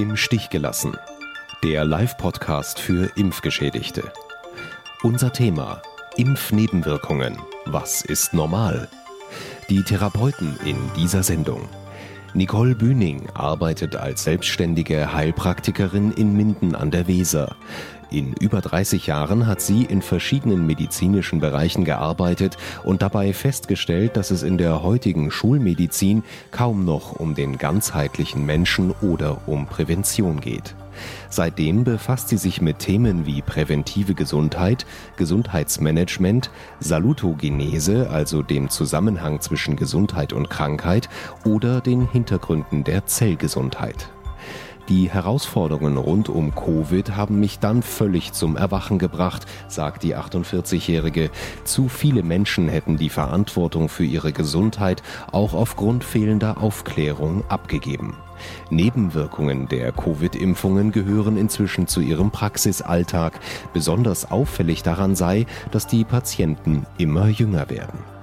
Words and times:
Im 0.00 0.16
Stich 0.16 0.48
gelassen. 0.48 0.96
Der 1.62 1.84
Live-Podcast 1.84 2.80
für 2.80 3.10
Impfgeschädigte. 3.16 4.10
Unser 5.02 5.30
Thema: 5.30 5.82
Impfnebenwirkungen. 6.16 7.36
Was 7.66 8.00
ist 8.00 8.32
normal? 8.32 8.88
Die 9.68 9.82
Therapeuten 9.82 10.58
in 10.64 10.78
dieser 10.96 11.22
Sendung. 11.22 11.68
Nicole 12.32 12.74
Bühning 12.74 13.28
arbeitet 13.34 13.94
als 13.94 14.24
selbstständige 14.24 15.12
Heilpraktikerin 15.12 16.12
in 16.12 16.34
Minden 16.34 16.74
an 16.74 16.90
der 16.90 17.06
Weser. 17.06 17.54
In 18.10 18.32
über 18.32 18.60
30 18.60 19.06
Jahren 19.06 19.46
hat 19.46 19.60
sie 19.60 19.84
in 19.84 20.02
verschiedenen 20.02 20.66
medizinischen 20.66 21.38
Bereichen 21.38 21.84
gearbeitet 21.84 22.56
und 22.82 23.02
dabei 23.02 23.32
festgestellt, 23.32 24.16
dass 24.16 24.32
es 24.32 24.42
in 24.42 24.58
der 24.58 24.82
heutigen 24.82 25.30
Schulmedizin 25.30 26.24
kaum 26.50 26.84
noch 26.84 27.12
um 27.12 27.36
den 27.36 27.56
ganzheitlichen 27.56 28.44
Menschen 28.44 28.92
oder 29.00 29.38
um 29.46 29.66
Prävention 29.66 30.40
geht. 30.40 30.74
Seitdem 31.28 31.84
befasst 31.84 32.28
sie 32.28 32.36
sich 32.36 32.60
mit 32.60 32.80
Themen 32.80 33.26
wie 33.26 33.42
präventive 33.42 34.14
Gesundheit, 34.14 34.86
Gesundheitsmanagement, 35.16 36.50
Salutogenese, 36.80 38.10
also 38.10 38.42
dem 38.42 38.68
Zusammenhang 38.70 39.40
zwischen 39.40 39.76
Gesundheit 39.76 40.32
und 40.32 40.50
Krankheit 40.50 41.08
oder 41.44 41.80
den 41.80 42.10
Hintergründen 42.10 42.82
der 42.82 43.06
Zellgesundheit. 43.06 44.10
Die 44.90 45.08
Herausforderungen 45.08 45.96
rund 45.96 46.28
um 46.28 46.52
Covid 46.52 47.14
haben 47.14 47.38
mich 47.38 47.60
dann 47.60 47.80
völlig 47.80 48.32
zum 48.32 48.56
Erwachen 48.56 48.98
gebracht, 48.98 49.46
sagt 49.68 50.02
die 50.02 50.16
48-Jährige. 50.16 51.30
Zu 51.62 51.88
viele 51.88 52.24
Menschen 52.24 52.68
hätten 52.68 52.96
die 52.96 53.08
Verantwortung 53.08 53.88
für 53.88 54.02
ihre 54.02 54.32
Gesundheit 54.32 55.04
auch 55.30 55.54
aufgrund 55.54 56.02
fehlender 56.02 56.60
Aufklärung 56.60 57.44
abgegeben. 57.48 58.16
Nebenwirkungen 58.70 59.68
der 59.68 59.92
Covid-Impfungen 59.92 60.90
gehören 60.90 61.36
inzwischen 61.36 61.86
zu 61.86 62.00
ihrem 62.00 62.32
Praxisalltag. 62.32 63.38
Besonders 63.72 64.32
auffällig 64.32 64.82
daran 64.82 65.14
sei, 65.14 65.46
dass 65.70 65.86
die 65.86 66.02
Patienten 66.02 66.84
immer 66.98 67.28
jünger 67.28 67.70
werden. 67.70 68.19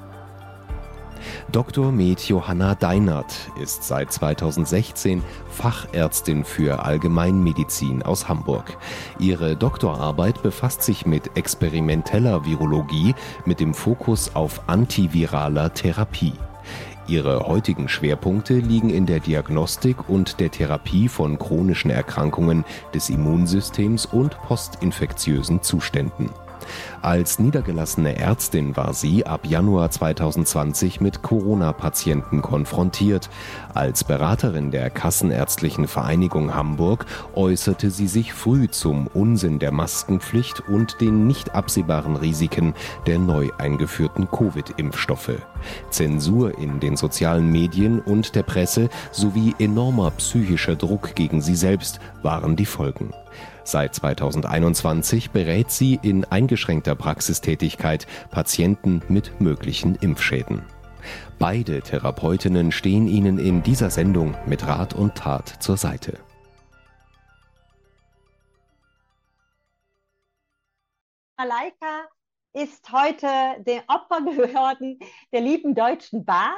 Dr. 1.51 1.91
Med 1.91 2.19
Johanna 2.19 2.75
Deinert 2.75 3.33
ist 3.61 3.83
seit 3.83 4.11
2016 4.11 5.23
Fachärztin 5.49 6.43
für 6.43 6.83
Allgemeinmedizin 6.83 8.03
aus 8.03 8.27
Hamburg. 8.27 8.77
Ihre 9.19 9.55
Doktorarbeit 9.55 10.41
befasst 10.43 10.83
sich 10.83 11.05
mit 11.05 11.35
experimenteller 11.35 12.45
Virologie 12.45 13.15
mit 13.45 13.59
dem 13.59 13.73
Fokus 13.73 14.35
auf 14.35 14.61
antiviraler 14.67 15.73
Therapie. 15.73 16.33
Ihre 17.07 17.47
heutigen 17.47 17.87
Schwerpunkte 17.87 18.55
liegen 18.55 18.89
in 18.89 19.05
der 19.05 19.21
Diagnostik 19.21 20.09
und 20.09 20.41
der 20.41 20.51
Therapie 20.51 21.07
von 21.07 21.39
chronischen 21.39 21.89
Erkrankungen 21.89 22.65
des 22.93 23.09
Immunsystems 23.09 24.05
und 24.05 24.37
postinfektiösen 24.41 25.61
Zuständen. 25.61 26.29
Als 27.01 27.39
niedergelassene 27.39 28.17
Ärztin 28.17 28.75
war 28.75 28.93
sie 28.93 29.25
ab 29.25 29.45
Januar 29.45 29.91
2020 29.91 31.01
mit 31.01 31.21
Corona-Patienten 31.21 32.41
konfrontiert. 32.41 33.29
Als 33.73 34.03
Beraterin 34.03 34.71
der 34.71 34.89
Kassenärztlichen 34.89 35.87
Vereinigung 35.87 36.55
Hamburg 36.55 37.05
äußerte 37.35 37.89
sie 37.89 38.07
sich 38.07 38.33
früh 38.33 38.67
zum 38.69 39.07
Unsinn 39.07 39.59
der 39.59 39.71
Maskenpflicht 39.71 40.61
und 40.67 41.01
den 41.01 41.27
nicht 41.27 41.55
absehbaren 41.55 42.15
Risiken 42.15 42.73
der 43.05 43.19
neu 43.19 43.49
eingeführten 43.57 44.29
Covid-Impfstoffe. 44.29 45.41
Zensur 45.89 46.57
in 46.57 46.79
den 46.79 46.97
sozialen 46.97 47.51
Medien 47.51 47.99
und 47.99 48.35
der 48.35 48.43
Presse 48.43 48.89
sowie 49.11 49.55
enormer 49.59 50.11
psychischer 50.11 50.75
Druck 50.75 51.15
gegen 51.15 51.41
sie 51.41 51.55
selbst 51.55 51.99
waren 52.21 52.55
die 52.55 52.65
Folgen. 52.65 53.13
Seit 53.67 53.93
2021 53.95 55.31
berät 55.31 55.71
sie 55.71 55.99
in 56.01 56.23
eingeschränkter 56.23 56.95
Praxistätigkeit 56.95 58.07
Patienten 58.31 59.01
mit 59.09 59.41
möglichen 59.41 59.95
Impfschäden. 59.95 60.65
Beide 61.37 61.81
Therapeutinnen 61.81 62.71
stehen 62.71 63.09
Ihnen 63.09 63.37
in 63.37 63.63
dieser 63.63 63.89
Sendung 63.89 64.37
mit 64.45 64.65
Rat 64.65 64.93
und 64.93 65.15
Tat 65.15 65.61
zur 65.61 65.75
Seite. 65.75 66.17
Malaika 71.35 72.07
ist 72.53 72.89
heute 72.89 73.27
der 73.65 73.83
Opfer 73.89 74.21
geworden 74.21 74.97
der 75.33 75.41
lieben 75.41 75.75
Deutschen 75.75 76.23
Bahn 76.23 76.55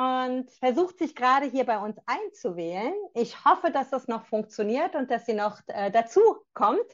und 0.00 0.50
versucht 0.52 0.98
sich 0.98 1.14
gerade 1.14 1.44
hier 1.44 1.66
bei 1.66 1.78
uns 1.78 1.98
einzuwählen. 2.06 2.94
Ich 3.12 3.44
hoffe, 3.44 3.70
dass 3.70 3.90
das 3.90 4.08
noch 4.08 4.24
funktioniert 4.24 4.94
und 4.94 5.10
dass 5.10 5.26
sie 5.26 5.34
noch 5.34 5.60
äh, 5.66 5.90
dazu 5.90 6.22
kommt. 6.54 6.86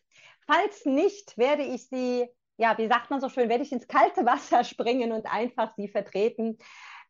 Falls 0.44 0.84
nicht, 0.87 1.39
werde 1.39 1.62
ich 1.62 1.89
sie, 1.89 2.28
ja, 2.56 2.77
wie 2.78 2.89
sagt 2.89 3.11
man 3.11 3.21
so 3.21 3.28
schön, 3.28 3.49
werde 3.49 3.62
ich 3.62 3.71
ins 3.71 3.87
kalte 3.87 4.27
Wasser 4.27 4.65
springen 4.65 5.12
und 5.12 5.33
einfach 5.33 5.72
sie 5.77 5.87
vertreten. 5.87 6.59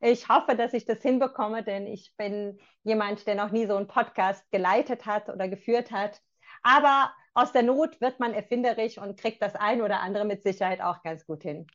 Ich 0.01 0.29
hoffe, 0.29 0.55
dass 0.55 0.75
ich 0.75 0.85
das 0.85 1.01
hinbekomme, 1.01 1.63
denn 1.63 1.87
ich 1.87 2.15
bin 2.19 2.59
jemand, 2.83 3.27
der 3.27 3.35
noch 3.35 3.51
nie 3.51 3.65
so 3.65 3.77
einen 3.77 3.87
Podcast 3.87 4.45
geleitet 4.51 5.07
hat 5.07 5.31
oder 5.31 5.49
geführt 5.49 5.93
hat. 5.93 6.21
Aber 6.63 7.11
aus 7.33 7.53
der 7.53 7.63
Not 7.63 8.03
wird 8.03 8.21
man 8.21 8.35
erfinderisch 8.35 8.99
und 8.99 9.19
kriegt 9.19 9.41
das 9.41 9.55
ein 9.55 9.81
oder 9.81 10.01
andere 10.01 10.27
mit 10.27 10.43
Sicherheit 10.43 10.83
auch 10.83 11.03
ganz 11.03 11.25
gut 11.25 11.43
hin. 11.43 11.67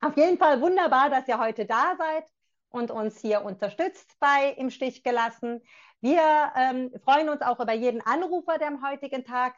Auf 0.00 0.16
jeden 0.16 0.38
Fall 0.38 0.60
wunderbar, 0.60 1.10
dass 1.10 1.26
ihr 1.26 1.40
heute 1.40 1.66
da 1.66 1.96
seid 1.98 2.24
und 2.74 2.90
uns 2.90 3.18
hier 3.20 3.44
unterstützt 3.44 4.16
bei 4.18 4.50
Im 4.56 4.70
Stich 4.70 5.04
gelassen. 5.04 5.62
Wir 6.00 6.52
ähm, 6.56 6.90
freuen 7.04 7.28
uns 7.28 7.40
auch 7.40 7.60
über 7.60 7.72
jeden 7.72 8.02
Anrufer, 8.02 8.58
der 8.58 8.68
am 8.68 8.86
heutigen 8.86 9.24
Tag 9.24 9.54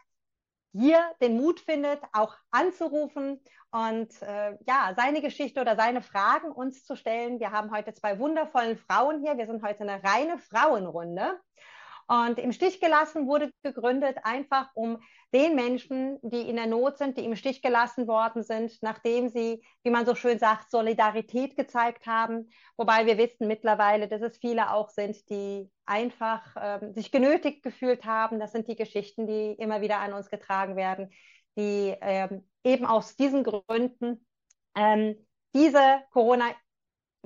hier 0.72 1.00
den 1.22 1.38
Mut 1.38 1.58
findet, 1.58 2.02
auch 2.12 2.36
anzurufen 2.50 3.40
und 3.70 4.10
äh, 4.20 4.58
ja, 4.66 4.92
seine 4.94 5.22
Geschichte 5.22 5.62
oder 5.62 5.74
seine 5.74 6.02
Fragen 6.02 6.52
uns 6.52 6.84
zu 6.84 6.94
stellen. 6.94 7.40
Wir 7.40 7.50
haben 7.50 7.74
heute 7.74 7.94
zwei 7.94 8.18
wundervollen 8.18 8.76
Frauen 8.76 9.22
hier. 9.22 9.38
Wir 9.38 9.46
sind 9.46 9.62
heute 9.62 9.80
eine 9.80 10.04
reine 10.04 10.38
Frauenrunde. 10.38 11.40
Und 12.08 12.38
im 12.38 12.52
Stich 12.52 12.80
gelassen 12.80 13.26
wurde 13.26 13.50
gegründet, 13.64 14.18
einfach 14.22 14.70
um 14.74 14.98
den 15.34 15.56
Menschen, 15.56 16.18
die 16.22 16.48
in 16.48 16.54
der 16.54 16.66
Not 16.66 16.98
sind, 16.98 17.18
die 17.18 17.24
im 17.24 17.34
Stich 17.34 17.62
gelassen 17.62 18.06
worden 18.06 18.44
sind, 18.44 18.80
nachdem 18.80 19.28
sie, 19.28 19.64
wie 19.82 19.90
man 19.90 20.06
so 20.06 20.14
schön 20.14 20.38
sagt, 20.38 20.70
Solidarität 20.70 21.56
gezeigt 21.56 22.06
haben. 22.06 22.48
Wobei 22.76 23.06
wir 23.06 23.18
wissen 23.18 23.48
mittlerweile, 23.48 24.06
dass 24.06 24.22
es 24.22 24.38
viele 24.38 24.72
auch 24.72 24.88
sind, 24.88 25.28
die 25.30 25.68
einfach 25.84 26.42
ähm, 26.60 26.92
sich 26.94 27.10
genötigt 27.10 27.64
gefühlt 27.64 28.04
haben. 28.04 28.38
Das 28.38 28.52
sind 28.52 28.68
die 28.68 28.76
Geschichten, 28.76 29.26
die 29.26 29.52
immer 29.58 29.80
wieder 29.80 29.98
an 29.98 30.12
uns 30.12 30.30
getragen 30.30 30.76
werden, 30.76 31.10
die 31.58 31.96
ähm, 32.00 32.48
eben 32.62 32.86
aus 32.86 33.16
diesen 33.16 33.42
Gründen 33.42 34.24
ähm, 34.76 35.26
diese 35.54 36.02
Corona 36.12 36.44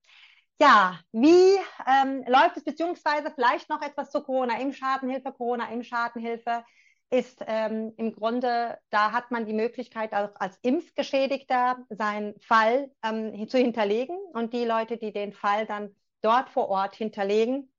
Ja, 0.61 0.99
wie 1.13 1.55
ähm, 1.87 2.23
läuft 2.27 2.57
es, 2.57 2.65
beziehungsweise 2.65 3.31
vielleicht 3.31 3.69
noch 3.69 3.81
etwas 3.81 4.11
zu 4.11 4.21
Corona-Impfschadenhilfe, 4.21 5.31
Corona-Impfschadenhilfe 5.31 6.65
ist 7.11 7.43
ähm, 7.47 7.93
im 7.97 8.13
Grunde, 8.13 8.77
da 8.91 9.11
hat 9.11 9.31
man 9.31 9.45
die 9.45 9.53
Möglichkeit, 9.53 10.13
auch 10.13 10.35
als 10.35 10.57
Impfgeschädigter 10.61 11.77
seinen 11.89 12.39
Fall 12.39 12.91
ähm, 13.03 13.47
zu 13.47 13.57
hinterlegen. 13.57 14.17
Und 14.33 14.53
die 14.53 14.65
Leute, 14.65 14.97
die 14.97 15.11
den 15.11 15.33
Fall 15.33 15.65
dann 15.65 15.95
dort 16.21 16.49
vor 16.49 16.69
Ort 16.69 16.95
hinterlegen, 16.95 17.71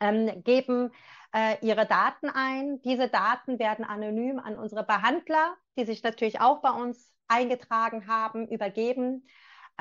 ähm, 0.00 0.42
geben 0.42 0.90
äh, 1.34 1.56
ihre 1.60 1.86
Daten 1.86 2.30
ein. 2.30 2.80
Diese 2.82 3.08
Daten 3.08 3.58
werden 3.58 3.84
anonym 3.84 4.38
an 4.38 4.56
unsere 4.56 4.84
Behandler, 4.84 5.56
die 5.76 5.84
sich 5.84 6.02
natürlich 6.02 6.40
auch 6.40 6.62
bei 6.62 6.70
uns 6.70 7.12
eingetragen 7.28 8.06
haben, 8.06 8.48
übergeben. 8.48 9.26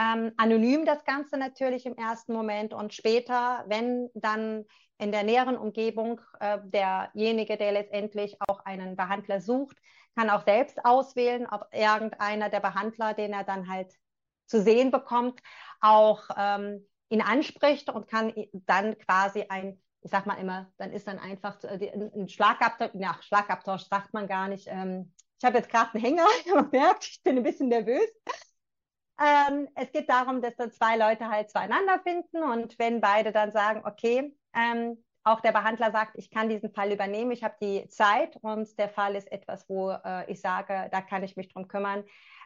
Ähm, 0.01 0.31
anonym 0.37 0.85
das 0.85 1.03
Ganze 1.05 1.37
natürlich 1.37 1.85
im 1.85 1.95
ersten 1.95 2.33
Moment 2.33 2.73
und 2.73 2.91
später, 2.93 3.63
wenn 3.67 4.09
dann 4.15 4.65
in 4.97 5.11
der 5.11 5.23
näheren 5.23 5.57
Umgebung 5.57 6.21
äh, 6.39 6.57
derjenige, 6.63 7.55
der 7.55 7.71
letztendlich 7.71 8.37
auch 8.47 8.65
einen 8.65 8.95
Behandler 8.95 9.41
sucht, 9.41 9.77
kann 10.15 10.31
auch 10.31 10.43
selbst 10.43 10.83
auswählen, 10.85 11.45
ob 11.45 11.67
irgendeiner 11.71 12.49
der 12.49 12.61
Behandler, 12.61 13.13
den 13.13 13.33
er 13.33 13.43
dann 13.43 13.69
halt 13.69 13.93
zu 14.47 14.61
sehen 14.61 14.89
bekommt, 14.89 15.39
auch 15.81 16.23
ähm, 16.35 16.87
ihn 17.09 17.21
anspricht 17.21 17.89
und 17.89 18.07
kann 18.07 18.33
dann 18.53 18.97
quasi 18.97 19.45
ein, 19.49 19.79
ich 20.01 20.09
sag 20.09 20.25
mal 20.25 20.35
immer, 20.35 20.71
dann 20.77 20.91
ist 20.93 21.07
dann 21.07 21.19
einfach 21.19 21.59
ein 21.63 22.27
Schlagabtausch, 22.27 22.91
ja, 22.95 23.17
Schlagabtausch 23.21 23.83
sagt 23.87 24.13
man 24.13 24.27
gar 24.27 24.47
nicht. 24.47 24.67
Ähm, 24.67 25.13
ich 25.37 25.45
habe 25.45 25.57
jetzt 25.57 25.69
gerade 25.69 25.93
einen 25.93 26.03
Hänger, 26.03 26.25
man 26.55 26.69
merkt, 26.71 27.05
ich 27.05 27.21
bin 27.21 27.37
ein 27.37 27.43
bisschen 27.43 27.69
nervös. 27.69 28.09
Ähm, 29.21 29.67
es 29.75 29.91
geht 29.91 30.09
darum, 30.09 30.41
dass 30.41 30.55
dann 30.55 30.71
zwei 30.71 30.97
Leute 30.97 31.29
halt 31.29 31.51
zueinander 31.51 31.99
finden 31.99 32.43
und 32.43 32.79
wenn 32.79 33.01
beide 33.01 33.31
dann 33.31 33.51
sagen, 33.51 33.83
okay, 33.85 34.35
ähm, 34.55 35.03
auch 35.23 35.41
der 35.41 35.51
Behandler 35.51 35.91
sagt, 35.91 36.17
ich 36.17 36.31
kann 36.31 36.49
diesen 36.49 36.73
Fall 36.73 36.91
übernehmen, 36.91 37.31
ich 37.31 37.43
habe 37.43 37.53
die 37.61 37.87
Zeit 37.89 38.37
und 38.37 38.79
der 38.79 38.89
Fall 38.89 39.15
ist 39.15 39.31
etwas, 39.31 39.69
wo 39.69 39.91
äh, 39.91 40.31
ich 40.31 40.41
sage, 40.41 40.89
da 40.91 41.01
kann 41.01 41.23
ich 41.23 41.35
mich 41.35 41.53
drum 41.53 41.67
kümmern, 41.67 42.03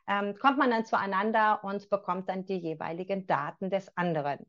ähm, 0.08 0.38
kommt 0.38 0.58
man 0.58 0.70
dann 0.70 0.86
zueinander 0.86 1.64
und 1.64 1.90
bekommt 1.90 2.28
dann 2.28 2.46
die 2.46 2.58
jeweiligen 2.58 3.26
Daten 3.26 3.70
des 3.70 3.96
anderen. 3.96 4.46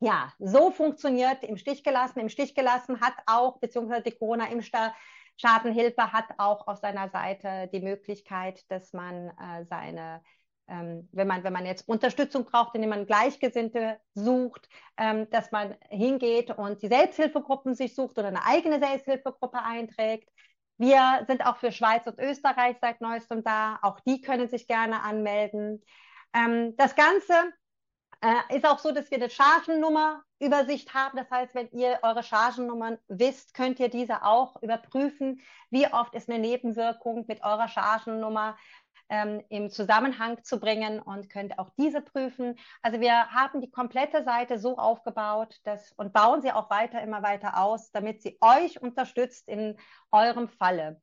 Ja, 0.00 0.34
so 0.38 0.70
funktioniert 0.70 1.42
im 1.42 1.56
Stich 1.56 1.82
gelassen. 1.82 2.20
Im 2.20 2.28
Stich 2.28 2.54
gelassen 2.54 3.00
hat 3.00 3.14
auch, 3.24 3.58
beziehungsweise 3.60 4.02
die 4.02 4.12
Corona-Impfschadenhilfe 4.12 6.12
hat 6.12 6.26
auch 6.36 6.66
auf 6.66 6.76
seiner 6.76 7.08
Seite 7.08 7.70
die 7.72 7.80
Möglichkeit, 7.80 8.70
dass 8.70 8.92
man 8.92 9.30
äh, 9.38 9.64
seine 9.64 10.20
ähm, 10.68 11.08
wenn, 11.12 11.28
man, 11.28 11.44
wenn 11.44 11.52
man 11.52 11.66
jetzt 11.66 11.88
Unterstützung 11.88 12.44
braucht, 12.44 12.74
indem 12.74 12.90
man 12.90 13.06
Gleichgesinnte 13.06 13.98
sucht, 14.14 14.68
ähm, 14.96 15.28
dass 15.30 15.52
man 15.52 15.76
hingeht 15.88 16.50
und 16.50 16.82
die 16.82 16.88
Selbsthilfegruppen 16.88 17.74
sich 17.74 17.94
sucht 17.94 18.18
oder 18.18 18.28
eine 18.28 18.44
eigene 18.44 18.78
Selbsthilfegruppe 18.78 19.62
einträgt. 19.62 20.28
Wir 20.78 21.24
sind 21.26 21.46
auch 21.46 21.56
für 21.56 21.72
Schweiz 21.72 22.06
und 22.06 22.18
Österreich 22.18 22.76
seit 22.80 23.00
neuestem 23.00 23.42
da. 23.42 23.78
Auch 23.82 24.00
die 24.00 24.20
können 24.20 24.48
sich 24.48 24.66
gerne 24.66 25.02
anmelden. 25.02 25.82
Ähm, 26.34 26.76
das 26.76 26.94
Ganze 26.94 27.32
äh, 28.20 28.56
ist 28.56 28.66
auch 28.66 28.78
so, 28.78 28.92
dass 28.92 29.10
wir 29.10 29.18
eine 29.18 29.30
Chargennummerübersicht 29.30 30.94
haben. 30.94 31.16
Das 31.16 31.30
heißt, 31.30 31.54
wenn 31.54 31.70
ihr 31.70 31.98
eure 32.02 32.22
Chargennummern 32.22 32.98
wisst, 33.08 33.54
könnt 33.54 33.78
ihr 33.80 33.88
diese 33.88 34.22
auch 34.22 34.60
überprüfen. 34.62 35.40
Wie 35.70 35.86
oft 35.86 36.14
ist 36.14 36.28
eine 36.28 36.38
Nebenwirkung 36.38 37.24
mit 37.28 37.42
eurer 37.42 37.68
Chargennummer 37.68 38.56
ähm, 39.08 39.42
im 39.48 39.70
Zusammenhang 39.70 40.42
zu 40.42 40.58
bringen 40.58 41.00
und 41.00 41.30
könnt 41.30 41.58
auch 41.58 41.70
diese 41.78 42.00
prüfen. 42.00 42.58
Also 42.82 43.00
wir 43.00 43.30
haben 43.30 43.60
die 43.60 43.70
komplette 43.70 44.24
Seite 44.24 44.58
so 44.58 44.78
aufgebaut 44.78 45.56
dass, 45.64 45.92
und 45.92 46.12
bauen 46.12 46.42
sie 46.42 46.52
auch 46.52 46.70
weiter, 46.70 47.00
immer 47.02 47.22
weiter 47.22 47.58
aus, 47.58 47.90
damit 47.92 48.22
sie 48.22 48.38
euch 48.40 48.80
unterstützt 48.80 49.48
in 49.48 49.78
eurem 50.10 50.48
Falle. 50.48 51.00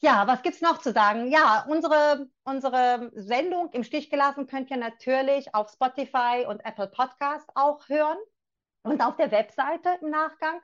Ja, 0.00 0.26
was 0.26 0.42
gibt 0.42 0.56
es 0.56 0.60
noch 0.60 0.78
zu 0.78 0.92
sagen? 0.92 1.30
Ja, 1.30 1.64
unsere, 1.68 2.28
unsere 2.44 3.10
Sendung 3.14 3.70
im 3.72 3.82
Stich 3.82 4.10
gelassen 4.10 4.46
könnt 4.46 4.70
ihr 4.70 4.76
natürlich 4.76 5.54
auf 5.54 5.70
Spotify 5.70 6.44
und 6.46 6.64
Apple 6.64 6.88
Podcast 6.88 7.48
auch 7.54 7.88
hören 7.88 8.18
und 8.82 9.00
auf 9.02 9.16
der 9.16 9.30
Webseite 9.30 9.98
im 10.02 10.10
Nachgang. 10.10 10.60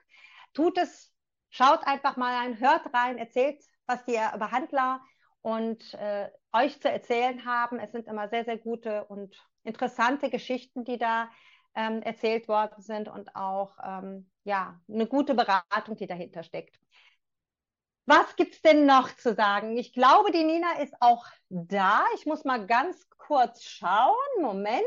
Tut 0.52 0.76
es, 0.76 1.12
schaut 1.48 1.86
einfach 1.86 2.16
mal 2.16 2.36
rein, 2.36 2.60
hört 2.60 2.92
rein, 2.92 3.16
erzählt, 3.16 3.64
was 3.86 4.04
die 4.04 4.20
Behandler 4.38 5.00
und 5.42 5.94
äh, 5.94 6.30
euch 6.52 6.80
zu 6.80 6.90
erzählen 6.90 7.44
haben. 7.44 7.78
Es 7.78 7.92
sind 7.92 8.06
immer 8.06 8.28
sehr, 8.28 8.44
sehr 8.44 8.58
gute 8.58 9.04
und 9.04 9.36
interessante 9.64 10.30
Geschichten, 10.30 10.84
die 10.84 10.98
da 10.98 11.28
ähm, 11.74 12.02
erzählt 12.02 12.48
worden 12.48 12.82
sind 12.82 13.08
und 13.08 13.34
auch 13.34 13.76
ähm, 13.84 14.30
ja, 14.44 14.80
eine 14.88 15.06
gute 15.06 15.34
Beratung, 15.34 15.96
die 15.96 16.06
dahinter 16.06 16.42
steckt. 16.42 16.78
Was 18.06 18.34
gibt 18.34 18.54
es 18.54 18.62
denn 18.62 18.84
noch 18.84 19.14
zu 19.16 19.34
sagen? 19.34 19.76
Ich 19.76 19.92
glaube, 19.92 20.32
die 20.32 20.44
Nina 20.44 20.80
ist 20.80 20.94
auch 21.00 21.24
da. 21.48 22.04
Ich 22.16 22.26
muss 22.26 22.44
mal 22.44 22.66
ganz 22.66 23.08
kurz 23.10 23.62
schauen. 23.62 24.16
Moment. 24.40 24.82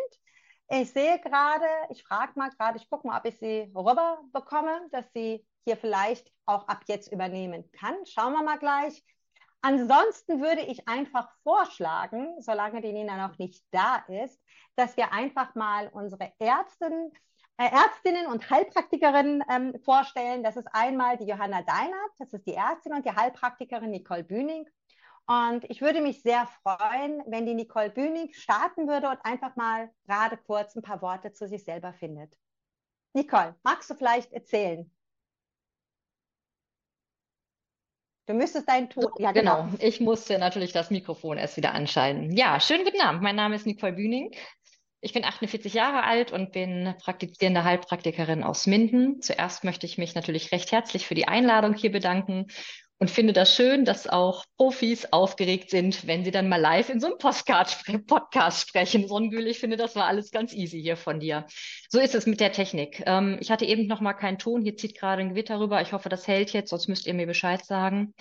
Ich 0.69 0.91
sehe 0.91 1.19
gerade, 1.19 1.65
ich 1.91 2.03
frage 2.03 2.33
mal 2.35 2.49
gerade, 2.49 2.77
ich 2.77 2.89
gucke 2.89 3.07
mal, 3.07 3.19
ob 3.19 3.25
ich 3.25 3.37
sie 3.37 3.71
rüber 3.75 4.19
bekomme, 4.33 4.81
dass 4.91 5.05
sie 5.13 5.45
hier 5.63 5.77
vielleicht 5.77 6.31
auch 6.45 6.67
ab 6.67 6.83
jetzt 6.87 7.11
übernehmen 7.11 7.69
kann. 7.71 7.95
Schauen 8.05 8.33
wir 8.33 8.43
mal 8.43 8.59
gleich. 8.59 9.03
Ansonsten 9.67 10.43
würde 10.43 10.61
ich 10.61 10.87
einfach 10.87 11.27
vorschlagen, 11.41 12.39
solange 12.39 12.81
die 12.81 12.93
Nina 12.93 13.27
noch 13.27 13.39
nicht 13.39 13.65
da 13.71 13.95
ist, 14.07 14.39
dass 14.75 14.95
wir 14.95 15.11
einfach 15.11 15.55
mal 15.55 15.89
unsere 15.91 16.31
Ärztin, 16.37 17.11
äh, 17.57 17.71
Ärztinnen 17.71 18.27
und 18.27 18.47
Heilpraktikerinnen 18.47 19.43
ähm, 19.49 19.73
vorstellen. 19.83 20.43
Das 20.43 20.55
ist 20.55 20.67
einmal 20.71 21.17
die 21.17 21.25
Johanna 21.25 21.63
Deinert, 21.63 22.11
das 22.19 22.31
ist 22.31 22.45
die 22.45 22.53
Ärztin 22.53 22.93
und 22.93 23.07
die 23.07 23.15
Heilpraktikerin 23.15 23.89
Nicole 23.89 24.23
Bühning. 24.23 24.69
Und 25.25 25.63
ich 25.67 25.81
würde 25.81 26.01
mich 26.01 26.21
sehr 26.21 26.47
freuen, 26.61 27.23
wenn 27.25 27.47
die 27.47 27.55
Nicole 27.55 27.89
Bühning 27.89 28.31
starten 28.33 28.87
würde 28.87 29.09
und 29.09 29.17
einfach 29.25 29.55
mal 29.55 29.89
gerade 30.05 30.37
kurz 30.37 30.75
ein 30.75 30.83
paar 30.83 31.01
Worte 31.01 31.33
zu 31.33 31.47
sich 31.47 31.63
selber 31.63 31.91
findet. 31.91 32.37
Nicole, 33.13 33.55
magst 33.63 33.89
du 33.89 33.95
vielleicht 33.95 34.31
erzählen, 34.31 34.94
Du 38.27 38.33
müsstest 38.33 38.67
deinen 38.67 38.89
Ton. 38.89 39.11
Ja, 39.19 39.31
genau. 39.31 39.63
genau. 39.63 39.77
Ich 39.79 39.99
musste 39.99 40.39
natürlich 40.39 40.73
das 40.73 40.89
Mikrofon 40.89 41.37
erst 41.37 41.57
wieder 41.57 41.73
anschalten. 41.73 42.35
Ja, 42.35 42.59
schönen 42.59 42.83
guten 42.83 43.01
Abend. 43.01 43.21
Mein 43.21 43.35
Name 43.35 43.55
ist 43.55 43.67
Nicole 43.67 43.93
Bühning. 43.93 44.31
Ich 45.01 45.13
bin 45.13 45.23
48 45.23 45.75
Jahre 45.75 46.03
alt 46.03 46.31
und 46.31 46.51
bin 46.51 46.95
praktizierende 47.03 47.63
Heilpraktikerin 47.63 48.43
aus 48.43 48.65
Minden. 48.65 49.21
Zuerst 49.21 49.63
möchte 49.63 49.85
ich 49.85 49.99
mich 49.99 50.15
natürlich 50.15 50.51
recht 50.51 50.71
herzlich 50.71 51.05
für 51.05 51.13
die 51.13 51.27
Einladung 51.27 51.75
hier 51.75 51.91
bedanken 51.91 52.47
und 52.97 53.11
finde 53.11 53.33
das 53.33 53.53
schön, 53.53 53.83
dass 53.83 54.07
auch 54.07 54.45
Profis 54.57 55.11
aufgeregt 55.11 55.69
sind, 55.69 56.07
wenn 56.07 56.23
sie 56.23 56.31
dann 56.31 56.47
mal 56.47 56.61
live 56.61 56.89
in 56.89 56.99
so 57.01 57.07
einem 57.07 57.17
Postcard 57.17 57.77
Podcast 58.07 58.69
sprechen. 58.69 59.07
Sonnengül, 59.07 59.47
ich 59.47 59.59
finde, 59.59 59.75
das 59.75 59.95
war 59.95 60.05
alles 60.05 60.31
ganz 60.31 60.53
easy 60.53 60.81
hier 60.81 60.95
von 60.95 61.19
dir. 61.19 61.45
So 61.89 61.99
ist 61.99 62.15
es 62.15 62.25
mit 62.25 62.39
der 62.39 62.53
Technik. 62.53 63.03
Ähm, 63.05 63.37
ich 63.41 63.51
hatte 63.51 63.65
eben 63.65 63.87
noch 63.87 63.99
mal 63.99 64.13
keinen 64.13 64.39
Ton. 64.39 64.61
Hier 64.61 64.77
zieht 64.77 64.97
gerade 64.97 65.21
ein 65.21 65.29
Gewitter 65.29 65.59
rüber. 65.59 65.81
Ich 65.81 65.91
hoffe, 65.91 66.07
das 66.07 66.27
hält 66.27 66.53
jetzt, 66.53 66.69
sonst 66.69 66.87
müsst 66.87 67.05
ihr 67.05 67.13
mir 67.13 67.27
Bescheid 67.27 67.65
sagen. 67.65 68.13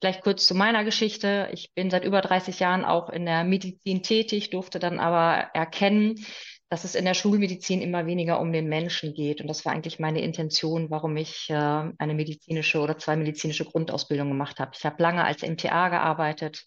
Vielleicht 0.00 0.22
kurz 0.22 0.46
zu 0.46 0.54
meiner 0.54 0.82
Geschichte. 0.82 1.50
Ich 1.52 1.74
bin 1.74 1.90
seit 1.90 2.04
über 2.04 2.22
30 2.22 2.58
Jahren 2.58 2.86
auch 2.86 3.10
in 3.10 3.26
der 3.26 3.44
Medizin 3.44 4.02
tätig, 4.02 4.48
durfte 4.48 4.78
dann 4.78 4.98
aber 4.98 5.50
erkennen, 5.52 6.24
dass 6.70 6.84
es 6.84 6.94
in 6.94 7.04
der 7.04 7.14
Schulmedizin 7.14 7.82
immer 7.82 8.06
weniger 8.06 8.40
um 8.40 8.52
den 8.52 8.68
Menschen 8.68 9.12
geht. 9.12 9.40
Und 9.40 9.48
das 9.48 9.64
war 9.64 9.72
eigentlich 9.72 9.98
meine 9.98 10.22
Intention, 10.22 10.88
warum 10.88 11.16
ich 11.16 11.50
äh, 11.50 11.54
eine 11.54 12.14
medizinische 12.14 12.80
oder 12.80 12.96
zwei 12.96 13.16
medizinische 13.16 13.64
Grundausbildungen 13.64 14.32
gemacht 14.32 14.60
habe. 14.60 14.70
Ich 14.76 14.86
habe 14.86 15.02
lange 15.02 15.24
als 15.24 15.42
MTA 15.42 15.88
gearbeitet 15.88 16.64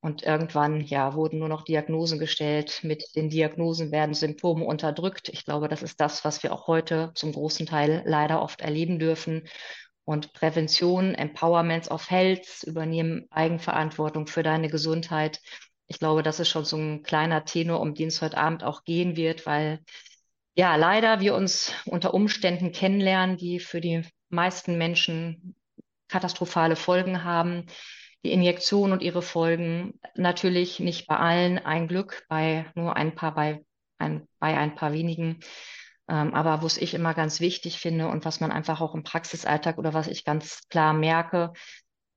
und 0.00 0.22
irgendwann 0.22 0.80
ja 0.80 1.14
wurden 1.14 1.40
nur 1.40 1.48
noch 1.48 1.64
Diagnosen 1.64 2.20
gestellt. 2.20 2.80
Mit 2.84 3.04
den 3.16 3.30
Diagnosen 3.30 3.90
werden 3.90 4.14
Symptome 4.14 4.64
unterdrückt. 4.64 5.28
Ich 5.28 5.44
glaube, 5.44 5.66
das 5.66 5.82
ist 5.82 6.00
das, 6.00 6.24
was 6.24 6.44
wir 6.44 6.52
auch 6.52 6.68
heute 6.68 7.10
zum 7.16 7.32
großen 7.32 7.66
Teil 7.66 8.02
leider 8.06 8.42
oft 8.42 8.60
erleben 8.60 9.00
dürfen. 9.00 9.48
Und 10.04 10.32
Prävention, 10.34 11.16
Empowerment 11.16 11.90
of 11.90 12.10
Health, 12.10 12.62
übernehmen 12.64 13.26
Eigenverantwortung 13.30 14.28
für 14.28 14.44
deine 14.44 14.68
Gesundheit 14.68 15.40
ich 15.86 15.98
glaube, 15.98 16.22
das 16.22 16.40
ist 16.40 16.48
schon 16.48 16.64
so 16.64 16.76
ein 16.76 17.02
kleiner 17.02 17.44
Tenor, 17.44 17.80
um 17.80 17.94
den 17.94 18.08
es 18.08 18.22
heute 18.22 18.38
Abend 18.38 18.64
auch 18.64 18.84
gehen 18.84 19.16
wird, 19.16 19.46
weil 19.46 19.80
ja, 20.54 20.76
leider 20.76 21.20
wir 21.20 21.34
uns 21.34 21.72
unter 21.86 22.14
Umständen 22.14 22.72
kennenlernen, 22.72 23.36
die 23.36 23.58
für 23.58 23.80
die 23.80 24.02
meisten 24.28 24.76
Menschen 24.78 25.54
katastrophale 26.08 26.76
Folgen 26.76 27.24
haben. 27.24 27.66
Die 28.24 28.32
Injektion 28.32 28.92
und 28.92 29.02
ihre 29.02 29.22
Folgen 29.22 29.98
natürlich 30.14 30.78
nicht 30.78 31.06
bei 31.06 31.16
allen 31.16 31.58
ein 31.58 31.88
Glück, 31.88 32.24
bei 32.28 32.66
nur 32.74 32.96
ein 32.96 33.14
paar, 33.14 33.34
bei 33.34 33.64
ein, 33.98 34.28
bei 34.38 34.56
ein 34.56 34.74
paar 34.74 34.92
wenigen. 34.92 35.40
Ähm, 36.08 36.34
aber 36.34 36.62
was 36.62 36.76
ich 36.76 36.94
immer 36.94 37.14
ganz 37.14 37.40
wichtig 37.40 37.78
finde 37.78 38.08
und 38.08 38.24
was 38.24 38.40
man 38.40 38.52
einfach 38.52 38.80
auch 38.80 38.94
im 38.94 39.02
Praxisalltag 39.02 39.78
oder 39.78 39.94
was 39.94 40.06
ich 40.06 40.24
ganz 40.24 40.68
klar 40.68 40.92
merke, 40.92 41.52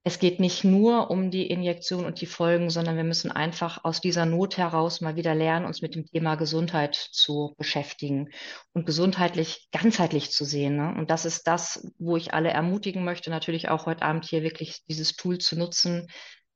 es 0.07 0.19
geht 0.19 0.39
nicht 0.39 0.63
nur 0.63 1.09
um 1.09 1.31
die 1.31 1.47
Injektion 1.47 2.05
und 2.05 2.21
die 2.21 2.27
Folgen, 2.27 2.69
sondern 2.69 2.95
wir 2.95 3.03
müssen 3.03 3.31
einfach 3.31 3.83
aus 3.83 4.01
dieser 4.01 4.27
Not 4.27 4.55
heraus 4.55 5.01
mal 5.01 5.15
wieder 5.15 5.33
lernen, 5.33 5.65
uns 5.65 5.81
mit 5.81 5.95
dem 5.95 6.05
Thema 6.05 6.35
Gesundheit 6.35 6.93
zu 6.93 7.55
beschäftigen 7.57 8.29
und 8.73 8.85
gesundheitlich 8.85 9.67
ganzheitlich 9.71 10.29
zu 10.29 10.45
sehen. 10.45 10.75
Ne? 10.75 10.93
Und 10.95 11.09
das 11.09 11.25
ist 11.25 11.47
das, 11.47 11.91
wo 11.97 12.17
ich 12.17 12.35
alle 12.35 12.51
ermutigen 12.51 13.03
möchte, 13.03 13.31
natürlich 13.31 13.69
auch 13.69 13.87
heute 13.87 14.03
Abend 14.03 14.25
hier 14.25 14.43
wirklich 14.43 14.83
dieses 14.87 15.15
Tool 15.15 15.39
zu 15.39 15.57
nutzen, 15.57 16.07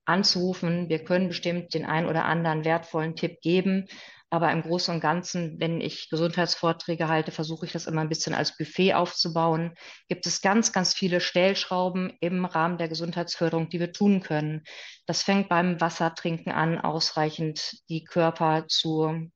anzurufen. 0.06 0.88
Wir 0.88 1.04
können 1.04 1.30
bestimmt 1.30 1.74
den 1.74 1.86
einen 1.86 2.08
oder 2.08 2.26
anderen 2.26 2.66
wertvollen 2.66 3.16
Tipp 3.16 3.42
geben, 3.42 3.88
aber 4.30 4.52
im 4.52 4.62
Großen 4.62 4.94
und 4.94 5.02
Ganzen, 5.02 5.60
wenn 5.60 5.82
ich 5.82 6.10
Gesundheitsvorträge 6.10 7.08
halte, 7.08 7.32
versuche 7.32 7.66
ich 7.66 7.72
das 7.72 7.88
immer 7.88 8.02
ein 8.02 8.10
bisschen 8.10 8.34
als 8.34 8.56
Buffet 8.56 8.94
aufzubauen. 8.94 9.74
Gibt 10.08 10.26
es 10.28 10.42
ganz, 10.42 10.72
ganz 10.72 10.94
viele 10.94 11.20
Stellschrauben 11.20 12.14
im 12.20 12.46
Rahmen 12.46 12.78
der 12.78 12.90
Gesundheitsförderung, 12.90 13.70
die 13.70 13.80
wir 13.80 13.92
tun 13.92 14.22
können. 14.22 14.64
Das 15.08 15.24
fängt 15.24 15.50
beim 15.50 15.82
Wassertrinken 15.82 16.52
an, 16.52 16.80
ausreichend 16.80 17.80
die 17.90 18.04
Körper 18.04 18.66
zu 18.68 19.30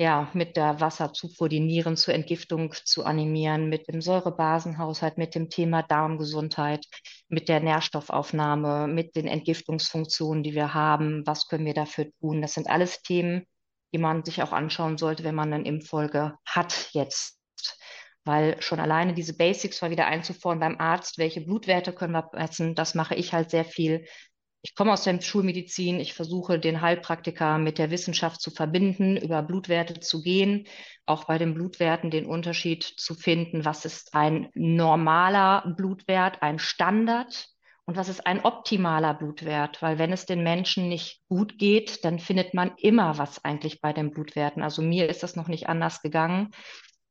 ja, 0.00 0.30
mit 0.32 0.56
der 0.56 0.80
Wasserzufuhr 0.80 1.50
die 1.50 1.60
Nieren 1.60 1.94
zur 1.94 2.14
Entgiftung 2.14 2.72
zu 2.84 3.04
animieren, 3.04 3.68
mit 3.68 3.86
dem 3.86 4.00
Säurebasenhaushalt, 4.00 5.18
mit 5.18 5.34
dem 5.34 5.50
Thema 5.50 5.82
Darmgesundheit, 5.82 6.86
mit 7.28 7.50
der 7.50 7.60
Nährstoffaufnahme, 7.60 8.86
mit 8.88 9.14
den 9.14 9.26
Entgiftungsfunktionen, 9.26 10.42
die 10.42 10.54
wir 10.54 10.72
haben. 10.72 11.26
Was 11.26 11.48
können 11.48 11.66
wir 11.66 11.74
dafür 11.74 12.06
tun? 12.18 12.40
Das 12.40 12.54
sind 12.54 12.70
alles 12.70 13.02
Themen, 13.02 13.44
die 13.92 13.98
man 13.98 14.24
sich 14.24 14.42
auch 14.42 14.52
anschauen 14.52 14.98
sollte, 14.98 15.24
wenn 15.24 15.34
man 15.34 15.52
eine 15.52 15.64
Impffolge 15.66 16.34
hat 16.44 16.90
jetzt. 16.92 17.38
Weil 18.24 18.60
schon 18.60 18.80
alleine 18.80 19.14
diese 19.14 19.36
Basics 19.36 19.80
mal 19.82 19.90
wieder 19.90 20.06
einzufordern 20.06 20.60
beim 20.60 20.80
Arzt, 20.80 21.18
welche 21.18 21.40
Blutwerte 21.40 21.92
können 21.92 22.12
wir 22.12 22.30
messen, 22.32 22.74
das 22.74 22.94
mache 22.94 23.14
ich 23.14 23.32
halt 23.32 23.50
sehr 23.50 23.64
viel 23.64 24.04
ich 24.62 24.74
komme 24.74 24.92
aus 24.92 25.04
der 25.04 25.20
Schulmedizin, 25.20 26.00
ich 26.00 26.12
versuche 26.12 26.58
den 26.58 26.82
Heilpraktiker 26.82 27.58
mit 27.58 27.78
der 27.78 27.90
Wissenschaft 27.90 28.42
zu 28.42 28.50
verbinden, 28.50 29.16
über 29.16 29.42
Blutwerte 29.42 30.00
zu 30.00 30.22
gehen, 30.22 30.66
auch 31.06 31.24
bei 31.24 31.38
den 31.38 31.54
Blutwerten 31.54 32.10
den 32.10 32.26
Unterschied 32.26 32.82
zu 32.82 33.14
finden, 33.14 33.64
was 33.64 33.84
ist 33.84 34.14
ein 34.14 34.50
normaler 34.54 35.72
Blutwert, 35.76 36.42
ein 36.42 36.58
Standard 36.58 37.48
und 37.90 37.96
was 37.96 38.08
ist 38.08 38.24
ein 38.24 38.44
optimaler 38.44 39.14
Blutwert, 39.14 39.82
weil 39.82 39.98
wenn 39.98 40.12
es 40.12 40.24
den 40.24 40.44
Menschen 40.44 40.88
nicht 40.88 41.22
gut 41.28 41.58
geht, 41.58 42.04
dann 42.04 42.20
findet 42.20 42.54
man 42.54 42.70
immer 42.76 43.18
was 43.18 43.44
eigentlich 43.44 43.80
bei 43.80 43.92
den 43.92 44.12
Blutwerten. 44.12 44.62
Also 44.62 44.80
mir 44.80 45.08
ist 45.08 45.24
das 45.24 45.34
noch 45.34 45.48
nicht 45.48 45.68
anders 45.68 46.00
gegangen. 46.00 46.50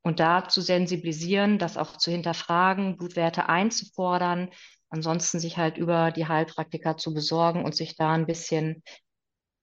Und 0.00 0.20
da 0.20 0.48
zu 0.48 0.62
sensibilisieren, 0.62 1.58
das 1.58 1.76
auch 1.76 1.98
zu 1.98 2.10
hinterfragen, 2.10 2.96
Blutwerte 2.96 3.46
einzufordern, 3.50 4.48
ansonsten 4.88 5.38
sich 5.38 5.58
halt 5.58 5.76
über 5.76 6.12
die 6.12 6.26
Heilpraktiker 6.26 6.96
zu 6.96 7.12
besorgen 7.12 7.62
und 7.62 7.76
sich 7.76 7.94
da 7.94 8.12
ein 8.12 8.24
bisschen 8.24 8.82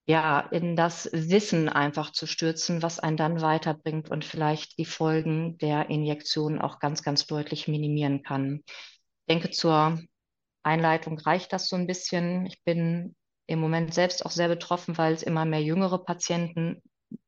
ja, 0.06 0.38
in 0.38 0.76
das 0.76 1.10
Wissen 1.12 1.68
einfach 1.68 2.12
zu 2.12 2.28
stürzen, 2.28 2.80
was 2.80 3.00
einen 3.00 3.16
dann 3.16 3.40
weiterbringt 3.40 4.08
und 4.08 4.24
vielleicht 4.24 4.78
die 4.78 4.84
Folgen 4.84 5.58
der 5.58 5.90
Injektion 5.90 6.60
auch 6.60 6.78
ganz, 6.78 7.02
ganz 7.02 7.26
deutlich 7.26 7.66
minimieren 7.66 8.22
kann. 8.22 8.62
Ich 8.68 9.34
denke, 9.34 9.50
zur 9.50 9.98
Einleitung 10.68 11.18
reicht 11.18 11.52
das 11.52 11.68
so 11.68 11.76
ein 11.76 11.86
bisschen. 11.86 12.46
Ich 12.46 12.62
bin 12.64 13.16
im 13.46 13.58
Moment 13.60 13.94
selbst 13.94 14.24
auch 14.24 14.30
sehr 14.30 14.48
betroffen, 14.48 14.98
weil 14.98 15.14
es 15.14 15.22
immer 15.22 15.44
mehr 15.44 15.62
jüngere 15.62 15.98
Patienten 15.98 16.82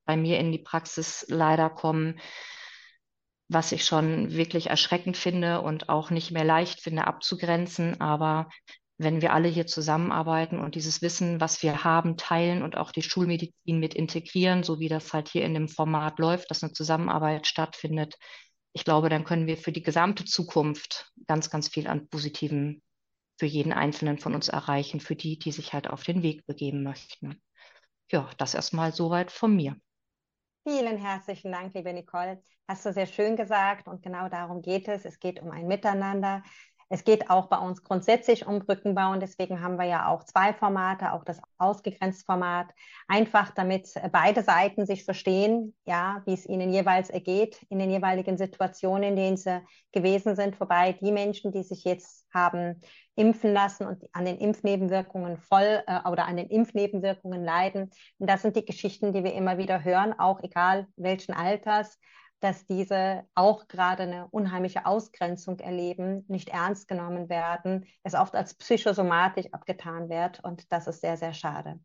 bei 0.04 0.16
mir 0.16 0.38
in 0.38 0.52
die 0.52 0.59
Praxis 0.59 1.25
leider 1.28 1.70
kommen, 1.70 2.20
was 3.49 3.73
ich 3.73 3.85
schon 3.85 4.32
wirklich 4.32 4.68
erschreckend 4.68 5.16
finde 5.16 5.62
und 5.62 5.88
auch 5.88 6.11
nicht 6.11 6.30
mehr 6.30 6.44
leicht 6.44 6.80
finde 6.82 7.06
abzugrenzen. 7.06 8.00
Aber 8.00 8.49
wenn 8.99 9.23
wir 9.23 9.32
alle 9.32 9.49
hier 9.49 9.66
zusammenarbeiten 9.66 10.61
und 10.61 10.75
dieses 10.75 11.00
Wissen, 11.00 11.40
was 11.40 11.62
wir 11.62 11.85
haben, 11.85 12.18
teilen 12.18 12.62
und 12.62 12.76
auch 12.76 12.92
die 12.92 13.02
Schulmedizin 13.02 13.78
mit 13.78 13.94
integrieren, 13.94 14.62
so 14.62 14.78
wie 14.78 14.88
das 14.88 15.12
halt 15.14 15.28
hier 15.28 15.44
in 15.44 15.54
dem 15.54 15.68
Format 15.68 16.18
läuft, 16.18 16.50
dass 16.50 16.62
eine 16.62 16.73
Zusammenarbeit 16.73 17.47
stattfindet, 17.47 18.16
ich 18.73 18.85
glaube, 18.85 19.09
dann 19.09 19.25
können 19.25 19.47
wir 19.47 19.56
für 19.56 19.73
die 19.73 19.82
gesamte 19.82 20.25
Zukunft 20.25 21.11
ganz, 21.26 21.50
ganz 21.50 21.68
viel 21.68 21.88
an 21.88 22.09
Positiven 22.09 22.82
für 23.40 23.47
jeden 23.47 23.73
Einzelnen 23.73 24.18
von 24.18 24.35
uns 24.35 24.49
erreichen, 24.49 25.00
für 25.00 25.16
die, 25.16 25.38
die 25.38 25.50
sich 25.50 25.73
halt 25.73 25.88
auf 25.88 26.02
den 26.02 26.23
Weg 26.23 26.47
begeben 26.47 26.82
möchten. 26.82 27.40
Ja, 28.11 28.28
das 28.37 28.52
erstmal 28.52 28.92
soweit 28.92 29.32
von 29.32 29.56
mir. 29.56 29.76
Vielen 30.68 30.99
herzlichen 30.99 31.50
Dank, 31.50 31.75
liebe 31.75 31.90
Nicole. 31.94 32.42
Hast 32.68 32.85
du 32.85 32.92
sehr 32.92 33.06
schön 33.06 33.37
gesagt 33.37 33.88
und 33.88 34.02
genau 34.02 34.28
darum 34.28 34.61
geht 34.61 34.88
es. 34.88 35.06
Es 35.06 35.18
geht 35.18 35.40
um 35.40 35.50
ein 35.52 35.66
Miteinander. 35.66 36.42
Es 36.90 37.02
geht 37.02 37.30
auch 37.30 37.47
bei 37.47 37.56
uns 37.56 37.82
grundsätzlich 37.82 38.47
um 38.47 38.59
Brückenbau 38.59 39.12
und 39.12 39.20
deswegen 39.20 39.62
haben 39.62 39.78
wir 39.78 39.87
ja 39.87 40.09
auch 40.09 40.25
zwei 40.25 40.52
Formate, 40.52 41.14
auch 41.14 41.25
das 41.25 41.40
ausgegrenzte 41.61 42.25
Format, 42.25 42.69
einfach 43.09 43.50
damit 43.50 43.93
beide 44.12 44.43
Seiten 44.43 44.87
sich 44.87 45.05
verstehen, 45.05 45.75
ja, 45.87 46.23
wie 46.26 46.35
es 46.35 46.47
ihnen 46.47 46.73
jeweils 46.73 47.11
ergeht 47.11 47.64
in 47.69 47.79
den 47.79 47.90
jeweiligen 47.90 48.38
Situationen, 48.38 49.11
in 49.11 49.17
denen 49.17 49.37
sie 49.37 49.61
gewesen 49.93 50.37
sind. 50.37 50.61
Wobei 50.61 50.95
die 50.95 51.12
Menschen, 51.12 51.52
die 51.52 51.62
sich 51.62 51.85
jetzt 51.85 52.26
haben 52.33 52.81
impfen 53.17 53.52
lassen 53.52 53.87
und 53.87 54.02
an 54.12 54.25
den 54.25 54.38
Impfnebenwirkungen 54.38 55.37
voll 55.37 55.83
äh, 55.87 56.09
oder 56.09 56.26
an 56.26 56.37
den 56.37 56.49
Impfnebenwirkungen 56.49 57.45
leiden, 57.45 57.90
und 58.19 58.31
das 58.31 58.43
sind 58.43 58.57
die 58.57 58.64
Geschichten, 58.64 59.12
die 59.12 59.25
wir 59.25 59.35
immer 59.35 59.59
wieder 59.59 59.85
hören, 59.85 60.19
auch 60.19 60.43
egal 60.43 60.87
welchen 60.97 61.35
Alters 61.35 61.99
dass 62.40 62.66
diese 62.66 63.25
auch 63.35 63.68
gerade 63.68 64.04
eine 64.04 64.28
unheimliche 64.30 64.87
Ausgrenzung 64.87 65.59
erleben, 65.61 66.25
nicht 66.28 66.49
ernst 66.49 66.88
genommen 66.88 67.28
werden, 67.28 67.87
es 68.02 68.14
oft 68.14 68.35
als 68.35 68.54
psychosomatisch 68.54 69.47
abgetan 69.52 70.09
wird 70.09 70.42
und 70.42 70.73
das 70.73 70.87
ist 70.87 71.00
sehr, 71.00 71.16
sehr 71.16 71.35
schade. 71.35 71.78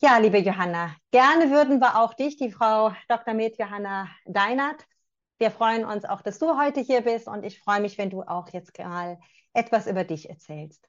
Ja, 0.00 0.18
liebe 0.18 0.38
Johanna, 0.38 0.94
gerne 1.10 1.50
würden 1.50 1.80
wir 1.80 1.98
auch 1.98 2.14
dich, 2.14 2.36
die 2.36 2.50
Frau 2.50 2.92
Dr. 3.08 3.34
Med 3.34 3.58
Johanna 3.58 4.08
Deinert, 4.26 4.86
wir 5.38 5.50
freuen 5.50 5.84
uns 5.84 6.04
auch, 6.04 6.22
dass 6.22 6.38
du 6.38 6.58
heute 6.58 6.80
hier 6.80 7.02
bist 7.02 7.28
und 7.28 7.44
ich 7.44 7.60
freue 7.60 7.80
mich, 7.80 7.98
wenn 7.98 8.08
du 8.08 8.22
auch 8.22 8.48
jetzt 8.50 8.78
mal 8.78 9.18
etwas 9.52 9.86
über 9.86 10.04
dich 10.04 10.30
erzählst. 10.30 10.88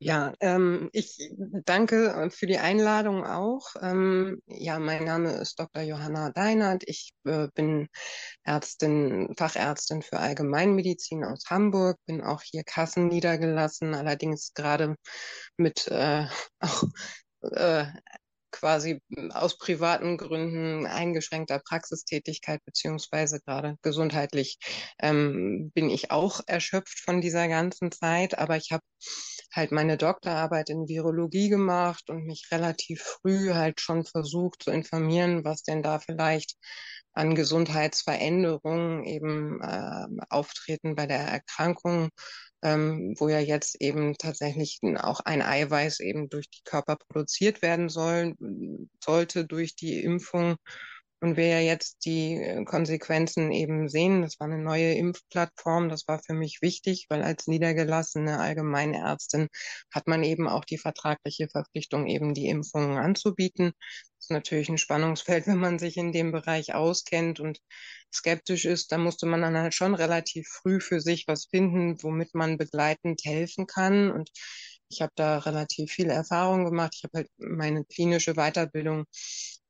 Ja, 0.00 0.32
ähm, 0.40 0.90
ich 0.92 1.18
danke 1.64 2.10
äh, 2.12 2.30
für 2.30 2.46
die 2.46 2.58
Einladung 2.58 3.24
auch. 3.26 3.66
Ähm, 3.82 4.40
ja, 4.46 4.78
mein 4.78 5.04
Name 5.04 5.32
ist 5.32 5.58
Dr. 5.58 5.82
Johanna 5.82 6.30
Deinert. 6.30 6.84
Ich 6.86 7.10
äh, 7.24 7.48
bin 7.54 7.88
Ärztin, 8.44 9.34
Fachärztin 9.36 10.02
für 10.02 10.20
Allgemeinmedizin 10.20 11.24
aus 11.24 11.44
Hamburg, 11.50 11.98
bin 12.06 12.22
auch 12.22 12.42
hier 12.42 12.62
Kassen 12.62 13.08
niedergelassen, 13.08 13.94
allerdings 13.94 14.54
gerade 14.54 14.94
mit 15.56 15.88
äh, 15.88 16.26
auch 16.60 16.84
äh, 17.42 17.86
quasi 18.50 19.02
aus 19.30 19.58
privaten 19.58 20.16
Gründen 20.16 20.86
eingeschränkter 20.86 21.58
Praxistätigkeit 21.58 22.64
beziehungsweise 22.64 23.40
gerade 23.40 23.76
gesundheitlich 23.82 24.58
ähm, 25.00 25.70
bin 25.74 25.90
ich 25.90 26.10
auch 26.10 26.40
erschöpft 26.46 27.00
von 27.00 27.20
dieser 27.20 27.48
ganzen 27.48 27.92
Zeit. 27.92 28.38
Aber 28.38 28.56
ich 28.56 28.72
habe 28.72 28.82
halt 29.52 29.72
meine 29.72 29.96
Doktorarbeit 29.96 30.70
in 30.70 30.88
Virologie 30.88 31.48
gemacht 31.48 32.10
und 32.10 32.24
mich 32.24 32.48
relativ 32.52 33.02
früh 33.02 33.52
halt 33.54 33.80
schon 33.80 34.04
versucht 34.04 34.64
zu 34.64 34.70
informieren, 34.70 35.44
was 35.44 35.62
denn 35.62 35.82
da 35.82 35.98
vielleicht 35.98 36.56
an 37.12 37.34
Gesundheitsveränderungen 37.34 39.04
eben 39.04 39.60
äh, 39.60 40.06
auftreten 40.28 40.94
bei 40.94 41.06
der 41.06 41.20
Erkrankung 41.20 42.10
ähm, 42.62 43.14
wo 43.18 43.28
ja 43.28 43.38
jetzt 43.38 43.80
eben 43.80 44.16
tatsächlich 44.16 44.80
auch 44.96 45.20
ein 45.20 45.42
Eiweiß 45.42 46.00
eben 46.00 46.28
durch 46.28 46.50
die 46.50 46.62
Körper 46.64 46.96
produziert 46.96 47.62
werden 47.62 47.88
soll, 47.88 48.34
sollte 49.02 49.46
durch 49.46 49.76
die 49.76 50.02
Impfung. 50.02 50.56
Und 51.20 51.36
wir 51.36 51.48
ja 51.48 51.58
jetzt 51.58 52.04
die 52.04 52.34
äh, 52.34 52.64
Konsequenzen 52.64 53.50
eben 53.50 53.88
sehen, 53.88 54.22
das 54.22 54.38
war 54.38 54.46
eine 54.46 54.58
neue 54.62 54.94
Impfplattform, 54.94 55.88
das 55.88 56.06
war 56.06 56.20
für 56.22 56.32
mich 56.34 56.62
wichtig, 56.62 57.06
weil 57.08 57.22
als 57.22 57.48
niedergelassene 57.48 58.38
Allgemeinärztin 58.38 59.48
hat 59.92 60.06
man 60.06 60.22
eben 60.22 60.46
auch 60.48 60.64
die 60.64 60.78
vertragliche 60.78 61.48
Verpflichtung, 61.48 62.06
eben 62.06 62.34
die 62.34 62.48
Impfungen 62.48 62.98
anzubieten. 62.98 63.72
Das 63.80 64.26
ist 64.26 64.30
natürlich 64.30 64.68
ein 64.68 64.78
Spannungsfeld, 64.78 65.46
wenn 65.48 65.58
man 65.58 65.78
sich 65.80 65.96
in 65.96 66.12
dem 66.12 66.30
Bereich 66.30 66.74
auskennt 66.74 67.40
und 67.40 67.58
skeptisch 68.14 68.64
ist, 68.64 68.92
da 68.92 68.98
musste 68.98 69.26
man 69.26 69.42
dann 69.42 69.56
halt 69.56 69.74
schon 69.74 69.94
relativ 69.94 70.46
früh 70.48 70.80
für 70.80 71.00
sich 71.00 71.24
was 71.26 71.46
finden, 71.46 72.00
womit 72.02 72.34
man 72.34 72.58
begleitend 72.58 73.22
helfen 73.24 73.66
kann. 73.66 74.12
Und 74.12 74.30
ich 74.88 75.02
habe 75.02 75.12
da 75.16 75.38
relativ 75.38 75.92
viel 75.92 76.10
Erfahrung 76.10 76.64
gemacht. 76.64 76.94
Ich 76.96 77.04
habe 77.04 77.18
halt 77.18 77.30
meine 77.36 77.84
klinische 77.84 78.34
Weiterbildung 78.34 79.04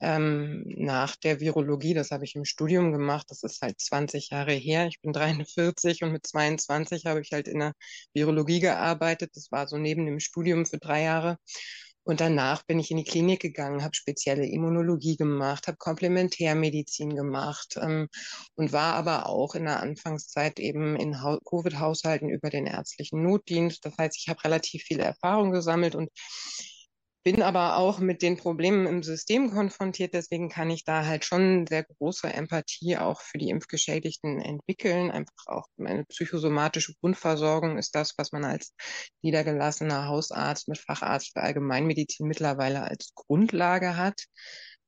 ähm, 0.01 0.65
nach 0.67 1.17
der 1.17 1.41
Virologie, 1.41 1.95
das 1.95 2.11
habe 2.11 2.25
ich 2.25 2.35
im 2.37 2.45
Studium 2.45 2.93
gemacht. 2.93 3.27
Das 3.31 3.43
ist 3.43 3.63
halt 3.63 3.81
20 3.81 4.31
Jahre 4.31 4.53
her. 4.53 4.87
Ich 4.87 5.01
bin 5.01 5.13
43 5.49 6.03
und 6.03 6.13
mit 6.13 6.27
22 6.27 7.07
habe 7.07 7.21
ich 7.21 7.33
halt 7.33 7.49
in 7.49 7.61
der 7.61 7.73
Virologie 8.15 8.61
gearbeitet. 8.61 9.33
Das 9.35 9.51
war 9.51 9.69
so 9.69 9.79
neben 9.79 10.07
dem 10.07 10.21
Studium 10.21 10.67
für 10.67 10.79
drei 10.79 11.03
Jahre. 11.03 11.39
Und 12.09 12.23
danach 12.23 12.63
bin 12.65 12.79
ich 12.79 12.91
in 12.91 12.97
die 12.97 13.05
Klinik 13.05 13.41
gegangen, 13.41 13.83
habe 13.85 13.95
spezielle 13.95 14.47
Immunologie 14.47 15.19
gemacht, 15.19 15.67
habe 15.67 15.77
Komplementärmedizin 15.77 17.15
gemacht 17.15 17.79
ähm, 17.79 18.09
und 18.55 18.73
war 18.73 18.95
aber 18.95 19.27
auch 19.27 19.55
in 19.55 19.65
der 19.65 19.81
Anfangszeit 19.81 20.59
eben 20.59 20.97
in 20.97 21.13
Covid-Haushalten 21.45 22.31
über 22.31 22.49
den 22.49 22.67
ärztlichen 22.67 23.23
Notdienst. 23.23 23.85
Das 23.85 23.95
heißt, 23.99 24.17
ich 24.17 24.29
habe 24.31 24.43
relativ 24.43 24.85
viel 24.85 25.01
Erfahrung 25.01 25.51
gesammelt 25.51 25.95
und 25.95 26.09
bin 27.31 27.43
aber 27.43 27.77
auch 27.77 27.99
mit 27.99 28.23
den 28.23 28.39
Problemen 28.39 28.87
im 28.87 29.03
System 29.03 29.51
konfrontiert. 29.51 30.15
Deswegen 30.15 30.49
kann 30.49 30.71
ich 30.71 30.85
da 30.85 31.05
halt 31.05 31.27
schon 31.27 31.67
sehr 31.67 31.85
große 31.85 32.27
Empathie 32.27 32.97
auch 32.97 33.21
für 33.21 33.37
die 33.37 33.51
Impfgeschädigten 33.51 34.41
entwickeln. 34.41 35.11
Einfach 35.11 35.47
auch 35.47 35.67
meine 35.77 36.07
psychosomatische 36.07 36.95
Grundversorgung 37.03 37.77
ist 37.77 37.95
das, 37.95 38.15
was 38.17 38.33
man 38.33 38.47
als 38.47 38.73
niedergelassener 39.21 40.07
Hausarzt 40.07 40.69
mit 40.69 40.79
Facharzt 40.79 41.35
für 41.35 41.43
Allgemeinmedizin 41.43 42.27
mittlerweile 42.27 42.85
als 42.85 43.13
Grundlage 43.15 43.99
hat. 43.99 44.25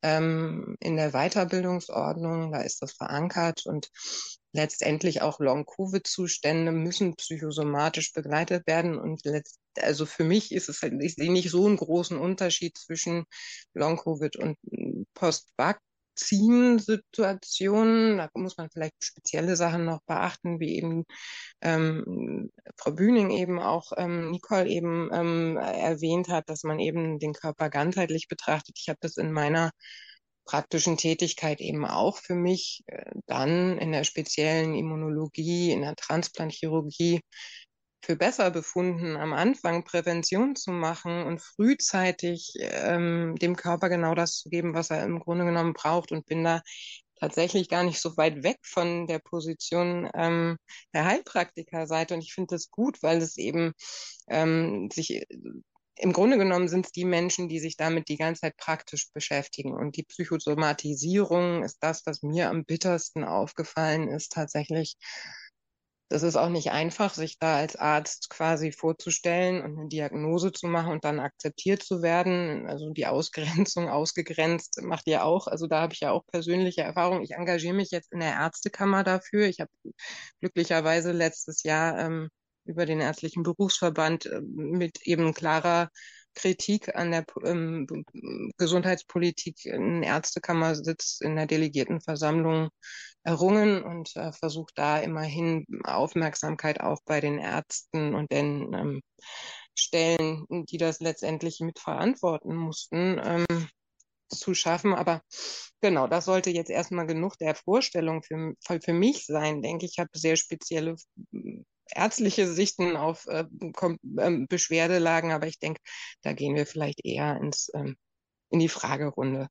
Ähm, 0.03 0.77
in 0.81 0.97
der 0.97 1.11
Weiterbildungsordnung, 1.11 2.53
da 2.53 2.63
ist 2.63 2.81
das 2.81 2.95
verankert 2.95 3.67
und 3.67 3.91
letztendlich 4.53 5.23
auch 5.23 5.41
Long-Covid-Zustände 5.41 6.73
müssen 6.73 7.17
psychosomatisch 7.17 8.13
begleitet 8.13 8.67
werden 8.67 8.99
und 8.99 9.25
letzt 9.25 9.59
also 9.79 10.05
für 10.05 10.25
mich 10.25 10.53
ist 10.53 10.69
es 10.69 10.83
halt, 10.83 11.01
ich 11.01 11.15
sehe 11.15 11.31
nicht 11.31 11.51
so 11.51 11.65
einen 11.65 11.77
großen 11.77 12.19
Unterschied 12.19 12.77
zwischen 12.77 13.25
Long-Covid 13.73 14.37
und 14.37 14.59
Post-Vac. 15.15 15.81
Vaccin-Situationen, 16.21 18.19
da 18.19 18.29
muss 18.35 18.57
man 18.57 18.71
vielleicht 18.71 19.03
spezielle 19.03 19.57
Sachen 19.57 19.85
noch 19.85 20.03
beachten, 20.03 20.61
wie 20.61 20.77
eben 20.77 21.05
ähm, 21.63 22.51
Frau 22.77 22.93
Bühning 22.93 23.31
eben 23.31 23.59
auch 23.59 23.93
ähm, 23.97 24.31
Nicole 24.31 24.69
eben 24.69 25.11
ähm, 25.13 25.57
erwähnt 25.57 26.29
hat, 26.29 26.49
dass 26.49 26.63
man 26.63 26.79
eben 26.79 27.19
den 27.19 27.33
Körper 27.33 27.71
ganzheitlich 27.71 28.29
betrachtet. 28.29 28.79
Ich 28.79 28.89
habe 28.89 28.99
das 29.01 29.17
in 29.17 29.33
meiner 29.33 29.71
praktischen 30.51 30.97
Tätigkeit 30.97 31.61
eben 31.61 31.87
auch 31.87 32.19
für 32.19 32.35
mich 32.35 32.83
äh, 32.87 33.13
dann 33.27 33.79
in 33.79 33.93
der 33.93 34.03
speziellen 34.03 34.75
Immunologie, 34.75 35.71
in 35.71 35.83
der 35.83 35.95
Transplantchirurgie 35.95 37.21
für 38.05 38.17
besser 38.17 38.51
befunden, 38.51 39.17
am 39.17 39.33
Anfang 39.33 39.85
Prävention 39.85 40.57
zu 40.57 40.73
machen 40.73 41.23
und 41.23 41.41
frühzeitig 41.41 42.55
ähm, 42.59 43.37
dem 43.37 43.55
Körper 43.55 43.89
genau 43.89 44.15
das 44.17 44.39
zu 44.39 44.49
geben, 44.49 44.75
was 44.75 44.91
er 44.91 45.05
im 45.05 45.21
Grunde 45.21 45.45
genommen 45.45 45.73
braucht 45.75 46.11
und 46.11 46.27
bin 46.27 46.43
da 46.43 46.63
tatsächlich 47.21 47.69
gar 47.69 47.85
nicht 47.85 48.01
so 48.01 48.17
weit 48.17 48.43
weg 48.43 48.57
von 48.65 49.07
der 49.07 49.21
Position 49.21 50.11
ähm, 50.15 50.57
der 50.95 51.05
Heilpraktikerseite. 51.05 52.15
Und 52.15 52.23
ich 52.23 52.35
finde 52.35 52.57
das 52.57 52.71
gut, 52.71 53.03
weil 53.03 53.19
es 53.19 53.37
eben 53.37 53.73
ähm, 54.29 54.89
sich 54.93 55.27
im 56.01 56.13
Grunde 56.13 56.39
genommen 56.39 56.69
sind 56.69 56.87
es 56.87 56.93
die 56.93 57.05
Menschen, 57.05 57.49
die 57.49 57.61
sich 57.61 57.77
damit 57.77 58.09
die 58.09 58.17
ganze 58.17 58.43
Zeit 58.43 58.57
praktisch 58.57 59.11
beschäftigen. 59.13 59.73
Und 59.73 59.97
die 59.97 60.05
Psychosomatisierung 60.05 61.63
ist 61.63 61.79
das, 61.81 62.03
was 62.07 62.23
mir 62.23 62.51
am 62.51 62.65
bittersten 62.65 63.25
aufgefallen 63.25 64.09
ist, 64.09 64.33
tatsächlich 64.33 64.97
das 66.11 66.25
ist 66.25 66.35
auch 66.35 66.49
nicht 66.49 66.73
einfach, 66.73 67.15
sich 67.15 67.39
da 67.39 67.57
als 67.57 67.77
Arzt 67.77 68.31
quasi 68.31 68.73
vorzustellen 68.73 69.63
und 69.63 69.79
eine 69.79 69.89
Diagnose 69.89 70.51
zu 70.51 70.67
machen 70.67 70.91
und 70.91 71.05
dann 71.05 71.21
akzeptiert 71.21 71.85
zu 71.85 72.03
werden. 72.03 72.67
Also 72.69 72.91
die 72.91 73.07
Ausgrenzung, 73.07 73.89
ausgegrenzt 73.91 74.81
macht 74.83 75.07
ihr 75.07 75.25
auch. 75.25 75.47
Also 75.47 75.69
da 75.69 75.83
habe 75.83 75.95
ich 75.95 76.01
ja 76.01 76.11
auch 76.11 76.27
persönliche 76.27 76.83
Erfahrungen. 76.83 77.23
Ich 77.23 77.31
engagiere 77.33 77.75
mich 77.75 77.93
jetzt 77.93 78.13
in 78.13 78.19
der 78.19 78.33
Ärztekammer 78.33 79.05
dafür. 79.05 79.47
Ich 79.47 79.61
habe 79.61 79.71
glücklicherweise 80.41 81.13
letztes 81.13 81.63
Jahr 81.63 81.97
ähm, 82.01 82.29
über 82.65 82.87
den 82.87 83.01
ärztlichen 83.01 83.43
Berufsverband 83.43 84.27
äh, 84.27 84.41
mit 84.41 85.03
eben 85.07 85.35
klarer 85.35 85.91
Kritik 86.35 86.95
an 86.95 87.11
der 87.11 87.25
ähm, 87.45 87.87
Gesundheitspolitik 88.57 89.65
in 89.67 90.03
Ärztekammersitz 90.03 91.21
in 91.21 91.37
der 91.37 91.47
Delegiertenversammlung 91.47 92.71
errungen 93.23 93.83
und 93.83 94.15
äh, 94.17 94.33
versucht 94.33 94.73
da 94.77 94.99
immerhin 94.99 95.67
Aufmerksamkeit 95.85 96.81
auch 96.81 97.01
bei 97.05 97.21
den 97.21 97.39
Ärzten 97.39 98.15
und 98.15 98.31
den 98.31 98.73
ähm, 98.73 99.03
Stellen, 99.75 100.47
die 100.49 100.79
das 100.79 101.01
letztendlich 101.01 101.61
mitverantworten 101.61 102.55
mussten, 102.55 103.21
ähm, 103.23 103.69
zu 104.29 104.55
schaffen. 104.55 104.95
Aber 104.95 105.23
genau, 105.81 106.07
das 106.07 106.25
sollte 106.25 106.51
jetzt 106.51 106.71
erstmal 106.71 107.07
genug 107.07 107.37
der 107.39 107.55
Vorstellung 107.55 108.23
für, 108.23 108.55
für 108.61 108.93
mich 108.93 109.27
sein, 109.27 109.63
denke 109.63 109.87
ich. 109.87 109.93
Ich 109.93 109.99
habe 109.99 110.11
sehr 110.15 110.37
spezielle 110.37 110.97
ärztliche 111.95 112.47
Sichten 112.47 112.97
auf 112.97 113.27
äh, 113.27 113.45
ähm, 114.19 114.47
Beschwerdelagen, 114.49 115.33
aber 115.33 115.47
ich 115.47 115.59
denke, 115.59 115.81
da 116.23 116.33
gehen 116.33 116.55
wir 116.55 116.67
vielleicht 116.67 117.05
eher 117.05 117.37
ins, 117.37 117.71
ähm, 117.75 117.97
in 118.51 118.61
die 118.61 118.69
Fragerunde. 118.69 119.49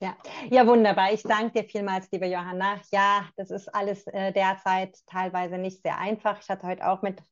Ja. 0.00 0.16
ja, 0.50 0.66
wunderbar. 0.66 1.12
Ich 1.12 1.22
danke 1.22 1.62
dir 1.62 1.68
vielmals, 1.68 2.08
liebe 2.10 2.26
Johanna. 2.26 2.80
Ja, 2.90 3.28
das 3.36 3.52
ist 3.52 3.72
alles 3.72 4.04
äh, 4.08 4.32
derzeit 4.32 4.98
teilweise 5.06 5.58
nicht 5.58 5.82
sehr 5.82 5.96
einfach. 5.96 6.40
Ich 6.42 6.48
hatte 6.48 6.66
heute 6.66 6.88
auch 6.88 7.02
mit 7.02 7.22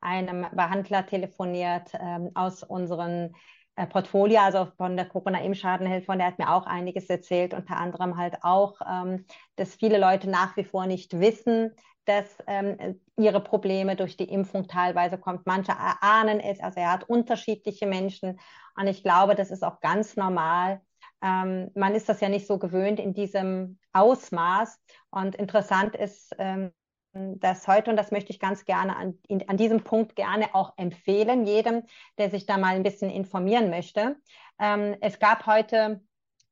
einem 0.00 0.46
Behandler 0.52 1.06
telefoniert 1.06 1.90
ähm, 2.00 2.30
aus 2.34 2.62
unseren 2.62 3.34
äh, 3.76 3.86
Portfolio, 3.86 4.40
also 4.40 4.68
von 4.76 4.96
der 4.96 5.06
Corona-Impfschadenhilfe, 5.06 6.12
und 6.12 6.18
der 6.18 6.28
hat 6.28 6.38
mir 6.38 6.50
auch 6.50 6.66
einiges 6.66 7.10
erzählt, 7.10 7.54
unter 7.54 7.76
anderem 7.76 8.16
halt 8.16 8.36
auch, 8.42 8.80
ähm, 8.88 9.26
dass 9.56 9.74
viele 9.74 9.98
Leute 9.98 10.30
nach 10.30 10.56
wie 10.56 10.64
vor 10.64 10.86
nicht 10.86 11.18
wissen, 11.18 11.72
dass 12.04 12.26
ähm, 12.46 13.00
ihre 13.16 13.40
Probleme 13.40 13.96
durch 13.96 14.16
die 14.16 14.28
Impfung 14.28 14.68
teilweise 14.68 15.18
kommt. 15.18 15.46
Manche 15.46 15.72
ahnen 15.78 16.40
es, 16.40 16.60
also 16.60 16.80
er 16.80 16.92
hat 16.92 17.08
unterschiedliche 17.08 17.86
Menschen 17.86 18.38
und 18.76 18.86
ich 18.86 19.02
glaube, 19.02 19.34
das 19.34 19.50
ist 19.50 19.62
auch 19.62 19.80
ganz 19.80 20.16
normal. 20.16 20.80
Ähm, 21.22 21.70
man 21.74 21.94
ist 21.94 22.08
das 22.08 22.20
ja 22.20 22.28
nicht 22.28 22.46
so 22.46 22.58
gewöhnt 22.58 23.00
in 23.00 23.14
diesem 23.14 23.78
Ausmaß 23.92 24.80
und 25.10 25.34
interessant 25.36 25.94
ist, 25.94 26.34
ähm, 26.38 26.72
dass 27.14 27.68
heute, 27.68 27.90
und 27.90 27.96
das 27.96 28.10
möchte 28.10 28.32
ich 28.32 28.40
ganz 28.40 28.64
gerne 28.64 28.96
an, 28.96 29.18
in, 29.28 29.48
an 29.48 29.56
diesem 29.56 29.84
Punkt 29.84 30.16
gerne 30.16 30.54
auch 30.54 30.76
empfehlen, 30.76 31.46
jedem, 31.46 31.84
der 32.18 32.30
sich 32.30 32.44
da 32.44 32.58
mal 32.58 32.74
ein 32.74 32.82
bisschen 32.82 33.08
informieren 33.08 33.70
möchte. 33.70 34.16
Ähm, 34.58 34.96
es 35.00 35.18
gab 35.18 35.46
heute 35.46 36.00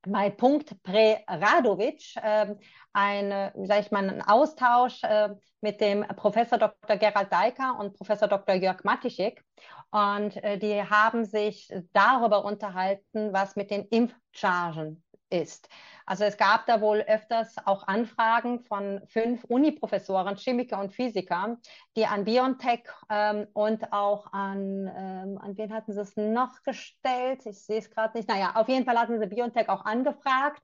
bei 0.06 0.30
Punkt 0.30 0.82
Preradovic 0.82 2.16
äh, 2.16 2.54
eine, 2.92 3.52
sag 3.64 3.80
ich 3.80 3.90
mal, 3.90 4.08
einen 4.08 4.22
Austausch 4.22 5.02
äh, 5.04 5.30
mit 5.60 5.80
dem 5.80 6.02
Professor 6.16 6.58
Dr. 6.58 6.96
Gerald 6.96 7.32
Deiker 7.32 7.78
und 7.78 7.94
Professor 7.94 8.28
Dr. 8.28 8.56
Jörg 8.56 8.82
Matischik. 8.84 9.44
Und 9.90 10.42
äh, 10.42 10.58
die 10.58 10.82
haben 10.82 11.24
sich 11.24 11.72
darüber 11.92 12.44
unterhalten, 12.44 13.32
was 13.32 13.56
mit 13.56 13.70
den 13.70 13.86
Impfchargen 13.88 15.02
ist. 15.32 15.68
Also 16.06 16.24
es 16.24 16.36
gab 16.36 16.66
da 16.66 16.80
wohl 16.80 17.00
öfters 17.00 17.56
auch 17.64 17.86
Anfragen 17.86 18.60
von 18.60 19.00
fünf 19.06 19.44
Uni-Professoren, 19.44 20.36
Chemiker 20.36 20.80
und 20.80 20.92
Physiker, 20.92 21.58
die 21.96 22.06
an 22.06 22.24
BioNTech 22.24 22.82
ähm, 23.08 23.46
und 23.52 23.92
auch 23.92 24.32
an, 24.32 24.90
ähm, 24.96 25.38
an 25.38 25.56
wen 25.56 25.72
hatten 25.72 25.92
sie 25.92 26.00
es 26.00 26.16
noch 26.16 26.62
gestellt? 26.62 27.46
Ich 27.46 27.64
sehe 27.64 27.78
es 27.78 27.90
gerade 27.90 28.16
nicht. 28.16 28.28
Naja, 28.28 28.52
auf 28.56 28.68
jeden 28.68 28.84
Fall 28.84 28.98
hatten 28.98 29.18
sie 29.18 29.26
BioNTech 29.26 29.68
auch 29.68 29.84
angefragt 29.84 30.62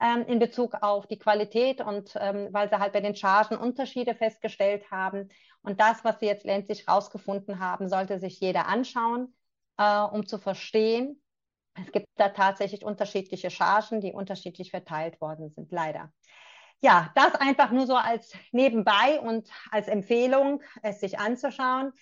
ähm, 0.00 0.24
in 0.26 0.38
Bezug 0.38 0.74
auf 0.80 1.06
die 1.06 1.18
Qualität 1.18 1.80
und 1.80 2.12
ähm, 2.16 2.48
weil 2.52 2.68
sie 2.68 2.78
halt 2.78 2.92
bei 2.92 3.00
den 3.00 3.16
Chargen 3.16 3.58
Unterschiede 3.58 4.14
festgestellt 4.14 4.90
haben. 4.90 5.28
Und 5.62 5.80
das, 5.80 6.04
was 6.04 6.20
sie 6.20 6.26
jetzt 6.26 6.44
letztlich 6.44 6.86
herausgefunden 6.86 7.60
haben, 7.60 7.88
sollte 7.88 8.18
sich 8.18 8.40
jeder 8.40 8.66
anschauen, 8.68 9.34
äh, 9.76 10.00
um 10.00 10.26
zu 10.26 10.38
verstehen, 10.38 11.20
es 11.84 11.92
gibt 11.92 12.06
da 12.16 12.28
tatsächlich 12.30 12.84
unterschiedliche 12.84 13.50
Chargen, 13.50 14.00
die 14.00 14.12
unterschiedlich 14.12 14.70
verteilt 14.70 15.20
worden 15.20 15.50
sind, 15.50 15.70
leider. 15.72 16.12
Ja, 16.80 17.10
das 17.16 17.34
einfach 17.34 17.72
nur 17.72 17.86
so 17.86 17.96
als 17.96 18.32
nebenbei 18.52 19.20
und 19.20 19.50
als 19.70 19.88
Empfehlung, 19.88 20.62
es 20.82 21.00
sich 21.00 21.18
anzuschauen. 21.18 21.92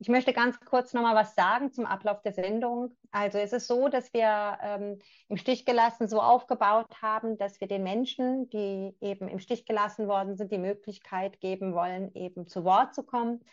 Ich 0.00 0.08
möchte 0.08 0.32
ganz 0.32 0.58
kurz 0.60 0.92
nochmal 0.92 1.14
was 1.14 1.36
sagen 1.36 1.72
zum 1.72 1.86
Ablauf 1.86 2.20
der 2.22 2.32
Sendung. 2.32 2.96
Also 3.12 3.38
es 3.38 3.52
ist 3.52 3.68
so, 3.68 3.88
dass 3.88 4.12
wir 4.12 4.58
ähm, 4.60 4.98
im 5.28 5.36
Stich 5.36 5.64
gelassen 5.64 6.08
so 6.08 6.20
aufgebaut 6.20 7.00
haben, 7.00 7.38
dass 7.38 7.60
wir 7.60 7.68
den 7.68 7.84
Menschen, 7.84 8.50
die 8.50 8.96
eben 9.00 9.28
im 9.28 9.38
Stich 9.38 9.66
gelassen 9.66 10.08
worden 10.08 10.36
sind, 10.36 10.50
die 10.50 10.58
Möglichkeit 10.58 11.40
geben 11.40 11.74
wollen, 11.74 12.12
eben 12.14 12.48
zu 12.48 12.64
Wort 12.64 12.92
zu 12.92 13.04
kommen. 13.04 13.44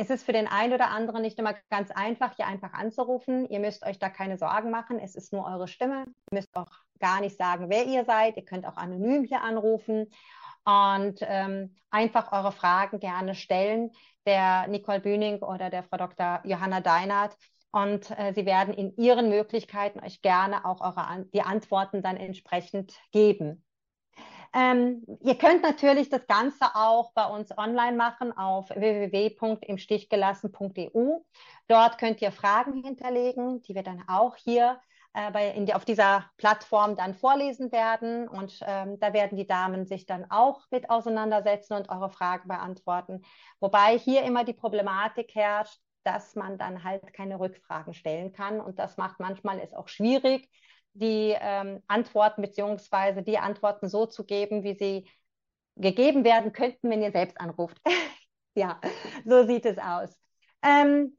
Es 0.00 0.10
ist 0.10 0.24
für 0.24 0.32
den 0.32 0.46
einen 0.46 0.72
oder 0.72 0.90
anderen 0.90 1.22
nicht 1.22 1.40
immer 1.40 1.54
ganz 1.70 1.90
einfach, 1.90 2.36
hier 2.36 2.46
einfach 2.46 2.72
anzurufen. 2.72 3.48
Ihr 3.50 3.58
müsst 3.58 3.84
euch 3.84 3.98
da 3.98 4.08
keine 4.08 4.38
Sorgen 4.38 4.70
machen. 4.70 5.00
Es 5.00 5.16
ist 5.16 5.32
nur 5.32 5.44
eure 5.44 5.66
Stimme. 5.66 6.04
Ihr 6.30 6.38
müsst 6.38 6.54
auch 6.54 6.70
gar 7.00 7.20
nicht 7.20 7.36
sagen, 7.36 7.68
wer 7.68 7.84
ihr 7.84 8.04
seid. 8.04 8.36
Ihr 8.36 8.44
könnt 8.44 8.64
auch 8.64 8.76
anonym 8.76 9.24
hier 9.24 9.42
anrufen 9.42 10.06
und 10.64 11.18
ähm, 11.22 11.74
einfach 11.90 12.30
eure 12.30 12.52
Fragen 12.52 13.00
gerne 13.00 13.34
stellen, 13.34 13.90
der 14.24 14.68
Nicole 14.68 15.00
Bühning 15.00 15.42
oder 15.42 15.68
der 15.68 15.82
Frau 15.82 15.96
Dr. 15.96 16.42
Johanna 16.44 16.80
Deinert. 16.80 17.36
Und 17.72 18.08
äh, 18.16 18.32
sie 18.34 18.46
werden 18.46 18.74
in 18.74 18.94
ihren 18.96 19.28
Möglichkeiten 19.28 19.98
euch 19.98 20.22
gerne 20.22 20.64
auch 20.64 20.80
eure, 20.80 21.26
die 21.34 21.42
Antworten 21.42 22.02
dann 22.02 22.16
entsprechend 22.16 22.94
geben. 23.10 23.64
Ähm, 24.54 25.04
ihr 25.20 25.36
könnt 25.36 25.62
natürlich 25.62 26.08
das 26.08 26.26
Ganze 26.26 26.74
auch 26.74 27.12
bei 27.12 27.26
uns 27.26 27.56
online 27.56 27.96
machen 27.96 28.36
auf 28.36 28.70
www.imstichgelassen.eu. 28.70 31.18
Dort 31.68 31.98
könnt 31.98 32.22
ihr 32.22 32.32
Fragen 32.32 32.82
hinterlegen, 32.82 33.60
die 33.62 33.74
wir 33.74 33.82
dann 33.82 34.04
auch 34.08 34.36
hier 34.36 34.80
äh, 35.14 35.30
bei, 35.30 35.54
die, 35.58 35.74
auf 35.74 35.84
dieser 35.84 36.30
Plattform 36.36 36.96
dann 36.96 37.14
vorlesen 37.14 37.72
werden. 37.72 38.28
Und 38.28 38.60
ähm, 38.62 38.98
da 39.00 39.12
werden 39.12 39.36
die 39.36 39.46
Damen 39.46 39.86
sich 39.86 40.06
dann 40.06 40.30
auch 40.30 40.66
mit 40.70 40.90
auseinandersetzen 40.90 41.74
und 41.74 41.88
eure 41.88 42.10
Fragen 42.10 42.48
beantworten. 42.48 43.22
Wobei 43.60 43.98
hier 43.98 44.22
immer 44.22 44.44
die 44.44 44.54
Problematik 44.54 45.34
herrscht, 45.34 45.78
dass 46.04 46.36
man 46.36 46.56
dann 46.56 46.84
halt 46.84 47.12
keine 47.12 47.38
Rückfragen 47.38 47.94
stellen 47.94 48.32
kann. 48.32 48.60
Und 48.60 48.78
das 48.78 48.96
macht 48.96 49.20
manchmal 49.20 49.60
es 49.60 49.74
auch 49.74 49.88
schwierig, 49.88 50.48
die 50.98 51.36
ähm, 51.38 51.82
Antworten 51.86 52.42
beziehungsweise 52.42 53.22
die 53.22 53.38
Antworten 53.38 53.88
so 53.88 54.06
zu 54.06 54.24
geben, 54.24 54.62
wie 54.64 54.74
sie 54.74 55.08
gegeben 55.76 56.24
werden 56.24 56.52
könnten, 56.52 56.90
wenn 56.90 57.02
ihr 57.02 57.12
selbst 57.12 57.40
anruft. 57.40 57.80
ja, 58.54 58.80
so 59.24 59.46
sieht 59.46 59.64
es 59.64 59.78
aus. 59.78 60.18
Ähm, 60.62 61.16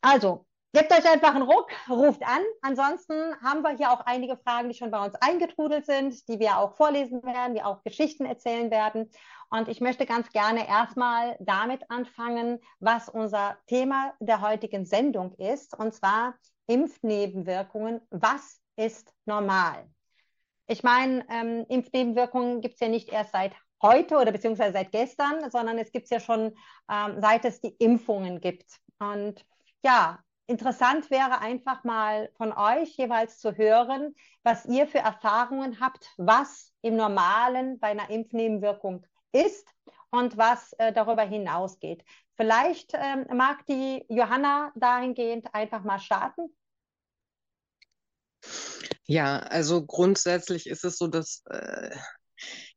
also, 0.00 0.46
gebt 0.74 0.92
euch 0.92 1.10
einfach 1.10 1.34
einen 1.34 1.48
Ruck, 1.48 1.70
ruft 1.88 2.22
an. 2.22 2.42
Ansonsten 2.60 3.34
haben 3.42 3.62
wir 3.62 3.76
hier 3.76 3.90
auch 3.90 4.00
einige 4.00 4.36
Fragen, 4.36 4.68
die 4.68 4.74
schon 4.74 4.90
bei 4.90 5.02
uns 5.02 5.14
eingetrudelt 5.14 5.86
sind, 5.86 6.28
die 6.28 6.38
wir 6.38 6.58
auch 6.58 6.74
vorlesen 6.76 7.22
werden, 7.22 7.54
die 7.54 7.62
auch 7.62 7.82
Geschichten 7.84 8.26
erzählen 8.26 8.70
werden. 8.70 9.10
Und 9.50 9.68
ich 9.68 9.80
möchte 9.80 10.04
ganz 10.04 10.30
gerne 10.30 10.68
erstmal 10.68 11.36
damit 11.40 11.90
anfangen, 11.90 12.60
was 12.80 13.08
unser 13.08 13.56
Thema 13.66 14.12
der 14.18 14.40
heutigen 14.40 14.84
Sendung 14.84 15.32
ist. 15.34 15.78
Und 15.78 15.94
zwar 15.94 16.34
Impfnebenwirkungen. 16.66 18.00
Was 18.10 18.60
ist 18.76 19.12
normal? 19.24 19.88
ich 20.66 20.82
meine, 20.82 21.26
ähm, 21.28 21.66
Impfnebenwirkungen 21.68 22.60
gibt 22.60 22.74
es 22.74 22.80
ja 22.80 22.88
nicht 22.88 23.10
erst 23.10 23.32
seit 23.32 23.54
heute 23.82 24.16
oder 24.16 24.32
beziehungsweise 24.32 24.72
seit 24.72 24.92
gestern, 24.92 25.50
sondern 25.50 25.78
es 25.78 25.92
gibt 25.92 26.04
es 26.04 26.10
ja 26.10 26.20
schon, 26.20 26.56
ähm, 26.90 27.20
seit 27.20 27.44
es 27.44 27.60
die 27.60 27.74
Impfungen 27.78 28.40
gibt. 28.40 28.80
Und 28.98 29.44
ja, 29.84 30.20
interessant 30.46 31.10
wäre 31.10 31.40
einfach 31.40 31.84
mal 31.84 32.30
von 32.36 32.52
euch 32.52 32.96
jeweils 32.96 33.38
zu 33.38 33.56
hören, 33.56 34.14
was 34.42 34.64
ihr 34.64 34.86
für 34.86 34.98
Erfahrungen 34.98 35.80
habt, 35.80 36.10
was 36.16 36.72
im 36.80 36.96
Normalen 36.96 37.78
bei 37.78 37.88
einer 37.88 38.08
Impfnebenwirkung 38.08 39.06
ist 39.32 39.68
und 40.10 40.38
was 40.38 40.72
äh, 40.74 40.92
darüber 40.92 41.22
hinausgeht. 41.22 42.04
Vielleicht 42.36 42.92
ähm, 42.94 43.26
mag 43.36 43.64
die 43.66 44.04
Johanna 44.08 44.72
dahingehend 44.74 45.54
einfach 45.54 45.84
mal 45.84 46.00
starten. 46.00 46.48
Ja, 49.06 49.38
also 49.38 49.84
grundsätzlich 49.84 50.66
ist 50.66 50.84
es 50.84 50.98
so, 50.98 51.06
dass 51.06 51.42
äh, 51.46 51.94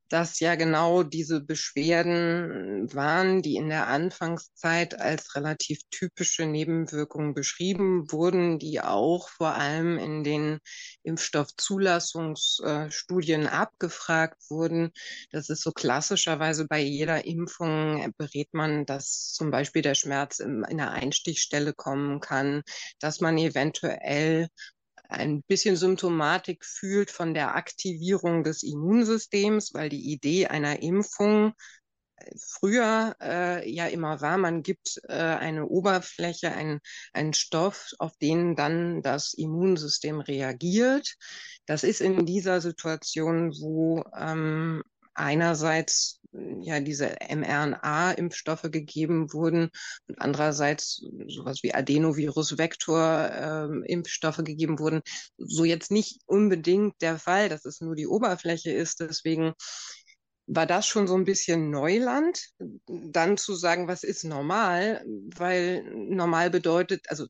das 0.10 0.40
ja 0.40 0.56
genau 0.56 1.04
diese 1.04 1.42
Beschwerden 1.42 2.94
waren, 2.94 3.42
die 3.42 3.56
in 3.56 3.70
der 3.70 3.88
Anfangszeit 3.88 5.00
als 5.00 5.36
relativ 5.36 5.80
typische 5.92 6.46
Nebenwirkungen 6.46 7.34
beschrieben 7.34 8.12
wurden, 8.12 8.60
die 8.60 8.82
auch 8.82 9.30
vor 9.30 9.56
allem 9.56 9.98
in 9.98 10.24
den 10.24 10.60
Impfstoffzulassungsstudien 11.04 13.48
abgefragt 13.48 14.38
wurden. 14.50 14.92
Das 15.32 15.50
ist 15.50 15.64
so 15.64 15.72
klassischerweise 15.72 16.68
bei 16.68 16.80
jeder 16.80 17.26
Impfung 17.26 18.14
berät 18.18 18.54
man, 18.54 18.86
dass 18.86 19.34
zum 19.34 19.52
Beispiel 19.52 19.82
der 19.82 19.96
Schmerz 19.96 20.40
in 20.40 20.78
der 20.78 20.92
Einstichstelle 20.92 21.74
kommen 21.74 22.20
kann, 22.20 22.64
dass 23.00 23.22
man 23.22 23.38
eventuell 23.38 24.48
ein 25.10 25.44
bisschen 25.44 25.76
Symptomatik 25.76 26.66
fühlt 26.66 27.12
von 27.12 27.34
der 27.34 27.56
Aktivierung 27.56 28.44
des 28.44 28.64
Immunsystems, 28.64 29.74
weil 29.74 29.90
die 29.90 30.12
Idee 30.12 30.48
einer 30.48 30.82
Impfung 30.82 31.54
äh, 32.18 32.32
früher 32.38 33.16
äh, 33.22 33.70
ja 33.70 33.88
immer 33.88 34.22
war, 34.22 34.38
man 34.38 34.64
gibt 34.64 35.00
äh, 35.08 35.14
eine 35.14 35.68
Oberfläche, 35.68 36.52
ein, 36.52 36.80
einen 37.14 37.34
Stoff, 37.34 37.92
auf 38.00 38.16
den 38.18 38.56
dann 38.56 39.02
das 39.02 39.34
Immunsystem 39.34 40.20
reagiert. 40.20 41.16
Das 41.66 41.84
ist 41.84 42.02
in 42.02 42.26
dieser 42.26 42.62
Situation, 42.62 43.52
wo 43.54 44.04
ähm, 44.18 44.84
einerseits 45.14 46.22
ja 46.62 46.80
diese 46.80 47.16
mRNA-Impfstoffe 47.30 48.72
gegeben 48.72 49.34
wurden 49.34 49.70
und 50.08 50.22
andererseits 50.22 51.04
sowas 51.28 51.64
wie 51.64 51.74
Adenovirus-Vektor-Impfstoffe 51.74 54.40
äh, 54.40 54.44
gegeben 54.44 54.80
wurden, 54.80 55.02
so 55.38 55.66
jetzt 55.66 55.92
nicht 55.92 56.22
unbedingt 56.26 57.02
der 57.02 57.20
Fall, 57.20 57.50
dass 57.50 57.66
es 57.66 57.82
nur 57.82 57.96
die 57.96 58.08
Oberfläche 58.08 58.72
ist. 58.72 59.00
Deswegen 59.00 59.54
war 60.48 60.66
das 60.66 60.88
schon 60.88 61.08
so 61.08 61.16
ein 61.16 61.26
bisschen 61.26 61.70
Neuland, 61.70 62.50
dann 62.88 63.38
zu 63.38 63.54
sagen, 63.54 63.88
was 63.88 64.04
ist 64.04 64.24
normal, 64.24 65.04
weil 65.36 65.84
normal 65.94 66.50
bedeutet, 66.50 67.06
also 67.10 67.28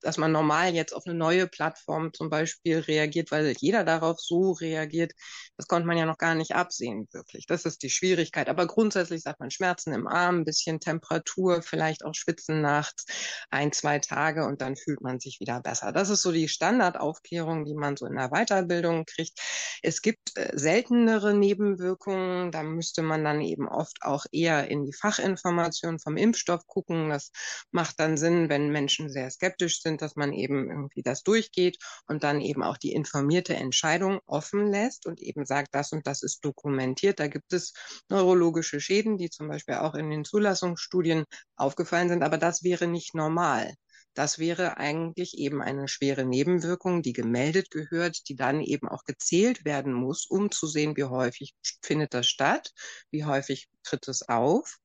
dass 0.00 0.18
man 0.18 0.32
normal 0.32 0.74
jetzt 0.74 0.92
auf 0.94 1.04
eine 1.06 1.14
neue 1.14 1.46
Plattform 1.46 2.12
zum 2.12 2.30
Beispiel 2.30 2.78
reagiert, 2.78 3.30
weil 3.30 3.54
jeder 3.58 3.84
darauf 3.84 4.20
so 4.20 4.52
reagiert, 4.52 5.12
das 5.56 5.66
konnte 5.68 5.86
man 5.86 5.96
ja 5.96 6.06
noch 6.06 6.18
gar 6.18 6.34
nicht 6.34 6.54
absehen, 6.54 7.08
wirklich. 7.12 7.46
Das 7.46 7.64
ist 7.64 7.82
die 7.82 7.90
Schwierigkeit. 7.90 8.48
Aber 8.48 8.66
grundsätzlich 8.66 9.22
sagt 9.22 9.40
man 9.40 9.50
Schmerzen 9.50 9.92
im 9.92 10.06
Arm, 10.06 10.40
ein 10.40 10.44
bisschen 10.44 10.80
Temperatur, 10.80 11.62
vielleicht 11.62 12.04
auch 12.04 12.14
Schwitzen 12.14 12.60
nachts, 12.60 13.06
ein, 13.50 13.72
zwei 13.72 13.98
Tage 13.98 14.46
und 14.46 14.60
dann 14.60 14.76
fühlt 14.76 15.00
man 15.00 15.20
sich 15.20 15.40
wieder 15.40 15.60
besser. 15.60 15.92
Das 15.92 16.10
ist 16.10 16.22
so 16.22 16.32
die 16.32 16.48
Standardaufklärung, 16.48 17.64
die 17.64 17.74
man 17.74 17.96
so 17.96 18.06
in 18.06 18.16
der 18.16 18.30
Weiterbildung 18.30 19.04
kriegt. 19.04 19.38
Es 19.82 20.02
gibt 20.02 20.36
äh, 20.36 20.50
seltenere 20.54 21.34
Nebenwirkungen 21.34 22.36
da 22.50 22.62
müsste 22.62 23.02
man 23.02 23.24
dann 23.24 23.40
eben 23.40 23.68
oft 23.68 23.98
auch 24.02 24.24
eher 24.32 24.68
in 24.70 24.84
die 24.84 24.92
Fachinformation 24.92 25.98
vom 25.98 26.16
Impfstoff 26.16 26.66
gucken. 26.66 27.10
Das 27.10 27.30
macht 27.70 27.98
dann 28.00 28.16
Sinn, 28.16 28.48
wenn 28.48 28.70
Menschen 28.70 29.10
sehr 29.10 29.30
skeptisch 29.30 29.80
sind, 29.82 29.85
dass 29.96 30.16
man 30.16 30.32
eben 30.32 30.68
irgendwie 30.68 31.02
das 31.02 31.22
durchgeht 31.22 31.78
und 32.06 32.24
dann 32.24 32.40
eben 32.40 32.62
auch 32.62 32.76
die 32.76 32.92
informierte 32.92 33.54
Entscheidung 33.54 34.20
offen 34.26 34.70
lässt 34.70 35.06
und 35.06 35.20
eben 35.20 35.46
sagt, 35.46 35.74
das 35.74 35.92
und 35.92 36.06
das 36.06 36.22
ist 36.22 36.44
dokumentiert. 36.44 37.20
Da 37.20 37.28
gibt 37.28 37.52
es 37.52 37.72
neurologische 38.08 38.80
Schäden, 38.80 39.18
die 39.18 39.30
zum 39.30 39.48
Beispiel 39.48 39.76
auch 39.76 39.94
in 39.94 40.10
den 40.10 40.24
Zulassungsstudien 40.24 41.24
aufgefallen 41.56 42.08
sind, 42.08 42.22
aber 42.22 42.38
das 42.38 42.62
wäre 42.62 42.86
nicht 42.86 43.14
normal. 43.14 43.74
Das 44.16 44.38
wäre 44.38 44.78
eigentlich 44.78 45.36
eben 45.36 45.60
eine 45.60 45.88
schwere 45.88 46.24
Nebenwirkung, 46.24 47.02
die 47.02 47.12
gemeldet 47.12 47.70
gehört, 47.70 48.30
die 48.30 48.34
dann 48.34 48.62
eben 48.62 48.88
auch 48.88 49.04
gezählt 49.04 49.66
werden 49.66 49.92
muss, 49.92 50.24
um 50.24 50.50
zu 50.50 50.66
sehen, 50.66 50.96
wie 50.96 51.04
häufig 51.04 51.54
findet 51.82 52.14
das 52.14 52.26
statt, 52.26 52.72
wie 53.10 53.26
häufig 53.26 53.68
tritt 53.82 54.08
es 54.08 54.26
auf. 54.26 54.78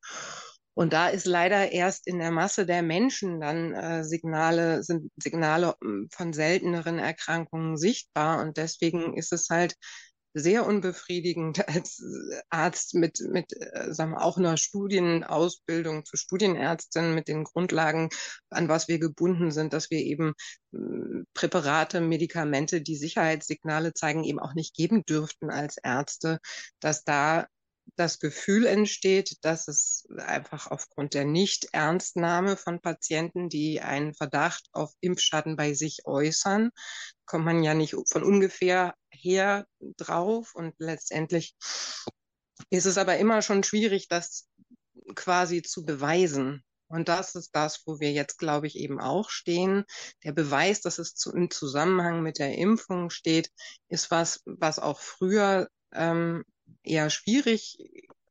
Und 0.74 0.94
da 0.94 1.10
ist 1.10 1.26
leider 1.26 1.72
erst 1.72 2.08
in 2.08 2.20
der 2.20 2.32
Masse 2.32 2.66
der 2.66 2.82
Menschen 2.82 3.42
dann 3.42 3.74
äh, 3.74 4.04
Signale, 4.04 4.84
sind 4.84 5.12
Signale 5.22 5.76
hm, 5.82 6.08
von 6.12 6.34
selteneren 6.34 6.98
Erkrankungen 6.98 7.78
sichtbar. 7.78 8.42
Und 8.42 8.58
deswegen 8.58 9.16
ist 9.16 9.34
es 9.34 9.50
halt 9.50 9.76
sehr 10.34 10.66
unbefriedigend 10.66 11.68
als 11.68 12.02
Arzt 12.50 12.96
mit, 12.96 13.20
mit 13.30 13.54
äh, 13.54 13.94
sagen 13.94 14.12
wir, 14.12 14.22
auch 14.22 14.38
einer 14.38 14.58
Studienausbildung 14.58 16.06
zur 16.06 16.18
Studienärztin 16.18 17.14
mit 17.14 17.28
den 17.28 17.44
Grundlagen, 17.44 18.10
an 18.50 18.70
was 18.70 18.88
wir 18.88 19.00
gebunden 19.00 19.52
sind, 19.52 19.74
dass 19.74 19.90
wir 19.92 20.00
eben 20.00 20.34
äh, 20.74 20.78
Präparate, 21.34 22.02
Medikamente, 22.02 22.82
die 22.82 22.96
Sicherheitssignale 22.96 23.94
zeigen, 23.94 24.24
eben 24.24 24.40
auch 24.40 24.54
nicht 24.54 24.76
geben 24.76 25.04
dürften 25.06 25.50
als 25.50 25.78
Ärzte, 25.84 26.40
dass 26.80 27.04
da 27.04 27.48
das 27.96 28.20
Gefühl 28.20 28.66
entsteht, 28.66 29.38
dass 29.42 29.68
es 29.68 30.08
einfach 30.18 30.68
aufgrund 30.68 31.14
der 31.14 31.26
Nicht-Ernstnahme 31.26 32.58
von 32.58 32.82
Patienten, 32.82 33.50
die 33.50 33.82
einen 33.82 34.14
Verdacht 34.14 34.68
auf 34.72 34.94
Impfschaden 35.02 35.56
bei 35.56 35.74
sich 35.74 36.06
äußern, 36.06 36.72
kommt 37.26 37.46
man 37.46 37.64
ja 37.64 37.74
nicht 37.74 37.96
von 38.10 38.24
ungefähr 38.24 38.96
her 39.10 39.66
drauf 39.98 40.56
und 40.56 40.74
letztendlich 40.80 41.56
ist 42.70 42.86
es 42.86 42.98
aber 42.98 43.18
immer 43.18 43.42
schon 43.42 43.64
schwierig, 43.64 44.08
das 44.08 44.48
quasi 45.16 45.62
zu 45.62 45.86
beweisen. 45.86 46.64
Und 46.88 47.08
das 47.08 47.36
ist 47.36 47.56
das, 47.56 47.84
wo 47.86 48.00
wir 48.02 48.12
jetzt, 48.12 48.38
glaube 48.38 48.68
ich, 48.68 48.76
eben 48.76 49.00
auch 49.00 49.30
stehen. 49.30 49.86
Der 50.24 50.34
Beweis, 50.34 50.82
dass 50.82 51.00
es 51.00 51.16
zu, 51.16 51.32
im 51.34 51.50
Zusammenhang 51.50 52.22
mit 52.22 52.38
der 52.38 52.58
Impfung 52.58 53.10
steht, 53.10 53.50
ist 53.88 54.12
was, 54.12 54.42
was 54.46 54.78
auch 54.78 55.00
früher 55.00 55.70
ähm, 55.94 56.44
eher 56.84 57.10
schwierig 57.10 57.80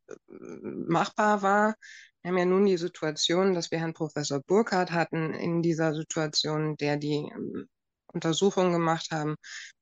äh, 0.09 0.15
machbar 0.29 1.43
war. 1.43 1.75
Wir 2.23 2.31
haben 2.31 2.39
ja 2.39 2.45
nun 2.45 2.67
die 2.67 2.77
Situation, 2.77 3.55
dass 3.55 3.71
wir 3.71 3.79
Herrn 3.79 3.95
Professor 3.95 4.41
Burkhardt 4.41 4.93
hatten 4.93 5.33
in 5.33 5.63
dieser 5.63 5.95
Situation, 5.95 6.77
der 6.77 6.97
die 6.97 7.31
ähm, 7.35 7.67
Untersuchungen 8.13 8.73
gemacht 8.73 9.09
haben. 9.11 9.37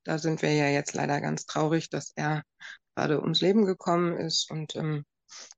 Da 0.05 0.18
sind 0.18 0.42
wir 0.42 0.53
ja 0.53 0.68
jetzt 0.68 0.94
leider 0.94 1.21
ganz 1.21 1.47
traurig, 1.47 1.90
dass 1.90 2.12
er 2.14 2.42
gerade 2.94 3.21
ums 3.21 3.40
Leben 3.40 3.64
gekommen 3.64 4.16
ist 4.16 4.51
und 4.51 4.77
ähm, 4.77 5.05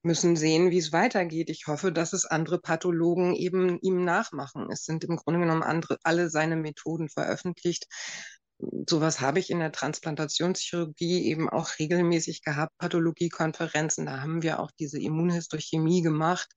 müssen 0.03 0.37
sehen, 0.37 0.71
wie 0.71 0.79
es 0.79 0.93
weitergeht. 0.93 1.51
Ich 1.51 1.67
hoffe, 1.67 1.93
dass 1.93 2.13
es 2.13 2.27
andere 2.27 2.61
Pathologen 2.61 3.35
eben 3.35 3.79
ihm 3.81 4.05
nachmachen. 4.05 4.71
Es 4.71 4.85
sind 4.85 5.05
im 5.05 5.17
Grunde 5.17 5.41
genommen 5.41 5.63
andere, 5.63 5.99
alle 6.03 6.31
seine 6.31 6.57
Methoden 6.57 7.09
veröffentlicht. 7.09 7.87
Sowas 8.89 9.21
habe 9.21 9.39
ich 9.39 9.51
in 9.51 9.61
der 9.61 9.73
Transplantationschirurgie 9.73 11.27
eben 11.27 11.49
auch 11.49 11.79
regelmäßig 11.79 12.43
gehabt, 12.43 12.77
Pathologiekonferenzen. 12.79 14.07
Da 14.07 14.21
haben 14.21 14.43
wir 14.43 14.61
auch 14.61 14.71
diese 14.73 15.01
Immunhistochemie 15.01 16.03
gemacht. 16.03 16.49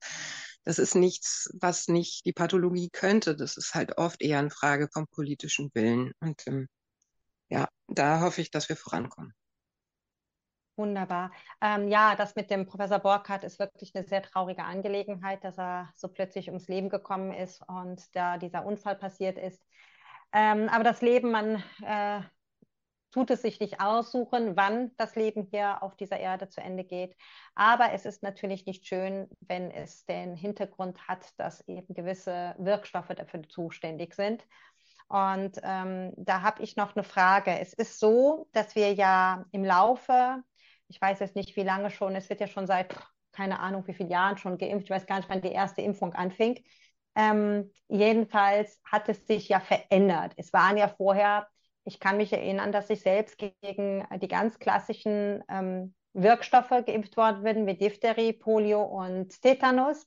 Das 0.64 0.78
ist 0.78 0.94
nichts, 0.94 1.50
was 1.60 1.88
nicht 1.88 2.24
die 2.26 2.32
Pathologie 2.32 2.90
könnte. 2.90 3.36
Das 3.36 3.56
ist 3.56 3.74
halt 3.74 3.98
oft 3.98 4.22
eher 4.22 4.38
eine 4.38 4.50
Frage 4.50 4.88
vom 4.92 5.06
politischen 5.06 5.70
Willen. 5.74 6.12
Und 6.20 6.46
ähm, 6.46 6.68
ja, 7.48 7.68
da 7.88 8.20
hoffe 8.20 8.40
ich, 8.40 8.50
dass 8.50 8.68
wir 8.68 8.76
vorankommen. 8.76 9.32
Wunderbar. 10.76 11.30
Ähm, 11.60 11.86
ja, 11.88 12.16
das 12.16 12.34
mit 12.34 12.50
dem 12.50 12.66
Professor 12.66 12.98
Borkhardt 12.98 13.44
ist 13.44 13.60
wirklich 13.60 13.94
eine 13.94 14.04
sehr 14.04 14.22
traurige 14.22 14.64
Angelegenheit, 14.64 15.44
dass 15.44 15.56
er 15.56 15.92
so 15.94 16.08
plötzlich 16.08 16.48
ums 16.48 16.66
Leben 16.66 16.88
gekommen 16.88 17.32
ist 17.32 17.62
und 17.68 18.02
da 18.16 18.38
dieser 18.38 18.66
Unfall 18.66 18.96
passiert 18.96 19.38
ist. 19.38 19.64
Ähm, 20.34 20.68
aber 20.68 20.84
das 20.84 21.00
Leben, 21.00 21.30
man 21.30 21.62
äh, 21.82 22.20
tut 23.12 23.30
es 23.30 23.42
sich 23.42 23.60
nicht 23.60 23.80
aussuchen, 23.80 24.56
wann 24.56 24.90
das 24.96 25.14
Leben 25.14 25.46
hier 25.48 25.84
auf 25.84 25.94
dieser 25.94 26.18
Erde 26.18 26.48
zu 26.48 26.60
Ende 26.60 26.82
geht. 26.82 27.16
Aber 27.54 27.92
es 27.92 28.04
ist 28.04 28.24
natürlich 28.24 28.66
nicht 28.66 28.86
schön, 28.86 29.28
wenn 29.40 29.70
es 29.70 30.04
den 30.04 30.34
Hintergrund 30.34 31.06
hat, 31.06 31.24
dass 31.38 31.60
eben 31.68 31.94
gewisse 31.94 32.56
Wirkstoffe 32.58 33.14
dafür 33.16 33.44
zuständig 33.48 34.14
sind. 34.14 34.44
Und 35.06 35.60
ähm, 35.62 36.12
da 36.16 36.42
habe 36.42 36.64
ich 36.64 36.74
noch 36.74 36.96
eine 36.96 37.04
Frage. 37.04 37.56
Es 37.60 37.72
ist 37.72 38.00
so, 38.00 38.48
dass 38.52 38.74
wir 38.74 38.92
ja 38.94 39.44
im 39.52 39.64
Laufe, 39.64 40.42
ich 40.88 41.00
weiß 41.00 41.20
jetzt 41.20 41.36
nicht, 41.36 41.54
wie 41.54 41.62
lange 41.62 41.90
schon, 41.90 42.16
es 42.16 42.28
wird 42.28 42.40
ja 42.40 42.48
schon 42.48 42.66
seit, 42.66 42.96
keine 43.30 43.60
Ahnung, 43.60 43.86
wie 43.86 43.94
vielen 43.94 44.10
Jahren 44.10 44.38
schon 44.38 44.58
geimpft, 44.58 44.86
ich 44.86 44.90
weiß 44.90 45.06
gar 45.06 45.18
nicht, 45.18 45.28
wann 45.28 45.40
die 45.40 45.52
erste 45.52 45.82
Impfung 45.82 46.14
anfing. 46.14 46.64
Ähm, 47.16 47.70
jedenfalls 47.88 48.80
hat 48.84 49.08
es 49.08 49.26
sich 49.26 49.48
ja 49.48 49.60
verändert. 49.60 50.32
Es 50.36 50.52
waren 50.52 50.76
ja 50.76 50.88
vorher 50.88 51.46
ich 51.84 52.00
kann 52.00 52.16
mich 52.16 52.32
erinnern, 52.32 52.72
dass 52.72 52.90
ich 52.90 53.00
selbst 53.00 53.38
gegen 53.38 54.06
die 54.20 54.28
ganz 54.28 54.58
klassischen 54.58 55.44
ähm, 55.48 55.94
Wirkstoffe 56.14 56.70
geimpft 56.70 57.16
worden 57.16 57.42
bin, 57.42 57.66
wie 57.66 57.76
Diphtherie, 57.76 58.32
Polio 58.32 58.82
und 58.82 59.40
Tetanus. 59.42 60.06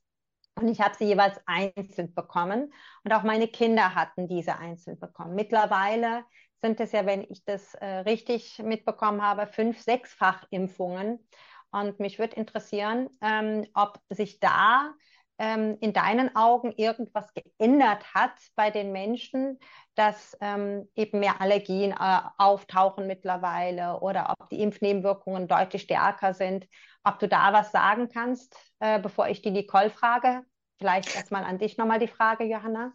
Und 0.56 0.70
ich 0.70 0.82
habe 0.82 0.96
sie 0.96 1.06
jeweils 1.06 1.39
einzeln 1.46 2.15
bekommen. 2.15 2.74
Und 3.04 3.13
auch 3.13 3.22
meine 3.22 3.48
Kinder 3.48 3.93
hatten 3.93 4.28
diese 4.28 4.58
einzeln 4.58 4.98
bekommen. 4.98 5.36
Mittlerweile 5.36 6.24
sind 6.63 6.80
es 6.80 6.93
ja, 6.93 7.06
wenn 7.06 7.22
ich 7.30 7.46
das 7.46 7.76
äh, 7.76 7.86
richtig 7.86 8.58
mitbekommen 8.63 9.22
habe, 9.22 9.46
fünf, 9.46 9.80
sechsfach 9.80 10.46
Impfungen. 10.50 11.28
Und 11.70 12.00
mich 12.00 12.17
würde 12.17 12.38
interessieren, 12.38 13.10
ähm, 13.22 13.67
ob 13.76 14.00
sich 14.10 14.39
da 14.39 14.93
ähm, 15.39 15.78
in 15.82 15.93
deinen 15.93 16.36
Augen 16.36 16.71
irgendwas 16.71 17.34
geändert 17.34 18.13
hat 18.13 18.32
bei 18.56 18.71
den 18.71 18.91
Menschen, 18.91 19.60
dass 19.95 20.38
ähm, 20.41 20.89
eben 20.95 21.19
mehr 21.19 21.41
Allergien 21.41 21.91
äh, 21.91 22.19
auftauchen 22.38 23.08
mittlerweile 23.08 24.00
oder 24.00 24.36
ob 24.38 24.50
die 24.50 24.62
Impfnebenwirkungen 24.62 25.47
deutlich 25.47 25.84
stärker 25.84 26.34
sind. 26.34 26.67
Ob 27.04 27.19
du 27.19 27.28
da 27.28 27.54
was 27.54 27.71
sagen 27.71 28.10
kannst, 28.10 28.56
äh, 28.80 29.00
bevor 29.00 29.28
ich 29.28 29.41
die 29.41 29.52
Nicole 29.52 29.89
frage. 29.89 30.43
Vielleicht 30.80 31.15
erstmal 31.15 31.43
an 31.43 31.58
dich 31.58 31.78
nochmal 31.78 32.00
die 32.00 32.08
Frage, 32.08 32.43
Johanna. 32.43 32.93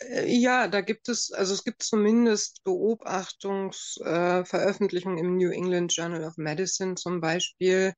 Äh, 0.00 0.26
ja, 0.28 0.68
da 0.68 0.80
gibt 0.80 1.08
es, 1.08 1.32
also 1.32 1.54
es 1.54 1.64
gibt 1.64 1.82
zumindest 1.82 2.62
Beobachtungsveröffentlichungen 2.64 5.18
äh, 5.18 5.22
im 5.22 5.36
New 5.36 5.50
England 5.50 5.94
Journal 5.94 6.24
of 6.24 6.36
Medicine 6.36 6.94
zum 6.94 7.20
Beispiel, 7.20 7.94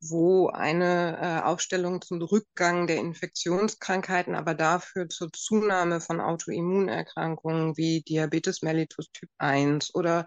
wo 0.00 0.48
eine 0.48 1.18
äh, 1.20 1.42
Aufstellung 1.46 2.00
zum 2.02 2.20
Rückgang 2.22 2.86
der 2.88 2.96
Infektionskrankheiten, 2.96 4.34
aber 4.34 4.54
dafür 4.54 5.08
zur 5.08 5.30
Zunahme 5.32 6.00
von 6.00 6.20
Autoimmunerkrankungen 6.20 7.76
wie 7.76 8.02
Diabetes 8.02 8.62
mellitus 8.62 9.12
Typ 9.12 9.30
1 9.38 9.94
oder 9.94 10.26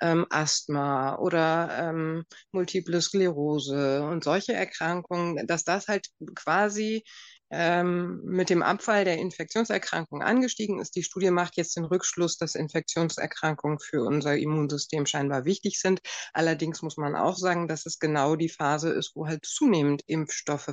ähm, 0.00 0.26
Asthma 0.30 1.16
oder 1.18 1.70
ähm, 1.78 2.24
Multiple 2.50 3.00
Sklerose 3.00 4.02
und 4.02 4.24
solche 4.24 4.54
Erkrankungen, 4.54 5.46
dass 5.46 5.62
das 5.64 5.86
halt 5.86 6.08
quasi 6.34 7.04
ähm, 7.52 8.22
mit 8.24 8.48
dem 8.48 8.62
Abfall 8.62 9.04
der 9.04 9.18
Infektionserkrankungen 9.18 10.26
angestiegen 10.26 10.80
ist. 10.80 10.96
Die 10.96 11.02
Studie 11.02 11.30
macht 11.30 11.56
jetzt 11.56 11.76
den 11.76 11.84
Rückschluss, 11.84 12.38
dass 12.38 12.54
Infektionserkrankungen 12.54 13.78
für 13.78 14.02
unser 14.02 14.36
Immunsystem 14.38 15.04
scheinbar 15.04 15.44
wichtig 15.44 15.78
sind. 15.78 16.00
Allerdings 16.32 16.80
muss 16.80 16.96
man 16.96 17.14
auch 17.14 17.36
sagen, 17.36 17.68
dass 17.68 17.84
es 17.84 17.98
genau 17.98 18.36
die 18.36 18.48
Phase 18.48 18.90
ist, 18.90 19.12
wo 19.14 19.26
halt 19.26 19.44
zunehmend 19.44 20.02
Impfstoffe 20.06 20.72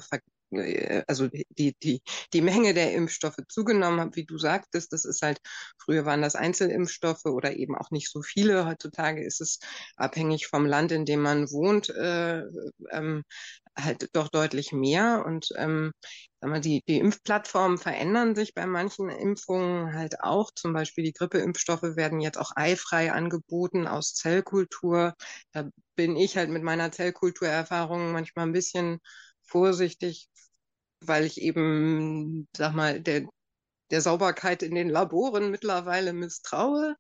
äh, 0.52 1.04
also 1.08 1.28
die, 1.28 1.76
die, 1.84 2.02
die 2.34 2.42
Menge 2.42 2.74
der 2.74 2.94
Impfstoffe 2.94 3.38
zugenommen 3.50 4.00
hat, 4.00 4.16
wie 4.16 4.26
du 4.26 4.38
sagtest, 4.38 4.94
das 4.94 5.06
ist 5.06 5.22
halt, 5.22 5.40
früher 5.78 6.06
waren 6.06 6.22
das 6.22 6.36
Einzelimpfstoffe 6.36 7.26
oder 7.26 7.56
eben 7.56 7.76
auch 7.76 7.92
nicht 7.92 8.10
so 8.10 8.22
viele. 8.22 8.66
Heutzutage 8.66 9.24
ist 9.24 9.42
es 9.42 9.60
abhängig 9.96 10.48
vom 10.48 10.66
Land, 10.66 10.92
in 10.92 11.06
dem 11.06 11.22
man 11.22 11.52
wohnt, 11.52 11.90
äh, 11.90 12.44
ähm, 12.92 13.24
halt 13.78 14.10
doch 14.14 14.30
deutlich 14.30 14.72
mehr. 14.72 15.24
Und 15.26 15.50
ähm, 15.58 15.92
mal, 16.48 16.62
die, 16.62 16.82
die 16.88 17.00
Impfplattformen 17.00 17.78
verändern 17.78 18.36
sich 18.36 18.54
bei 18.54 18.66
manchen 18.66 19.10
Impfungen 19.10 19.94
halt 19.94 20.22
auch. 20.22 20.52
Zum 20.56 20.74
Beispiel 20.74 21.04
die 21.04 21.14
Grippeimpfstoffe 21.14 21.82
werden 21.98 22.22
jetzt 22.22 22.38
auch 22.38 22.52
eifrei 22.56 23.12
angeboten 23.12 23.88
aus 23.88 24.14
Zellkultur. 24.16 25.16
Da 25.52 25.70
bin 25.96 26.16
ich 26.16 26.38
halt 26.38 26.50
mit 26.50 26.64
meiner 26.64 26.92
Zellkulturerfahrung 26.92 28.12
manchmal 28.14 28.46
ein 28.48 28.54
bisschen 28.54 29.00
vorsichtig, 29.44 30.30
weil 31.02 31.26
ich 31.26 31.42
eben, 31.42 32.48
sag 32.56 32.74
mal, 32.74 33.02
der, 33.02 33.28
der 33.92 34.02
Sauberkeit 34.02 34.64
in 34.64 34.76
den 34.76 34.90
Laboren 34.90 35.52
mittlerweile 35.52 36.14
misstraue. 36.14 36.96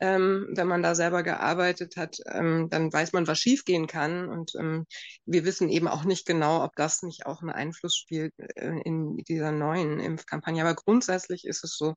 Ähm, 0.00 0.48
wenn 0.54 0.66
man 0.66 0.82
da 0.82 0.94
selber 0.94 1.22
gearbeitet 1.22 1.96
hat, 1.96 2.16
ähm, 2.26 2.68
dann 2.70 2.92
weiß 2.92 3.12
man, 3.12 3.26
was 3.26 3.38
schiefgehen 3.38 3.86
kann. 3.86 4.28
Und 4.28 4.54
ähm, 4.58 4.86
wir 5.26 5.44
wissen 5.44 5.68
eben 5.68 5.88
auch 5.88 6.04
nicht 6.04 6.26
genau, 6.26 6.64
ob 6.64 6.74
das 6.76 7.02
nicht 7.02 7.26
auch 7.26 7.42
einen 7.42 7.50
Einfluss 7.50 7.96
spielt 7.96 8.32
äh, 8.38 8.80
in 8.84 9.16
dieser 9.18 9.52
neuen 9.52 10.00
Impfkampagne. 10.00 10.62
Aber 10.62 10.74
grundsätzlich 10.74 11.44
ist 11.44 11.64
es 11.64 11.76
so, 11.76 11.94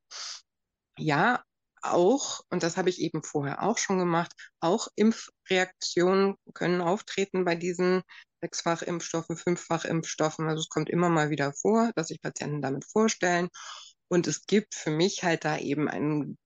ja, 0.97 1.41
auch, 1.83 2.41
und 2.49 2.63
das 2.63 2.77
habe 2.77 2.89
ich 2.89 2.99
eben 3.01 3.23
vorher 3.23 3.63
auch 3.63 3.77
schon 3.77 3.99
gemacht, 3.99 4.31
auch 4.59 4.87
Impfreaktionen 4.95 6.35
können 6.53 6.81
auftreten 6.81 7.45
bei 7.45 7.55
diesen 7.55 8.03
Sechsfachimpfstoffen, 8.41 9.37
Fünffachimpfstoffen. 9.37 10.47
Also 10.47 10.61
es 10.61 10.69
kommt 10.69 10.89
immer 10.89 11.09
mal 11.09 11.29
wieder 11.29 11.53
vor, 11.53 11.91
dass 11.95 12.07
sich 12.07 12.21
Patienten 12.21 12.61
damit 12.61 12.85
vorstellen. 12.85 13.49
Und 14.09 14.27
es 14.27 14.45
gibt 14.45 14.75
für 14.75 14.91
mich 14.91 15.23
halt 15.23 15.45
da 15.45 15.57
eben 15.57 15.89
ein 15.89 16.37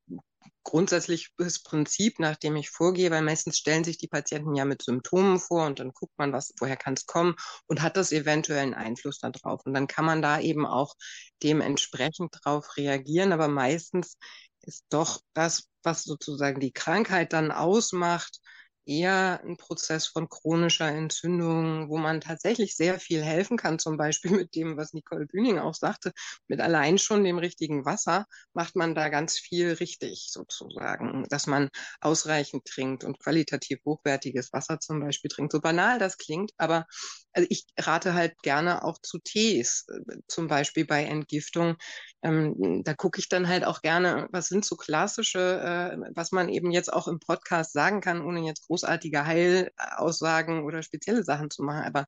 grundsätzliches 0.63 1.63
Prinzip, 1.63 2.19
nach 2.19 2.36
dem 2.36 2.55
ich 2.55 2.69
vorgehe, 2.69 3.12
weil 3.12 3.21
meistens 3.21 3.57
stellen 3.57 3.83
sich 3.83 3.97
die 3.97 4.07
Patienten 4.07 4.55
ja 4.55 4.65
mit 4.65 4.81
Symptomen 4.81 5.39
vor 5.39 5.65
und 5.65 5.79
dann 5.79 5.91
guckt 5.91 6.17
man, 6.17 6.33
was, 6.33 6.53
woher 6.60 6.77
kann 6.77 6.93
es 6.95 7.05
kommen 7.05 7.36
und 7.67 7.81
hat 7.81 7.97
das 7.97 8.12
eventuell 8.12 8.60
einen 8.60 8.73
Einfluss 8.73 9.19
darauf. 9.19 9.65
Und 9.65 9.73
dann 9.73 9.88
kann 9.88 10.05
man 10.05 10.21
da 10.21 10.39
eben 10.39 10.65
auch 10.65 10.95
dementsprechend 11.43 12.38
darauf 12.43 12.77
reagieren. 12.77 13.31
Aber 13.31 13.47
meistens 13.47 14.17
ist 14.62 14.86
doch 14.89 15.21
das, 15.33 15.67
was 15.83 16.03
sozusagen 16.03 16.60
die 16.60 16.73
Krankheit 16.73 17.33
dann 17.33 17.51
ausmacht, 17.51 18.39
eher 18.88 19.41
ein 19.43 19.58
Prozess 19.58 20.08
von 20.08 20.30
chronischer 20.30 20.88
Entzündung, 20.88 21.89
wo 21.89 21.97
man 21.97 22.21
tatsächlich 22.21 22.76
sehr 22.76 23.00
viel 23.00 23.23
helfen 23.23 23.58
kann, 23.58 23.80
zum 23.80 23.97
Beispiel 23.97 24.32
mit 24.32 24.56
dem, 24.56 24.78
was 24.78 24.93
Nicole 24.93 25.26
Bühning 25.28 25.60
auch 25.60 25.76
sagte, 25.76 26.13
mit 26.47 26.62
allein 26.62 26.97
schon 26.97 27.23
dem 27.23 27.38
richtigen 27.38 27.86
Wasser 27.86 28.26
macht 28.54 28.76
man 28.76 28.95
da 28.95 29.10
ganz 29.10 29.38
viel 29.38 29.73
richtig 29.73 30.30
sozusagen, 30.32 31.26
dass 31.30 31.47
man 31.47 31.69
ausreichend 32.02 32.65
trinkt 32.65 33.04
und 33.04 33.19
qualitativ 33.19 33.80
hochwertiges 33.86 34.54
Wasser 34.54 34.80
zum 34.80 35.00
Beispiel 35.00 35.30
trinkt. 35.30 35.52
So 35.52 35.62
banal 35.62 36.00
das 36.00 36.17
klingt, 36.17 36.52
aber 36.58 36.86
also 37.33 37.47
ich 37.49 37.65
rate 37.79 38.13
halt 38.13 38.41
gerne 38.41 38.83
auch 38.83 38.97
zu 39.01 39.19
Tees, 39.19 39.85
zum 40.27 40.47
Beispiel 40.47 40.85
bei 40.85 41.03
Entgiftung. 41.03 41.75
Ähm, 42.23 42.81
da 42.83 42.93
gucke 42.93 43.19
ich 43.19 43.29
dann 43.29 43.47
halt 43.47 43.63
auch 43.65 43.81
gerne, 43.81 44.27
was 44.31 44.47
sind 44.47 44.65
so 44.65 44.75
klassische, 44.75 45.39
äh, 45.61 45.97
was 46.15 46.31
man 46.31 46.49
eben 46.49 46.71
jetzt 46.71 46.91
auch 46.91 47.07
im 47.07 47.19
Podcast 47.19 47.73
sagen 47.73 48.01
kann, 48.01 48.21
ohne 48.21 48.41
jetzt 48.45 48.67
großartige 48.67 49.25
Heilaussagen 49.25 50.63
oder 50.63 50.81
spezielle 50.83 51.23
Sachen 51.23 51.49
zu 51.49 51.63
machen. 51.63 51.83
Aber 51.83 52.05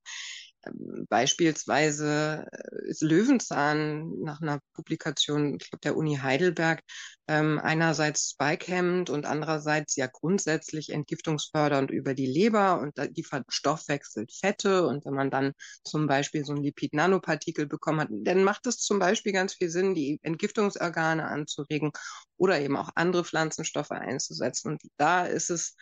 beispielsweise 1.09 2.45
äh, 2.51 2.89
ist 2.89 3.01
Löwenzahn 3.01 4.19
nach 4.21 4.41
einer 4.41 4.59
Publikation, 4.73 5.57
ich 5.59 5.69
glaube, 5.69 5.81
der 5.83 5.97
Uni 5.97 6.17
Heidelberg, 6.17 6.81
ähm, 7.27 7.59
einerseits 7.59 8.31
spikehemmend 8.31 9.09
und 9.09 9.25
andererseits 9.25 9.95
ja 9.95 10.07
grundsätzlich 10.07 10.89
entgiftungsfördernd 10.89 11.91
über 11.91 12.13
die 12.13 12.25
Leber 12.25 12.79
und 12.79 12.93
die 13.15 13.23
verstoffwechselt 13.23 14.33
Fette. 14.33 14.87
Und 14.87 15.05
wenn 15.05 15.13
man 15.13 15.29
dann 15.29 15.53
zum 15.83 16.07
Beispiel 16.07 16.43
so 16.43 16.53
ein 16.53 16.63
Lipid-Nanopartikel 16.63 17.67
bekommen 17.67 17.99
hat, 18.01 18.09
dann 18.11 18.43
macht 18.43 18.65
es 18.67 18.77
zum 18.79 18.99
Beispiel 18.99 19.31
ganz 19.31 19.53
viel 19.53 19.69
Sinn, 19.69 19.93
die 19.93 20.19
Entgiftungsorgane 20.23 21.25
anzuregen 21.25 21.91
oder 22.37 22.59
eben 22.59 22.77
auch 22.77 22.89
andere 22.95 23.23
Pflanzenstoffe 23.23 23.91
einzusetzen. 23.91 24.71
Und 24.71 24.81
da 24.97 25.25
ist 25.25 25.49
es 25.51 25.75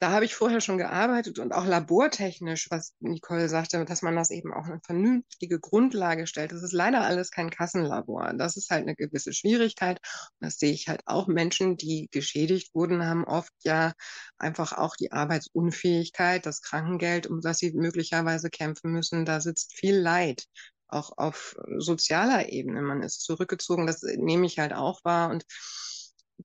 da 0.00 0.12
habe 0.12 0.24
ich 0.24 0.34
vorher 0.34 0.62
schon 0.62 0.78
gearbeitet 0.78 1.38
und 1.38 1.52
auch 1.52 1.66
labortechnisch, 1.66 2.68
was 2.70 2.94
Nicole 3.00 3.50
sagte, 3.50 3.84
dass 3.84 4.00
man 4.00 4.16
das 4.16 4.30
eben 4.30 4.52
auch 4.54 4.64
eine 4.64 4.80
vernünftige 4.82 5.60
Grundlage 5.60 6.26
stellt. 6.26 6.52
Das 6.52 6.62
ist 6.62 6.72
leider 6.72 7.02
alles 7.02 7.30
kein 7.30 7.50
Kassenlabor. 7.50 8.32
Das 8.32 8.56
ist 8.56 8.70
halt 8.70 8.82
eine 8.84 8.96
gewisse 8.96 9.34
Schwierigkeit. 9.34 10.00
Und 10.40 10.46
das 10.46 10.58
sehe 10.58 10.72
ich 10.72 10.88
halt 10.88 11.02
auch. 11.04 11.26
Menschen, 11.28 11.76
die 11.76 12.08
geschädigt 12.10 12.74
wurden, 12.74 13.04
haben 13.04 13.24
oft 13.24 13.52
ja 13.62 13.92
einfach 14.38 14.72
auch 14.72 14.96
die 14.96 15.12
Arbeitsunfähigkeit, 15.12 16.46
das 16.46 16.62
Krankengeld, 16.62 17.26
um 17.26 17.42
das 17.42 17.58
sie 17.58 17.72
möglicherweise 17.72 18.48
kämpfen 18.48 18.92
müssen. 18.92 19.26
Da 19.26 19.42
sitzt 19.42 19.74
viel 19.74 19.96
Leid 19.96 20.46
auch 20.88 21.12
auf 21.18 21.56
sozialer 21.76 22.48
Ebene. 22.48 22.80
Man 22.80 23.02
ist 23.02 23.20
zurückgezogen. 23.20 23.86
Das 23.86 24.02
nehme 24.02 24.46
ich 24.46 24.58
halt 24.58 24.72
auch 24.72 25.04
wahr. 25.04 25.30
Und 25.30 25.44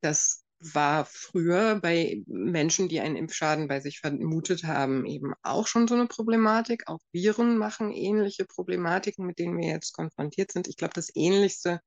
das 0.01 0.44
war 0.73 1.06
früher 1.06 1.80
bei 1.80 2.23
Menschen, 2.28 2.88
die 2.89 2.99
einen 2.99 3.15
Impfschaden 3.15 3.67
bei 3.67 3.80
sich 3.80 3.99
vermutet 3.99 4.63
haben, 4.63 5.06
eben 5.06 5.34
auch 5.43 5.67
schon 5.67 5.88
so 5.88 5.95
eine 5.95 6.08
Problematik. 6.08 6.84
Auch 6.88 6.99
Viren 7.12 7.58
machen 7.58 7.91
ähnliche 7.91 8.45
Problematiken, 8.45 9.25
mit 9.25 9.39
denen 9.39 9.58
wir 9.58 9.67
jetzt 9.67 9.93
konfrontiert 9.93 10.51
sind. 10.51 10.67
Ich 10.67 10.78
glaube, 10.78 10.93
das 10.93 11.12
Ähnlichste 11.13 11.82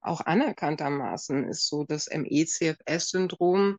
auch 0.00 0.20
anerkanntermaßen 0.20 1.48
ist 1.48 1.68
so 1.68 1.84
das 1.84 2.08
ME-CFS-Syndrom. 2.08 3.76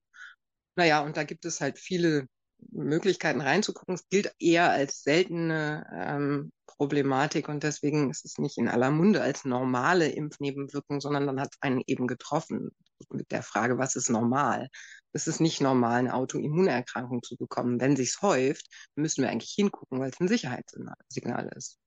Naja, 0.76 1.02
und 1.02 1.18
da 1.18 1.24
gibt 1.24 1.46
es 1.46 1.62
halt 1.62 1.80
viele 1.80 2.28
Möglichkeiten 2.72 3.42
reinzugucken. 3.42 3.96
Es 3.96 4.08
gilt 4.10 4.34
eher 4.40 4.72
als 4.72 5.04
seltene 5.04 5.86
ähm, 5.94 6.52
Problematik 6.66 7.50
und 7.50 7.64
deswegen 7.64 8.10
ist 8.10 8.26
es 8.26 8.38
nicht 8.38 8.58
in 8.58 8.68
aller 8.68 8.92
Munde 8.92 9.22
als 9.22 9.46
normale 9.46 10.10
Impfnebenwirkung, 10.10 11.02
sondern 11.02 11.28
dann 11.28 11.40
hat 11.40 11.50
es 11.54 11.62
einen 11.62 11.82
eben 11.86 12.08
getroffen 12.08 12.72
der 13.12 13.44
Frage, 13.44 13.78
was 13.78 13.96
ist 13.96 14.10
normal? 14.10 14.70
Es 15.14 15.28
ist 15.28 15.40
nicht 15.40 15.62
normal, 15.62 16.00
eine 16.00 16.14
Autoimmunerkrankung 16.14 17.22
zu 17.22 17.36
bekommen. 17.38 17.80
Wenn 17.80 17.96
sich's 17.96 18.22
häuft, 18.22 18.68
müssen 18.96 19.24
wir 19.24 19.30
eigentlich 19.30 19.54
hingucken, 19.54 20.00
weil 20.00 20.10
es 20.10 20.20
ein 20.20 20.28
Sicherheitssignal 20.28 21.50
ist. 21.56 21.78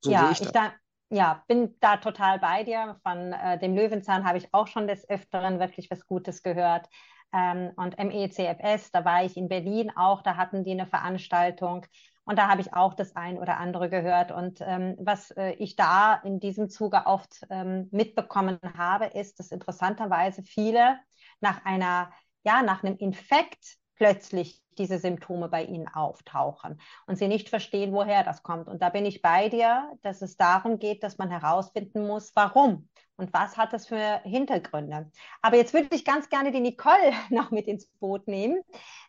So 0.00 0.10
ja, 0.10 0.30
ich, 0.32 0.40
ich 0.40 0.50
da, 0.50 0.72
ja, 1.10 1.44
bin 1.46 1.76
da 1.80 1.96
total 1.98 2.38
bei 2.38 2.64
dir. 2.64 2.98
Von 3.02 3.32
äh, 3.32 3.58
dem 3.58 3.74
Löwenzahn 3.74 4.24
habe 4.24 4.38
ich 4.38 4.52
auch 4.52 4.66
schon 4.66 4.88
des 4.88 5.08
Öfteren 5.08 5.60
wirklich 5.60 5.90
was 5.90 6.06
Gutes 6.06 6.42
gehört. 6.42 6.88
Ähm, 7.32 7.72
und 7.76 7.98
MECFS, 7.98 8.90
da 8.92 9.04
war 9.04 9.24
ich 9.24 9.36
in 9.36 9.48
Berlin 9.48 9.90
auch, 9.94 10.22
da 10.22 10.36
hatten 10.36 10.64
die 10.64 10.72
eine 10.72 10.86
Veranstaltung. 10.86 11.86
Und 12.26 12.38
da 12.38 12.48
habe 12.48 12.60
ich 12.60 12.74
auch 12.74 12.92
das 12.94 13.14
ein 13.14 13.38
oder 13.38 13.58
andere 13.58 13.88
gehört. 13.88 14.32
Und 14.32 14.60
ähm, 14.60 14.96
was 14.98 15.30
äh, 15.30 15.52
ich 15.52 15.76
da 15.76 16.14
in 16.14 16.40
diesem 16.40 16.68
Zuge 16.68 17.06
oft 17.06 17.46
ähm, 17.50 17.88
mitbekommen 17.92 18.58
habe, 18.76 19.06
ist, 19.06 19.38
dass 19.38 19.52
interessanterweise 19.52 20.42
viele 20.42 20.98
nach 21.40 21.64
einer, 21.64 22.10
ja, 22.42 22.62
nach 22.62 22.82
einem 22.82 22.96
Infekt 22.96 23.78
plötzlich 23.96 24.62
diese 24.78 24.98
Symptome 24.98 25.48
bei 25.48 25.64
ihnen 25.64 25.88
auftauchen 25.88 26.80
und 27.06 27.16
sie 27.16 27.28
nicht 27.28 27.48
verstehen, 27.48 27.92
woher 27.92 28.24
das 28.24 28.42
kommt. 28.42 28.68
Und 28.68 28.82
da 28.82 28.90
bin 28.90 29.06
ich 29.06 29.22
bei 29.22 29.48
dir, 29.48 29.90
dass 30.02 30.22
es 30.22 30.36
darum 30.36 30.78
geht, 30.78 31.02
dass 31.02 31.18
man 31.18 31.30
herausfinden 31.30 32.06
muss, 32.06 32.32
warum 32.34 32.88
und 33.16 33.32
was 33.32 33.56
hat 33.56 33.72
das 33.72 33.86
für 33.86 34.20
Hintergründe. 34.24 35.10
Aber 35.42 35.56
jetzt 35.56 35.72
würde 35.72 35.94
ich 35.94 36.04
ganz 36.04 36.28
gerne 36.28 36.52
die 36.52 36.60
Nicole 36.60 37.12
noch 37.30 37.50
mit 37.50 37.66
ins 37.66 37.86
Boot 37.98 38.28
nehmen. 38.28 38.60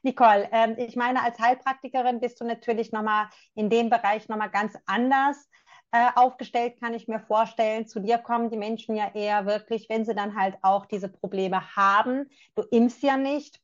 Nicole, 0.03 0.47
ähm, 0.51 0.75
ich 0.77 0.95
meine, 0.95 1.23
als 1.23 1.39
Heilpraktikerin 1.39 2.19
bist 2.19 2.39
du 2.39 2.45
natürlich 2.45 2.91
nochmal 2.91 3.27
in 3.55 3.69
dem 3.69 3.89
Bereich 3.89 4.29
nochmal 4.29 4.49
ganz 4.49 4.77
anders 4.85 5.49
äh, 5.91 6.07
aufgestellt, 6.15 6.79
kann 6.79 6.93
ich 6.93 7.07
mir 7.07 7.19
vorstellen. 7.19 7.87
Zu 7.87 7.99
dir 7.99 8.17
kommen 8.17 8.49
die 8.49 8.57
Menschen 8.57 8.95
ja 8.95 9.11
eher 9.13 9.45
wirklich, 9.45 9.87
wenn 9.89 10.05
sie 10.05 10.15
dann 10.15 10.39
halt 10.39 10.57
auch 10.61 10.85
diese 10.85 11.09
Probleme 11.09 11.75
haben. 11.75 12.29
Du 12.55 12.63
impfst 12.63 13.03
ja 13.03 13.17
nicht 13.17 13.61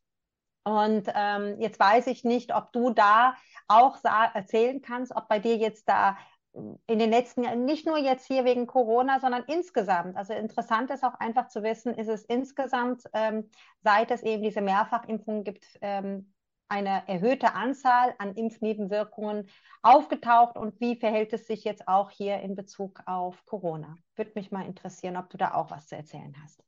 und 0.63 1.09
ähm, 1.13 1.59
jetzt 1.59 1.79
weiß 1.79 2.07
ich 2.07 2.23
nicht, 2.23 2.55
ob 2.55 2.71
du 2.71 2.91
da 2.91 3.35
auch 3.67 3.97
erzählen 4.03 4.81
kannst, 4.81 5.15
ob 5.15 5.27
bei 5.27 5.39
dir 5.39 5.57
jetzt 5.57 5.89
da 5.89 6.17
ähm, 6.53 6.79
in 6.87 6.99
den 6.99 7.09
letzten 7.09 7.43
Jahren, 7.43 7.65
nicht 7.65 7.85
nur 7.85 7.97
jetzt 7.97 8.25
hier 8.27 8.45
wegen 8.45 8.67
Corona, 8.67 9.19
sondern 9.19 9.43
insgesamt. 9.47 10.15
Also 10.15 10.33
interessant 10.33 10.89
ist 10.91 11.03
auch 11.03 11.15
einfach 11.15 11.47
zu 11.47 11.63
wissen, 11.63 11.93
ist 11.93 12.07
es 12.07 12.23
insgesamt, 12.25 13.03
ähm, 13.13 13.49
seit 13.81 14.11
es 14.11 14.23
eben 14.23 14.43
diese 14.43 14.61
Mehrfachimpfungen 14.61 15.43
gibt, 15.43 15.65
ähm, 15.81 16.33
eine 16.69 17.07
erhöhte 17.07 17.53
Anzahl 17.53 18.15
an 18.17 18.33
Impfnebenwirkungen 18.33 19.47
aufgetaucht 19.81 20.57
und 20.57 20.79
wie 20.79 20.95
verhält 20.95 21.33
es 21.33 21.45
sich 21.45 21.63
jetzt 21.65 21.87
auch 21.87 22.09
hier 22.09 22.39
in 22.39 22.55
Bezug 22.55 23.01
auf 23.05 23.45
Corona? 23.45 23.95
Würde 24.15 24.31
mich 24.35 24.49
mal 24.49 24.65
interessieren, 24.65 25.17
ob 25.17 25.29
du 25.29 25.37
da 25.37 25.53
auch 25.53 25.69
was 25.69 25.87
zu 25.87 25.95
erzählen 25.95 26.33
hast. 26.41 26.63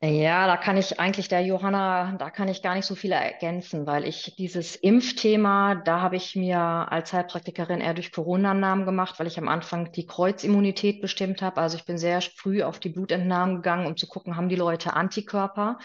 Ja, 0.00 0.46
da 0.46 0.56
kann 0.56 0.76
ich 0.76 1.00
eigentlich 1.00 1.26
der 1.26 1.40
Johanna, 1.40 2.14
da 2.18 2.30
kann 2.30 2.46
ich 2.46 2.62
gar 2.62 2.76
nicht 2.76 2.86
so 2.86 2.94
viel 2.94 3.10
ergänzen, 3.10 3.84
weil 3.84 4.04
ich 4.04 4.36
dieses 4.38 4.76
Impfthema, 4.76 5.74
da 5.74 6.00
habe 6.00 6.14
ich 6.14 6.36
mir 6.36 6.60
als 6.60 7.12
Heilpraktikerin 7.12 7.80
eher 7.80 7.94
durch 7.94 8.12
Corona-Namen 8.12 8.84
gemacht, 8.86 9.18
weil 9.18 9.26
ich 9.26 9.38
am 9.38 9.48
Anfang 9.48 9.90
die 9.90 10.06
Kreuzimmunität 10.06 11.00
bestimmt 11.00 11.42
habe. 11.42 11.60
Also 11.60 11.76
ich 11.76 11.84
bin 11.84 11.98
sehr 11.98 12.20
früh 12.22 12.62
auf 12.62 12.78
die 12.78 12.90
Blutentnahmen 12.90 13.56
gegangen, 13.56 13.86
um 13.86 13.96
zu 13.96 14.06
gucken, 14.06 14.36
haben 14.36 14.48
die 14.48 14.54
Leute 14.54 14.92
Antikörper 14.92 15.78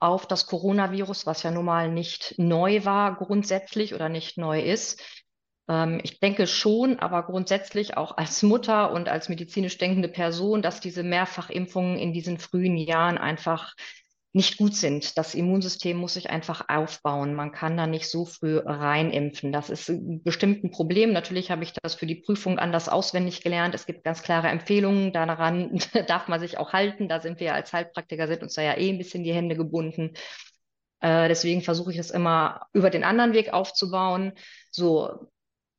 auf 0.00 0.26
das 0.26 0.46
Coronavirus, 0.46 1.26
was 1.26 1.44
ja 1.44 1.52
nun 1.52 1.64
mal 1.64 1.88
nicht 1.88 2.34
neu 2.38 2.84
war 2.84 3.14
grundsätzlich 3.14 3.94
oder 3.94 4.08
nicht 4.08 4.38
neu 4.38 4.60
ist. 4.60 5.00
Ähm, 5.68 6.00
ich 6.02 6.20
denke 6.20 6.46
schon, 6.46 6.98
aber 6.98 7.24
grundsätzlich 7.24 7.96
auch 7.96 8.16
als 8.16 8.42
Mutter 8.42 8.92
und 8.92 9.08
als 9.08 9.28
medizinisch 9.28 9.78
denkende 9.78 10.08
Person, 10.08 10.62
dass 10.62 10.80
diese 10.80 11.02
Mehrfachimpfungen 11.02 11.98
in 11.98 12.12
diesen 12.12 12.38
frühen 12.38 12.76
Jahren 12.76 13.18
einfach 13.18 13.74
nicht 14.34 14.56
gut 14.56 14.74
sind. 14.74 15.18
Das 15.18 15.34
Immunsystem 15.34 15.96
muss 15.98 16.14
sich 16.14 16.30
einfach 16.30 16.64
aufbauen. 16.68 17.34
Man 17.34 17.52
kann 17.52 17.76
da 17.76 17.86
nicht 17.86 18.08
so 18.08 18.24
früh 18.24 18.58
reinimpfen. 18.58 19.52
Das 19.52 19.68
ist 19.68 19.92
bestimmt 20.24 20.64
ein 20.64 20.70
Problem. 20.70 21.12
Natürlich 21.12 21.50
habe 21.50 21.64
ich 21.64 21.74
das 21.74 21.94
für 21.94 22.06
die 22.06 22.14
Prüfung 22.14 22.58
anders 22.58 22.88
auswendig 22.88 23.42
gelernt. 23.42 23.74
Es 23.74 23.84
gibt 23.84 24.04
ganz 24.04 24.22
klare 24.22 24.48
Empfehlungen. 24.48 25.12
Daran 25.12 25.78
darf 26.06 26.28
man 26.28 26.40
sich 26.40 26.56
auch 26.56 26.72
halten. 26.72 27.08
Da 27.08 27.20
sind 27.20 27.40
wir 27.40 27.54
als 27.54 27.74
Heilpraktiker, 27.74 28.26
sind 28.26 28.42
uns 28.42 28.54
da 28.54 28.62
ja 28.62 28.76
eh 28.78 28.88
ein 28.88 28.98
bisschen 28.98 29.22
die 29.22 29.34
Hände 29.34 29.54
gebunden. 29.54 30.14
Äh, 31.00 31.28
deswegen 31.28 31.60
versuche 31.60 31.92
ich 31.92 31.98
es 31.98 32.10
immer 32.10 32.68
über 32.72 32.88
den 32.88 33.04
anderen 33.04 33.34
Weg 33.34 33.52
aufzubauen. 33.52 34.32
So, 34.70 35.28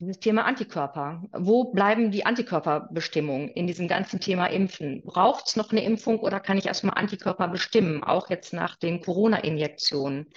dieses 0.04 0.20
Thema 0.20 0.46
Antikörper. 0.46 1.24
Wo 1.32 1.72
bleiben 1.72 2.12
die 2.12 2.26
Antikörperbestimmungen 2.26 3.50
in 3.50 3.68
diesem 3.68 3.88
ganzen 3.88 4.20
Thema 4.20 4.48
Impfen? 4.48 5.02
Braucht 5.04 5.48
es 5.48 5.56
noch 5.56 5.72
eine 5.72 5.84
Impfung 5.84 6.20
oder 6.20 6.40
kann 6.40 6.58
ich 6.58 6.66
erstmal 6.66 6.98
Antikörper 6.98 7.48
bestimmen, 7.48 8.04
auch 8.04 8.30
jetzt 8.30 8.54
nach 8.54 8.76
den 8.76 9.02
Corona-Injektionen? 9.02 10.28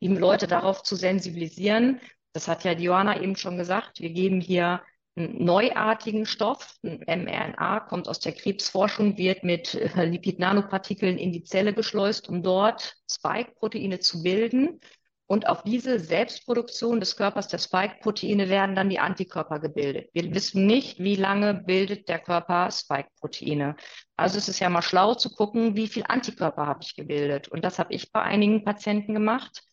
Die 0.00 0.08
Leute 0.08 0.46
darauf 0.46 0.82
zu 0.82 0.94
sensibilisieren, 0.94 2.00
das 2.32 2.48
hat 2.48 2.64
ja 2.64 2.72
Johanna 2.72 3.20
eben 3.20 3.34
schon 3.34 3.56
gesagt, 3.56 4.00
wir 4.00 4.10
geben 4.10 4.40
hier 4.40 4.82
einen 5.16 5.42
neuartigen 5.42 6.26
Stoff, 6.26 6.76
ein 6.82 7.24
mRNA, 7.24 7.80
kommt 7.80 8.06
aus 8.06 8.20
der 8.20 8.32
Krebsforschung, 8.32 9.16
wird 9.16 9.42
mit 9.42 9.72
Lipid-Nanopartikeln 9.96 11.18
in 11.18 11.32
die 11.32 11.42
Zelle 11.42 11.72
geschleust, 11.72 12.28
um 12.28 12.42
dort 12.42 12.96
Spike-Proteine 13.10 13.98
zu 13.98 14.22
bilden 14.22 14.80
und 15.26 15.48
auf 15.48 15.62
diese 15.64 15.98
Selbstproduktion 15.98 17.00
des 17.00 17.16
Körpers 17.16 17.48
der 17.48 17.58
Spike-Proteine 17.58 18.48
werden 18.48 18.76
dann 18.76 18.88
die 18.88 19.00
Antikörper 19.00 19.58
gebildet. 19.58 20.08
Wir 20.12 20.32
wissen 20.32 20.66
nicht, 20.66 21.00
wie 21.00 21.16
lange 21.16 21.54
bildet 21.54 22.08
der 22.08 22.20
Körper 22.20 22.70
Spike-Proteine. 22.70 23.74
Also 24.16 24.38
es 24.38 24.48
ist 24.48 24.60
ja 24.60 24.68
mal 24.68 24.82
schlau 24.82 25.14
zu 25.14 25.30
gucken, 25.30 25.74
wie 25.74 25.88
viel 25.88 26.04
Antikörper 26.06 26.66
habe 26.66 26.80
ich 26.82 26.94
gebildet. 26.94 27.48
Und 27.48 27.64
das 27.64 27.78
habe 27.78 27.92
ich 27.92 28.12
bei 28.12 28.22
einigen 28.22 28.64
Patienten 28.64 29.14
gemacht. 29.14 29.64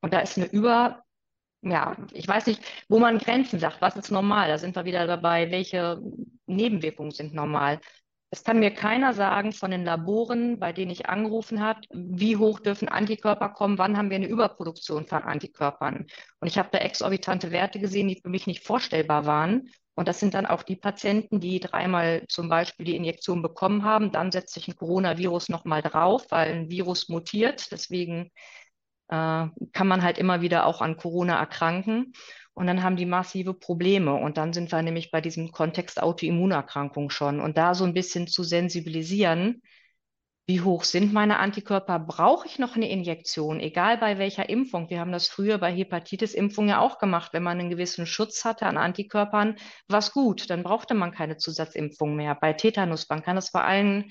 Und 0.00 0.14
da 0.14 0.20
ist 0.20 0.38
eine 0.38 0.46
über, 0.46 1.02
ja, 1.60 1.96
ich 2.12 2.26
weiß 2.26 2.46
nicht, 2.46 2.62
wo 2.88 2.98
man 2.98 3.18
Grenzen 3.18 3.58
sagt, 3.58 3.82
was 3.82 3.96
ist 3.96 4.10
normal? 4.10 4.48
Da 4.48 4.56
sind 4.56 4.74
wir 4.76 4.86
wieder 4.86 5.06
dabei, 5.06 5.50
welche 5.50 6.00
Nebenwirkungen 6.46 7.12
sind 7.12 7.34
normal. 7.34 7.80
Es 8.34 8.44
kann 8.44 8.60
mir 8.60 8.70
keiner 8.70 9.12
sagen 9.12 9.52
von 9.52 9.70
den 9.70 9.84
Laboren, 9.84 10.58
bei 10.58 10.72
denen 10.72 10.90
ich 10.90 11.06
angerufen 11.06 11.60
habe, 11.60 11.82
wie 11.92 12.38
hoch 12.38 12.60
dürfen 12.60 12.88
Antikörper 12.88 13.50
kommen, 13.50 13.76
wann 13.76 13.98
haben 13.98 14.08
wir 14.08 14.16
eine 14.16 14.26
Überproduktion 14.26 15.06
von 15.06 15.22
Antikörpern. 15.22 16.06
Und 16.40 16.48
ich 16.48 16.56
habe 16.56 16.70
da 16.72 16.78
exorbitante 16.78 17.50
Werte 17.50 17.78
gesehen, 17.78 18.08
die 18.08 18.18
für 18.22 18.30
mich 18.30 18.46
nicht 18.46 18.64
vorstellbar 18.64 19.26
waren. 19.26 19.68
Und 19.94 20.08
das 20.08 20.18
sind 20.18 20.32
dann 20.32 20.46
auch 20.46 20.62
die 20.62 20.76
Patienten, 20.76 21.40
die 21.40 21.60
dreimal 21.60 22.24
zum 22.26 22.48
Beispiel 22.48 22.86
die 22.86 22.96
Injektion 22.96 23.42
bekommen 23.42 23.84
haben. 23.84 24.12
Dann 24.12 24.32
setzt 24.32 24.54
sich 24.54 24.66
ein 24.66 24.76
Coronavirus 24.76 25.50
nochmal 25.50 25.82
drauf, 25.82 26.24
weil 26.30 26.54
ein 26.54 26.70
Virus 26.70 27.10
mutiert. 27.10 27.70
Deswegen 27.70 28.30
äh, 29.08 29.46
kann 29.72 29.86
man 29.86 30.02
halt 30.02 30.16
immer 30.16 30.40
wieder 30.40 30.64
auch 30.64 30.80
an 30.80 30.96
Corona 30.96 31.38
erkranken. 31.38 32.14
Und 32.54 32.66
dann 32.66 32.82
haben 32.82 32.96
die 32.96 33.06
massive 33.06 33.54
Probleme. 33.54 34.14
Und 34.14 34.36
dann 34.36 34.52
sind 34.52 34.72
wir 34.72 34.82
nämlich 34.82 35.10
bei 35.10 35.20
diesem 35.20 35.52
Kontext 35.52 36.02
Autoimmunerkrankung 36.02 37.10
schon. 37.10 37.40
Und 37.40 37.56
da 37.56 37.74
so 37.74 37.84
ein 37.84 37.94
bisschen 37.94 38.26
zu 38.26 38.42
sensibilisieren, 38.42 39.62
wie 40.46 40.60
hoch 40.60 40.82
sind 40.82 41.12
meine 41.12 41.38
Antikörper? 41.38 42.00
Brauche 42.00 42.48
ich 42.48 42.58
noch 42.58 42.74
eine 42.74 42.90
Injektion? 42.90 43.60
Egal 43.60 43.98
bei 43.98 44.18
welcher 44.18 44.48
Impfung. 44.48 44.90
Wir 44.90 44.98
haben 44.98 45.12
das 45.12 45.28
früher 45.28 45.58
bei 45.58 45.72
Hepatitis-Impfung 45.72 46.68
ja 46.68 46.80
auch 46.80 46.98
gemacht. 46.98 47.32
Wenn 47.32 47.44
man 47.44 47.60
einen 47.60 47.70
gewissen 47.70 48.06
Schutz 48.06 48.44
hatte 48.44 48.66
an 48.66 48.76
Antikörpern, 48.76 49.56
war 49.86 50.00
es 50.00 50.12
gut. 50.12 50.50
Dann 50.50 50.64
brauchte 50.64 50.94
man 50.94 51.12
keine 51.12 51.36
Zusatzimpfung 51.36 52.16
mehr. 52.16 52.34
Bei 52.34 52.52
Tetanus, 52.54 53.08
man 53.08 53.22
kann 53.22 53.36
das 53.36 53.52
bei 53.52 53.62
allen 53.62 54.10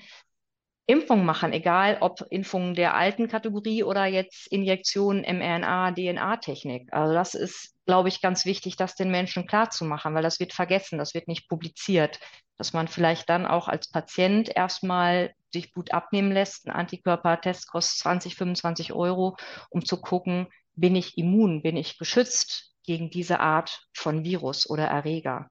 Impfungen 0.86 1.24
machen, 1.24 1.52
egal 1.52 1.98
ob 2.00 2.26
Impfungen 2.30 2.74
der 2.74 2.94
alten 2.94 3.28
Kategorie 3.28 3.84
oder 3.84 4.06
jetzt 4.06 4.48
Injektionen 4.48 5.22
mRNA, 5.22 5.92
DNA-Technik. 5.92 6.92
Also 6.92 7.14
das 7.14 7.34
ist, 7.34 7.76
glaube 7.86 8.08
ich, 8.08 8.20
ganz 8.20 8.44
wichtig, 8.44 8.76
das 8.76 8.96
den 8.96 9.10
Menschen 9.10 9.46
klarzumachen, 9.46 10.14
weil 10.14 10.22
das 10.22 10.40
wird 10.40 10.52
vergessen, 10.52 10.98
das 10.98 11.14
wird 11.14 11.28
nicht 11.28 11.48
publiziert, 11.48 12.18
dass 12.58 12.72
man 12.72 12.88
vielleicht 12.88 13.28
dann 13.28 13.46
auch 13.46 13.68
als 13.68 13.88
Patient 13.88 14.48
erstmal 14.54 15.32
sich 15.52 15.72
Blut 15.72 15.92
abnehmen 15.92 16.32
lässt. 16.32 16.66
Ein 16.66 16.72
Antikörpertest 16.72 17.68
kostet 17.68 17.98
20, 17.98 18.34
25 18.34 18.92
Euro, 18.92 19.36
um 19.70 19.84
zu 19.84 20.00
gucken, 20.00 20.48
bin 20.74 20.96
ich 20.96 21.16
immun, 21.16 21.62
bin 21.62 21.76
ich 21.76 21.98
geschützt 21.98 22.74
gegen 22.84 23.10
diese 23.10 23.40
Art 23.40 23.86
von 23.94 24.24
Virus 24.24 24.68
oder 24.68 24.86
Erreger. 24.86 25.48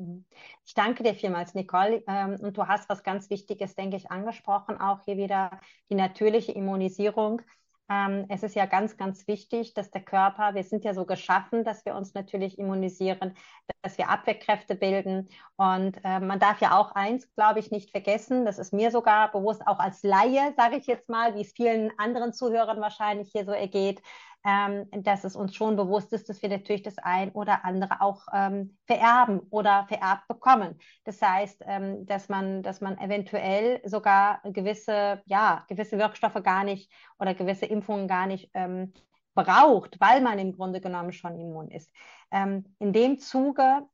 Mhm. 0.00 0.24
Ich 0.64 0.74
danke 0.74 1.02
dir 1.02 1.14
vielmals, 1.14 1.54
Nicole. 1.54 2.02
Ähm, 2.06 2.36
und 2.40 2.56
du 2.56 2.66
hast 2.66 2.88
was 2.88 3.02
ganz 3.02 3.28
Wichtiges, 3.30 3.74
denke 3.74 3.96
ich, 3.96 4.10
angesprochen, 4.10 4.80
auch 4.80 5.04
hier 5.04 5.16
wieder 5.16 5.60
die 5.90 5.94
natürliche 5.94 6.52
Immunisierung. 6.52 7.42
Ähm, 7.88 8.24
es 8.28 8.42
ist 8.42 8.54
ja 8.54 8.66
ganz, 8.66 8.96
ganz 8.96 9.26
wichtig, 9.28 9.74
dass 9.74 9.90
der 9.90 10.02
Körper, 10.02 10.54
wir 10.54 10.64
sind 10.64 10.84
ja 10.84 10.94
so 10.94 11.04
geschaffen, 11.04 11.64
dass 11.64 11.84
wir 11.84 11.94
uns 11.94 12.14
natürlich 12.14 12.58
immunisieren, 12.58 13.34
dass 13.82 13.98
wir 13.98 14.08
Abwehrkräfte 14.08 14.74
bilden. 14.74 15.28
Und 15.56 15.98
äh, 16.04 16.20
man 16.20 16.38
darf 16.38 16.60
ja 16.60 16.78
auch 16.78 16.92
eins, 16.92 17.32
glaube 17.34 17.60
ich, 17.60 17.70
nicht 17.70 17.90
vergessen, 17.90 18.44
das 18.44 18.58
ist 18.58 18.72
mir 18.72 18.90
sogar 18.90 19.30
bewusst, 19.30 19.66
auch 19.66 19.78
als 19.78 20.02
Laie, 20.02 20.54
sage 20.56 20.76
ich 20.76 20.86
jetzt 20.86 21.08
mal, 21.08 21.34
wie 21.34 21.42
es 21.42 21.52
vielen 21.52 21.90
anderen 21.98 22.32
Zuhörern 22.32 22.80
wahrscheinlich 22.80 23.30
hier 23.32 23.44
so 23.44 23.52
ergeht, 23.52 24.02
ähm, 24.44 24.86
dass 24.90 25.24
es 25.24 25.36
uns 25.36 25.54
schon 25.54 25.76
bewusst 25.76 26.12
ist, 26.12 26.28
dass 26.28 26.40
wir 26.40 26.48
natürlich 26.48 26.82
das 26.82 26.98
ein 26.98 27.30
oder 27.32 27.64
andere 27.64 28.00
auch 28.00 28.22
ähm, 28.32 28.76
vererben 28.86 29.40
oder 29.50 29.84
vererbt 29.88 30.28
bekommen. 30.28 30.78
Das 31.04 31.20
heißt, 31.20 31.62
ähm, 31.66 32.06
dass 32.06 32.28
man, 32.28 32.62
dass 32.62 32.80
man 32.80 32.96
eventuell 32.98 33.80
sogar 33.84 34.40
gewisse, 34.44 35.22
ja, 35.26 35.64
gewisse 35.68 35.98
Wirkstoffe 35.98 36.42
gar 36.42 36.64
nicht 36.64 36.90
oder 37.18 37.34
gewisse 37.34 37.66
Impfungen 37.66 38.08
gar 38.08 38.26
nicht 38.26 38.50
ähm, 38.54 38.94
braucht, 39.34 40.00
weil 40.00 40.20
man 40.20 40.38
im 40.38 40.56
Grunde 40.56 40.80
genommen 40.80 41.12
schon 41.12 41.38
immun 41.38 41.70
ist. 41.70 41.90
Ähm, 42.30 42.76
in 42.78 42.92
dem 42.92 43.18
Zuge 43.18 43.86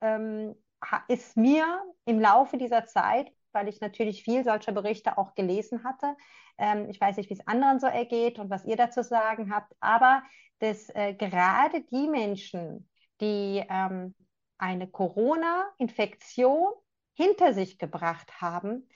ähm, 0.00 0.54
ist 1.08 1.36
mir 1.36 1.82
im 2.04 2.20
Laufe 2.20 2.58
dieser 2.58 2.86
Zeit 2.86 3.32
weil 3.56 3.68
ich 3.68 3.80
natürlich 3.80 4.22
viel 4.22 4.44
solcher 4.44 4.72
Berichte 4.72 5.16
auch 5.16 5.34
gelesen 5.34 5.82
hatte. 5.82 6.14
Ähm, 6.58 6.90
ich 6.90 7.00
weiß 7.00 7.16
nicht, 7.16 7.30
wie 7.30 7.34
es 7.34 7.46
anderen 7.48 7.80
so 7.80 7.86
ergeht 7.86 8.38
und 8.38 8.50
was 8.50 8.66
ihr 8.66 8.76
dazu 8.76 9.02
sagen 9.02 9.52
habt, 9.52 9.74
aber 9.80 10.22
dass 10.58 10.90
äh, 10.90 11.14
gerade 11.14 11.82
die 11.90 12.06
Menschen, 12.06 12.88
die 13.20 13.64
ähm, 13.68 14.14
eine 14.58 14.86
Corona-Infektion 14.88 16.70
hinter 17.14 17.54
sich 17.54 17.78
gebracht 17.78 18.42
haben, 18.42 18.88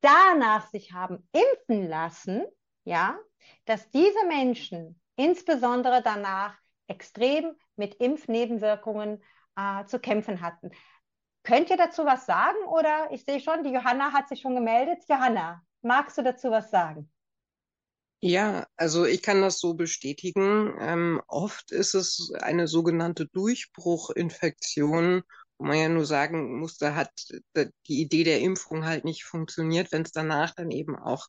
danach 0.00 0.68
sich 0.68 0.92
haben 0.92 1.28
impfen 1.32 1.88
lassen, 1.88 2.44
ja, 2.84 3.18
dass 3.64 3.90
diese 3.90 4.26
Menschen 4.28 5.00
insbesondere 5.16 6.02
danach 6.02 6.56
extrem 6.86 7.54
mit 7.76 7.94
Impfnebenwirkungen 7.96 9.22
äh, 9.56 9.84
zu 9.86 9.98
kämpfen 9.98 10.40
hatten. 10.40 10.70
Könnt 11.42 11.70
ihr 11.70 11.76
dazu 11.76 12.04
was 12.04 12.26
sagen? 12.26 12.58
Oder 12.68 13.08
ich 13.10 13.24
sehe 13.24 13.40
schon, 13.40 13.64
die 13.64 13.72
Johanna 13.72 14.12
hat 14.12 14.28
sich 14.28 14.40
schon 14.40 14.54
gemeldet. 14.54 15.04
Johanna, 15.08 15.62
magst 15.82 16.16
du 16.18 16.22
dazu 16.22 16.50
was 16.50 16.70
sagen? 16.70 17.10
Ja, 18.20 18.66
also 18.76 19.04
ich 19.04 19.22
kann 19.22 19.42
das 19.42 19.58
so 19.58 19.74
bestätigen. 19.74 20.74
Ähm, 20.80 21.20
oft 21.28 21.70
ist 21.72 21.92
es 21.94 22.32
eine 22.40 22.66
sogenannte 22.68 23.26
Durchbruchinfektion, 23.26 25.22
wo 25.58 25.66
man 25.66 25.76
ja 25.76 25.90
nur 25.90 26.06
sagen 26.06 26.58
muss, 26.58 26.78
da 26.78 26.94
hat 26.94 27.12
die 27.54 28.00
Idee 28.00 28.24
der 28.24 28.40
Impfung 28.40 28.86
halt 28.86 29.04
nicht 29.04 29.24
funktioniert, 29.24 29.92
wenn 29.92 30.00
es 30.02 30.12
danach 30.12 30.54
dann 30.54 30.70
eben 30.70 30.98
auch 30.98 31.28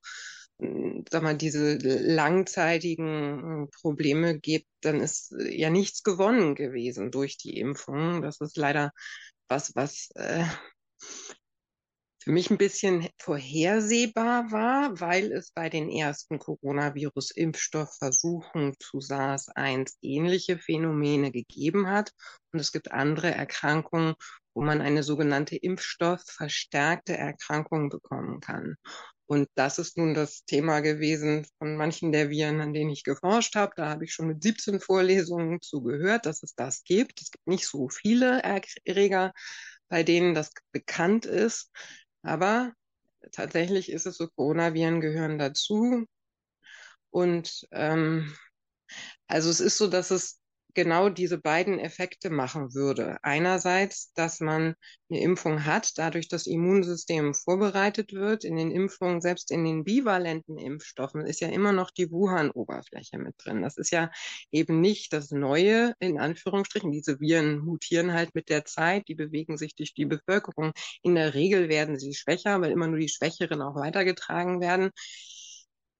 sag 0.57 1.23
mal, 1.23 1.37
diese 1.37 1.77
langzeitigen 1.77 3.41
hm, 3.41 3.69
Probleme 3.81 4.39
gibt, 4.39 4.67
dann 4.81 5.01
ist 5.01 5.33
ja 5.49 5.69
nichts 5.69 6.03
gewonnen 6.03 6.55
gewesen 6.55 7.11
durch 7.11 7.37
die 7.37 7.59
Impfung. 7.59 8.21
Das 8.21 8.41
ist 8.41 8.57
leider 8.57 8.91
was, 9.47 9.75
was 9.75 10.09
äh, 10.15 10.45
für 12.25 12.31
mich 12.31 12.49
ein 12.49 12.57
bisschen 12.57 13.07
vorhersehbar 13.19 14.51
war, 14.51 14.99
weil 14.99 15.31
es 15.31 15.51
bei 15.51 15.69
den 15.69 15.91
ersten 15.91 16.39
Coronavirus-Impfstoffversuchen 16.39 18.73
zu 18.79 18.99
SARS-1 18.99 19.97
ähnliche 20.01 20.57
Phänomene 20.57 21.31
gegeben 21.31 21.87
hat. 21.87 22.11
Und 22.51 22.59
es 22.59 22.71
gibt 22.71 22.91
andere 22.91 23.29
Erkrankungen, 23.29 24.15
wo 24.55 24.63
man 24.63 24.81
eine 24.81 25.03
sogenannte 25.03 25.55
impfstoffverstärkte 25.55 27.15
Erkrankung 27.15 27.89
bekommen 27.89 28.39
kann. 28.39 28.77
Und 29.27 29.49
das 29.55 29.79
ist 29.79 29.97
nun 29.97 30.13
das 30.13 30.45
Thema 30.45 30.81
gewesen 30.81 31.47
von 31.57 31.77
manchen 31.77 32.11
der 32.11 32.29
Viren, 32.29 32.61
an 32.61 32.73
denen 32.73 32.91
ich 32.91 33.03
geforscht 33.03 33.55
habe. 33.55 33.73
Da 33.75 33.89
habe 33.89 34.05
ich 34.05 34.13
schon 34.13 34.27
mit 34.27 34.43
17 34.43 34.79
Vorlesungen 34.79 35.61
zugehört, 35.61 36.25
dass 36.27 36.43
es 36.43 36.53
das 36.53 36.83
gibt. 36.83 37.21
Es 37.21 37.31
gibt 37.31 37.47
nicht 37.47 37.67
so 37.67 37.89
viele 37.89 38.41
Erreger, 38.43 39.33
bei 39.89 40.03
denen 40.03 40.35
das 40.35 40.51
bekannt 40.71 41.25
ist. 41.25 41.71
Aber 42.21 42.73
tatsächlich 43.31 43.91
ist 43.91 44.05
es 44.05 44.17
so, 44.17 44.27
Coronaviren 44.27 45.01
gehören 45.01 45.39
dazu. 45.39 46.05
Und 47.09 47.67
ähm, 47.71 48.35
also 49.27 49.49
es 49.49 49.59
ist 49.59 49.77
so, 49.77 49.87
dass 49.87 50.11
es 50.11 50.39
genau 50.75 51.09
diese 51.09 51.39
beiden 51.39 51.79
Effekte 51.79 52.29
machen 52.29 52.73
würde. 52.75 53.17
Einerseits, 53.23 54.13
dass 54.13 54.39
man 54.39 54.75
eine 55.09 55.21
Impfung 55.21 55.65
hat, 55.65 55.97
dadurch 55.97 56.27
das 56.27 56.45
Immunsystem 56.45 57.33
vorbereitet 57.33 58.13
wird. 58.13 58.43
In 58.43 58.57
den 58.57 58.71
Impfungen, 58.71 59.21
selbst 59.21 59.51
in 59.51 59.65
den 59.65 59.83
bivalenten 59.83 60.57
Impfstoffen, 60.57 61.25
ist 61.25 61.41
ja 61.41 61.47
immer 61.47 61.71
noch 61.71 61.91
die 61.91 62.11
Wuhan-Oberfläche 62.11 63.17
mit 63.17 63.35
drin. 63.37 63.61
Das 63.61 63.77
ist 63.77 63.91
ja 63.91 64.11
eben 64.51 64.81
nicht 64.81 65.13
das 65.13 65.31
Neue, 65.31 65.93
in 65.99 66.19
Anführungsstrichen. 66.19 66.91
Diese 66.91 67.19
Viren 67.19 67.59
mutieren 67.59 68.13
halt 68.13 68.35
mit 68.35 68.49
der 68.49 68.65
Zeit, 68.65 69.07
die 69.07 69.15
bewegen 69.15 69.57
sich 69.57 69.75
durch 69.75 69.93
die 69.93 70.05
Bevölkerung. 70.05 70.73
In 71.01 71.15
der 71.15 71.33
Regel 71.33 71.69
werden 71.69 71.97
sie 71.97 72.13
schwächer, 72.13 72.61
weil 72.61 72.71
immer 72.71 72.87
nur 72.87 72.99
die 72.99 73.09
Schwächeren 73.09 73.61
auch 73.61 73.75
weitergetragen 73.75 74.61
werden. 74.61 74.91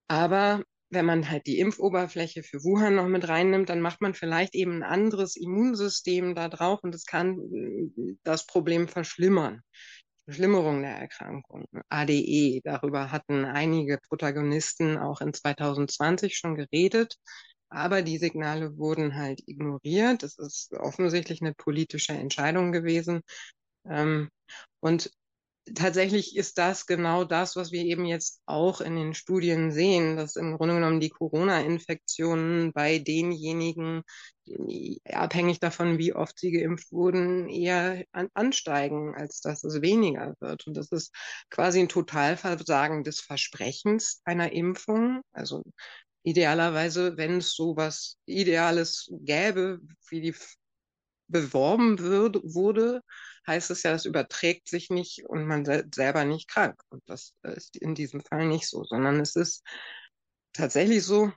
Aber 0.07 0.63
wenn 0.96 1.06
man 1.06 1.30
halt 1.30 1.46
die 1.46 1.60
Impfoberfläche 1.60 2.41
für 2.41 2.64
Wuhan 2.64 2.96
noch 2.96 3.08
mit 3.08 3.28
reinnimmt, 3.28 3.70
dann 3.70 3.82
macht 3.82 4.02
man 4.02 4.16
vielleicht 4.16 4.56
eben 4.56 4.78
ein 4.78 4.84
anderes 4.84 5.36
Immunsystem 5.36 6.34
da 6.34 6.50
drauf 6.50 6.80
und 6.84 6.93
das 6.93 7.06
kann 7.06 7.39
äh, 7.39 8.16
das 8.24 8.48
Problem 8.48 8.88
verschlimmern. 8.88 9.62
Verschlimmerung 10.26 10.82
der 10.82 10.98
Erkrankung. 10.98 11.66
ADE, 11.89 12.62
darüber 12.64 13.12
hatten 13.12 13.46
einige 13.46 14.00
Protagonisten 14.10 14.98
auch 14.98 15.22
in 15.22 15.34
2020 15.34 16.36
schon 16.36 16.56
geredet, 16.56 17.18
aber 17.70 18.02
die 18.02 18.18
Signale 18.18 18.78
wurden 18.78 19.16
halt 19.16 19.41
ignoriert. 19.46 20.24
Es 20.24 20.39
ist 20.39 20.74
offensichtlich 20.74 21.41
eine 21.41 21.54
politische 21.54 22.14
Entscheidung 22.14 22.72
gewesen. 22.72 23.22
Ähm, 23.88 24.30
und 24.80 25.12
tatsächlich 25.74 26.36
ist 26.36 26.57
das 26.57 26.86
genau 26.86 27.24
das, 27.24 27.55
was 27.55 27.72
wir 27.72 27.84
eben 27.84 28.05
jetzt 28.05 28.41
auch 28.45 28.82
in 28.82 28.95
den 28.95 29.13
Studien 29.13 29.72
sehen, 29.72 30.16
dass 30.16 30.36
im 30.36 30.57
Grunde 30.57 30.76
genommen 30.76 30.99
die 30.99 31.09
Corona-Infektionen 31.09 32.72
bei 32.72 32.99
denjenigen, 32.99 34.03
abhängig 35.05 35.59
davon, 35.59 35.97
wie 35.97 36.13
oft 36.13 36.38
sie 36.39 36.51
geimpft 36.51 36.91
wurden, 36.91 37.49
eher 37.49 38.03
an, 38.11 38.30
ansteigen, 38.36 39.16
als 39.16 39.41
dass 39.41 39.63
es 39.63 39.82
weniger 39.82 40.36
wird. 40.39 40.68
Und 40.68 40.78
das 40.78 40.91
ist 40.91 41.11
quasi 41.49 41.80
ein 41.80 41.89
Totalversagen 41.89 43.03
des 43.03 43.22
Versprechens 43.22 44.22
einer 44.24 44.51
Impfung. 44.51 45.22
Also 45.32 45.63
idealerweise, 46.24 47.18
wenn 47.18 47.38
es 47.38 47.55
so 47.55 47.76
was 47.76 48.18
Ideales 48.26 49.09
gäbe, 49.22 49.80
wie 50.09 50.22
die 50.22 50.36
beworben 51.28 51.97
würde, 51.99 52.39
wurde, 52.43 53.01
heißt 53.48 53.72
es 53.72 53.84
ja, 53.84 53.93
es 53.93 54.06
überträgt 54.06 54.68
sich 54.68 54.89
nicht 54.89 55.26
und 55.28 55.46
man 55.46 55.66
selber 55.93 56.26
nicht 56.26 56.50
krank. 56.50 56.82
Und 56.89 57.04
das 57.08 57.34
ist 57.43 57.78
in 57.78 57.96
diesem 57.96 58.22
Fall 58.22 58.48
nicht 58.48 58.68
so, 58.68 58.84
sondern 58.84 59.20
es 59.20 59.36
ist 59.36 59.64
tatsächlich 60.54 61.04
so, 61.04 61.32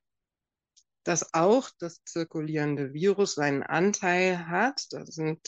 dass 1.04 1.32
auch 1.34 1.70
das 1.78 2.02
zirkulierende 2.04 2.92
Virus 2.92 3.34
seinen 3.34 3.62
Anteil 3.62 4.48
hat. 4.48 4.86
Da 4.90 5.06
sind 5.06 5.40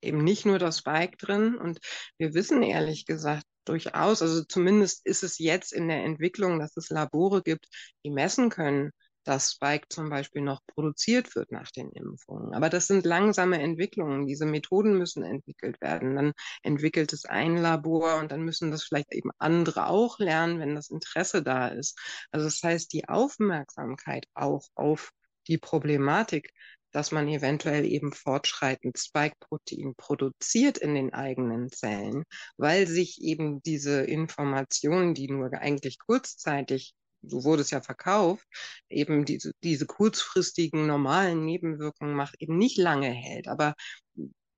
eben 0.00 0.22
nicht 0.24 0.46
nur 0.46 0.58
das 0.58 0.78
Spike 0.78 1.16
drin. 1.16 1.56
Und 1.56 1.78
wir 2.18 2.34
wissen 2.34 2.62
ehrlich 2.62 3.06
gesagt 3.06 3.44
durchaus, 3.64 4.22
also 4.22 4.44
zumindest 4.44 5.04
ist 5.06 5.22
es 5.22 5.38
jetzt 5.38 5.72
in 5.72 5.88
der 5.88 6.04
Entwicklung, 6.04 6.58
dass 6.58 6.76
es 6.76 6.88
Labore 6.88 7.42
gibt, 7.42 7.68
die 8.04 8.10
messen 8.10 8.48
können, 8.48 8.92
dass 9.28 9.52
Spike 9.52 9.88
zum 9.90 10.08
Beispiel 10.08 10.40
noch 10.40 10.64
produziert 10.66 11.36
wird 11.36 11.52
nach 11.52 11.70
den 11.70 11.90
Impfungen. 11.90 12.54
Aber 12.54 12.70
das 12.70 12.86
sind 12.86 13.04
langsame 13.04 13.60
Entwicklungen. 13.60 14.26
Diese 14.26 14.46
Methoden 14.46 14.96
müssen 14.96 15.22
entwickelt 15.22 15.80
werden. 15.82 16.16
Dann 16.16 16.32
entwickelt 16.62 17.12
es 17.12 17.26
ein 17.26 17.58
Labor 17.58 18.16
und 18.20 18.32
dann 18.32 18.40
müssen 18.42 18.70
das 18.70 18.84
vielleicht 18.84 19.12
eben 19.12 19.30
andere 19.38 19.88
auch 19.88 20.18
lernen, 20.18 20.60
wenn 20.60 20.74
das 20.74 20.88
Interesse 20.88 21.42
da 21.42 21.68
ist. 21.68 21.98
Also 22.30 22.46
das 22.46 22.62
heißt, 22.62 22.90
die 22.94 23.06
Aufmerksamkeit 23.06 24.24
auch 24.32 24.66
auf 24.74 25.12
die 25.46 25.58
Problematik, 25.58 26.54
dass 26.92 27.12
man 27.12 27.28
eventuell 27.28 27.84
eben 27.84 28.12
fortschreitend 28.12 28.98
Spike-Protein 28.98 29.94
produziert 29.94 30.78
in 30.78 30.94
den 30.94 31.12
eigenen 31.12 31.70
Zellen, 31.70 32.24
weil 32.56 32.86
sich 32.86 33.20
eben 33.20 33.62
diese 33.62 34.02
Informationen, 34.04 35.12
die 35.12 35.28
nur 35.28 35.52
eigentlich 35.52 35.98
kurzzeitig 35.98 36.94
so 37.22 37.44
wurde 37.44 37.62
es 37.62 37.70
ja 37.70 37.80
verkauft, 37.80 38.46
eben 38.88 39.24
diese, 39.24 39.52
diese 39.62 39.86
kurzfristigen 39.86 40.86
normalen 40.86 41.44
Nebenwirkungen 41.44 42.14
macht, 42.14 42.36
eben 42.40 42.56
nicht 42.56 42.78
lange 42.78 43.10
hält. 43.10 43.48
Aber 43.48 43.74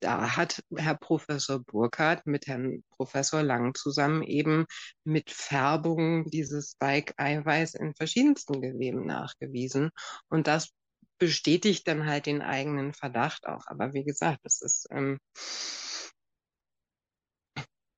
da 0.00 0.36
hat 0.36 0.62
Herr 0.74 0.96
Professor 0.96 1.58
Burkhardt 1.60 2.26
mit 2.26 2.46
Herrn 2.46 2.82
Professor 2.90 3.42
Lang 3.42 3.74
zusammen 3.74 4.22
eben 4.22 4.66
mit 5.04 5.30
Färbung 5.30 6.24
dieses 6.30 6.72
Spike-Eiweiß 6.72 7.74
in 7.74 7.94
verschiedensten 7.94 8.62
Geweben 8.62 9.06
nachgewiesen. 9.06 9.90
Und 10.28 10.46
das 10.46 10.70
bestätigt 11.18 11.86
dann 11.86 12.06
halt 12.06 12.26
den 12.26 12.40
eigenen 12.40 12.94
Verdacht 12.94 13.46
auch. 13.46 13.66
Aber 13.66 13.92
wie 13.92 14.04
gesagt, 14.04 14.40
das 14.42 14.62
ist 14.62 14.88
ähm, 14.90 15.18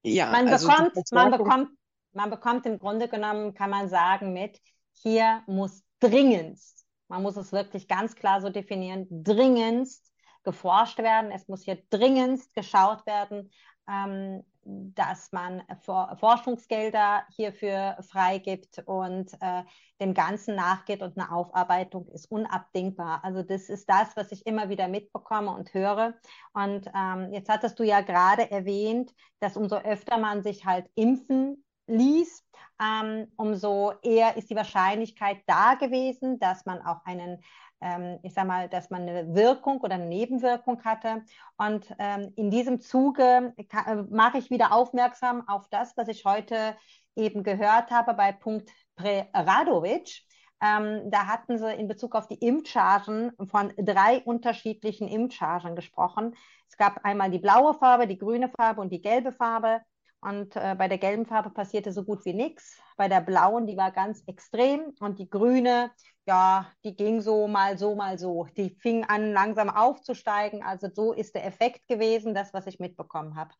ja, 0.04 0.30
man 0.32 0.48
also 0.48 0.68
bekommt, 0.68 1.12
man 1.12 1.30
bekommt 1.30 1.68
man 2.12 2.30
bekommt 2.30 2.66
im 2.66 2.78
Grunde 2.78 3.08
genommen, 3.08 3.54
kann 3.54 3.70
man 3.70 3.88
sagen, 3.88 4.32
mit, 4.32 4.60
hier 4.92 5.42
muss 5.46 5.82
dringendst, 6.00 6.86
man 7.08 7.22
muss 7.22 7.36
es 7.36 7.52
wirklich 7.52 7.88
ganz 7.88 8.14
klar 8.14 8.40
so 8.40 8.48
definieren, 8.48 9.06
dringendst 9.10 10.12
geforscht 10.44 10.98
werden. 10.98 11.30
Es 11.30 11.46
muss 11.48 11.62
hier 11.62 11.78
dringendst 11.90 12.54
geschaut 12.54 13.04
werden, 13.06 13.50
ähm, 13.88 14.42
dass 14.64 15.32
man 15.32 15.62
For 15.82 16.16
Forschungsgelder 16.18 17.24
hierfür 17.34 17.98
freigibt 18.00 18.82
und 18.86 19.32
äh, 19.40 19.64
dem 20.00 20.14
Ganzen 20.14 20.54
nachgeht 20.54 21.02
und 21.02 21.18
eine 21.18 21.32
Aufarbeitung 21.32 22.08
ist 22.08 22.30
unabdingbar. 22.30 23.24
Also 23.24 23.42
das 23.42 23.68
ist 23.68 23.90
das, 23.90 24.16
was 24.16 24.32
ich 24.32 24.46
immer 24.46 24.68
wieder 24.68 24.88
mitbekomme 24.88 25.50
und 25.50 25.74
höre. 25.74 26.14
Und 26.54 26.88
ähm, 26.94 27.32
jetzt 27.32 27.48
hattest 27.48 27.78
du 27.78 27.82
ja 27.82 28.00
gerade 28.00 28.50
erwähnt, 28.50 29.12
dass 29.40 29.56
umso 29.56 29.76
öfter 29.76 30.18
man 30.18 30.42
sich 30.42 30.64
halt 30.64 30.88
impfen 30.94 31.64
ließ, 31.86 32.44
ähm, 32.80 33.28
umso 33.36 33.92
eher 34.02 34.36
ist 34.36 34.50
die 34.50 34.56
Wahrscheinlichkeit 34.56 35.38
da 35.46 35.74
gewesen, 35.74 36.38
dass 36.38 36.64
man 36.66 36.80
auch 36.84 37.04
einen 37.04 37.42
ähm, 37.82 38.18
ich 38.22 38.32
sag 38.32 38.46
mal, 38.46 38.68
dass 38.68 38.90
man 38.90 39.02
eine 39.02 39.34
Wirkung 39.34 39.80
oder 39.80 39.96
eine 39.96 40.06
Nebenwirkung 40.06 40.82
hatte. 40.84 41.24
Und 41.56 41.94
ähm, 41.98 42.32
in 42.36 42.50
diesem 42.50 42.80
Zuge 42.80 43.52
äh, 43.56 43.94
mache 44.10 44.38
ich 44.38 44.50
wieder 44.50 44.72
aufmerksam 44.72 45.46
auf 45.48 45.68
das, 45.68 45.96
was 45.96 46.08
ich 46.08 46.24
heute 46.24 46.76
eben 47.16 47.42
gehört 47.42 47.90
habe 47.90 48.14
bei 48.14 48.32
Punkt 48.32 48.70
Preradovic. 48.96 50.22
Ähm, 50.62 51.10
da 51.10 51.26
hatten 51.26 51.58
sie 51.58 51.74
in 51.74 51.88
Bezug 51.88 52.14
auf 52.14 52.28
die 52.28 52.36
Impfchargen 52.36 53.32
von 53.48 53.72
drei 53.76 54.20
unterschiedlichen 54.20 55.08
Impfchargen 55.08 55.74
gesprochen. 55.74 56.36
Es 56.68 56.76
gab 56.76 57.04
einmal 57.04 57.30
die 57.30 57.40
blaue 57.40 57.74
Farbe, 57.74 58.06
die 58.06 58.18
grüne 58.18 58.48
Farbe 58.48 58.80
und 58.80 58.90
die 58.90 59.02
gelbe 59.02 59.32
Farbe. 59.32 59.80
Und 60.22 60.54
äh, 60.54 60.76
bei 60.78 60.86
der 60.86 60.98
gelben 60.98 61.26
Farbe 61.26 61.50
passierte 61.50 61.92
so 61.92 62.04
gut 62.04 62.24
wie 62.24 62.32
nichts. 62.32 62.78
Bei 62.96 63.08
der 63.08 63.20
blauen, 63.20 63.66
die 63.66 63.76
war 63.76 63.90
ganz 63.90 64.22
extrem. 64.28 64.94
Und 65.00 65.18
die 65.18 65.28
grüne, 65.28 65.90
ja, 66.26 66.70
die 66.84 66.94
ging 66.94 67.20
so 67.20 67.48
mal 67.48 67.76
so, 67.76 67.96
mal 67.96 68.18
so. 68.18 68.46
Die 68.56 68.70
fing 68.80 69.04
an, 69.04 69.32
langsam 69.32 69.68
aufzusteigen. 69.68 70.62
Also 70.62 70.88
so 70.94 71.12
ist 71.12 71.34
der 71.34 71.44
Effekt 71.44 71.88
gewesen, 71.88 72.34
das, 72.34 72.54
was 72.54 72.68
ich 72.68 72.78
mitbekommen 72.78 73.34
habe. 73.34 73.52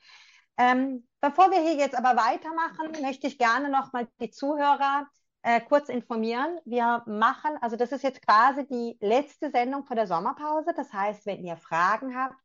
Ähm, 0.57 1.05
bevor 1.21 1.51
wir 1.51 1.61
hier 1.61 1.75
jetzt 1.75 1.97
aber 1.97 2.17
weitermachen, 2.17 3.03
möchte 3.03 3.27
ich 3.27 3.39
gerne 3.39 3.69
nochmal 3.69 4.07
die 4.21 4.31
Zuhörer 4.31 5.09
äh, 5.43 5.61
kurz 5.61 5.89
informieren. 5.89 6.61
Wir 6.65 7.03
machen, 7.07 7.59
also 7.61 7.75
das 7.75 7.91
ist 7.91 8.05
jetzt 8.05 8.25
quasi 8.25 8.69
die 8.69 8.97
letzte 9.01 9.51
Sendung 9.51 9.85
vor 9.85 9.97
der 9.97 10.07
Sommerpause. 10.07 10.73
Das 10.77 10.93
heißt, 10.93 11.27
wenn 11.27 11.45
ihr 11.45 11.57
Fragen 11.57 12.17
habt 12.17 12.41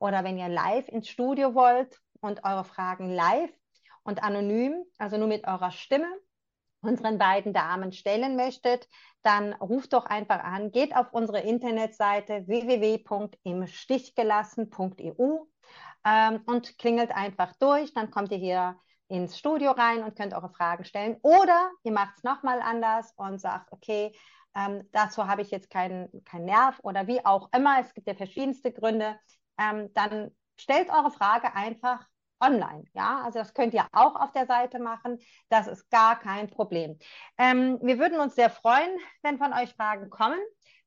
oder 0.00 0.24
wenn 0.24 0.38
ihr 0.38 0.48
live 0.48 0.88
ins 0.88 1.08
Studio 1.08 1.54
wollt 1.54 2.00
und 2.20 2.42
eure 2.42 2.64
Fragen 2.64 3.08
live 3.10 3.52
und 4.02 4.22
anonym, 4.22 4.84
also 4.98 5.16
nur 5.16 5.28
mit 5.28 5.46
eurer 5.46 5.70
Stimme, 5.70 6.08
unseren 6.82 7.18
beiden 7.18 7.52
Damen 7.52 7.92
stellen 7.92 8.36
möchtet, 8.36 8.88
dann 9.22 9.52
ruft 9.54 9.92
doch 9.92 10.06
einfach 10.06 10.42
an, 10.42 10.72
geht 10.72 10.96
auf 10.96 11.12
unsere 11.12 11.40
Internetseite 11.40 12.46
www.imstichgelassen.eu 12.46 15.44
ähm, 16.06 16.42
und 16.46 16.78
klingelt 16.78 17.10
einfach 17.10 17.54
durch. 17.56 17.92
Dann 17.92 18.10
kommt 18.10 18.32
ihr 18.32 18.38
hier 18.38 18.78
ins 19.08 19.38
Studio 19.38 19.72
rein 19.72 20.02
und 20.04 20.16
könnt 20.16 20.32
eure 20.34 20.50
Fragen 20.50 20.84
stellen. 20.84 21.18
Oder 21.22 21.70
ihr 21.82 21.92
macht 21.92 22.16
es 22.16 22.22
nochmal 22.22 22.62
anders 22.62 23.12
und 23.16 23.40
sagt, 23.40 23.72
okay, 23.72 24.12
ähm, 24.54 24.88
dazu 24.92 25.26
habe 25.26 25.42
ich 25.42 25.50
jetzt 25.50 25.70
keinen 25.70 26.24
kein 26.24 26.44
Nerv 26.44 26.78
oder 26.82 27.06
wie 27.06 27.24
auch 27.24 27.50
immer. 27.52 27.78
Es 27.80 27.94
gibt 27.94 28.08
ja 28.08 28.14
verschiedenste 28.14 28.72
Gründe. 28.72 29.18
Ähm, 29.58 29.92
dann 29.94 30.30
stellt 30.56 30.90
eure 30.90 31.10
Frage 31.10 31.54
einfach 31.54 32.06
online. 32.40 32.84
Ja, 32.94 33.22
also 33.24 33.38
das 33.38 33.54
könnt 33.54 33.74
ihr 33.74 33.86
auch 33.92 34.16
auf 34.16 34.32
der 34.32 34.46
Seite 34.46 34.78
machen. 34.78 35.18
Das 35.48 35.66
ist 35.66 35.90
gar 35.90 36.18
kein 36.18 36.48
Problem. 36.48 36.98
Ähm, 37.38 37.78
wir 37.82 37.98
würden 37.98 38.20
uns 38.20 38.34
sehr 38.34 38.50
freuen, 38.50 38.90
wenn 39.22 39.38
von 39.38 39.52
euch 39.52 39.74
Fragen 39.74 40.10
kommen. 40.10 40.38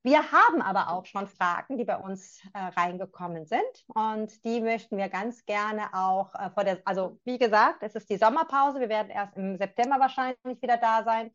Wir 0.05 0.33
haben 0.33 0.61
aber 0.61 0.89
auch 0.89 1.05
schon 1.05 1.27
Fragen, 1.27 1.77
die 1.77 1.85
bei 1.85 1.95
uns 1.95 2.41
äh, 2.53 2.59
reingekommen 2.59 3.45
sind 3.45 3.61
und 3.87 4.43
die 4.43 4.59
möchten 4.59 4.97
wir 4.97 5.07
ganz 5.07 5.45
gerne 5.45 5.93
auch 5.93 6.35
äh, 6.35 6.49
vor 6.49 6.65
der, 6.65 6.81
also 6.83 7.21
wie 7.23 7.37
gesagt, 7.37 7.83
es 7.83 7.95
ist 7.95 8.09
die 8.09 8.17
Sommerpause, 8.17 8.81
wir 8.81 8.89
werden 8.89 9.09
erst 9.09 9.37
im 9.37 9.57
September 9.57 10.01
wahrscheinlich 10.01 10.61
wieder 10.61 10.75
da 10.75 11.05
sein 11.05 11.31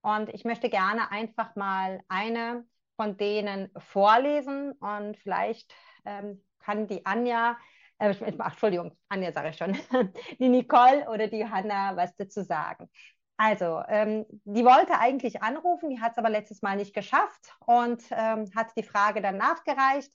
und 0.00 0.30
ich 0.30 0.44
möchte 0.44 0.68
gerne 0.68 1.12
einfach 1.12 1.54
mal 1.54 2.00
eine 2.08 2.66
von 2.96 3.16
denen 3.16 3.70
vorlesen 3.76 4.72
und 4.72 5.16
vielleicht 5.18 5.72
ähm, 6.04 6.44
kann 6.58 6.88
die 6.88 7.06
Anja, 7.06 7.56
äh, 7.98 8.10
Entschuldigung, 8.10 8.96
Anja 9.08 9.32
sage 9.32 9.50
ich 9.50 9.56
schon, 9.56 9.76
die 10.38 10.48
Nicole 10.48 11.08
oder 11.08 11.28
die 11.28 11.48
Hanna 11.48 11.96
was 11.96 12.14
dazu 12.16 12.42
sagen. 12.42 12.88
Also, 13.36 13.82
ähm, 13.88 14.26
die 14.44 14.64
wollte 14.64 14.98
eigentlich 14.98 15.42
anrufen, 15.42 15.90
die 15.90 16.00
hat 16.00 16.12
es 16.12 16.18
aber 16.18 16.28
letztes 16.28 16.60
Mal 16.60 16.76
nicht 16.76 16.92
geschafft 16.92 17.54
und 17.66 18.02
ähm, 18.10 18.50
hat 18.56 18.76
die 18.76 18.82
Frage 18.82 19.22
dann 19.22 19.36
nachgereicht. 19.36 20.12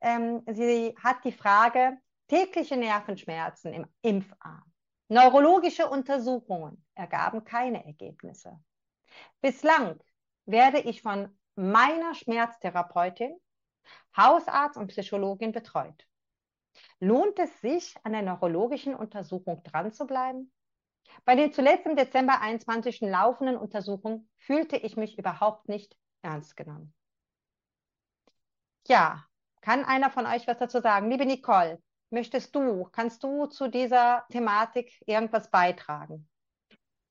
Ähm, 0.00 0.42
sie 0.50 0.94
hat 1.02 1.22
die 1.24 1.32
Frage, 1.32 1.98
tägliche 2.28 2.76
Nervenschmerzen 2.78 3.74
im 3.74 3.86
Impfarm. 4.00 4.62
Neurologische 5.08 5.86
Untersuchungen 5.86 6.82
ergaben 6.94 7.44
keine 7.44 7.84
Ergebnisse. 7.84 8.58
Bislang 9.42 10.00
werde 10.46 10.80
ich 10.80 11.02
von 11.02 11.28
meiner 11.54 12.14
Schmerztherapeutin, 12.14 13.36
Hausarzt 14.16 14.78
und 14.78 14.86
Psychologin 14.86 15.52
betreut. 15.52 16.06
Lohnt 17.02 17.36
es 17.40 17.60
sich, 17.60 17.96
an 18.04 18.12
der 18.12 18.22
neurologischen 18.22 18.94
Untersuchung 18.94 19.60
dran 19.64 19.92
zu 19.92 20.06
bleiben? 20.06 20.52
Bei 21.24 21.34
den 21.34 21.52
zuletzt 21.52 21.84
im 21.84 21.96
Dezember 21.96 22.40
21. 22.40 23.00
laufenden 23.00 23.56
Untersuchungen 23.56 24.30
fühlte 24.38 24.76
ich 24.76 24.96
mich 24.96 25.18
überhaupt 25.18 25.68
nicht 25.68 25.98
ernst 26.22 26.56
genommen. 26.56 26.94
Ja, 28.86 29.26
kann 29.62 29.84
einer 29.84 30.10
von 30.10 30.26
euch 30.26 30.46
was 30.46 30.58
dazu 30.58 30.80
sagen? 30.80 31.10
Liebe 31.10 31.26
Nicole, 31.26 31.82
möchtest 32.10 32.54
du, 32.54 32.84
kannst 32.92 33.24
du 33.24 33.46
zu 33.46 33.66
dieser 33.66 34.24
Thematik 34.30 35.02
irgendwas 35.04 35.50
beitragen? 35.50 36.28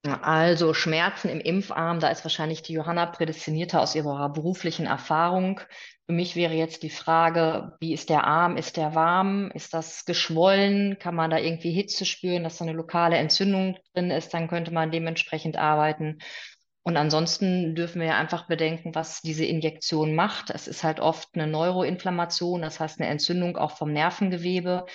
Also 0.03 0.73
Schmerzen 0.73 1.29
im 1.29 1.39
Impfarm, 1.39 1.99
da 1.99 2.09
ist 2.09 2.25
wahrscheinlich 2.25 2.63
die 2.63 2.73
Johanna 2.73 3.05
prädestinierter 3.05 3.81
aus 3.81 3.93
ihrer 3.93 4.29
beruflichen 4.29 4.87
Erfahrung. 4.87 5.59
Für 6.07 6.13
mich 6.13 6.35
wäre 6.35 6.55
jetzt 6.55 6.81
die 6.81 6.89
Frage, 6.89 7.73
wie 7.79 7.93
ist 7.93 8.09
der 8.09 8.23
Arm? 8.25 8.57
Ist 8.57 8.77
der 8.77 8.95
warm? 8.95 9.51
Ist 9.51 9.75
das 9.75 10.05
geschwollen? 10.05 10.97
Kann 10.97 11.13
man 11.13 11.29
da 11.29 11.37
irgendwie 11.37 11.71
Hitze 11.71 12.05
spüren, 12.05 12.43
dass 12.43 12.57
da 12.57 12.65
eine 12.65 12.73
lokale 12.73 13.17
Entzündung 13.17 13.77
drin 13.93 14.09
ist? 14.09 14.33
Dann 14.33 14.47
könnte 14.47 14.73
man 14.73 14.91
dementsprechend 14.91 15.57
arbeiten. 15.57 16.17
Und 16.83 16.97
ansonsten 16.97 17.75
dürfen 17.75 18.01
wir 18.01 18.07
ja 18.07 18.17
einfach 18.17 18.47
bedenken, 18.47 18.95
was 18.95 19.21
diese 19.21 19.45
Injektion 19.45 20.15
macht. 20.15 20.49
Es 20.49 20.67
ist 20.67 20.83
halt 20.83 20.99
oft 20.99 21.29
eine 21.35 21.45
Neuroinflammation, 21.45 22.63
das 22.63 22.79
heißt 22.79 22.99
eine 22.99 23.07
Entzündung 23.09 23.55
auch 23.55 23.77
vom 23.77 23.93
Nervengewebe. 23.93 24.87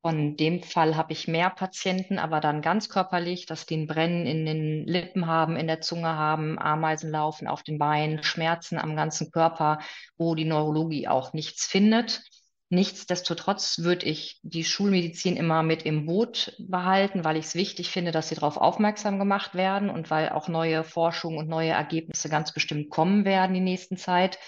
Von 0.00 0.36
dem 0.36 0.62
Fall 0.62 0.96
habe 0.96 1.12
ich 1.12 1.26
mehr 1.26 1.50
Patienten, 1.50 2.18
aber 2.18 2.40
dann 2.40 2.62
ganz 2.62 2.88
körperlich, 2.88 3.46
dass 3.46 3.66
die 3.66 3.76
ein 3.78 3.88
Brennen 3.88 4.26
in 4.26 4.46
den 4.46 4.86
Lippen 4.86 5.26
haben, 5.26 5.56
in 5.56 5.66
der 5.66 5.80
Zunge 5.80 6.14
haben, 6.16 6.56
Ameisen 6.58 7.10
laufen 7.10 7.48
auf 7.48 7.64
den 7.64 7.78
Beinen, 7.78 8.22
Schmerzen 8.22 8.78
am 8.78 8.94
ganzen 8.94 9.32
Körper, 9.32 9.80
wo 10.16 10.36
die 10.36 10.44
Neurologie 10.44 11.08
auch 11.08 11.32
nichts 11.32 11.66
findet. 11.66 12.22
Nichtsdestotrotz 12.70 13.78
würde 13.78 14.06
ich 14.06 14.38
die 14.42 14.62
Schulmedizin 14.62 15.36
immer 15.36 15.62
mit 15.62 15.84
im 15.84 16.04
Boot 16.04 16.54
behalten, 16.58 17.24
weil 17.24 17.38
ich 17.38 17.46
es 17.46 17.54
wichtig 17.54 17.90
finde, 17.90 18.12
dass 18.12 18.28
sie 18.28 18.34
darauf 18.34 18.58
aufmerksam 18.58 19.18
gemacht 19.18 19.54
werden 19.54 19.88
und 19.88 20.10
weil 20.10 20.28
auch 20.28 20.48
neue 20.48 20.84
Forschung 20.84 21.38
und 21.38 21.48
neue 21.48 21.70
Ergebnisse 21.70 22.28
ganz 22.28 22.52
bestimmt 22.52 22.90
kommen 22.90 23.24
werden 23.24 23.54
die 23.54 23.60
nächsten 23.60 23.96
Zeit. 23.96 24.38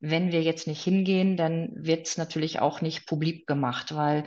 Wenn 0.00 0.32
wir 0.32 0.42
jetzt 0.42 0.66
nicht 0.66 0.82
hingehen, 0.82 1.36
dann 1.36 1.70
wird 1.74 2.06
es 2.06 2.16
natürlich 2.16 2.60
auch 2.60 2.80
nicht 2.80 3.06
publik 3.06 3.46
gemacht, 3.46 3.94
weil 3.94 4.24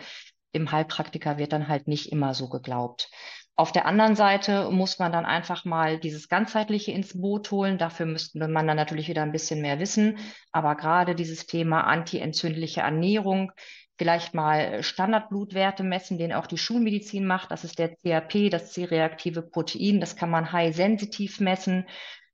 dem 0.53 0.71
Heilpraktiker 0.71 1.37
wird 1.37 1.53
dann 1.53 1.67
halt 1.67 1.87
nicht 1.87 2.11
immer 2.11 2.33
so 2.33 2.49
geglaubt. 2.49 3.09
Auf 3.55 3.73
der 3.73 3.85
anderen 3.85 4.15
Seite 4.15 4.71
muss 4.71 4.99
man 4.99 5.11
dann 5.11 5.25
einfach 5.25 5.65
mal 5.65 5.99
dieses 5.99 6.29
Ganzheitliche 6.29 6.93
ins 6.93 7.19
Boot 7.19 7.51
holen. 7.51 7.77
Dafür 7.77 8.05
müsste 8.05 8.47
man 8.47 8.65
dann 8.65 8.77
natürlich 8.77 9.09
wieder 9.09 9.23
ein 9.23 9.33
bisschen 9.33 9.61
mehr 9.61 9.79
wissen. 9.79 10.17
Aber 10.53 10.75
gerade 10.75 11.13
dieses 11.13 11.45
Thema 11.45 11.81
antientzündliche 11.81 12.79
Ernährung, 12.79 13.51
vielleicht 13.97 14.33
mal 14.33 14.81
Standardblutwerte 14.81 15.83
messen, 15.83 16.17
den 16.17 16.31
auch 16.31 16.47
die 16.47 16.57
Schulmedizin 16.57 17.25
macht. 17.25 17.51
Das 17.51 17.65
ist 17.65 17.79
der 17.79 17.97
CRP, 17.97 18.49
das 18.49 18.71
C-reaktive 18.71 19.41
Protein. 19.41 19.99
Das 19.99 20.15
kann 20.15 20.29
man 20.29 20.53
high-sensitiv 20.53 21.41
messen. 21.41 21.85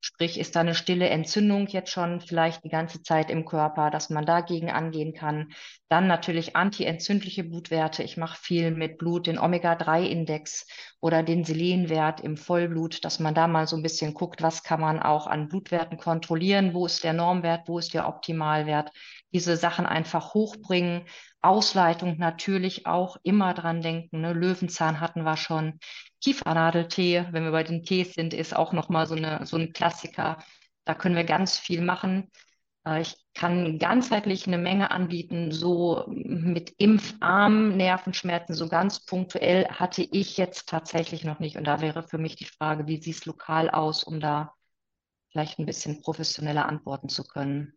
Sprich, 0.02 0.40
ist 0.40 0.56
da 0.56 0.60
eine 0.60 0.76
stille 0.76 1.10
Entzündung 1.10 1.68
jetzt 1.68 1.92
schon 1.92 2.22
vielleicht 2.22 2.64
die 2.64 2.70
ganze 2.70 3.02
Zeit 3.02 3.32
im 3.32 3.44
Körper, 3.44 3.90
dass 3.90 4.10
man 4.10 4.26
dagegen 4.26 4.70
angehen 4.70 5.14
kann. 5.14 5.52
Dann 5.90 6.08
natürlich 6.08 6.56
antientzündliche 6.56 7.44
Blutwerte. 7.44 8.04
Ich 8.04 8.16
mache 8.16 8.38
viel 8.40 8.72
mit 8.72 8.98
Blut, 8.98 9.28
den 9.28 9.40
Omega-3-Index 9.40 10.68
oder 11.00 11.24
den 11.24 11.44
Selenwert 11.44 12.22
im 12.22 12.38
Vollblut, 12.38 13.04
dass 13.04 13.20
man 13.20 13.34
da 13.34 13.48
mal 13.48 13.68
so 13.68 13.76
ein 13.76 13.84
bisschen 13.84 14.14
guckt, 14.14 14.42
was 14.42 14.64
kann 14.64 14.80
man 14.80 15.02
auch 15.02 15.28
an 15.28 15.48
Blutwerten 15.48 15.98
kontrollieren, 15.98 16.74
wo 16.74 16.86
ist 16.86 17.04
der 17.04 17.14
Normwert, 17.14 17.68
wo 17.68 17.80
ist 17.80 17.94
der 17.94 18.08
Optimalwert. 18.08 18.92
Diese 19.34 19.58
Sachen 19.58 19.86
einfach 19.86 20.34
hochbringen. 20.34 21.06
Ausleitung 21.42 22.18
natürlich 22.18 22.88
auch 22.88 23.18
immer 23.24 23.54
dran 23.54 23.82
denken. 23.82 24.22
Ne? 24.22 24.34
Löwenzahn 24.34 25.00
hatten 25.00 25.24
wir 25.24 25.38
schon. 25.38 25.80
Kiefernadeltee, 26.26 27.28
wenn 27.30 27.44
wir 27.44 27.52
bei 27.52 27.62
den 27.62 27.84
Tees 27.84 28.16
sind, 28.16 28.34
ist 28.34 28.56
auch 28.56 28.74
nochmal 28.74 29.06
so, 29.06 29.16
so 29.46 29.58
ein 29.58 29.74
Klassiker. 29.74 30.40
Da 30.84 30.96
können 30.96 31.16
wir 31.16 31.24
ganz 31.24 31.60
viel 31.60 31.82
machen. 31.82 32.32
Äh, 32.84 33.02
ich 33.02 33.16
kann 33.36 33.78
ganzheitlich 33.78 34.48
eine 34.48 34.58
Menge 34.58 34.90
anbieten, 34.90 35.52
so 35.52 36.04
mit 36.08 36.74
impfarmen 36.80 37.78
Nervenschmerzen, 37.78 38.56
so 38.56 38.68
ganz 38.68 39.06
punktuell 39.06 39.68
hatte 39.68 40.02
ich 40.02 40.38
jetzt 40.38 40.68
tatsächlich 40.68 41.26
noch 41.26 41.38
nicht. 41.40 41.58
Und 41.58 41.66
da 41.66 41.80
wäre 41.80 42.02
für 42.02 42.18
mich 42.18 42.36
die 42.36 42.46
Frage, 42.46 42.88
wie 42.88 43.00
sieht 43.00 43.18
es 43.18 43.26
lokal 43.26 43.70
aus, 43.70 44.04
um 44.04 44.20
da 44.20 44.56
vielleicht 45.30 45.60
ein 45.60 45.68
bisschen 45.68 46.02
professioneller 46.02 46.66
antworten 46.66 47.10
zu 47.10 47.24
können. 47.24 47.74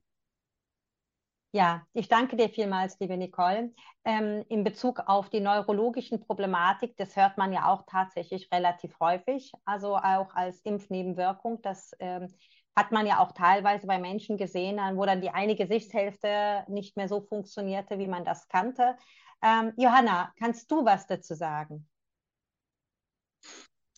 Ja, 1.52 1.86
ich 1.94 2.08
danke 2.08 2.36
dir 2.36 2.50
vielmals, 2.50 2.98
liebe 3.00 3.16
Nicole. 3.16 3.72
Ähm, 4.04 4.44
in 4.48 4.64
Bezug 4.64 5.00
auf 5.06 5.30
die 5.30 5.40
neurologischen 5.40 6.20
Problematik, 6.20 6.94
das 6.98 7.16
hört 7.16 7.38
man 7.38 7.52
ja 7.54 7.72
auch 7.72 7.84
tatsächlich 7.86 8.50
relativ 8.52 8.98
häufig, 9.00 9.52
also 9.64 9.96
auch 9.96 10.34
als 10.34 10.60
Impfnebenwirkung. 10.60 11.62
Das 11.62 11.92
ähm, 12.00 12.28
hat 12.76 12.92
man 12.92 13.06
ja 13.06 13.18
auch 13.20 13.32
teilweise 13.32 13.86
bei 13.86 13.98
Menschen 13.98 14.36
gesehen, 14.36 14.76
wo 14.96 15.06
dann 15.06 15.22
die 15.22 15.30
eine 15.30 15.56
Gesichtshälfte 15.56 16.64
nicht 16.68 16.96
mehr 16.98 17.08
so 17.08 17.22
funktionierte, 17.22 17.98
wie 17.98 18.08
man 18.08 18.26
das 18.26 18.46
kannte. 18.48 18.96
Ähm, 19.42 19.72
Johanna, 19.78 20.32
kannst 20.38 20.70
du 20.70 20.84
was 20.84 21.06
dazu 21.06 21.34
sagen? 21.34 21.88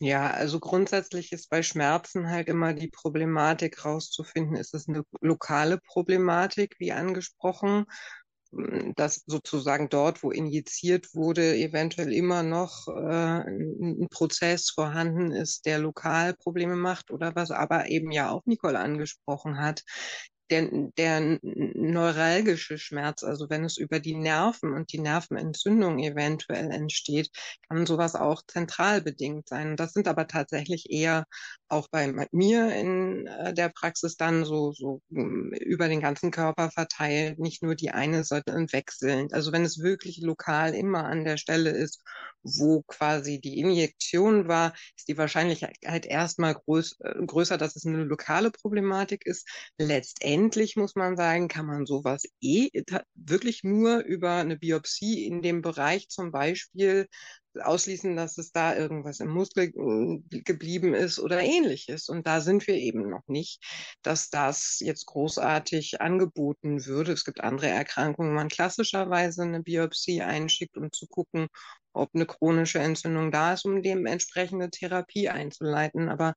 Ja, 0.03 0.30
also 0.30 0.61
grundsätzlich 0.61 1.30
ist 1.30 1.51
bei 1.51 1.62
Schmerzen 1.62 2.30
halt 2.30 2.48
immer 2.48 2.72
die 2.72 2.88
Problematik 2.88 3.84
rauszufinden, 3.84 4.57
ist 4.57 4.72
es 4.74 4.88
eine 4.88 5.03
lokale 5.20 5.78
Problematik, 5.78 6.76
wie 6.78 6.92
angesprochen, 6.92 7.84
dass 8.96 9.22
sozusagen 9.26 9.90
dort, 9.90 10.22
wo 10.22 10.30
injiziert 10.30 11.14
wurde, 11.14 11.55
eventuell 11.55 12.12
immer 12.14 12.42
noch 12.42 12.88
äh, 12.88 13.42
ein 13.42 14.09
Prozess 14.11 14.70
vorhanden 14.70 15.32
ist, 15.32 15.66
der 15.66 15.78
lokal 15.78 16.34
Probleme 16.34 16.76
macht 16.76 17.11
oder 17.11 17.36
was 17.36 17.51
aber 17.51 17.88
eben 17.88 18.11
ja 18.11 18.30
auch 18.30 18.46
Nicole 18.46 18.78
angesprochen 18.78 19.59
hat, 19.59 19.84
der, 20.51 20.68
der 20.96 21.38
neuralgische 21.42 22.78
Schmerz, 22.78 23.22
also 23.22 23.48
wenn 23.51 23.64
es 23.64 23.76
über 23.76 24.01
die 24.01 24.16
Nerven 24.16 24.72
und 24.72 24.92
die 24.92 24.98
Nervenentzündung 24.98 25.98
eventuell 25.98 26.70
entsteht, 26.70 27.30
kann 27.68 27.86
sowas 27.86 28.14
auch 28.14 28.42
zentral 28.46 29.01
bedingt 29.01 29.48
sein. 29.48 29.76
Das 29.76 29.92
sind 29.92 30.09
aber 30.09 30.26
tatsächlich 30.26 30.90
eher 30.90 31.24
auch 31.68 31.88
bei 31.88 32.12
mir 32.32 32.74
in 32.74 33.26
äh, 33.26 33.55
der 33.55 33.68
Praxis 33.68 34.16
dann 34.16 34.44
so, 34.44 34.72
so 34.72 35.01
über 35.11 35.88
den 35.88 36.01
ganzen 36.01 36.30
Körper 36.30 36.70
verteilt, 36.70 37.38
nicht 37.38 37.62
nur 37.62 37.76
die 37.76 37.90
eine 37.90 38.24
Seite 38.24 38.53
wechselnd. 38.72 39.32
Also 39.32 39.53
wenn 39.53 39.64
es 39.64 39.80
wirklich 39.80 40.18
lokal 40.20 40.74
immer 40.74 41.05
an 41.05 41.24
der 41.24 41.36
Stelle 41.36 41.70
ist, 41.70 42.03
wo 42.42 42.82
quasi 42.82 43.40
die 43.40 43.59
Injektion 43.59 44.48
war, 44.48 44.74
ist 44.96 45.09
die 45.09 45.18
Wahrscheinlichkeit 45.18 46.07
erstmal 46.07 46.55
groß, 46.55 46.96
äh, 47.01 47.26
größer, 47.26 47.57
dass 47.57 47.76
es 47.76 47.86
eine 47.86 48.05
lokale 48.05 48.51
Problematik 48.51 49.26
ist. 49.26 49.48
Letztendlich 49.78 50.39
muss 50.76 50.95
man 50.95 51.16
sagen, 51.16 51.49
kann 51.49 51.66
man 51.66 51.86
sowas 51.86 52.22
eh 52.41 52.68
wirklich 53.14 53.64
nur 53.64 53.99
über 54.01 54.34
eine 54.34 54.57
Biopsie 54.57 55.26
in 55.26 55.43
dem 55.43 55.62
Bereich 55.62 56.09
zum 56.09 56.32
Beispiel 56.32 57.07
ausschließen, 57.59 58.16
dass 58.16 58.38
es 58.38 58.53
da 58.53 58.76
irgendwas 58.76 59.20
im 59.20 59.28
Muskel 59.28 59.72
äh, 59.74 60.41
geblieben 60.43 60.95
ist 60.95 61.18
oder 61.18 61.41
ähnliches. 61.41 62.09
Und 62.09 62.26
da 62.26 62.41
sind 62.41 62.66
wir 62.66 62.74
eben 62.74 63.09
noch 63.11 63.26
nicht, 63.26 63.62
dass 64.03 64.30
das 64.30 64.78
jetzt 64.80 65.07
großartig 65.07 66.01
angeboten 66.01 66.86
würde. 66.86 67.12
Es 67.12 67.24
gibt 67.24 67.41
andere 67.41 67.68
Erkrankungen, 67.68 68.30
wo 68.30 68.34
man 68.34 68.49
klassischerweise 68.49 69.43
eine 69.43 69.62
Biopsie 69.62 70.22
einschickt, 70.22 70.76
um 70.76 70.93
zu 70.93 71.07
gucken, 71.09 71.49
ob 71.93 72.11
eine 72.14 72.26
chronische 72.26 72.78
Entzündung 72.78 73.32
da 73.32 73.55
ist, 73.55 73.64
um 73.64 73.82
dementsprechende 73.82 74.70
Therapie 74.70 75.28
einzuleiten. 75.28 76.09
Aber 76.09 76.34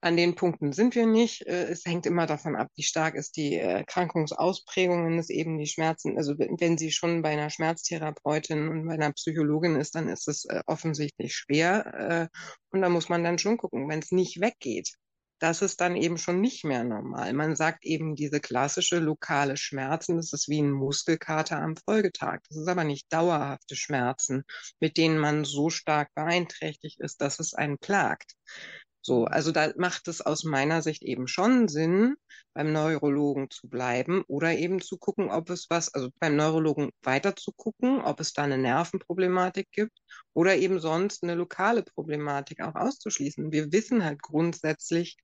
an 0.00 0.16
den 0.16 0.34
Punkten 0.34 0.72
sind 0.72 0.94
wir 0.94 1.06
nicht. 1.06 1.46
Äh, 1.46 1.64
es 1.66 1.84
hängt 1.84 2.06
immer 2.06 2.26
davon 2.26 2.56
ab, 2.56 2.68
wie 2.74 2.82
stark 2.82 3.14
ist 3.14 3.36
die 3.36 3.56
Erkrankungsausprägung, 3.56 5.06
wenn 5.06 5.18
es 5.18 5.30
eben 5.30 5.58
die 5.58 5.66
Schmerzen, 5.66 6.16
also 6.16 6.34
wenn 6.38 6.78
sie 6.78 6.90
schon 6.90 7.22
bei 7.22 7.30
einer 7.30 7.50
Schmerztherapeutin 7.50 8.68
und 8.68 8.86
bei 8.86 8.94
einer 8.94 9.12
Psychologin 9.12 9.76
ist, 9.76 9.94
dann 9.94 10.08
ist 10.08 10.28
es 10.28 10.44
äh, 10.46 10.62
offensichtlich 10.66 11.34
schwer. 11.34 12.30
Äh, 12.32 12.38
und 12.70 12.82
da 12.82 12.88
muss 12.88 13.08
man 13.08 13.24
dann 13.24 13.38
schon 13.38 13.58
gucken, 13.58 13.88
wenn 13.88 14.00
es 14.00 14.10
nicht 14.12 14.40
weggeht. 14.40 14.90
Das 15.38 15.62
ist 15.62 15.80
dann 15.80 15.96
eben 15.96 16.18
schon 16.18 16.42
nicht 16.42 16.64
mehr 16.64 16.84
normal. 16.84 17.32
Man 17.32 17.56
sagt 17.56 17.86
eben 17.86 18.14
diese 18.14 18.40
klassische 18.40 18.98
lokale 18.98 19.56
Schmerzen, 19.56 20.16
das 20.16 20.34
ist 20.34 20.50
wie 20.50 20.60
ein 20.60 20.70
Muskelkater 20.70 21.58
am 21.58 21.76
Folgetag. 21.76 22.40
Das 22.48 22.58
ist 22.58 22.68
aber 22.68 22.84
nicht 22.84 23.10
dauerhafte 23.10 23.74
Schmerzen, 23.74 24.44
mit 24.80 24.98
denen 24.98 25.18
man 25.18 25.46
so 25.46 25.70
stark 25.70 26.10
beeinträchtigt 26.14 27.00
ist, 27.00 27.22
dass 27.22 27.40
es 27.40 27.54
einen 27.54 27.78
plagt. 27.78 28.34
So, 29.02 29.24
also 29.24 29.50
da 29.50 29.72
macht 29.76 30.08
es 30.08 30.20
aus 30.20 30.44
meiner 30.44 30.82
Sicht 30.82 31.02
eben 31.02 31.26
schon 31.26 31.68
Sinn, 31.68 32.16
beim 32.52 32.72
Neurologen 32.72 33.48
zu 33.50 33.68
bleiben 33.68 34.22
oder 34.26 34.56
eben 34.58 34.80
zu 34.80 34.98
gucken, 34.98 35.30
ob 35.30 35.48
es 35.50 35.70
was, 35.70 35.94
also 35.94 36.10
beim 36.18 36.36
Neurologen 36.36 36.90
weiter 37.02 37.34
zu 37.34 37.52
gucken, 37.52 38.02
ob 38.02 38.20
es 38.20 38.32
da 38.34 38.42
eine 38.42 38.58
Nervenproblematik 38.58 39.68
gibt 39.72 39.98
oder 40.34 40.56
eben 40.56 40.80
sonst 40.80 41.22
eine 41.22 41.34
lokale 41.34 41.82
Problematik 41.82 42.60
auch 42.60 42.74
auszuschließen. 42.74 43.52
Wir 43.52 43.72
wissen 43.72 44.04
halt 44.04 44.20
grundsätzlich, 44.20 45.16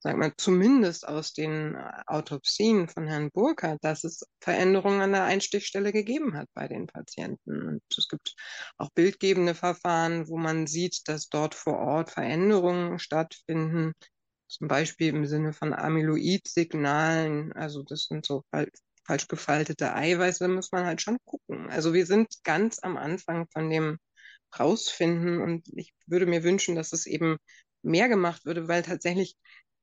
sag 0.00 0.16
mal, 0.16 0.32
zumindest 0.36 1.06
aus 1.08 1.32
den 1.32 1.74
äh, 1.74 1.90
Autopsien 2.06 2.88
von 2.88 3.06
Herrn 3.08 3.30
Burkhardt, 3.30 3.82
dass 3.82 4.04
es 4.04 4.24
Veränderungen 4.40 5.00
an 5.00 5.12
der 5.12 5.24
Einstichstelle 5.24 5.92
gegeben 5.92 6.36
hat 6.36 6.48
bei 6.54 6.68
den 6.68 6.86
Patienten. 6.86 7.68
Und 7.68 7.82
es 7.96 8.08
gibt 8.08 8.34
auch 8.76 8.90
bildgebende 8.94 9.54
Verfahren, 9.54 10.28
wo 10.28 10.36
man 10.36 10.66
sieht, 10.66 11.08
dass 11.08 11.28
dort 11.28 11.54
vor 11.54 11.78
Ort 11.78 12.10
Veränderungen 12.10 12.98
stattfinden, 12.98 13.92
zum 14.48 14.68
Beispiel 14.68 15.08
im 15.08 15.26
Sinne 15.26 15.52
von 15.52 15.74
Amyloid-Signalen. 15.74 17.52
Also 17.52 17.82
das 17.82 18.04
sind 18.04 18.24
so 18.24 18.44
falsch 18.50 19.28
gefaltete 19.28 19.94
Eiweiße, 19.94 20.44
da 20.44 20.48
muss 20.48 20.72
man 20.72 20.86
halt 20.86 21.02
schon 21.02 21.18
gucken. 21.24 21.70
Also 21.70 21.92
wir 21.94 22.06
sind 22.06 22.28
ganz 22.44 22.78
am 22.82 22.96
Anfang 22.96 23.46
von 23.52 23.68
dem 23.70 23.98
rausfinden 24.58 25.40
und 25.40 25.68
ich 25.76 25.92
würde 26.06 26.26
mir 26.26 26.42
wünschen, 26.44 26.74
dass 26.74 26.92
es 26.92 27.06
eben 27.06 27.36
mehr 27.82 28.08
gemacht 28.08 28.44
würde, 28.44 28.68
weil 28.68 28.82
tatsächlich 28.82 29.36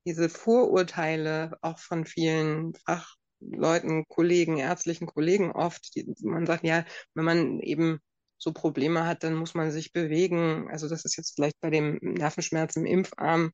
diese 0.05 0.29
Vorurteile 0.29 1.57
auch 1.61 1.79
von 1.79 2.05
vielen 2.05 2.73
Fachleuten, 2.85 4.05
Kollegen, 4.07 4.57
ärztlichen 4.57 5.07
Kollegen 5.07 5.51
oft, 5.51 5.95
die, 5.95 6.13
man 6.21 6.45
sagt, 6.45 6.63
ja, 6.63 6.85
wenn 7.13 7.25
man 7.25 7.59
eben 7.59 7.99
so 8.37 8.53
Probleme 8.53 9.05
hat, 9.05 9.23
dann 9.23 9.35
muss 9.35 9.53
man 9.53 9.71
sich 9.71 9.93
bewegen. 9.93 10.69
Also 10.69 10.87
das 10.87 11.05
ist 11.05 11.17
jetzt 11.17 11.35
vielleicht 11.35 11.59
bei 11.61 11.69
dem 11.69 11.97
Nervenschmerz 12.01 12.75
im 12.75 12.85
Impfarm 12.85 13.51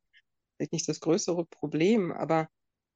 vielleicht 0.62 0.74
nicht 0.74 0.90
das 0.90 1.00
größere 1.00 1.46
Problem, 1.46 2.12
aber 2.12 2.48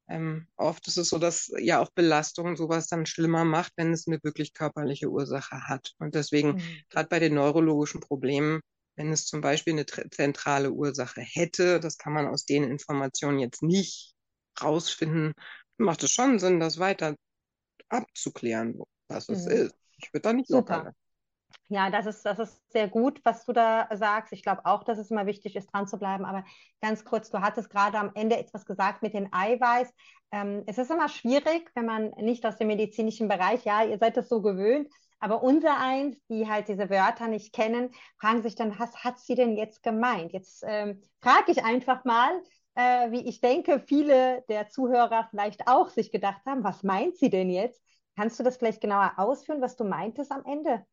ähm, 0.08 0.48
oft 0.56 0.88
ist 0.88 0.98
es 0.98 1.10
so, 1.10 1.18
dass 1.18 1.52
ja 1.58 1.80
auch 1.82 1.90
Belastung 1.96 2.56
sowas 2.56 2.88
dann 2.88 3.08
schlimmer 3.08 3.44
macht, 3.44 3.74
wenn 3.76 3.92
es 3.92 4.08
eine 4.08 4.20
wirklich 4.22 4.54
körperliche 4.54 5.10
Ursache 5.10 5.68
hat. 5.68 5.94
Und 5.98 6.14
deswegen, 6.14 6.56
mhm. 6.56 6.62
gerade 6.90 7.10
bei 7.10 7.20
den 7.20 7.34
neurologischen 7.34 8.02
Problemen, 8.02 8.62
wenn 8.96 9.12
es 9.12 9.26
zum 9.26 9.42
Beispiel 9.42 9.74
eine 9.74 9.86
zentrale 9.86 10.72
Ursache 10.72 11.22
hätte, 11.22 11.80
das 11.80 11.98
kann 11.98 12.14
man 12.14 12.28
aus 12.28 12.46
den 12.46 12.64
Informationen 12.64 13.40
jetzt 13.40 13.64
nicht 13.64 14.14
rausfinden, 14.62 15.34
macht 15.78 16.04
es 16.04 16.12
schon 16.12 16.40
Sinn, 16.40 16.60
das 16.60 16.80
weiter 16.80 17.16
abzuklären, 17.90 18.80
was 19.08 19.30
es 19.30 19.46
mhm. 19.46 19.52
ist. 19.52 19.76
Ich 19.98 20.14
würde 20.14 20.22
da 20.22 20.34
nicht 20.34 20.48
Super. 20.48 20.78
locker. 20.78 20.94
Ja, 21.68 21.90
das 21.90 22.06
ist, 22.06 22.24
das 22.26 22.38
ist 22.38 22.62
sehr 22.72 22.88
gut, 22.88 23.22
was 23.24 23.46
du 23.46 23.52
da 23.52 23.90
sagst. 23.96 24.34
Ich 24.34 24.44
glaube 24.44 24.66
auch, 24.66 24.84
dass 24.84 25.00
es 25.00 25.10
immer 25.10 25.26
wichtig 25.26 25.56
ist, 25.56 25.74
dran 25.74 25.88
zu 25.88 25.98
bleiben. 25.98 26.24
Aber 26.24 26.44
ganz 26.80 27.04
kurz, 27.06 27.32
du 27.32 27.42
hattest 27.42 27.72
gerade 27.72 27.98
am 27.98 28.12
Ende 28.14 28.38
etwas 28.38 28.66
gesagt 28.66 29.02
mit 29.02 29.14
den 29.14 29.34
Eiweiß. 29.34 29.92
Ähm, 30.32 30.64
es 30.68 30.78
ist 30.78 30.92
immer 30.92 31.10
schwierig, 31.10 31.72
wenn 31.74 31.86
man 31.86 32.12
nicht 32.18 32.46
aus 32.46 32.58
dem 32.58 32.68
medizinischen 32.68 33.28
Bereich, 33.28 33.66
ja, 33.66 33.84
ihr 33.84 33.98
seid 33.98 34.16
das 34.16 34.30
so 34.30 34.42
gewöhnt, 34.42 34.92
aber 35.26 35.42
unser 35.42 35.80
eins, 35.80 36.16
die 36.30 36.48
halt 36.48 36.68
diese 36.68 36.88
Wörter 36.92 37.28
nicht 37.28 37.52
kennen, 37.52 37.90
fragen 38.22 38.44
sich 38.44 38.54
dann, 38.54 38.78
was 38.78 39.04
hat 39.04 39.20
sie 39.20 39.34
denn 39.34 39.58
jetzt 39.58 39.82
gemeint? 39.82 40.34
Jetzt 40.34 40.64
ähm, 40.68 41.02
frage 41.20 41.52
ich 41.52 41.64
einfach 41.64 42.06
mal, 42.06 42.44
äh, 42.76 43.10
wie 43.10 43.28
ich 43.28 43.42
denke, 43.42 43.80
viele 43.88 44.44
der 44.50 44.70
Zuhörer 44.70 45.28
vielleicht 45.32 45.68
auch 45.68 45.90
sich 45.90 46.12
gedacht 46.12 46.46
haben, 46.46 46.64
was 46.64 46.84
meint 46.84 47.18
sie 47.18 47.32
denn 47.32 47.50
jetzt? 47.50 47.82
Kannst 48.16 48.40
du 48.40 48.44
das 48.44 48.58
vielleicht 48.58 48.82
genauer 48.82 49.14
ausführen, 49.18 49.64
was 49.64 49.76
du 49.76 49.84
meintest 49.84 50.32
am 50.32 50.46
Ende? 50.46 50.86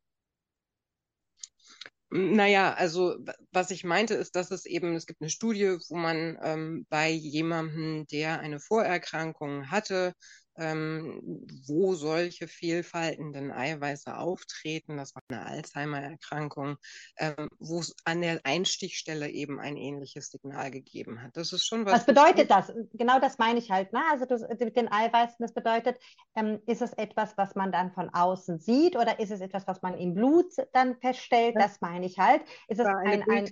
Naja, 2.09 2.72
also 2.72 3.16
was 3.53 3.70
ich 3.70 3.85
meinte, 3.85 4.14
ist, 4.14 4.35
dass 4.35 4.51
es 4.51 4.64
eben, 4.64 4.95
es 4.95 5.05
gibt 5.05 5.20
eine 5.20 5.28
Studie, 5.28 5.76
wo 5.91 5.97
man 5.97 6.39
ähm, 6.43 6.87
bei 6.89 7.11
jemandem, 7.11 8.07
der 8.07 8.41
eine 8.41 8.61
Vorerkrankung 8.61 9.70
hatte, 9.70 10.14
ähm, 10.57 11.20
wo 11.66 11.94
solche 11.94 12.46
fehlfaltenden 12.48 13.50
Eiweiße 13.50 14.16
auftreten. 14.16 14.96
Das 14.96 15.14
war 15.14 15.22
eine 15.28 15.46
Alzheimer-Erkrankung, 15.46 16.76
ähm, 17.16 17.48
wo 17.59 17.80
es 17.80 17.94
an 18.05 18.20
der 18.20 18.40
Einstichstelle 18.44 19.30
eben 19.30 19.59
ein 19.61 19.76
ähnliches 19.76 20.30
Signal 20.30 20.70
gegeben 20.70 21.22
hat. 21.22 21.36
Das 21.36 21.53
ist 21.53 21.66
schon 21.66 21.86
was. 21.86 21.94
Was 21.94 22.07
bedeutet 22.07 22.50
das? 22.50 22.72
Genau 22.92 23.18
das 23.18 23.38
meine 23.38 23.59
ich 23.59 23.70
halt. 23.70 23.92
Ne? 23.92 24.00
Also 24.11 24.26
das, 24.26 24.42
mit 24.59 24.76
den 24.76 24.90
Eiweißen, 24.90 25.36
das 25.38 25.55
bedeutet, 25.55 25.98
ähm, 26.34 26.61
ist 26.66 26.82
es 26.82 26.92
etwas, 26.92 27.36
was 27.36 27.55
man 27.55 27.72
dann 27.72 27.92
von 27.92 28.11
außen 28.11 28.59
sieht 28.59 28.96
oder 28.96 29.18
ist 29.20 29.30
es 29.30 29.40
etwas, 29.40 29.66
was 29.66 29.80
man 29.82 29.96
im 29.96 30.14
Blut 30.14 30.53
dann 30.72 30.96
feststellt? 30.96 31.57
Das 31.57 31.80
meine 31.80 32.07
ich 32.07 32.18
halt. 32.18 32.42
Ist 32.68 32.80
es 32.80 32.86
ein, 32.86 33.22
ein 33.30 33.50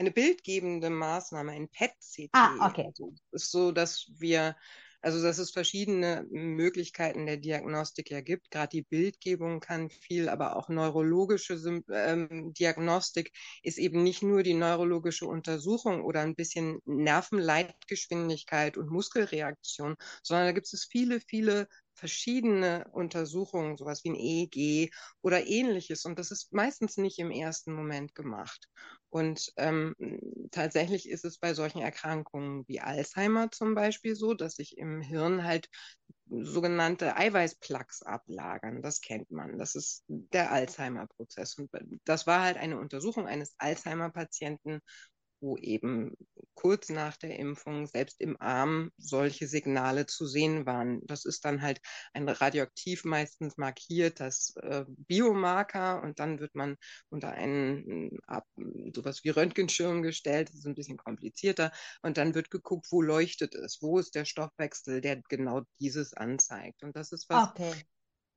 eine 0.00 0.10
bildgebende 0.10 0.88
Maßnahme, 0.88 1.52
ein 1.52 1.68
PET-CT. 1.68 2.30
Ah, 2.32 2.68
okay. 2.68 2.86
Also, 2.86 3.12
ist 3.32 3.50
so, 3.50 3.70
dass 3.70 4.10
wir 4.16 4.56
also 5.00 5.22
dass 5.22 5.38
es 5.38 5.50
verschiedene 5.50 6.26
Möglichkeiten 6.30 7.26
der 7.26 7.36
Diagnostik 7.36 8.10
ja 8.10 8.20
gibt. 8.20 8.50
Gerade 8.50 8.70
die 8.70 8.82
Bildgebung 8.82 9.60
kann 9.60 9.90
viel, 9.90 10.28
aber 10.28 10.56
auch 10.56 10.68
neurologische 10.68 11.54
ähm, 11.92 12.52
Diagnostik 12.54 13.32
ist 13.62 13.78
eben 13.78 14.02
nicht 14.02 14.22
nur 14.22 14.42
die 14.42 14.54
neurologische 14.54 15.26
Untersuchung 15.26 16.02
oder 16.02 16.20
ein 16.20 16.34
bisschen 16.34 16.80
Nervenleitgeschwindigkeit 16.84 18.76
und 18.76 18.90
Muskelreaktion, 18.90 19.96
sondern 20.22 20.46
da 20.46 20.52
gibt 20.52 20.72
es 20.72 20.86
viele, 20.90 21.20
viele 21.20 21.68
verschiedene 22.00 22.86
Untersuchungen, 22.92 23.76
sowas 23.76 24.02
wie 24.04 24.10
ein 24.10 24.16
EEG 24.16 24.90
oder 25.22 25.46
ähnliches. 25.46 26.04
Und 26.06 26.18
das 26.18 26.30
ist 26.30 26.52
meistens 26.52 26.96
nicht 26.96 27.18
im 27.18 27.30
ersten 27.30 27.72
Moment 27.74 28.14
gemacht. 28.14 28.68
Und 29.10 29.52
ähm, 29.56 29.94
tatsächlich 30.50 31.08
ist 31.08 31.24
es 31.24 31.38
bei 31.38 31.54
solchen 31.54 31.80
Erkrankungen 31.80 32.66
wie 32.68 32.80
Alzheimer 32.80 33.50
zum 33.50 33.74
Beispiel 33.74 34.16
so, 34.16 34.34
dass 34.34 34.54
sich 34.54 34.78
im 34.78 35.02
Hirn 35.02 35.44
halt 35.44 35.68
sogenannte 36.30 37.16
Eiweißplaques 37.16 38.02
ablagern. 38.02 38.82
Das 38.82 39.00
kennt 39.00 39.30
man. 39.30 39.58
Das 39.58 39.74
ist 39.74 40.04
der 40.08 40.52
Alzheimer-Prozess. 40.52 41.56
Und 41.58 41.70
das 42.04 42.26
war 42.26 42.42
halt 42.42 42.56
eine 42.56 42.78
Untersuchung 42.78 43.26
eines 43.26 43.54
Alzheimer-Patienten, 43.58 44.80
wo 45.40 45.56
eben 45.56 46.14
kurz 46.54 46.90
nach 46.90 47.16
der 47.16 47.38
Impfung 47.38 47.86
selbst 47.86 48.20
im 48.20 48.40
Arm 48.40 48.92
solche 48.98 49.46
Signale 49.46 50.06
zu 50.06 50.26
sehen 50.26 50.66
waren. 50.66 51.00
Das 51.06 51.24
ist 51.24 51.44
dann 51.44 51.62
halt 51.62 51.80
ein 52.12 52.28
radioaktiv 52.28 53.04
meistens 53.04 53.56
markiert, 53.56 54.20
das 54.20 54.54
äh, 54.56 54.84
Biomarker 54.86 56.02
und 56.02 56.18
dann 56.18 56.38
wird 56.38 56.54
man 56.54 56.76
unter 57.08 57.30
einen 57.30 58.18
ab, 58.26 58.46
sowas 58.94 59.24
wie 59.24 59.30
Röntgenschirm 59.30 60.02
gestellt, 60.02 60.48
das 60.50 60.56
ist 60.56 60.66
ein 60.66 60.74
bisschen 60.74 60.98
komplizierter 60.98 61.72
und 62.02 62.18
dann 62.18 62.34
wird 62.34 62.50
geguckt, 62.50 62.88
wo 62.90 63.00
leuchtet 63.00 63.54
es, 63.54 63.78
wo 63.80 63.98
ist 63.98 64.14
der 64.14 64.26
Stoffwechsel, 64.26 65.00
der 65.00 65.22
genau 65.28 65.62
dieses 65.78 66.12
anzeigt. 66.12 66.82
Und 66.82 66.94
das 66.96 67.12
ist 67.12 67.28
was, 67.30 67.50
okay 67.50 67.72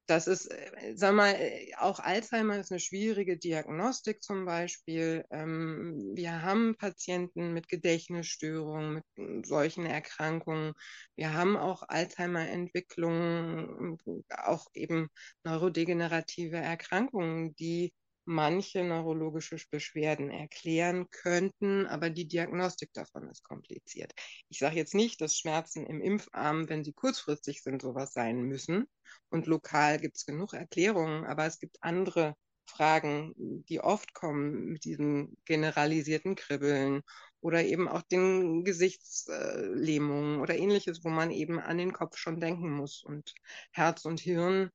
das 0.05 0.27
ist, 0.27 0.47
äh, 0.47 0.93
sag 0.95 1.15
mal, 1.15 1.33
äh, 1.35 1.71
auch 1.77 1.99
Alzheimer 1.99 2.59
ist 2.59 2.71
eine 2.71 2.79
schwierige 2.79 3.37
Diagnostik 3.37 4.21
zum 4.21 4.45
Beispiel. 4.45 5.25
Ähm, 5.31 6.11
wir 6.15 6.41
haben 6.41 6.75
Patienten 6.77 7.53
mit 7.53 7.69
Gedächtnisstörungen, 7.69 8.95
mit 8.95 9.03
hm, 9.15 9.43
solchen 9.43 9.85
Erkrankungen. 9.85 10.73
Wir 11.15 11.33
haben 11.33 11.57
auch 11.57 11.83
Alzheimer-Entwicklungen, 11.87 13.97
auch 14.29 14.67
eben 14.73 15.09
neurodegenerative 15.43 16.57
Erkrankungen, 16.57 17.55
die 17.55 17.93
manche 18.25 18.83
neurologische 18.83 19.57
Beschwerden 19.69 20.29
erklären 20.29 21.09
könnten, 21.09 21.85
aber 21.87 22.09
die 22.09 22.27
Diagnostik 22.27 22.93
davon 22.93 23.29
ist 23.29 23.43
kompliziert. 23.43 24.13
Ich 24.49 24.59
sage 24.59 24.75
jetzt 24.75 24.95
nicht, 24.95 25.21
dass 25.21 25.37
Schmerzen 25.37 25.85
im 25.85 26.01
Impfarm, 26.01 26.69
wenn 26.69 26.83
sie 26.83 26.93
kurzfristig 26.93 27.61
sind, 27.63 27.81
sowas 27.81 28.13
sein 28.13 28.41
müssen. 28.43 28.85
Und 29.29 29.47
lokal 29.47 29.99
gibt 29.99 30.17
es 30.17 30.25
genug 30.25 30.53
Erklärungen, 30.53 31.25
aber 31.25 31.45
es 31.45 31.59
gibt 31.59 31.77
andere 31.81 32.35
Fragen, 32.65 33.33
die 33.37 33.81
oft 33.81 34.13
kommen 34.13 34.65
mit 34.65 34.85
diesem 34.85 35.35
generalisierten 35.45 36.35
Kribbeln 36.35 37.01
oder 37.41 37.63
eben 37.63 37.87
auch 37.87 38.01
den 38.03 38.63
Gesichtslähmungen 38.63 40.39
oder 40.39 40.55
ähnliches, 40.55 41.03
wo 41.03 41.09
man 41.09 41.29
eben 41.29 41.59
an 41.59 41.77
den 41.77 41.91
Kopf 41.91 42.17
schon 42.17 42.39
denken 42.39 42.71
muss. 42.71 43.03
Und 43.03 43.33
Herz 43.71 44.05
und 44.05 44.21
Hirn 44.21 44.71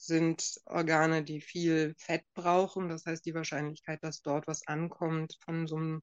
sind 0.00 0.60
Organe, 0.66 1.22
die 1.22 1.40
viel 1.40 1.94
Fett 1.98 2.24
brauchen. 2.34 2.88
Das 2.88 3.06
heißt, 3.06 3.24
die 3.24 3.34
Wahrscheinlichkeit, 3.34 4.02
dass 4.02 4.22
dort 4.22 4.46
was 4.46 4.66
ankommt 4.66 5.36
von 5.44 5.66
so 5.66 5.76
einem 5.76 6.02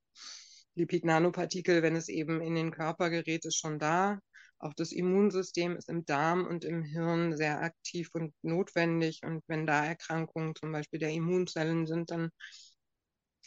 Lipid-Nanopartikel, 0.76 1.82
wenn 1.82 1.96
es 1.96 2.08
eben 2.08 2.42
in 2.42 2.56
den 2.56 2.72
Körper 2.72 3.10
gerät, 3.10 3.46
ist 3.46 3.58
schon 3.58 3.80
da. 3.80 4.20
Auch 4.60 4.74
das 4.74 4.92
Immunsystem 4.92 5.76
ist 5.76 5.90
im 5.90 6.06
Darm 6.06 6.46
und 6.46 6.64
im 6.66 6.84
Hirn 6.84 7.36
sehr 7.36 7.62
aktiv 7.62 8.10
und 8.14 8.34
notwendig. 8.42 9.22
Und 9.24 9.44
wenn 9.48 9.66
da 9.66 9.86
Erkrankungen 9.86 10.56
zum 10.56 10.72
Beispiel 10.72 11.00
der 11.00 11.12
Immunzellen 11.12 11.86
sind, 11.88 12.12
dann 12.12 12.32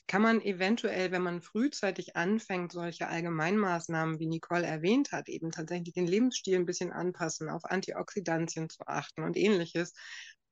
kann 0.07 0.23
man 0.23 0.41
eventuell, 0.41 1.13
wenn 1.13 1.23
man 1.23 1.41
frühzeitig 1.41 2.17
anfängt, 2.17 2.73
solche 2.73 3.07
Allgemeinmaßnahmen, 3.07 4.19
wie 4.19 4.27
Nicole 4.27 4.67
erwähnt 4.67 5.13
hat, 5.13 5.29
eben 5.29 5.53
tatsächlich 5.53 5.95
den 5.95 6.09
Lebensstil 6.09 6.57
ein 6.57 6.67
bisschen 6.67 6.93
anpassen, 6.93 7.49
auf 7.49 7.65
Antioxidantien 7.65 8.69
zu 8.69 8.85
achten 8.89 9.23
und 9.23 9.37
ähnliches, 9.37 9.93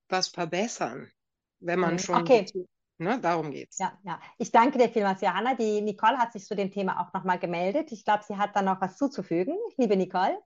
was 0.09 0.29
verbessern, 0.29 1.11
wenn 1.61 1.79
man 1.79 1.95
mhm. 1.95 1.99
schon. 1.99 2.23
Okay. 2.23 2.47
Ne, 3.01 3.21
darum 3.21 3.53
geht's. 3.53 3.79
Ja, 3.79 3.93
ja. 4.03 4.21
Ich 4.39 4.51
danke 4.51 4.77
dir 4.77 4.89
vielmals, 4.89 5.21
Johanna. 5.21 5.55
Die 5.55 5.81
Nicole 5.83 6.19
hat 6.19 6.33
sich 6.33 6.45
zu 6.45 6.57
dem 6.57 6.73
Thema 6.73 7.01
auch 7.01 7.13
nochmal 7.13 7.39
gemeldet. 7.39 7.93
Ich 7.93 8.05
glaube, 8.05 8.25
sie 8.27 8.37
hat 8.37 8.57
da 8.57 8.63
noch 8.63 8.81
was 8.81 8.97
zuzufügen. 8.97 9.57
Liebe 9.77 9.97
Nicole. 9.97 10.37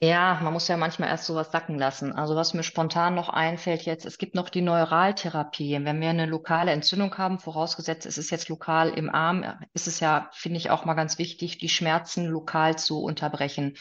Ja, 0.00 0.38
man 0.42 0.52
muss 0.52 0.68
ja 0.68 0.76
manchmal 0.76 1.08
erst 1.08 1.26
sowas 1.26 1.50
sacken 1.52 1.78
lassen. 1.78 2.12
Also 2.12 2.36
was 2.36 2.52
mir 2.52 2.62
spontan 2.62 3.14
noch 3.14 3.28
einfällt 3.28 3.82
jetzt, 3.82 4.04
es 4.04 4.18
gibt 4.18 4.34
noch 4.34 4.50
die 4.50 4.60
Neuraltherapie. 4.60 5.78
Wenn 5.82 6.00
wir 6.00 6.10
eine 6.10 6.26
lokale 6.26 6.72
Entzündung 6.72 7.16
haben, 7.16 7.38
vorausgesetzt 7.38 8.04
es 8.04 8.18
ist 8.18 8.30
jetzt 8.30 8.48
lokal 8.48 8.90
im 8.90 9.08
Arm, 9.08 9.44
ist 9.72 9.86
es 9.86 10.00
ja, 10.00 10.28
finde 10.32 10.58
ich, 10.58 10.70
auch 10.70 10.84
mal 10.84 10.94
ganz 10.94 11.18
wichtig, 11.18 11.58
die 11.58 11.68
Schmerzen 11.68 12.26
lokal 12.26 12.76
zu 12.76 13.02
unterbrechen 13.02 13.76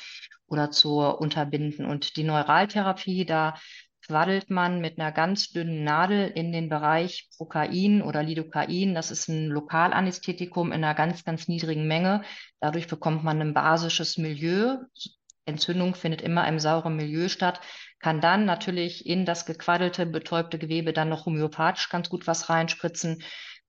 oder 0.47 0.71
zu 0.71 0.99
unterbinden. 0.99 1.85
Und 1.85 2.15
die 2.15 2.23
Neuraltherapie, 2.23 3.25
da 3.25 3.55
quaddelt 4.05 4.49
man 4.49 4.81
mit 4.81 4.99
einer 4.99 5.11
ganz 5.11 5.49
dünnen 5.51 5.83
Nadel 5.83 6.27
in 6.27 6.51
den 6.51 6.69
Bereich 6.69 7.29
Prokain 7.37 8.01
oder 8.01 8.23
Lidocain. 8.23 8.93
Das 8.93 9.11
ist 9.11 9.27
ein 9.29 9.47
Lokalanästhetikum 9.47 10.71
in 10.71 10.83
einer 10.83 10.95
ganz, 10.95 11.23
ganz 11.23 11.47
niedrigen 11.47 11.87
Menge. 11.87 12.23
Dadurch 12.59 12.87
bekommt 12.87 13.23
man 13.23 13.41
ein 13.41 13.53
basisches 13.53 14.17
Milieu. 14.17 14.77
Entzündung 15.45 15.95
findet 15.95 16.21
immer 16.21 16.47
im 16.47 16.59
sauren 16.59 16.95
Milieu 16.95 17.27
statt, 17.27 17.59
kann 17.99 18.21
dann 18.21 18.45
natürlich 18.45 19.05
in 19.05 19.25
das 19.25 19.45
gequaddelte, 19.45 20.05
betäubte 20.05 20.57
Gewebe 20.57 20.93
dann 20.93 21.09
noch 21.09 21.25
homöopathisch 21.25 21.89
ganz 21.89 22.09
gut 22.09 22.27
was 22.27 22.49
reinspritzen 22.49 23.21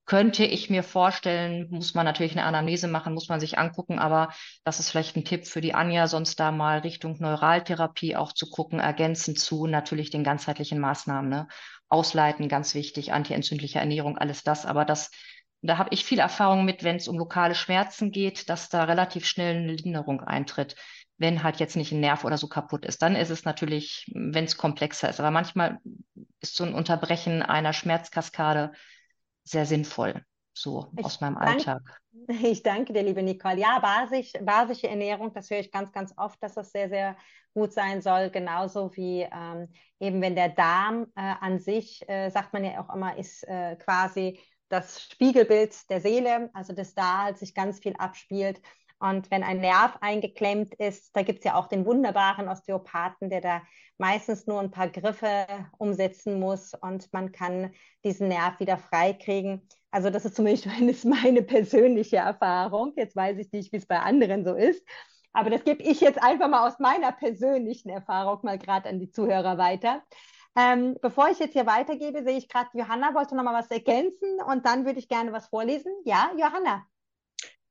könnte 0.05 0.45
ich 0.45 0.69
mir 0.69 0.83
vorstellen, 0.83 1.67
muss 1.71 1.95
man 1.95 2.05
natürlich 2.05 2.33
eine 2.33 2.45
Anamnese 2.45 2.87
machen, 2.87 3.13
muss 3.13 3.27
man 3.27 3.39
sich 3.39 3.57
angucken, 3.57 3.97
aber 3.97 4.29
das 4.63 4.79
ist 4.79 4.91
vielleicht 4.91 5.15
ein 5.15 5.25
Tipp 5.25 5.47
für 5.47 5.61
die 5.61 5.73
Anja, 5.73 6.07
sonst 6.07 6.39
da 6.39 6.51
mal 6.51 6.79
Richtung 6.79 7.17
Neuraltherapie 7.19 8.15
auch 8.15 8.31
zu 8.31 8.49
gucken, 8.49 8.79
ergänzend 8.79 9.39
zu 9.39 9.65
natürlich 9.65 10.11
den 10.11 10.23
ganzheitlichen 10.23 10.79
Maßnahmen. 10.79 11.29
Ne? 11.29 11.47
Ausleiten, 11.89 12.49
ganz 12.49 12.75
wichtig, 12.75 13.13
antientzündliche 13.13 13.79
Ernährung, 13.79 14.17
alles 14.17 14.43
das. 14.43 14.65
Aber 14.65 14.85
das, 14.85 15.09
da 15.61 15.77
habe 15.79 15.89
ich 15.91 16.05
viel 16.05 16.19
Erfahrung 16.19 16.65
mit, 16.65 16.83
wenn 16.83 16.97
es 16.97 17.07
um 17.07 17.17
lokale 17.17 17.55
Schmerzen 17.55 18.11
geht, 18.11 18.49
dass 18.49 18.69
da 18.69 18.83
relativ 18.83 19.25
schnell 19.25 19.57
eine 19.57 19.73
Linderung 19.73 20.21
eintritt. 20.21 20.75
Wenn 21.17 21.43
halt 21.43 21.59
jetzt 21.59 21.77
nicht 21.77 21.91
ein 21.93 22.01
Nerv 22.01 22.25
oder 22.25 22.37
so 22.37 22.47
kaputt 22.47 22.85
ist, 22.85 23.01
dann 23.01 23.15
ist 23.15 23.29
es 23.29 23.45
natürlich, 23.45 24.11
wenn 24.13 24.43
es 24.43 24.57
komplexer 24.57 25.09
ist. 25.09 25.19
Aber 25.19 25.31
manchmal 25.31 25.79
ist 26.41 26.55
so 26.55 26.63
ein 26.63 26.75
Unterbrechen 26.75 27.41
einer 27.41 27.73
Schmerzkaskade 27.73 28.73
sehr 29.45 29.65
sinnvoll, 29.65 30.23
so 30.53 30.91
ich 30.97 31.05
aus 31.05 31.21
meinem 31.21 31.35
danke, 31.35 31.69
Alltag. 31.69 32.01
Ich 32.27 32.63
danke 32.63 32.93
dir, 32.93 33.03
liebe 33.03 33.21
Nicole. 33.21 33.59
Ja, 33.59 33.79
basisch, 33.79 34.33
basische 34.41 34.87
Ernährung, 34.87 35.33
das 35.33 35.49
höre 35.49 35.59
ich 35.59 35.71
ganz, 35.71 35.91
ganz 35.91 36.13
oft, 36.17 36.41
dass 36.41 36.55
das 36.55 36.71
sehr, 36.71 36.89
sehr 36.89 37.17
gut 37.53 37.73
sein 37.73 38.01
soll. 38.01 38.29
Genauso 38.31 38.95
wie 38.95 39.27
ähm, 39.31 39.69
eben, 39.99 40.21
wenn 40.21 40.35
der 40.35 40.49
Darm 40.49 41.07
äh, 41.15 41.33
an 41.39 41.59
sich, 41.59 42.07
äh, 42.09 42.29
sagt 42.29 42.53
man 42.53 42.63
ja 42.63 42.83
auch 42.83 42.93
immer, 42.93 43.17
ist 43.17 43.43
äh, 43.47 43.75
quasi 43.75 44.39
das 44.69 45.03
Spiegelbild 45.03 45.89
der 45.89 46.01
Seele, 46.01 46.49
also 46.53 46.73
dass 46.73 46.95
da 46.95 47.23
halt 47.23 47.37
sich 47.37 47.53
ganz 47.53 47.79
viel 47.79 47.95
abspielt. 47.97 48.61
Und 48.99 49.29
wenn 49.29 49.43
ein 49.43 49.59
Nerv 49.59 49.97
eingeklemmt 50.01 50.73
ist, 50.75 51.15
da 51.15 51.21
gibt 51.21 51.39
es 51.39 51.45
ja 51.45 51.55
auch 51.55 51.67
den 51.67 51.85
wunderbaren 51.85 52.47
Osteopathen, 52.47 53.29
der 53.29 53.41
da 53.41 53.61
meistens 53.97 54.47
nur 54.47 54.59
ein 54.59 54.71
paar 54.71 54.89
Griffe 54.89 55.45
umsetzen 55.77 56.39
muss 56.39 56.73
und 56.73 57.11
man 57.13 57.31
kann 57.31 57.73
diesen 58.03 58.29
Nerv 58.29 58.59
wieder 58.59 58.77
freikriegen. 58.77 59.67
Also 59.91 60.09
das 60.09 60.25
ist 60.25 60.35
zumindest 60.35 61.05
meine 61.05 61.41
persönliche 61.41 62.17
Erfahrung. 62.17 62.93
Jetzt 62.95 63.15
weiß 63.15 63.37
ich 63.37 63.51
nicht, 63.51 63.71
wie 63.71 63.77
es 63.77 63.85
bei 63.85 63.99
anderen 63.99 64.45
so 64.45 64.55
ist. 64.55 64.85
Aber 65.33 65.49
das 65.49 65.65
gebe 65.65 65.83
ich 65.83 65.99
jetzt 65.99 66.21
einfach 66.21 66.47
mal 66.47 66.65
aus 66.65 66.79
meiner 66.79 67.11
persönlichen 67.11 67.89
Erfahrung 67.89 68.39
mal 68.43 68.57
gerade 68.57 68.87
an 68.87 68.99
die 68.99 69.11
Zuhörer 69.11 69.57
weiter. 69.57 70.01
Ähm, 70.57 70.95
bevor 71.01 71.29
ich 71.29 71.39
jetzt 71.39 71.51
hier 71.51 71.65
weitergebe, 71.65 72.23
sehe 72.23 72.37
ich 72.37 72.47
gerade, 72.47 72.69
Johanna 72.73 73.13
wollte 73.13 73.35
noch 73.35 73.43
mal 73.43 73.53
was 73.53 73.69
ergänzen 73.69 74.41
und 74.47 74.65
dann 74.65 74.85
würde 74.85 74.99
ich 74.99 75.09
gerne 75.09 75.33
was 75.33 75.47
vorlesen. 75.47 75.91
Ja, 76.05 76.31
Johanna. 76.37 76.85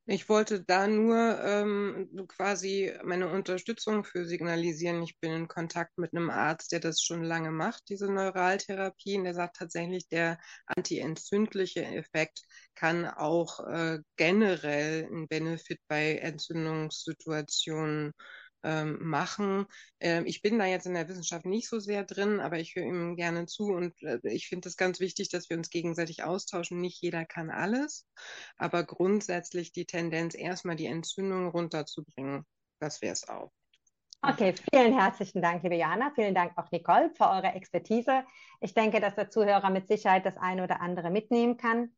Ich 0.07 0.29
wollte 0.29 0.63
da 0.63 0.87
nur 0.87 1.17
ähm, 1.43 2.27
quasi 2.29 2.93
meine 3.05 3.29
Unterstützung 3.29 4.05
für 4.05 4.27
signalisieren. 4.27 5.03
Ich 5.03 5.19
bin 5.19 5.33
in 5.33 5.49
Kontakt 5.49 5.97
mit 5.97 6.13
einem 6.13 6.29
Arzt, 6.29 6.73
der 6.73 6.81
das 6.81 7.01
schon 7.01 7.25
lange 7.25 7.51
macht, 7.51 7.85
diese 7.89 8.13
Neuraltherapien. 8.13 9.25
Der 9.25 9.33
sagt 9.33 9.57
tatsächlich, 9.57 10.07
der 10.09 10.39
antientzündliche 10.67 11.87
Effekt 11.87 12.43
kann 12.75 13.07
auch 13.07 13.61
äh, 13.67 14.01
generell 14.17 15.07
einen 15.07 15.27
Benefit 15.27 15.81
bei 15.89 16.17
Entzündungssituationen 16.19 18.13
ähm, 18.65 18.99
machen. 19.01 19.67
Ähm, 20.01 20.27
ich 20.27 20.43
bin 20.43 20.59
da 20.59 20.65
jetzt 20.65 20.87
in 20.87 20.95
der 20.95 21.09
Wissenschaft 21.09 21.45
nicht 21.45 21.69
so 21.69 21.79
sehr 21.79 22.03
drin, 22.05 22.41
aber 22.41 22.59
ich 22.59 22.75
höre 22.75 22.85
ihm 22.85 23.15
gerne 23.15 23.47
zu 23.47 23.69
und 23.69 23.95
äh, 24.03 24.19
ich 24.25 24.49
finde 24.49 24.69
es 24.69 24.77
ganz 24.77 24.99
wichtig, 24.99 25.29
dass 25.29 25.51
wir 25.51 25.57
uns 25.57 25.71
gegenseitig 25.71 26.25
austauschen. 26.25 26.81
Nicht 26.81 27.01
jeder 27.03 27.25
kann 27.25 27.51
alles, 27.51 28.07
aber 28.57 28.85
grundsätzlich 28.85 29.73
die 29.73 29.85
Tendenz, 29.85 30.35
erstmal 30.35 30.77
die 30.77 30.87
Entzündung 30.87 31.49
runterzubringen, 31.49 32.45
das 32.81 33.03
wäre 33.03 33.13
es 33.13 33.29
auch. 33.29 33.53
Okay, 34.27 34.55
vielen 34.73 34.99
herzlichen 34.99 35.43
Dank, 35.43 35.63
liebe 35.65 35.77
Jana. 35.77 36.11
Vielen 36.15 36.35
Dank 36.35 36.57
auch, 36.57 36.71
Nicole, 36.71 37.11
für 37.15 37.29
eure 37.29 37.53
Expertise. 37.53 38.25
Ich 38.61 38.73
denke, 38.73 38.99
dass 38.99 39.15
der 39.15 39.29
Zuhörer 39.29 39.69
mit 39.69 39.87
Sicherheit 39.87 40.25
das 40.25 40.39
eine 40.39 40.65
oder 40.65 40.81
andere 40.81 41.11
mitnehmen 41.11 41.59
kann. 41.59 41.91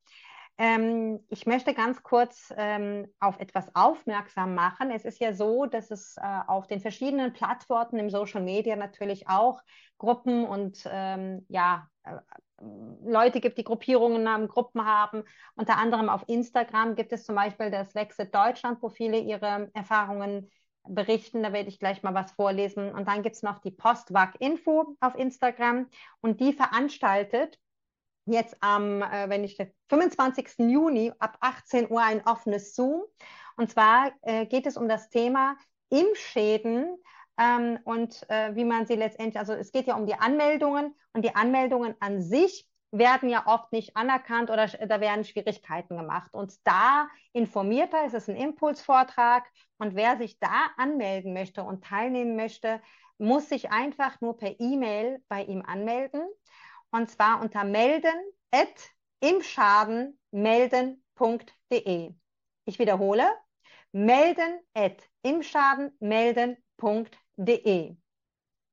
Ähm, 0.58 1.20
ich 1.28 1.46
möchte 1.46 1.74
ganz 1.74 2.02
kurz 2.02 2.52
ähm, 2.56 3.06
auf 3.20 3.38
etwas 3.40 3.74
aufmerksam 3.74 4.54
machen. 4.54 4.90
Es 4.90 5.04
ist 5.04 5.20
ja 5.20 5.34
so, 5.34 5.66
dass 5.66 5.90
es 5.90 6.16
äh, 6.16 6.40
auf 6.46 6.66
den 6.66 6.80
verschiedenen 6.80 7.32
Plattformen 7.34 7.98
im 7.98 8.10
Social 8.10 8.42
Media 8.42 8.74
natürlich 8.76 9.28
auch 9.28 9.60
Gruppen 9.98 10.46
und 10.46 10.82
ähm, 10.90 11.44
ja, 11.48 11.88
äh, 12.04 12.16
Leute 13.04 13.40
gibt, 13.40 13.58
die 13.58 13.64
Gruppierungen 13.64 14.26
haben, 14.28 14.48
Gruppen 14.48 14.86
haben. 14.86 15.24
Unter 15.56 15.76
anderem 15.76 16.08
auf 16.08 16.24
Instagram 16.26 16.94
gibt 16.96 17.12
es 17.12 17.24
zum 17.24 17.34
Beispiel 17.34 17.70
das 17.70 17.92
Lexit 17.92 18.34
Deutschland, 18.34 18.78
wo 18.80 18.88
viele 18.88 19.18
ihre 19.18 19.70
Erfahrungen 19.74 20.50
berichten. 20.88 21.42
Da 21.42 21.52
werde 21.52 21.68
ich 21.68 21.78
gleich 21.78 22.02
mal 22.02 22.14
was 22.14 22.32
vorlesen. 22.32 22.92
Und 22.92 23.08
dann 23.08 23.22
gibt 23.22 23.36
es 23.36 23.42
noch 23.42 23.58
die 23.58 23.72
Postwag 23.72 24.36
Info 24.40 24.96
auf 25.00 25.14
Instagram 25.16 25.88
und 26.22 26.40
die 26.40 26.54
veranstaltet 26.54 27.58
jetzt 28.26 28.56
am, 28.60 29.02
äh, 29.02 29.28
wenn 29.28 29.44
ich 29.44 29.56
25. 29.88 30.58
Juni 30.58 31.12
ab 31.18 31.38
18 31.40 31.90
Uhr 31.90 32.02
ein 32.02 32.24
offenes 32.26 32.74
Zoom. 32.74 33.02
Und 33.56 33.70
zwar 33.70 34.12
äh, 34.22 34.46
geht 34.46 34.66
es 34.66 34.76
um 34.76 34.88
das 34.88 35.08
Thema 35.08 35.56
Impfschäden 35.88 36.96
ähm, 37.38 37.78
und 37.84 38.28
äh, 38.28 38.54
wie 38.54 38.64
man 38.64 38.86
sie 38.86 38.96
letztendlich, 38.96 39.38
also 39.38 39.54
es 39.54 39.72
geht 39.72 39.86
ja 39.86 39.96
um 39.96 40.06
die 40.06 40.14
Anmeldungen 40.14 40.94
und 41.12 41.24
die 41.24 41.34
Anmeldungen 41.34 41.94
an 42.00 42.20
sich 42.20 42.66
werden 42.90 43.28
ja 43.28 43.46
oft 43.46 43.72
nicht 43.72 43.96
anerkannt 43.96 44.50
oder 44.50 44.66
da 44.66 45.00
werden 45.00 45.24
Schwierigkeiten 45.24 45.96
gemacht. 45.96 46.32
Und 46.32 46.54
da 46.64 47.08
informiert 47.32 47.92
er, 47.92 48.06
es 48.06 48.14
ist 48.14 48.28
ein 48.28 48.36
Impulsvortrag 48.36 49.44
und 49.78 49.94
wer 49.94 50.16
sich 50.16 50.38
da 50.38 50.70
anmelden 50.76 51.32
möchte 51.32 51.62
und 51.62 51.84
teilnehmen 51.84 52.36
möchte, 52.36 52.80
muss 53.18 53.48
sich 53.48 53.70
einfach 53.70 54.20
nur 54.20 54.36
per 54.36 54.60
E-Mail 54.60 55.22
bei 55.28 55.42
ihm 55.44 55.62
anmelden 55.62 56.22
und 56.96 57.10
zwar 57.10 57.42
unter 57.42 57.64
melden 57.64 58.14
at 58.50 58.90
imschadenmelden.de. 59.20 62.14
Ich 62.64 62.78
wiederhole, 62.78 63.30
melden 63.92 64.58
at 64.74 65.06
imschadenmelden.de. 65.22 67.96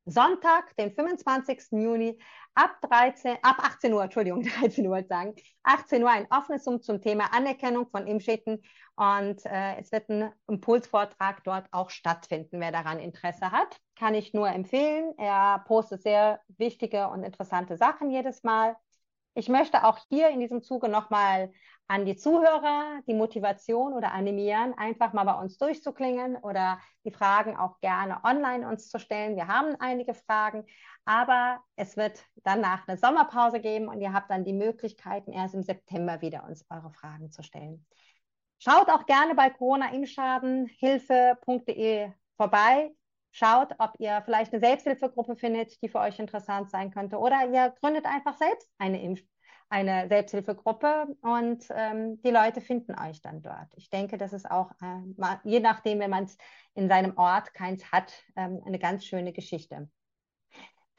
Sonntag, 0.06 0.76
den 0.78 0.94
25. 0.94 1.72
Juni 1.72 2.22
ab 2.56 2.78
13, 2.82 3.38
ab 3.42 3.58
18 3.60 3.94
Uhr, 3.94 4.04
Entschuldigung, 4.04 4.44
13 4.62 4.88
Uhr 4.88 5.04
sagen, 5.08 5.36
18 5.64 6.04
Uhr 6.04 6.10
ein 6.10 6.28
offenes 6.30 6.64
Zoom 6.64 6.82
zum 6.82 7.02
Thema 7.02 7.34
Anerkennung 7.34 7.88
von 7.90 8.08
Impfschäden 8.08 8.64
und 8.96 9.46
äh, 9.46 9.78
es 9.80 9.92
wird 9.92 10.10
ein 10.10 10.32
Impulsvortrag 10.48 11.44
dort 11.44 11.68
auch 11.72 11.90
stattfinden. 11.90 12.60
Wer 12.60 12.72
daran 12.72 13.00
Interesse 13.00 13.52
hat, 13.52 13.78
kann 13.96 14.14
ich 14.14 14.34
nur 14.34 14.50
empfehlen. 14.50 15.14
Er 15.18 15.64
postet 15.68 16.04
sehr 16.04 16.40
wichtige 16.58 17.08
und 17.08 17.24
interessante 17.24 17.78
Sachen 17.78 18.12
jedes 18.12 18.44
Mal. 18.44 18.76
Ich 19.34 19.50
möchte 19.50 19.84
auch 19.84 19.98
hier 20.10 20.30
in 20.30 20.40
diesem 20.40 20.62
Zuge 20.62 20.90
nochmal 20.90 21.52
an 21.88 22.06
die 22.06 22.16
Zuhörer 22.16 23.02
die 23.08 23.14
Motivation 23.14 23.94
oder 23.94 24.14
animieren, 24.14 24.74
einfach 24.78 25.12
mal 25.14 25.26
bei 25.26 25.34
uns 25.34 25.58
durchzuklingen 25.58 26.38
oder 26.38 26.80
die 27.06 27.12
Fragen 27.12 27.58
auch 27.58 27.80
gerne 27.82 28.24
online 28.24 28.66
uns 28.68 28.90
zu 28.90 29.00
stellen. 29.00 29.36
Wir 29.36 29.48
haben 29.48 29.76
einige 29.80 30.14
Fragen, 30.14 30.66
aber 31.06 31.60
es 31.76 31.98
wird 31.98 32.24
danach 32.44 32.88
eine 32.88 32.98
Sommerpause 32.98 33.60
geben 33.60 33.90
und 33.90 34.00
ihr 34.02 34.14
habt 34.14 34.32
dann 34.32 34.46
die 34.46 34.54
Möglichkeiten, 34.54 35.34
erst 35.34 35.56
im 35.56 35.64
September 35.64 36.22
wieder 36.22 36.46
uns 36.46 36.66
eure 36.70 36.92
Fragen 36.92 37.32
zu 37.32 37.44
stellen. 37.44 37.86
Schaut 38.60 38.90
auch 38.90 39.06
gerne 39.06 39.36
bei 39.36 39.50
Corona-Impfschadenhilfe.de 39.50 42.12
vorbei. 42.38 42.96
Schaut, 43.32 43.74
ob 43.80 43.96
ihr 44.00 44.22
vielleicht 44.24 44.54
eine 44.54 44.62
Selbsthilfegruppe 44.62 45.36
findet, 45.36 45.82
die 45.82 45.90
für 45.90 46.00
euch 46.00 46.18
interessant 46.20 46.70
sein 46.70 46.92
könnte. 46.92 47.18
Oder 47.18 47.50
ihr 47.52 47.74
gründet 47.82 48.06
einfach 48.06 48.38
selbst 48.38 48.72
eine, 48.78 49.04
Impf 49.04 49.22
eine 49.74 50.08
Selbsthilfegruppe 50.08 51.18
und 51.22 51.66
ähm, 51.72 52.22
die 52.22 52.30
Leute 52.30 52.62
finden 52.62 52.94
euch 52.94 53.22
dann 53.22 53.42
dort. 53.42 53.70
Ich 53.76 53.90
denke, 53.90 54.20
das 54.20 54.32
ist 54.32 54.50
auch, 54.50 54.70
äh, 54.80 55.40
je 55.44 55.62
nachdem, 55.62 56.00
wenn 56.00 56.12
man 56.12 56.26
es 56.26 56.38
in 56.76 56.88
seinem 56.88 57.18
Ort 57.18 57.56
keins 57.56 57.92
hat, 57.92 58.14
ähm, 58.36 58.62
eine 58.68 58.78
ganz 58.78 59.04
schöne 59.04 59.34
Geschichte. 59.34 59.90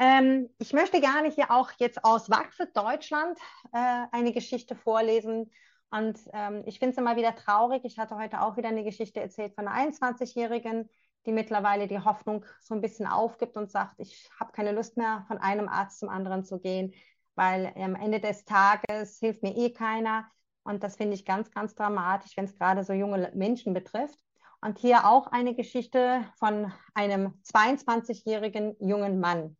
Ähm, 0.00 0.50
ich 0.58 0.72
möchte 0.72 1.00
gerne 1.00 1.30
hier 1.30 1.52
auch 1.52 1.70
jetzt 1.78 2.04
aus 2.04 2.28
Wachfit 2.30 2.76
Deutschland 2.76 3.38
äh, 3.72 4.06
eine 4.10 4.32
Geschichte 4.32 4.74
vorlesen. 4.74 5.52
Und 5.92 6.18
ähm, 6.32 6.64
ich 6.66 6.80
finde 6.80 6.94
es 6.94 6.98
immer 6.98 7.14
wieder 7.14 7.36
traurig. 7.36 7.82
Ich 7.84 7.96
hatte 8.00 8.16
heute 8.16 8.40
auch 8.40 8.56
wieder 8.56 8.70
eine 8.70 8.82
Geschichte 8.82 9.20
erzählt 9.20 9.54
von 9.54 9.68
einer 9.68 9.92
21-Jährigen, 9.92 10.90
die 11.26 11.32
mittlerweile 11.32 11.86
die 11.86 12.00
Hoffnung 12.00 12.44
so 12.60 12.74
ein 12.74 12.80
bisschen 12.80 13.06
aufgibt 13.06 13.56
und 13.56 13.70
sagt, 13.70 14.00
ich 14.00 14.28
habe 14.40 14.50
keine 14.50 14.72
Lust 14.72 14.96
mehr, 14.96 15.24
von 15.28 15.38
einem 15.38 15.68
Arzt 15.68 16.00
zum 16.00 16.08
anderen 16.08 16.42
zu 16.42 16.58
gehen, 16.58 16.92
weil 17.34 17.72
am 17.76 17.94
Ende 17.94 18.20
des 18.20 18.44
Tages 18.44 19.18
hilft 19.18 19.42
mir 19.42 19.56
eh 19.56 19.70
keiner. 19.72 20.26
Und 20.62 20.82
das 20.82 20.96
finde 20.96 21.14
ich 21.14 21.24
ganz, 21.24 21.50
ganz 21.50 21.74
dramatisch, 21.74 22.36
wenn 22.36 22.46
es 22.46 22.56
gerade 22.56 22.84
so 22.84 22.92
junge 22.92 23.30
Menschen 23.34 23.74
betrifft. 23.74 24.18
Und 24.60 24.78
hier 24.78 25.06
auch 25.06 25.26
eine 25.26 25.54
Geschichte 25.54 26.24
von 26.38 26.72
einem 26.94 27.34
22-jährigen 27.44 28.76
jungen 28.80 29.20
Mann, 29.20 29.56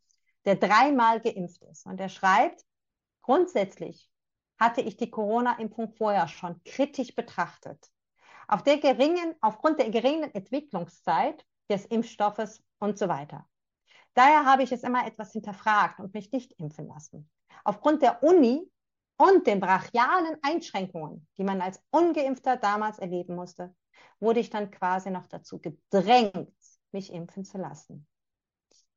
der 0.47 0.57
dreimal 0.57 1.21
geimpft 1.21 1.63
ist. 1.65 1.85
Und 1.85 2.01
er 2.01 2.09
schreibt, 2.09 2.65
grundsätzlich 3.21 4.11
hatte 4.59 4.81
ich 4.81 4.97
die 4.97 5.11
Corona-Impfung 5.11 5.91
vorher 5.91 6.27
schon 6.29 6.63
kritisch 6.65 7.15
betrachtet. 7.15 7.91
Auf 8.49 8.63
der 8.63 8.79
geringen, 8.79 9.35
aufgrund 9.41 9.79
der 9.79 9.91
geringen 9.91 10.35
Entwicklungszeit 10.35 11.45
des 11.71 11.85
Impfstoffes 11.87 12.63
und 12.79 12.99
so 12.99 13.09
weiter. 13.09 13.47
Daher 14.15 14.45
habe 14.45 14.63
ich 14.63 14.73
es 14.73 14.85
immer 14.85 15.07
etwas 15.07 15.33
hinterfragt 15.33 15.99
und 15.99 16.15
mich 16.15 16.31
nicht 16.31 16.53
impfen 16.53 16.87
lassen. 16.87 17.29
Aufgrund 17.65 18.03
der 18.03 18.23
Uni 18.23 18.71
und 19.17 19.47
den 19.47 19.61
brachialen 19.61 20.37
Einschränkungen, 20.43 21.27
die 21.39 21.45
man 21.45 21.61
als 21.61 21.83
ungeimpfter 21.91 22.57
damals 22.57 22.99
erleben 22.99 23.35
musste, 23.35 23.75
wurde 24.21 24.41
ich 24.41 24.51
dann 24.51 24.71
quasi 24.71 25.11
noch 25.11 25.27
dazu 25.27 25.59
gedrängt, 25.59 26.53
mich 26.93 27.13
impfen 27.13 27.45
zu 27.45 27.59
lassen. 27.59 28.07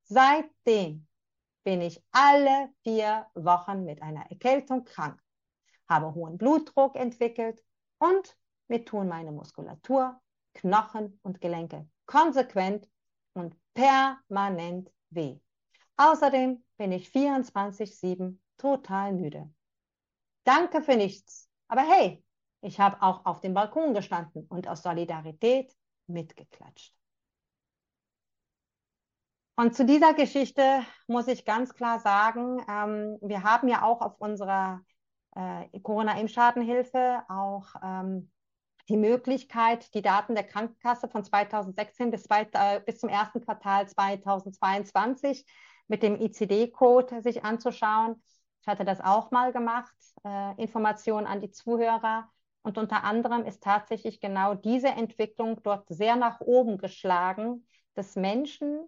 Seitdem 0.03 1.07
bin 1.63 1.81
ich 1.81 2.01
alle 2.11 2.69
vier 2.83 3.27
Wochen 3.33 3.83
mit 3.83 4.01
einer 4.01 4.29
Erkältung 4.29 4.83
krank, 4.85 5.21
habe 5.87 6.13
hohen 6.13 6.37
Blutdruck 6.37 6.95
entwickelt 6.95 7.63
und 7.99 8.37
mir 8.67 8.85
tun 8.85 9.07
meine 9.07 9.31
Muskulatur, 9.31 10.19
Knochen 10.53 11.19
und 11.23 11.41
Gelenke 11.41 11.87
konsequent 12.07 12.89
und 13.33 13.55
permanent 13.73 14.91
weh. 15.09 15.39
Außerdem 15.97 16.63
bin 16.77 16.91
ich 16.91 17.09
24-7 17.09 18.39
total 18.57 19.13
müde. 19.13 19.49
Danke 20.43 20.81
für 20.81 20.95
nichts. 20.95 21.49
Aber 21.67 21.81
hey, 21.81 22.23
ich 22.61 22.79
habe 22.79 23.01
auch 23.01 23.25
auf 23.25 23.41
dem 23.41 23.53
Balkon 23.53 23.93
gestanden 23.93 24.45
und 24.47 24.67
aus 24.67 24.83
Solidarität 24.83 25.73
mitgeklatscht. 26.07 26.93
Und 29.55 29.75
zu 29.75 29.85
dieser 29.85 30.13
Geschichte 30.13 30.83
muss 31.07 31.27
ich 31.27 31.43
ganz 31.43 31.73
klar 31.73 31.99
sagen, 31.99 32.63
ähm, 32.69 33.17
wir 33.21 33.43
haben 33.43 33.67
ja 33.67 33.81
auch 33.81 34.01
auf 34.01 34.19
unserer 34.19 34.81
äh, 35.35 35.79
Corona-Impfschadenhilfe 35.79 37.23
auch 37.27 37.65
ähm, 37.83 38.31
die 38.87 38.97
Möglichkeit, 38.97 39.93
die 39.93 40.01
Daten 40.01 40.35
der 40.35 40.43
Krankenkasse 40.43 41.09
von 41.09 41.23
2016 41.23 42.11
bis, 42.11 42.23
zwei, 42.23 42.47
äh, 42.53 42.81
bis 42.85 42.99
zum 42.99 43.09
ersten 43.09 43.41
Quartal 43.41 43.87
2022 43.87 45.45
mit 45.87 46.03
dem 46.03 46.21
ICD-Code 46.21 47.21
sich 47.21 47.43
anzuschauen. 47.43 48.21
Ich 48.67 48.69
hatte 48.69 48.83
das 48.83 48.99
auch 48.99 49.31
mal 49.31 49.53
gemacht, 49.53 49.95
äh, 50.25 50.61
Informationen 50.61 51.25
an 51.25 51.39
die 51.39 51.51
Zuhörer. 51.51 52.29
Und 52.63 52.77
unter 52.77 53.05
anderem 53.05 53.45
ist 53.45 53.63
tatsächlich 53.63 54.19
genau 54.19 54.55
diese 54.55 54.89
Entwicklung 54.89 55.63
dort 55.63 55.87
sehr 55.87 56.17
nach 56.17 56.41
oben 56.41 56.77
geschlagen, 56.77 57.65
dass 57.93 58.17
Menschen 58.17 58.85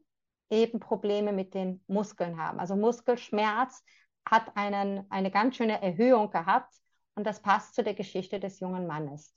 eben 0.49 0.81
Probleme 0.81 1.31
mit 1.31 1.53
den 1.53 1.81
Muskeln 1.87 2.37
haben. 2.37 2.59
Also 2.59 2.75
Muskelschmerz 2.75 3.81
hat 4.29 4.51
einen, 4.57 5.09
eine 5.09 5.31
ganz 5.31 5.55
schöne 5.55 5.81
Erhöhung 5.81 6.29
gehabt 6.29 6.73
und 7.15 7.25
das 7.25 7.41
passt 7.41 7.73
zu 7.73 7.81
der 7.81 7.93
Geschichte 7.93 8.37
des 8.37 8.59
jungen 8.59 8.85
Mannes. 8.85 9.33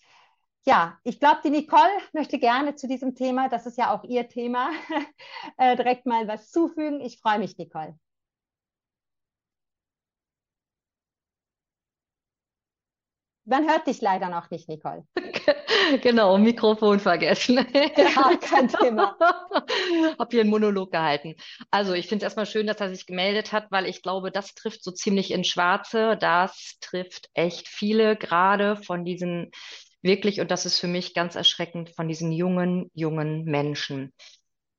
Ja, 0.64 0.98
ich 1.04 1.20
glaube, 1.20 1.42
die 1.44 1.50
Nicole 1.50 2.00
möchte 2.12 2.40
gerne 2.40 2.74
zu 2.74 2.88
diesem 2.88 3.14
Thema, 3.14 3.48
das 3.48 3.66
ist 3.66 3.78
ja 3.78 3.94
auch 3.94 4.02
ihr 4.02 4.26
Thema, 4.26 4.70
äh, 5.56 5.76
direkt 5.76 6.04
mal 6.04 6.26
was 6.26 6.50
zufügen. 6.50 7.00
Ich 7.00 7.20
freue 7.20 7.38
mich, 7.38 7.56
Nicole. 7.58 7.96
Man 13.44 13.68
hört 13.68 13.86
dich 13.86 14.00
leider 14.00 14.28
noch 14.28 14.50
nicht, 14.50 14.68
Nicole. 14.68 15.04
Genau, 16.00 16.38
Mikrofon 16.38 17.00
vergessen. 17.00 17.66
Ja, 17.96 18.36
kein 18.40 18.68
Thema. 18.68 19.16
Hab 20.18 20.30
hier 20.30 20.42
einen 20.42 20.50
Monolog 20.50 20.92
gehalten. 20.92 21.34
Also 21.70 21.92
ich 21.92 22.06
finde 22.06 22.24
es 22.24 22.28
erstmal 22.28 22.46
schön, 22.46 22.66
dass 22.66 22.80
er 22.80 22.88
sich 22.90 23.06
gemeldet 23.06 23.52
hat, 23.52 23.70
weil 23.70 23.86
ich 23.86 24.02
glaube, 24.02 24.30
das 24.30 24.54
trifft 24.54 24.84
so 24.84 24.92
ziemlich 24.92 25.32
ins 25.32 25.48
Schwarze. 25.48 26.16
Das 26.16 26.78
trifft 26.80 27.30
echt 27.34 27.68
viele, 27.68 28.16
gerade 28.16 28.76
von 28.76 29.04
diesen 29.04 29.50
wirklich, 30.02 30.40
und 30.40 30.50
das 30.50 30.66
ist 30.66 30.78
für 30.78 30.88
mich 30.88 31.14
ganz 31.14 31.34
erschreckend, 31.34 31.90
von 31.90 32.08
diesen 32.08 32.32
jungen, 32.32 32.90
jungen 32.94 33.44
Menschen. 33.44 34.12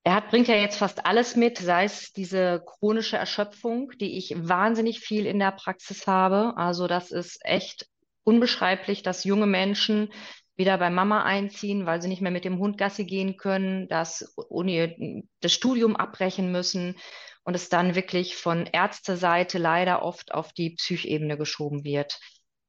Er 0.06 0.16
hat, 0.16 0.30
bringt 0.30 0.48
ja 0.50 0.56
jetzt 0.56 0.78
fast 0.78 1.06
alles 1.06 1.36
mit, 1.36 1.58
sei 1.58 1.86
es 1.86 2.12
diese 2.12 2.64
chronische 2.66 3.18
Erschöpfung, 3.18 3.92
die 4.00 4.18
ich 4.18 4.34
wahnsinnig 4.36 5.00
viel 5.00 5.26
in 5.26 5.40
der 5.40 5.52
Praxis 5.52 6.08
habe. 6.08 6.54
Also 6.58 6.88
das 6.88 7.12
ist 7.12 7.40
echt 7.44 7.88
unbeschreiblich, 8.24 9.04
dass 9.04 9.24
junge 9.24 9.46
Menschen 9.46 10.12
wieder 10.56 10.78
bei 10.78 10.90
Mama 10.90 11.24
einziehen, 11.24 11.86
weil 11.86 12.02
sie 12.02 12.08
nicht 12.08 12.22
mehr 12.22 12.32
mit 12.32 12.46
dem 12.46 12.60
Hund 12.60 12.78
Gassi 12.78 13.06
gehen 13.06 13.38
können, 13.38 13.88
dass 13.88 14.34
Uni 14.36 15.26
das 15.42 15.54
Studium 15.54 15.96
abbrechen 15.96 16.52
müssen 16.52 16.96
und 17.44 17.56
es 17.56 17.70
dann 17.70 17.96
wirklich 17.96 18.36
von 18.36 18.66
Ärzteseite 18.68 19.58
leider 19.58 20.04
oft 20.04 20.34
auf 20.34 20.54
die 20.54 20.72
Psychebene 20.72 21.38
geschoben 21.38 21.84
wird. 21.84 22.20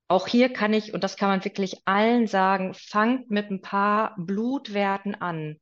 Auch 0.08 0.26
hier 0.26 0.52
kann 0.52 0.72
ich, 0.72 0.92
und 0.92 1.04
das 1.04 1.16
kann 1.16 1.28
man 1.28 1.44
wirklich 1.44 1.82
allen 1.86 2.26
sagen, 2.26 2.74
fangt 2.74 3.30
mit 3.30 3.50
ein 3.50 3.60
paar 3.60 4.14
Blutwerten 4.18 5.14
an. 5.14 5.58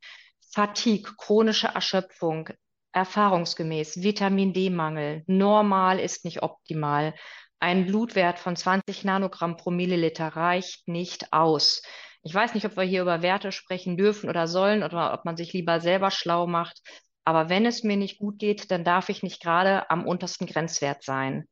Fatigue, 0.52 1.12
chronische 1.16 1.68
Erschöpfung, 1.68 2.50
erfahrungsgemäß, 2.92 4.02
Vitamin 4.02 4.52
D-Mangel, 4.52 5.22
normal 5.26 5.98
ist 5.98 6.24
nicht 6.24 6.42
optimal. 6.42 7.14
Ein 7.62 7.86
Blutwert 7.86 8.40
von 8.40 8.56
20 8.56 9.04
Nanogramm 9.04 9.56
pro 9.56 9.70
Milliliter 9.70 10.26
reicht 10.26 10.88
nicht 10.88 11.32
aus. 11.32 11.80
Ich 12.24 12.34
weiß 12.34 12.54
nicht, 12.54 12.66
ob 12.66 12.76
wir 12.76 12.82
hier 12.82 13.02
über 13.02 13.22
Werte 13.22 13.52
sprechen 13.52 13.96
dürfen 13.96 14.28
oder 14.28 14.48
sollen 14.48 14.82
oder 14.82 15.14
ob 15.14 15.24
man 15.24 15.36
sich 15.36 15.52
lieber 15.52 15.78
selber 15.78 16.10
schlau 16.10 16.48
macht. 16.48 16.82
Aber 17.24 17.50
wenn 17.50 17.64
es 17.64 17.84
mir 17.84 17.96
nicht 17.96 18.18
gut 18.18 18.40
geht, 18.40 18.72
dann 18.72 18.82
darf 18.82 19.10
ich 19.10 19.22
nicht 19.22 19.40
gerade 19.40 19.88
am 19.90 20.04
untersten 20.04 20.48
Grenzwert 20.48 21.04
sein. 21.04 21.46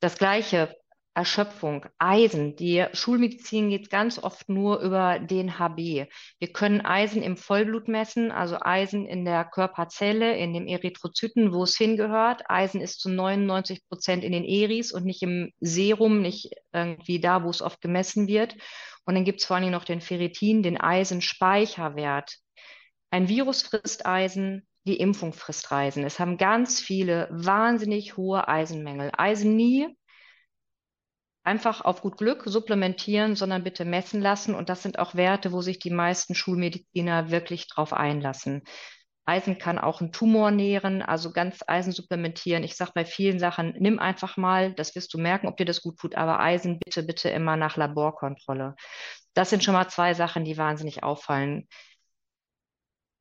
Das 0.00 0.16
gleiche 0.16 0.74
Erschöpfung, 1.12 1.86
Eisen. 1.98 2.54
Die 2.54 2.86
Schulmedizin 2.92 3.68
geht 3.70 3.90
ganz 3.90 4.18
oft 4.18 4.48
nur 4.48 4.78
über 4.80 5.18
den 5.18 5.58
HB. 5.58 6.06
Wir 6.38 6.52
können 6.52 6.80
Eisen 6.82 7.22
im 7.22 7.36
Vollblut 7.36 7.88
messen, 7.88 8.30
also 8.30 8.58
Eisen 8.60 9.06
in 9.06 9.24
der 9.24 9.44
Körperzelle, 9.44 10.36
in 10.36 10.54
dem 10.54 10.68
Erythrozyten, 10.68 11.52
wo 11.52 11.64
es 11.64 11.76
hingehört. 11.76 12.42
Eisen 12.48 12.80
ist 12.80 13.00
zu 13.00 13.10
99 13.10 13.88
Prozent 13.88 14.22
in 14.22 14.32
den 14.32 14.44
Eris 14.44 14.92
und 14.92 15.04
nicht 15.04 15.22
im 15.22 15.50
Serum, 15.58 16.22
nicht 16.22 16.52
irgendwie 16.72 17.20
da, 17.20 17.42
wo 17.42 17.50
es 17.50 17.60
oft 17.60 17.80
gemessen 17.80 18.28
wird. 18.28 18.54
Und 19.04 19.16
dann 19.16 19.24
gibt 19.24 19.40
es 19.40 19.46
vor 19.46 19.56
allem 19.56 19.72
noch 19.72 19.84
den 19.84 20.00
Ferritin, 20.00 20.62
den 20.62 20.80
Eisenspeicherwert. 20.80 22.36
Ein 23.10 23.28
Virus 23.28 23.62
frisst 23.62 24.06
Eisen, 24.06 24.68
die 24.84 24.96
Impfung 24.96 25.32
frisst 25.32 25.72
Eisen. 25.72 26.04
Es 26.04 26.20
haben 26.20 26.38
ganz 26.38 26.80
viele 26.80 27.28
wahnsinnig 27.32 28.16
hohe 28.16 28.46
Eisenmängel. 28.46 29.10
Eisen 29.16 29.56
nie 29.56 29.88
einfach 31.42 31.80
auf 31.80 32.02
gut 32.02 32.18
Glück 32.18 32.42
supplementieren, 32.46 33.34
sondern 33.36 33.64
bitte 33.64 33.84
messen 33.84 34.20
lassen. 34.20 34.54
Und 34.54 34.68
das 34.68 34.82
sind 34.82 34.98
auch 34.98 35.14
Werte, 35.14 35.52
wo 35.52 35.60
sich 35.62 35.78
die 35.78 35.90
meisten 35.90 36.34
Schulmediziner 36.34 37.30
wirklich 37.30 37.68
drauf 37.68 37.92
einlassen. 37.92 38.62
Eisen 39.26 39.58
kann 39.58 39.78
auch 39.78 40.00
einen 40.00 40.12
Tumor 40.12 40.50
nähren, 40.50 41.02
also 41.02 41.32
ganz 41.32 41.60
Eisen 41.66 41.92
supplementieren. 41.92 42.64
Ich 42.64 42.76
sage 42.76 42.92
bei 42.94 43.04
vielen 43.04 43.38
Sachen, 43.38 43.74
nimm 43.78 43.98
einfach 43.98 44.36
mal, 44.36 44.74
das 44.74 44.94
wirst 44.96 45.14
du 45.14 45.18
merken, 45.18 45.46
ob 45.46 45.56
dir 45.56 45.66
das 45.66 45.82
gut 45.82 45.98
tut, 45.98 46.16
aber 46.16 46.40
Eisen 46.40 46.80
bitte, 46.80 47.02
bitte 47.02 47.28
immer 47.30 47.56
nach 47.56 47.76
Laborkontrolle. 47.76 48.74
Das 49.34 49.50
sind 49.50 49.62
schon 49.62 49.74
mal 49.74 49.88
zwei 49.88 50.14
Sachen, 50.14 50.44
die 50.44 50.58
wahnsinnig 50.58 51.04
auffallen. 51.04 51.68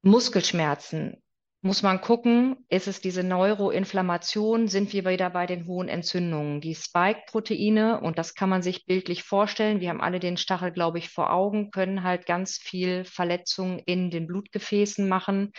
Muskelschmerzen 0.01 1.22
muss 1.62 1.84
man 1.84 1.99
gucken, 1.99 2.66
ist 2.70 2.88
es 2.88 3.01
diese 3.01 3.22
Neuroinflammation, 3.22 4.70
sind 4.70 4.93
wir 4.93 5.05
wieder 5.05 5.30
bei 5.30 5.45
den 5.45 5.68
hohen 5.68 5.89
Entzündungen. 5.89 6.62
Die 6.62 6.74
Spike-Proteine, 6.74 7.99
und 7.99 8.18
das 8.18 8.34
kann 8.34 8.49
man 8.49 8.62
sich 8.62 8.86
bildlich 8.86 9.24
vorstellen, 9.24 9.82
wir 9.82 9.89
haben 9.89 9.99
alle 9.99 10.22
den 10.22 10.38
Stachel, 10.38 10.72
glaube 10.72 10.99
ich, 10.99 11.10
vor 11.10 11.34
Augen, 11.34 11.70
können 11.70 12.03
halt 12.03 12.26
ganz 12.26 12.57
viel 12.57 13.03
Verletzungen 13.03 13.80
in 13.80 14.10
den 14.10 14.26
Blutgefäßen 14.26 15.10
machen. 15.10 15.51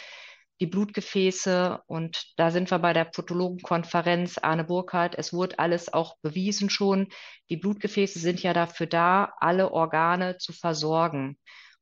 Die 0.61 0.66
Blutgefäße, 0.66 1.80
und 1.86 2.32
da 2.36 2.51
sind 2.51 2.70
wir 2.70 2.78
bei 2.78 2.94
der 2.94 3.05
Protologenkonferenz 3.05 4.38
Arne 4.38 4.64
Burkhardt, 4.64 5.16
es 5.18 5.34
wurde 5.34 5.59
alles 5.59 5.92
auch 5.92 6.16
bewiesen 6.22 6.70
schon, 6.70 7.09
die 7.51 7.57
Blutgefäße 7.59 8.18
sind 8.18 8.42
ja 8.42 8.55
dafür 8.55 8.86
da, 8.86 9.34
alle 9.38 9.70
Organe 9.70 10.38
zu 10.38 10.55
versorgen. 10.55 11.36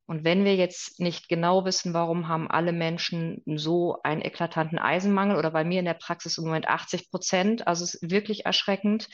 Und 0.08 0.24
wenn 0.24 0.46
wir 0.46 0.56
jetzt 0.56 1.00
nicht 1.00 1.28
genau 1.28 1.66
wissen, 1.66 1.92
warum 1.92 2.28
haben 2.28 2.50
alle 2.50 2.72
Menschen 2.72 3.42
so 3.44 3.98
einen 4.02 4.22
eklatanten 4.22 4.78
Eisenmangel 4.78 5.36
oder 5.36 5.50
bei 5.50 5.64
mir 5.64 5.80
in 5.80 5.84
der 5.84 5.92
Praxis 5.92 6.38
im 6.38 6.44
Moment 6.44 6.66
80 6.66 7.10
Prozent, 7.10 7.66
also 7.66 7.84
es 7.84 7.94
ist 7.94 8.10
wirklich 8.10 8.46
erschreckend, 8.46 9.08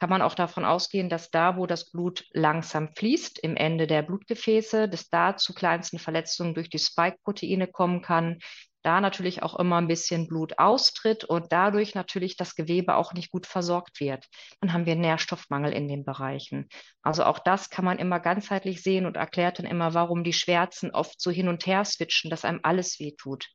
kann 0.00 0.10
man 0.10 0.20
auch 0.20 0.34
davon 0.34 0.64
ausgehen, 0.64 1.08
dass 1.08 1.30
da, 1.30 1.56
wo 1.56 1.66
das 1.66 1.92
Blut 1.92 2.24
langsam 2.32 2.88
fließt, 2.96 3.38
im 3.38 3.54
Ende 3.54 3.86
der 3.86 4.02
Blutgefäße, 4.02 4.88
dass 4.88 5.08
da 5.08 5.36
zu 5.36 5.54
kleinsten 5.54 6.00
Verletzungen 6.00 6.54
durch 6.54 6.68
die 6.68 6.80
Spike-Proteine 6.80 7.68
kommen 7.68 8.02
kann, 8.02 8.40
da 8.82 9.00
natürlich 9.00 9.42
auch 9.42 9.58
immer 9.58 9.76
ein 9.76 9.88
bisschen 9.88 10.26
Blut 10.26 10.58
austritt 10.58 11.24
und 11.24 11.52
dadurch 11.52 11.94
natürlich 11.94 12.36
das 12.36 12.54
Gewebe 12.54 12.96
auch 12.96 13.12
nicht 13.12 13.30
gut 13.30 13.46
versorgt 13.46 14.00
wird. 14.00 14.26
Dann 14.60 14.72
haben 14.72 14.86
wir 14.86 14.96
Nährstoffmangel 14.96 15.72
in 15.72 15.88
den 15.88 16.04
Bereichen. 16.04 16.68
Also 17.02 17.24
auch 17.24 17.38
das 17.38 17.70
kann 17.70 17.84
man 17.84 17.98
immer 17.98 18.20
ganzheitlich 18.20 18.82
sehen 18.82 19.06
und 19.06 19.16
erklärt 19.16 19.58
dann 19.58 19.66
immer, 19.66 19.94
warum 19.94 20.24
die 20.24 20.32
Schwärzen 20.32 20.90
oft 20.90 21.20
so 21.20 21.30
hin 21.30 21.48
und 21.48 21.66
her 21.66 21.84
switchen, 21.84 22.30
dass 22.30 22.44
einem 22.44 22.60
alles 22.62 22.98
wehtut. 22.98 23.46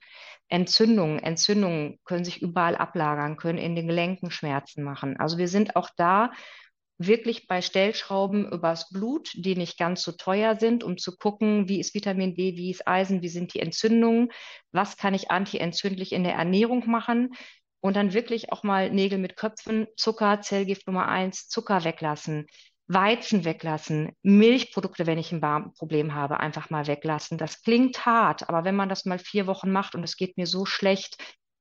Entzündungen, 0.50 1.20
Entzündungen 1.20 2.00
können 2.06 2.24
sich 2.24 2.42
überall 2.42 2.76
ablagern, 2.76 3.38
können 3.38 3.58
in 3.58 3.76
den 3.76 3.88
Gelenken 3.88 4.32
Schmerzen 4.32 4.84
machen. 4.84 5.18
Also 5.20 5.38
wir 5.38 5.48
sind 5.50 5.76
auch 5.76 5.90
da 5.98 6.32
wirklich 6.98 7.48
bei 7.48 7.62
Stellschrauben 7.62 8.52
übers 8.52 8.90
Blut, 8.90 9.32
die 9.34 9.56
nicht 9.56 9.78
ganz 9.78 10.02
so 10.04 10.12
teuer 10.12 10.60
sind, 10.60 10.84
um 10.84 10.98
zu 10.98 11.16
gucken, 11.16 11.70
wie 11.70 11.80
ist 11.80 11.94
Vitamin 11.94 12.36
D, 12.36 12.56
wie 12.56 12.72
ist 12.72 12.88
Eisen, 12.88 13.22
wie 13.22 13.30
sind 13.30 13.54
die 13.54 13.60
Entzündungen, 13.60 14.30
was 14.72 14.98
kann 14.98 15.14
ich 15.14 15.30
antientzündlich 15.30 16.12
in 16.12 16.24
der 16.24 16.34
Ernährung 16.34 16.90
machen 16.90 17.34
und 17.80 17.96
dann 17.96 18.14
wirklich 18.14 18.52
auch 18.52 18.64
mal 18.64 18.90
Nägel 18.90 19.20
mit 19.20 19.36
Köpfen, 19.36 19.88
Zucker, 19.96 20.42
Zellgift 20.42 20.88
Nummer 20.88 21.08
eins, 21.08 21.48
Zucker 21.48 21.84
weglassen, 21.84 22.48
Weizen 22.88 23.44
weglassen, 23.46 24.14
Milchprodukte, 24.24 25.06
wenn 25.06 25.18
ich 25.18 25.32
ein 25.32 25.74
Problem 25.78 26.16
habe, 26.16 26.40
einfach 26.40 26.70
mal 26.70 26.88
weglassen. 26.88 27.38
Das 27.38 27.62
klingt 27.62 28.06
hart, 28.06 28.50
aber 28.50 28.64
wenn 28.64 28.76
man 28.76 28.90
das 28.90 29.06
mal 29.06 29.20
vier 29.20 29.46
Wochen 29.46 29.72
macht 29.72 29.94
und 29.94 30.04
es 30.04 30.16
geht 30.16 30.38
mir 30.38 30.48
so 30.48 30.66
schlecht, 30.66 31.18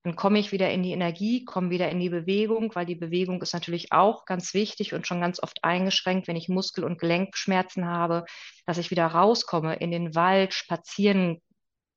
dann 0.07 0.15
komme 0.15 0.39
ich 0.39 0.53
wieder 0.53 0.71
in 0.71 0.85
die 0.85 0.93
Energie, 0.93 1.45
komme 1.45 1.71
wieder 1.71 1.91
in 1.91 1.99
die 1.99 2.11
Bewegung, 2.11 2.73
weil 2.77 2.87
die 2.87 2.95
Bewegung 2.95 3.43
ist 3.43 3.55
natürlich 3.55 3.91
auch 3.91 4.25
ganz 4.25 4.55
wichtig 4.55 4.95
und 4.95 5.05
schon 5.05 5.21
ganz 5.21 5.43
oft 5.43 5.65
eingeschränkt, 5.65 6.29
wenn 6.29 6.37
ich 6.37 6.49
Muskel- 6.49 6.85
und 6.85 7.01
Gelenkschmerzen 7.01 7.87
habe, 7.87 8.25
dass 8.67 8.79
ich 8.79 8.93
wieder 8.93 9.09
rauskomme, 9.09 9.75
in 9.75 9.91
den 9.91 10.15
Wald 10.15 10.55
spazieren 10.55 11.43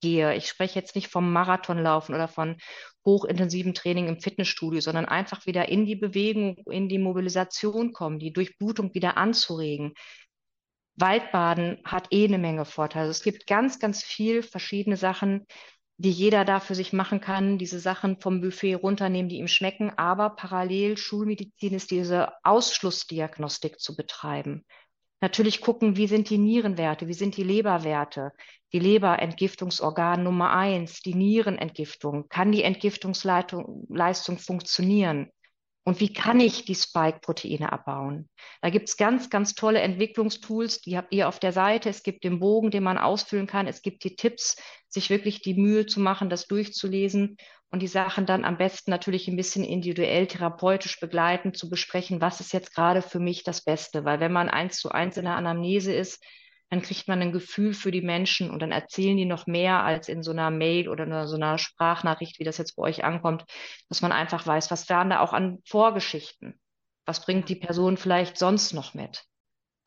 gehe. 0.01 0.33
Ich 0.33 0.47
spreche 0.47 0.79
jetzt 0.79 0.95
nicht 0.95 1.09
vom 1.09 1.31
Marathonlaufen 1.31 2.15
oder 2.15 2.27
von 2.27 2.57
hochintensiven 3.05 3.75
Training 3.75 4.07
im 4.07 4.19
Fitnessstudio, 4.19 4.81
sondern 4.81 5.05
einfach 5.05 5.45
wieder 5.45 5.69
in 5.69 5.85
die 5.85 5.95
Bewegung, 5.95 6.57
in 6.65 6.89
die 6.89 6.97
Mobilisation 6.97 7.93
kommen, 7.93 8.17
die 8.17 8.33
Durchblutung 8.33 8.91
wieder 8.95 9.17
anzuregen. 9.17 9.93
Waldbaden 10.95 11.77
hat 11.85 12.07
eh 12.09 12.25
eine 12.25 12.39
Menge 12.39 12.65
Vorteile. 12.65 13.05
Also 13.05 13.11
es 13.11 13.23
gibt 13.23 13.45
ganz, 13.45 13.77
ganz 13.77 14.03
viel 14.03 14.41
verschiedene 14.41 14.97
Sachen, 14.97 15.45
die 15.99 16.11
jeder 16.11 16.45
da 16.45 16.61
für 16.61 16.75
sich 16.75 16.93
machen 16.93 17.19
kann, 17.19 17.57
diese 17.57 17.77
Sachen 17.77 18.21
vom 18.21 18.39
Buffet 18.39 18.75
runternehmen, 18.75 19.27
die 19.27 19.37
ihm 19.37 19.49
schmecken, 19.49 19.91
aber 19.97 20.29
parallel 20.29 20.95
Schulmedizin 20.95 21.73
ist 21.73 21.91
diese 21.91 22.29
Ausschlussdiagnostik 22.43 23.81
zu 23.81 23.97
betreiben. 23.97 24.65
Natürlich 25.19 25.59
gucken, 25.59 25.97
wie 25.97 26.07
sind 26.07 26.29
die 26.29 26.37
Nierenwerte, 26.37 27.09
wie 27.09 27.13
sind 27.13 27.35
die 27.35 27.43
Leberwerte, 27.43 28.31
die 28.71 28.79
Leberentgiftungsorgan 28.79 30.23
Nummer 30.23 30.51
eins, 30.51 31.01
die 31.01 31.15
Nierenentgiftung. 31.15 32.29
Kann 32.29 32.53
die 32.53 32.63
Entgiftungsleistung 32.63 34.37
funktionieren? 34.37 35.29
Und 35.85 35.99
wie 35.99 36.13
kann 36.13 36.39
ich 36.39 36.65
die 36.65 36.75
Spike-Proteine 36.75 37.71
abbauen? 37.71 38.29
Da 38.61 38.69
gibt 38.69 38.89
es 38.89 38.97
ganz, 38.97 39.29
ganz 39.29 39.55
tolle 39.55 39.79
Entwicklungstools, 39.79 40.81
die 40.81 40.97
habt 40.97 41.13
ihr 41.13 41.27
auf 41.27 41.39
der 41.39 41.51
Seite. 41.51 41.89
Es 41.89 42.03
gibt 42.03 42.23
den 42.23 42.39
Bogen, 42.39 42.69
den 42.69 42.83
man 42.83 42.97
ausfüllen 42.97 43.47
kann. 43.47 43.65
Es 43.65 43.81
gibt 43.81 44.03
die 44.03 44.15
Tipps, 44.15 44.57
sich 44.87 45.09
wirklich 45.09 45.41
die 45.41 45.55
Mühe 45.55 45.85
zu 45.85 45.99
machen, 45.99 46.29
das 46.29 46.47
durchzulesen 46.47 47.37
und 47.71 47.81
die 47.81 47.87
Sachen 47.87 48.25
dann 48.25 48.45
am 48.45 48.57
besten 48.57 48.91
natürlich 48.91 49.27
ein 49.27 49.35
bisschen 49.35 49.63
individuell 49.63 50.27
therapeutisch 50.27 50.99
begleiten, 50.99 51.53
zu 51.53 51.69
besprechen, 51.69 52.21
was 52.21 52.39
ist 52.39 52.51
jetzt 52.51 52.73
gerade 52.73 53.01
für 53.01 53.19
mich 53.19 53.43
das 53.43 53.63
Beste. 53.63 54.05
Weil 54.05 54.19
wenn 54.19 54.31
man 54.31 54.49
eins 54.49 54.77
zu 54.77 54.89
eins 54.89 55.17
in 55.17 55.25
der 55.25 55.35
Anamnese 55.35 55.93
ist, 55.93 56.23
dann 56.69 56.81
kriegt 56.81 57.07
man 57.07 57.21
ein 57.21 57.31
Gefühl 57.31 57.73
für 57.73 57.91
die 57.91 58.01
Menschen 58.01 58.51
und 58.51 58.61
dann 58.61 58.71
erzählen 58.71 59.17
die 59.17 59.25
noch 59.25 59.47
mehr 59.47 59.83
als 59.83 60.07
in 60.07 60.21
so 60.21 60.31
einer 60.31 60.51
Mail 60.51 60.87
oder 60.87 61.05
in 61.05 61.27
so 61.27 61.35
einer 61.35 61.57
Sprachnachricht, 61.57 62.39
wie 62.39 62.43
das 62.43 62.57
jetzt 62.57 62.75
bei 62.75 62.83
euch 62.83 63.03
ankommt, 63.03 63.45
dass 63.89 64.01
man 64.01 64.11
einfach 64.11 64.45
weiß, 64.45 64.69
was 64.69 64.87
waren 64.89 65.09
da 65.09 65.19
auch 65.19 65.33
an 65.33 65.59
Vorgeschichten? 65.65 66.59
Was 67.05 67.25
bringt 67.25 67.49
die 67.49 67.55
Person 67.55 67.97
vielleicht 67.97 68.37
sonst 68.37 68.73
noch 68.73 68.93
mit? 68.93 69.23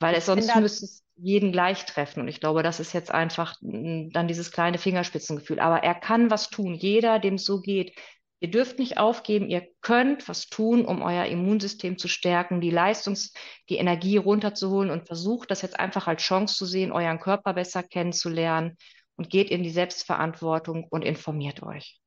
Weil 0.01 0.17
es 0.17 0.27
sonst 0.27 0.55
müsste 0.57 0.85
es 0.87 1.05
jeden 1.15 1.53
gleich 1.53 1.85
treffen. 1.87 2.21
Und 2.21 2.29
ich 2.29 2.41
glaube, 2.41 2.65
das 2.65 2.81
ist 2.81 2.93
jetzt 2.93 3.13
einfach 3.13 3.55
mm, 3.61 4.11
dann 4.11 4.27
dieses 4.27 4.51
kleine 4.51 4.79
Fingerspitzengefühl. 4.79 5.61
Aber 5.61 5.85
er 5.85 5.95
kann 5.95 6.31
was 6.31 6.51
tun. 6.51 6.75
Jeder, 6.75 7.21
dem 7.21 7.35
es 7.35 7.45
so 7.45 7.61
geht, 7.61 7.95
Ihr 8.43 8.51
dürft 8.51 8.81
nicht 8.81 8.99
aufgeben, 8.99 9.49
ihr 9.49 9.69
könnt 9.83 10.29
was 10.29 10.49
tun, 10.49 10.85
um 10.85 11.01
euer 11.01 11.27
Immunsystem 11.27 11.97
zu 11.97 12.09
stärken, 12.09 12.61
die 12.61 12.73
Leistungs-, 12.73 13.33
die 13.69 13.77
Energie 13.77 14.17
runterzuholen 14.17 14.91
und 14.91 15.07
versucht 15.07 15.53
das 15.53 15.63
jetzt 15.63 15.79
einfach 15.79 16.09
als 16.09 16.23
Chance 16.23 16.57
zu 16.57 16.67
sehen, 16.67 16.91
euren 16.91 17.21
Körper 17.21 17.55
besser 17.55 17.85
kennenzulernen 17.85 18.77
und 19.15 19.31
geht 19.31 19.49
in 19.53 19.63
die 19.63 19.71
Selbstverantwortung 19.71 20.89
und 20.91 21.05
informiert 21.05 21.63
euch. 21.63 22.01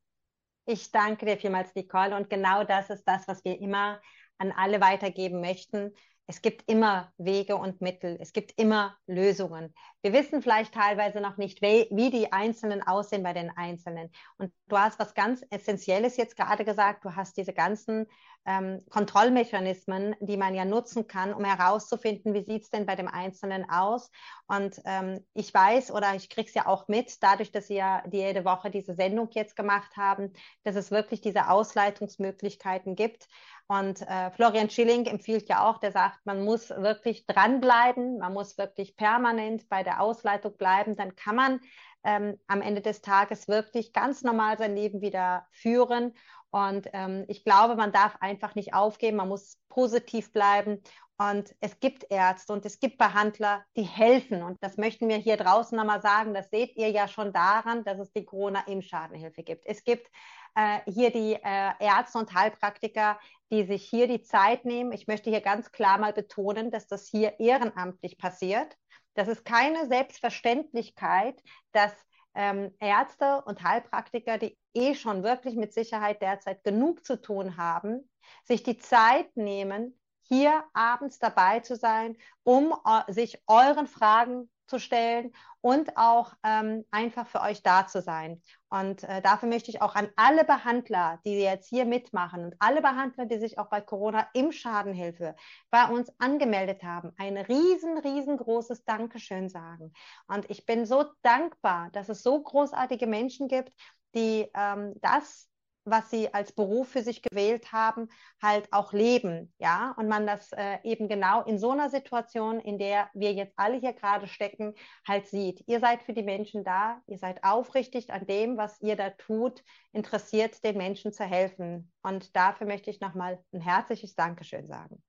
Ich 0.65 0.91
danke 0.91 1.25
dir 1.25 1.37
vielmals, 1.37 1.73
Nicole. 1.73 2.13
Und 2.13 2.29
genau 2.29 2.65
das 2.65 2.89
ist 2.89 3.05
das, 3.05 3.25
was 3.29 3.41
wir 3.45 3.57
immer 3.61 4.01
an 4.37 4.51
alle 4.51 4.81
weitergeben 4.81 5.41
möchten. 5.41 5.93
es 6.27 6.41
gibt 6.41 6.69
immer 6.69 7.11
Wege 7.17 7.55
und 7.55 7.81
Mittel, 7.81 8.17
es 8.19 8.33
gibt 8.33 8.59
immer 8.59 8.97
Lösungen. 9.05 9.73
Wir 10.01 10.11
wissen 10.11 10.41
vielleicht 10.41 10.73
teilweise 10.73 11.21
noch 11.21 11.37
nicht, 11.37 11.61
wie, 11.61 12.09
die 12.09 12.31
Einzelnen 12.33 12.81
aussehen 12.81 13.21
bei 13.23 13.33
den 13.33 13.51
Einzelnen. 13.55 14.11
Und 14.37 14.51
du 14.67 14.77
hast 14.77 14.99
was 14.99 15.13
ganz 15.13 15.43
Essentielles 15.49 16.17
jetzt 16.17 16.35
gerade 16.35 16.65
gesagt, 16.65 17.05
du 17.05 17.15
hast 17.15 17.37
diese 17.37 17.53
ganzen 17.53 18.07
ähm, 18.45 18.83
Kontrollmechanismen, 18.89 20.15
die 20.19 20.37
man 20.37 20.53
ja 20.53 20.65
nutzen 20.65 21.07
kann, 21.07 21.33
um 21.33 21.43
herauszufinden, 21.43 22.33
wie 22.33 22.43
sieht 22.43 22.63
es 22.63 22.69
denn 22.69 22.85
bei 22.85 22.95
dem 22.95 23.07
Einzelnen 23.07 23.69
aus. 23.69 24.11
Und 24.47 24.79
ähm, 24.85 25.25
ich 25.33 25.53
weiß 25.53 25.91
oder 25.91 26.15
ich 26.15 26.29
kriege 26.29 26.47
es 26.47 26.53
ja 26.53 26.67
auch 26.67 26.87
mit, 26.87 27.23
dadurch, 27.23 27.51
dass 27.51 27.67
Sie 27.67 27.75
ja 27.75 28.03
jede 28.11 28.45
Woche 28.45 28.69
diese 28.69 28.93
Sendung 28.93 29.29
jetzt 29.31 29.55
gemacht 29.55 29.97
haben, 29.97 30.33
dass 30.63 30.75
es 30.75 30.91
wirklich 30.91 31.21
diese 31.21 31.49
Ausleitungsmöglichkeiten 31.49 32.95
gibt. 32.95 33.27
Und 33.67 34.01
äh, 34.01 34.29
Florian 34.31 34.69
Schilling 34.69 35.05
empfiehlt 35.05 35.49
ja 35.49 35.67
auch, 35.67 35.79
der 35.79 35.91
sagt, 35.91 36.23
man 36.25 36.43
muss 36.45 36.69
wirklich 36.69 37.25
dranbleiben, 37.25 38.19
man 38.19 38.33
muss 38.33 38.57
wirklich 38.59 38.95
permanent 38.95 39.67
bei 39.69 39.81
der 39.81 40.01
Ausleitung 40.01 40.55
bleiben, 40.55 40.95
dann 40.95 41.15
kann 41.15 41.35
man 41.35 41.59
ähm, 42.03 42.37
am 42.45 42.61
Ende 42.61 42.81
des 42.81 43.01
Tages 43.01 43.47
wirklich 43.47 43.91
ganz 43.91 44.21
normal 44.21 44.57
sein 44.59 44.75
Leben 44.75 45.01
wieder 45.01 45.47
führen. 45.51 46.13
Und 46.51 46.87
ähm, 46.93 47.25
ich 47.27 47.43
glaube, 47.43 47.75
man 47.75 47.91
darf 47.91 48.15
einfach 48.21 48.53
nicht 48.53 48.73
aufgeben, 48.73 49.17
man 49.17 49.27
muss 49.27 49.57
positiv 49.67 50.31
bleiben. 50.31 50.81
Und 51.17 51.55
es 51.61 51.79
gibt 51.79 52.05
Ärzte 52.09 52.53
und 52.53 52.65
es 52.65 52.79
gibt 52.79 52.97
Behandler, 52.97 53.63
die 53.77 53.83
helfen. 53.83 54.43
Und 54.43 54.61
das 54.61 54.77
möchten 54.77 55.07
wir 55.07 55.17
hier 55.17 55.37
draußen 55.37 55.77
nochmal 55.77 56.01
sagen. 56.01 56.33
Das 56.33 56.49
seht 56.49 56.75
ihr 56.75 56.91
ja 56.91 57.07
schon 57.07 57.33
daran, 57.33 57.83
dass 57.85 57.99
es 57.99 58.11
die 58.11 58.25
Corona-Impfschadenhilfe 58.25 59.43
gibt. 59.43 59.65
Es 59.65 59.83
gibt 59.83 60.07
äh, 60.55 60.79
hier 60.91 61.11
die 61.11 61.33
äh, 61.33 61.71
Ärzte 61.79 62.17
und 62.17 62.33
Heilpraktiker, 62.33 63.19
die 63.51 63.63
sich 63.65 63.87
hier 63.87 64.07
die 64.07 64.21
Zeit 64.21 64.65
nehmen. 64.65 64.91
Ich 64.91 65.07
möchte 65.07 65.29
hier 65.29 65.41
ganz 65.41 65.71
klar 65.71 65.97
mal 65.97 66.13
betonen, 66.13 66.71
dass 66.71 66.87
das 66.87 67.07
hier 67.07 67.39
ehrenamtlich 67.39 68.17
passiert. 68.17 68.75
Das 69.13 69.27
ist 69.27 69.45
keine 69.45 69.87
Selbstverständlichkeit, 69.87 71.41
dass 71.71 71.93
ähm, 72.33 72.73
Ärzte 72.79 73.43
und 73.45 73.63
Heilpraktiker, 73.63 74.37
die 74.37 74.57
eh 74.73 74.93
schon 74.95 75.23
wirklich 75.23 75.55
mit 75.55 75.73
Sicherheit 75.73 76.21
derzeit 76.21 76.63
genug 76.63 77.05
zu 77.05 77.21
tun 77.21 77.57
haben, 77.57 78.09
sich 78.43 78.63
die 78.63 78.77
Zeit 78.77 79.35
nehmen, 79.37 79.97
hier 80.27 80.63
abends 80.73 81.19
dabei 81.19 81.59
zu 81.61 81.75
sein, 81.75 82.17
um 82.43 82.71
uh, 82.71 83.01
sich 83.07 83.41
euren 83.47 83.87
Fragen 83.87 84.49
zu 84.67 84.79
stellen 84.79 85.31
und 85.61 85.97
auch 85.97 86.33
ähm, 86.43 86.85
einfach 86.91 87.27
für 87.27 87.41
euch 87.41 87.63
da 87.63 87.87
zu 87.87 88.01
sein. 88.01 88.41
Und 88.69 89.03
äh, 89.03 89.21
dafür 89.21 89.49
möchte 89.49 89.71
ich 89.71 89.81
auch 89.81 89.95
an 89.95 90.09
alle 90.15 90.43
Behandler, 90.43 91.19
die 91.25 91.39
jetzt 91.39 91.69
hier 91.69 91.85
mitmachen 91.85 92.45
und 92.45 92.55
alle 92.59 92.81
Behandler, 92.81 93.25
die 93.25 93.39
sich 93.39 93.57
auch 93.57 93.69
bei 93.69 93.81
Corona 93.81 94.27
im 94.33 94.51
Schadenhilfe 94.51 95.35
bei 95.69 95.87
uns 95.87 96.11
angemeldet 96.19 96.83
haben, 96.83 97.11
ein 97.17 97.37
riesen, 97.37 97.97
riesengroßes 97.97 98.85
Dankeschön 98.85 99.49
sagen. 99.49 99.93
Und 100.27 100.49
ich 100.49 100.65
bin 100.65 100.85
so 100.85 101.05
dankbar, 101.21 101.89
dass 101.91 102.09
es 102.09 102.21
so 102.21 102.41
großartige 102.41 103.07
Menschen 103.07 103.47
gibt, 103.47 103.71
die 104.13 104.49
ähm, 104.53 104.93
das 105.01 105.49
was 105.85 106.09
sie 106.09 106.33
als 106.33 106.51
Beruf 106.51 106.89
für 106.89 107.01
sich 107.01 107.21
gewählt 107.21 107.71
haben, 107.71 108.09
halt 108.41 108.67
auch 108.73 108.91
leben, 108.91 109.53
ja, 109.59 109.93
und 109.97 110.07
man 110.07 110.25
das 110.25 110.51
äh, 110.51 110.79
eben 110.83 111.07
genau 111.07 111.43
in 111.43 111.59
so 111.59 111.71
einer 111.71 111.89
Situation, 111.89 112.59
in 112.59 112.77
der 112.77 113.09
wir 113.13 113.33
jetzt 113.33 113.53
alle 113.57 113.77
hier 113.77 113.93
gerade 113.93 114.27
stecken, 114.27 114.73
halt 115.07 115.27
sieht. 115.27 115.63
Ihr 115.67 115.79
seid 115.79 116.03
für 116.03 116.13
die 116.13 116.23
Menschen 116.23 116.63
da, 116.63 117.01
ihr 117.07 117.19
seid 117.19 117.43
aufrichtig 117.43 118.11
an 118.11 118.25
dem, 118.25 118.57
was 118.57 118.81
ihr 118.81 118.95
da 118.95 119.11
tut, 119.11 119.63
interessiert, 119.93 120.63
den 120.63 120.77
Menschen 120.77 121.13
zu 121.13 121.23
helfen. 121.23 121.91
Und 122.01 122.35
dafür 122.35 122.67
möchte 122.67 122.89
ich 122.89 122.99
nochmal 122.99 123.43
ein 123.53 123.61
herzliches 123.61 124.15
Dankeschön 124.15 124.67
sagen. 124.67 125.01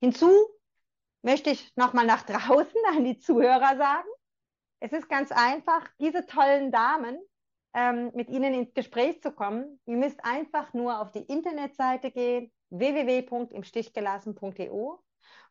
Hinzu 0.00 0.30
möchte 1.22 1.50
ich 1.50 1.72
nochmal 1.76 2.06
nach 2.06 2.22
draußen 2.26 2.80
an 2.88 3.04
die 3.04 3.18
Zuhörer 3.18 3.76
sagen. 3.76 4.08
Es 4.80 4.92
ist 4.92 5.08
ganz 5.08 5.32
einfach, 5.32 5.88
diese 5.98 6.26
tollen 6.26 6.70
Damen, 6.70 7.18
ähm, 7.74 8.10
mit 8.14 8.30
Ihnen 8.30 8.54
ins 8.54 8.72
Gespräch 8.72 9.20
zu 9.22 9.32
kommen. 9.32 9.78
Ihr 9.86 9.96
müsst 9.96 10.24
einfach 10.24 10.72
nur 10.72 11.00
auf 11.00 11.10
die 11.12 11.24
Internetseite 11.24 12.10
gehen, 12.10 12.50
www.imstichgelassen.eu 12.70 14.96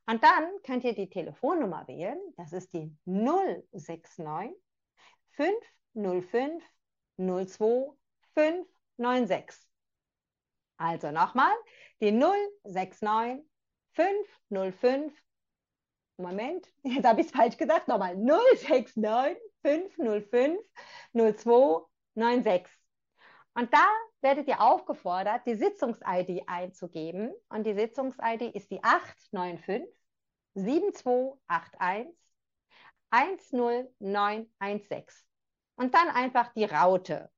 und 0.05 0.23
dann 0.23 0.61
könnt 0.63 0.83
ihr 0.83 0.93
die 0.93 1.09
Telefonnummer 1.09 1.87
wählen. 1.87 2.19
Das 2.35 2.53
ist 2.53 2.73
die 2.73 2.95
069 3.05 4.53
505 5.31 6.63
02 7.17 7.91
596. 8.33 9.67
Also 10.77 11.11
nochmal, 11.11 11.53
die 12.01 12.11
069 12.11 13.45
505 13.93 15.13
Moment, 16.17 16.67
jetzt 16.83 17.05
habe 17.05 17.21
ich 17.21 17.27
es 17.27 17.33
falsch 17.33 17.57
gesagt. 17.57 17.87
Nochmal 17.87 18.15
069 18.15 19.37
505 19.61 20.59
02 21.13 21.85
96. 22.15 22.67
Und 23.55 23.73
da 23.73 23.85
werdet 24.21 24.47
ihr 24.47 24.61
aufgefordert, 24.61 25.45
die 25.45 25.55
Sitzungs-ID 25.55 26.43
einzugeben. 26.47 27.33
Und 27.49 27.65
die 27.65 27.73
Sitzungs-ID 27.73 28.55
ist 28.55 28.71
die 28.71 28.81
895 28.83 29.83
7281 30.55 32.15
10916. 33.11 35.03
Und 35.75 35.93
dann 35.93 36.09
einfach 36.09 36.51
die 36.53 36.65
Raute. 36.65 37.29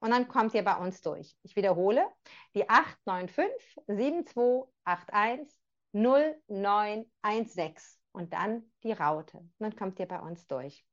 Und 0.00 0.10
dann 0.10 0.28
kommt 0.28 0.52
ihr 0.54 0.64
bei 0.64 0.76
uns 0.76 1.00
durch. 1.00 1.34
Ich 1.42 1.56
wiederhole, 1.56 2.06
die 2.54 2.68
895 2.68 3.76
7281 3.86 5.58
0916 5.92 8.00
und 8.12 8.32
dann 8.32 8.70
die 8.82 8.92
Raute. 8.92 9.38
Und 9.38 9.54
dann 9.58 9.76
kommt 9.76 9.98
ihr 9.98 10.06
bei 10.06 10.20
uns 10.20 10.46
durch. 10.46 10.84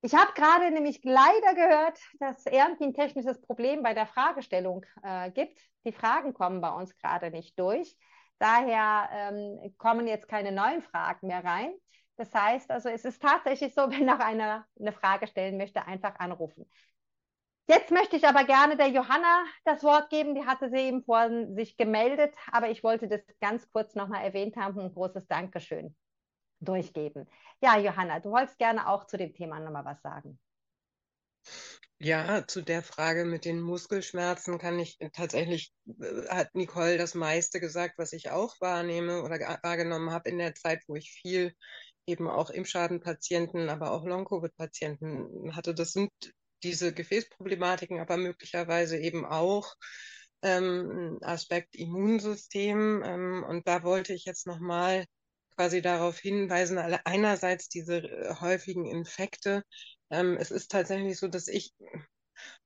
Ich 0.00 0.14
habe 0.14 0.32
gerade 0.34 0.70
nämlich 0.70 1.00
leider 1.02 1.54
gehört, 1.54 1.98
dass 2.20 2.46
irgendwie 2.46 2.84
ein 2.84 2.94
technisches 2.94 3.40
Problem 3.40 3.82
bei 3.82 3.94
der 3.94 4.06
Fragestellung 4.06 4.86
äh, 5.02 5.30
gibt. 5.32 5.60
Die 5.84 5.92
Fragen 5.92 6.34
kommen 6.34 6.60
bei 6.60 6.70
uns 6.70 6.96
gerade 6.98 7.30
nicht 7.30 7.58
durch. 7.58 7.96
Daher 8.38 9.08
ähm, 9.12 9.74
kommen 9.76 10.06
jetzt 10.06 10.28
keine 10.28 10.52
neuen 10.52 10.82
Fragen 10.82 11.26
mehr 11.26 11.44
rein. 11.44 11.72
Das 12.16 12.32
heißt 12.32 12.70
also, 12.70 12.88
es 12.88 13.04
ist 13.04 13.20
tatsächlich 13.20 13.74
so, 13.74 13.82
wenn 13.90 14.06
noch 14.06 14.20
einer 14.20 14.66
eine 14.78 14.92
Frage 14.92 15.26
stellen 15.26 15.56
möchte, 15.56 15.84
einfach 15.84 16.14
anrufen. 16.20 16.70
Jetzt 17.68 17.90
möchte 17.90 18.16
ich 18.16 18.26
aber 18.26 18.44
gerne 18.44 18.76
der 18.76 18.88
Johanna 18.88 19.44
das 19.64 19.82
Wort 19.82 20.10
geben. 20.10 20.36
Die 20.36 20.46
hatte 20.46 20.70
sie 20.70 20.78
eben 20.78 21.02
vor 21.02 21.28
sich 21.54 21.76
gemeldet, 21.76 22.34
aber 22.52 22.70
ich 22.70 22.84
wollte 22.84 23.08
das 23.08 23.20
ganz 23.40 23.68
kurz 23.72 23.94
nochmal 23.96 24.24
erwähnt 24.24 24.56
haben. 24.56 24.78
Ein 24.80 24.94
großes 24.94 25.26
Dankeschön 25.26 25.94
durchgeben. 26.60 27.28
Ja, 27.60 27.78
Johanna, 27.78 28.20
du 28.20 28.30
wolltest 28.30 28.58
gerne 28.58 28.88
auch 28.88 29.06
zu 29.06 29.16
dem 29.16 29.32
Thema 29.34 29.60
nochmal 29.60 29.84
was 29.84 30.00
sagen. 30.02 30.38
Ja, 32.00 32.46
zu 32.46 32.62
der 32.62 32.82
Frage 32.82 33.24
mit 33.24 33.44
den 33.44 33.60
Muskelschmerzen 33.60 34.58
kann 34.58 34.78
ich 34.78 34.98
tatsächlich, 35.12 35.72
äh, 36.00 36.28
hat 36.28 36.54
Nicole 36.54 36.96
das 36.96 37.14
meiste 37.14 37.58
gesagt, 37.58 37.94
was 37.98 38.12
ich 38.12 38.30
auch 38.30 38.54
wahrnehme 38.60 39.22
oder 39.22 39.38
wahrgenommen 39.62 40.10
habe 40.10 40.28
in 40.28 40.38
der 40.38 40.54
Zeit, 40.54 40.82
wo 40.86 40.94
ich 40.94 41.10
viel 41.10 41.54
eben 42.06 42.28
auch 42.28 42.50
Impfschadenpatienten, 42.50 43.68
aber 43.68 43.90
auch 43.90 44.04
Long-Covid-Patienten 44.06 45.56
hatte. 45.56 45.74
Das 45.74 45.92
sind 45.92 46.10
diese 46.62 46.92
Gefäßproblematiken, 46.94 48.00
aber 48.00 48.16
möglicherweise 48.16 48.96
eben 48.98 49.26
auch 49.26 49.74
ähm, 50.42 51.18
Aspekt 51.22 51.74
Immunsystem. 51.74 53.02
Ähm, 53.04 53.44
und 53.48 53.66
da 53.66 53.82
wollte 53.82 54.14
ich 54.14 54.24
jetzt 54.24 54.46
nochmal 54.46 55.04
quasi 55.58 55.82
darauf 55.82 56.16
hinweisen, 56.20 56.78
einerseits 56.78 57.68
diese 57.68 57.96
äh, 57.98 58.34
häufigen 58.40 58.86
Infekte. 58.86 59.64
Ähm, 60.08 60.36
es 60.38 60.52
ist 60.52 60.70
tatsächlich 60.70 61.18
so, 61.18 61.26
dass 61.26 61.48
ich 61.48 61.74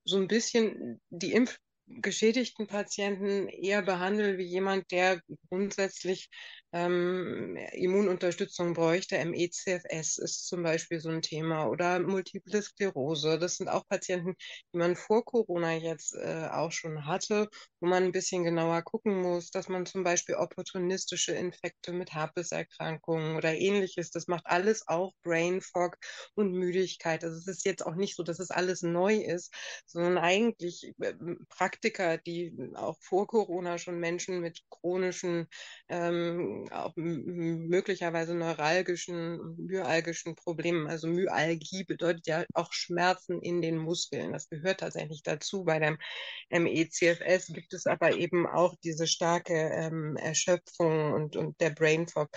so 0.05 0.19
ein 0.19 0.29
bisschen 0.29 1.01
die 1.09 1.33
Impf 1.33 1.59
geschädigten 2.01 2.67
Patienten 2.67 3.49
eher 3.49 3.83
behandle 3.83 4.39
wie 4.39 4.45
jemand, 4.47 4.91
der 4.91 5.21
grundsätzlich 5.51 6.29
ähm, 6.73 7.57
Immununterstützung 7.73 8.73
bräuchte. 8.73 9.17
MECFS 9.19 10.19
ist 10.19 10.47
zum 10.47 10.63
Beispiel 10.63 11.01
so 11.01 11.11
ein 11.11 11.23
Thema 11.23 11.67
oder 11.67 12.01
Multiple 12.01 12.63
Sklerose. 12.63 13.39
Das 13.39 13.57
sind 13.57 13.69
auch 13.69 13.87
Patienten, 13.89 14.35
die 14.73 14.79
man 14.79 14.97
vor 14.97 15.25
Corona 15.25 15.75
jetzt 15.75 16.15
äh, 16.15 16.49
auch 16.51 16.73
schon 16.73 17.07
hatte, 17.07 17.49
wo 17.81 17.89
man 17.89 18.05
ein 18.05 18.13
bisschen 18.13 18.45
genauer 18.45 18.83
gucken 18.83 19.21
muss, 19.21 19.51
dass 19.51 19.69
man 19.69 19.85
zum 19.87 20.03
Beispiel 20.03 20.37
opportunistische 20.37 21.33
Infekte 21.33 21.93
mit 21.93 22.15
Herpeserkrankungen 22.15 23.37
oder 23.37 23.55
ähnliches, 23.55 24.11
das 24.11 24.27
macht 24.27 24.47
alles 24.47 24.89
auch 24.89 25.13
Brain 25.23 25.61
Fog 25.61 25.97
und 26.35 26.53
Müdigkeit. 26.53 27.23
Also 27.23 27.37
es 27.37 27.47
ist 27.47 27.67
jetzt 27.67 27.85
auch 27.85 27.95
nicht 27.97 28.17
so, 28.17 28.23
dass 28.23 28.39
es 28.39 28.51
alles 28.51 28.83
neu 28.83 29.17
ist, 29.17 29.53
sondern 29.87 30.17
eigentlich 30.19 30.93
äh, 31.01 31.15
Praktiker, 31.83 32.17
die 32.19 32.55
auch 32.75 32.97
vor 33.01 33.27
Corona 33.27 33.77
schon 33.77 33.99
Menschen 33.99 34.41
mit 34.41 34.63
chronischen 34.71 35.49
ähm, 35.89 36.69
auch 36.71 36.93
möglicherweise 36.95 38.35
neuralgischen, 38.35 39.57
myalgischen 39.57 40.37
Problemen. 40.37 40.87
Also 40.87 41.09
Myalgie 41.09 41.85
bedeutet 41.85 42.27
ja 42.29 42.45
auch 42.55 42.73
Schmerzen 42.73 43.43
in 43.43 43.63
den 43.63 43.79
Muskeln. 43.79 44.33
Das 44.33 44.49
gehört 44.49 44.81
tatsächlich 44.81 45.25
dazu. 45.25 45.65
Bei 45.65 45.81
dem 45.81 45.99
MECFS 46.51 47.49
gibt 47.49 47.73
es 47.75 47.87
aber 47.87 48.17
eben 48.17 48.47
auch 48.47 48.77
diese 48.85 49.09
starke 49.09 49.55
ähm, 49.55 50.17
Erschöpfung 50.17 51.13
und, 51.13 51.37
und 51.37 51.61
der 51.61 51.71
Brain 51.71 52.07
Fog. 52.07 52.29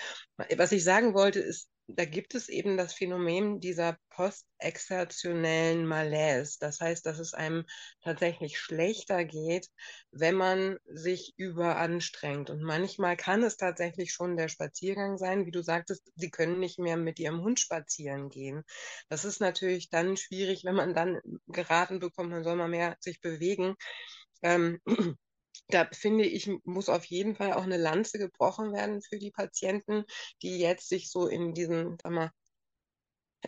Was 0.58 0.72
ich 0.72 0.84
sagen 0.84 1.14
wollte, 1.14 1.40
ist, 1.40 1.70
da 1.88 2.06
gibt 2.06 2.36
es 2.36 2.50
eben 2.50 2.78
das 2.78 2.94
Phänomen 2.94 3.60
dieser 3.60 3.98
postexertionellen 4.10 5.86
Malaise. 5.86 6.58
Das 6.60 6.80
heißt, 6.82 7.06
dass 7.06 7.20
es 7.20 7.34
einem 7.34 7.66
tatsächlich 8.02 8.60
schlechter 8.60 9.24
geht, 9.26 9.70
wenn 10.12 10.36
man 10.36 10.78
sich 10.86 11.34
überanstrengt. 11.38 12.50
Und 12.50 12.62
manchmal 12.64 13.18
kann 13.18 13.44
es 13.44 13.58
tatsächlich 13.58 14.14
schon 14.14 14.38
der 14.38 14.48
Spaziergang 14.48 15.18
sein. 15.18 15.46
Wie 15.46 15.52
du 15.52 15.62
sagtest, 15.62 16.12
sie 16.16 16.30
können 16.32 16.60
nicht 16.60 16.80
mehr 16.80 16.98
mit 16.98 17.20
ihrem 17.20 17.42
Hund 17.42 17.60
spazieren 17.60 18.30
gehen. 18.30 18.64
Das 19.10 19.26
ist 19.26 19.40
natürlich 19.40 19.90
dann 19.90 20.18
schwierig, 20.18 20.64
wenn 20.64 20.76
man 20.76 20.94
dann 20.94 21.20
geraten 21.48 22.00
bekommt, 22.00 22.32
man 22.32 22.44
soll 22.44 22.56
mal 22.56 22.68
mehr 22.70 22.98
sich 23.00 23.22
bewegen. 23.22 23.76
Ähm, 24.44 24.80
da 25.70 25.88
finde 25.92 26.26
ich, 26.26 26.50
muss 26.64 26.90
auf 26.90 27.06
jeden 27.06 27.36
Fall 27.36 27.54
auch 27.54 27.64
eine 27.64 27.78
Lanze 27.78 28.18
gebrochen 28.20 28.74
werden 28.74 29.02
für 29.02 29.18
die 29.18 29.32
Patienten, 29.32 30.06
die 30.42 30.60
jetzt 30.60 30.90
sich 30.90 31.10
so 31.12 31.28
in 31.28 31.54
diesen, 31.54 31.98
sag 32.02 32.12
mal, 32.12 32.32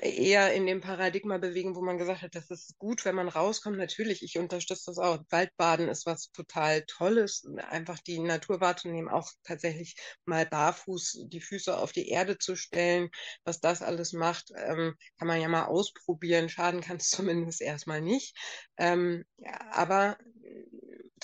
eher 0.02 0.54
in 0.54 0.66
dem 0.66 0.82
Paradigma 0.82 1.38
bewegen, 1.38 1.76
wo 1.76 1.82
man 1.82 1.98
gesagt 1.98 2.22
hat, 2.22 2.36
das 2.36 2.50
ist 2.52 2.78
gut, 2.78 3.06
wenn 3.06 3.16
man 3.16 3.28
rauskommt. 3.30 3.78
Natürlich, 3.78 4.24
ich 4.24 4.38
unterstütze 4.38 4.86
das 4.88 4.98
auch. 4.98 5.20
Waldbaden 5.30 5.88
ist 5.90 6.06
was 6.06 6.32
total 6.32 6.84
Tolles, 6.86 7.46
einfach 7.58 8.00
die 8.00 8.20
Natur 8.20 8.62
wahrzunehmen, 8.62 9.10
auch 9.10 9.32
tatsächlich 9.44 9.96
mal 10.26 10.46
barfuß 10.46 11.26
die 11.28 11.42
Füße 11.42 11.78
auf 11.78 11.92
die 11.92 12.10
Erde 12.10 12.38
zu 12.38 12.56
stellen. 12.56 13.10
Was 13.44 13.60
das 13.60 13.82
alles 13.82 14.14
macht, 14.14 14.52
ähm, 14.56 14.96
kann 15.18 15.28
man 15.28 15.42
ja 15.42 15.48
mal 15.48 15.66
ausprobieren. 15.66 16.50
Schaden 16.50 16.82
kann 16.82 16.98
es 16.98 17.10
zumindest 17.10 17.62
erstmal 17.62 18.02
nicht. 18.02 18.36
Ähm, 18.78 19.24
ja, 19.38 19.60
aber 19.72 20.18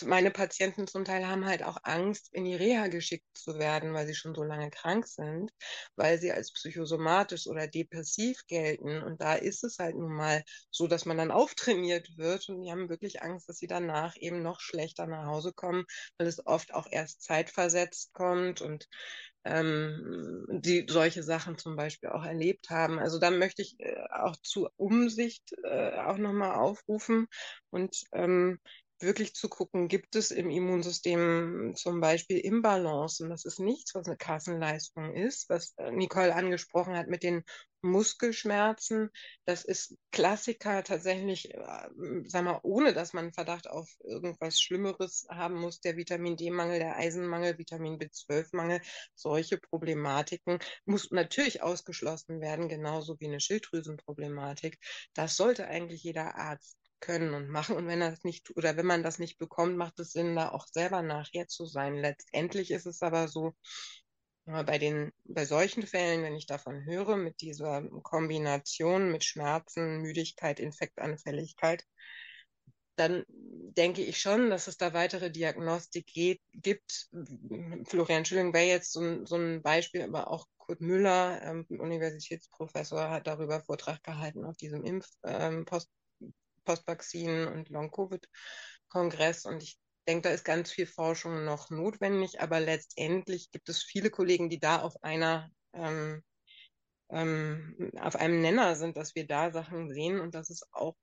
meine 0.02 0.32
Patienten 0.32 0.88
zum 0.88 1.06
Teil 1.06 1.28
haben 1.28 1.46
halt 1.46 1.64
auch 1.64 1.78
Angst, 1.84 2.30
in 2.34 2.46
die 2.46 2.56
Reha 2.56 2.88
geschickt 2.88 3.26
zu 3.34 3.60
werden, 3.60 3.94
weil 3.94 4.08
sie 4.08 4.16
schon 4.16 4.34
so 4.34 4.44
lange 4.44 4.70
krank 4.72 5.08
sind, 5.08 5.52
weil 5.96 6.18
sie 6.20 6.32
als 6.32 6.52
psychosomatisch 6.52 7.48
oder 7.48 7.68
depressiv 7.68 8.42
gelten. 8.48 9.04
Und 9.04 9.22
da 9.22 9.36
ist 9.36 9.64
es 9.64 9.78
halt 9.80 9.96
nun 9.96 10.14
mal 10.16 10.44
so, 10.72 10.88
dass 10.88 11.06
man 11.06 11.18
dann 11.18 11.32
auftrainiert 11.32 12.18
wird 12.18 12.50
und 12.50 12.62
die 12.64 12.72
haben 12.72 12.90
wirklich 12.90 13.22
Angst, 13.22 13.48
dass 13.50 13.58
sie 13.58 13.68
danach 13.68 14.16
eben 14.18 14.42
noch 14.42 14.60
schlechter 14.60 15.06
nach 15.06 15.28
Hause 15.28 15.54
kommen, 15.54 15.86
weil 16.18 16.28
es 16.28 16.46
oft 16.46 16.74
auch 16.74 16.88
erst 16.90 17.22
zeitversetzt 17.22 18.14
kommt 18.14 18.62
und 18.62 18.88
ähm, 19.46 20.46
die 20.50 20.86
solche 20.90 21.24
Sachen 21.24 21.58
zum 21.58 21.76
Beispiel 21.76 22.10
auch 22.10 22.24
erlebt 22.24 22.70
haben. 22.70 23.00
Also 23.00 23.20
da 23.20 23.30
möchte 23.30 23.62
ich 23.62 23.76
äh, 23.80 23.96
auch 24.10 24.36
zu 24.38 24.70
Umsicht 24.78 25.54
äh, 25.64 25.98
auch 26.00 26.18
nochmal 26.18 26.56
aufrufen 26.56 27.28
und 27.70 28.04
ähm, 28.14 28.60
wirklich 29.04 29.36
zu 29.36 29.50
gucken, 29.50 29.88
gibt 29.88 30.16
es 30.16 30.32
im 30.32 30.50
Immunsystem 30.50 31.74
zum 31.76 32.00
Beispiel 32.02 32.40
Imbalancen. 32.40 33.30
Das 33.30 33.46
ist 33.46 33.60
nichts, 33.60 33.94
was 33.96 34.08
eine 34.08 34.18
Kassenleistung 34.18 35.14
ist, 35.16 35.50
was 35.50 35.74
äh, 35.78 35.92
Nicole 35.92 36.36
angesprochen 36.36 36.96
hat 36.98 37.08
mit 37.08 37.24
den 37.24 37.44
Muskelschmerzen. 37.84 39.10
Das 39.46 39.64
ist 39.66 39.98
Klassiker 40.12 40.84
tatsächlich, 40.84 41.54
äh, 41.54 41.90
sag 42.26 42.44
mal, 42.46 42.60
ohne 42.64 42.94
dass 42.94 43.14
man 43.14 43.34
Verdacht 43.34 43.70
auf 43.70 43.90
irgendwas 44.04 44.60
Schlimmeres 44.60 45.28
haben 45.30 45.56
muss, 45.56 45.82
der 45.82 45.98
Vitamin 45.98 46.38
D-Mangel, 46.38 46.80
der 46.80 46.96
Eisenmangel, 46.96 47.58
Vitamin 47.58 48.00
B12-Mangel, 48.00 48.82
solche 49.16 49.58
Problematiken 49.58 50.60
muss 50.86 51.12
natürlich 51.12 51.62
ausgeschlossen 51.62 52.42
werden, 52.42 52.70
genauso 52.70 53.20
wie 53.20 53.28
eine 53.28 53.40
Schilddrüsenproblematik. 53.40 54.80
Das 55.14 55.36
sollte 55.36 55.68
eigentlich 55.68 56.04
jeder 56.04 56.36
Arzt 56.36 56.78
können 57.04 57.34
und 57.34 57.50
machen. 57.50 57.76
Und 57.76 57.88
wenn 57.88 58.00
das 58.00 58.24
nicht, 58.24 58.56
oder 58.56 58.78
wenn 58.78 58.86
man 58.86 59.04
das 59.04 59.20
nicht 59.20 59.38
bekommt, 59.38 59.78
macht 59.78 60.00
es 60.00 60.14
Sinn, 60.14 60.36
da 60.36 60.50
auch 60.50 60.68
selber 60.68 61.02
nachher 61.02 61.48
zu 61.48 61.66
sein. 61.66 61.96
Letztendlich 61.96 62.72
ist 62.72 62.86
es 62.86 63.02
aber 63.02 63.28
so, 63.28 63.54
bei 64.46 64.78
den, 64.78 65.12
bei 65.24 65.46
solchen 65.46 65.84
Fällen, 65.84 66.24
wenn 66.24 66.36
ich 66.36 66.46
davon 66.46 66.84
höre, 66.86 67.16
mit 67.16 67.40
dieser 67.42 67.82
Kombination 68.04 69.12
mit 69.12 69.24
Schmerzen, 69.24 70.02
Müdigkeit, 70.02 70.60
Infektanfälligkeit, 70.60 71.86
dann 72.96 73.24
denke 73.28 74.04
ich 74.04 74.20
schon, 74.20 74.50
dass 74.50 74.68
es 74.68 74.78
da 74.78 74.94
weitere 74.94 75.32
Diagnostik 75.32 76.08
geht, 76.08 76.42
gibt. 76.52 77.10
Florian 77.86 78.26
Schilling 78.26 78.54
wäre 78.54 78.68
jetzt 78.68 78.92
so, 78.92 79.26
so, 79.26 79.36
ein 79.36 79.62
Beispiel, 79.64 80.04
aber 80.04 80.30
auch 80.30 80.46
Kurt 80.58 80.82
Müller, 80.82 81.42
ähm, 81.44 81.66
Universitätsprofessor, 81.70 83.10
hat 83.10 83.28
darüber 83.28 83.62
Vortrag 83.62 84.04
gehalten 84.04 84.46
auf 84.46 84.58
diesem 84.58 84.84
Impf, 84.84 85.08
ähm, 85.24 85.66
Post, 85.66 85.90
Postvakzin- 86.66 87.48
und 87.48 87.70
Long-Covid-Kongress. 87.70 89.46
Und 89.46 89.64
ich 89.64 89.78
denke, 90.08 90.30
da 90.30 90.34
ist 90.34 90.46
ganz 90.46 90.72
viel 90.72 90.88
Forschung 90.88 91.46
noch 91.46 91.70
notwendig, 91.70 92.42
aber 92.42 92.60
letztendlich 92.60 93.52
gibt 93.52 93.70
es 93.70 93.84
viele 93.84 94.10
Kollegen, 94.10 94.50
die 94.50 94.60
da 94.60 94.82
auf 94.82 95.02
einer 95.04 95.50
ähm, 95.74 96.24
ähm, 97.10 97.92
auf 98.00 98.16
einem 98.16 98.42
Nenner 98.42 98.76
sind, 98.76 98.98
dass 98.98 99.16
wir 99.16 99.28
da 99.28 99.52
Sachen 99.52 99.92
sehen 99.92 100.20
und 100.20 100.36
dass 100.36 100.50
es 100.50 100.64
auch 100.72 100.96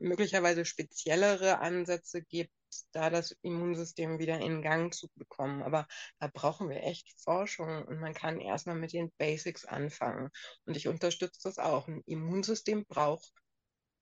möglicherweise 0.00 0.64
speziellere 0.64 1.58
Ansätze 1.58 2.22
gibt, 2.22 2.52
da 2.92 3.10
das 3.10 3.36
Immunsystem 3.42 4.18
wieder 4.18 4.38
in 4.40 4.62
Gang 4.62 4.94
zu 4.94 5.08
bekommen. 5.16 5.62
Aber 5.62 5.86
da 6.18 6.28
brauchen 6.32 6.68
wir 6.70 6.82
echt 6.82 7.12
Forschung 7.20 7.84
und 7.84 8.00
man 8.00 8.14
kann 8.14 8.40
erstmal 8.40 8.76
mit 8.76 8.92
den 8.92 9.12
Basics 9.18 9.64
anfangen. 9.64 10.30
Und 10.66 10.76
ich 10.76 10.88
unterstütze 10.88 11.40
das 11.44 11.58
auch. 11.58 11.88
Ein 11.88 12.02
Immunsystem 12.06 12.86
braucht 12.86 13.32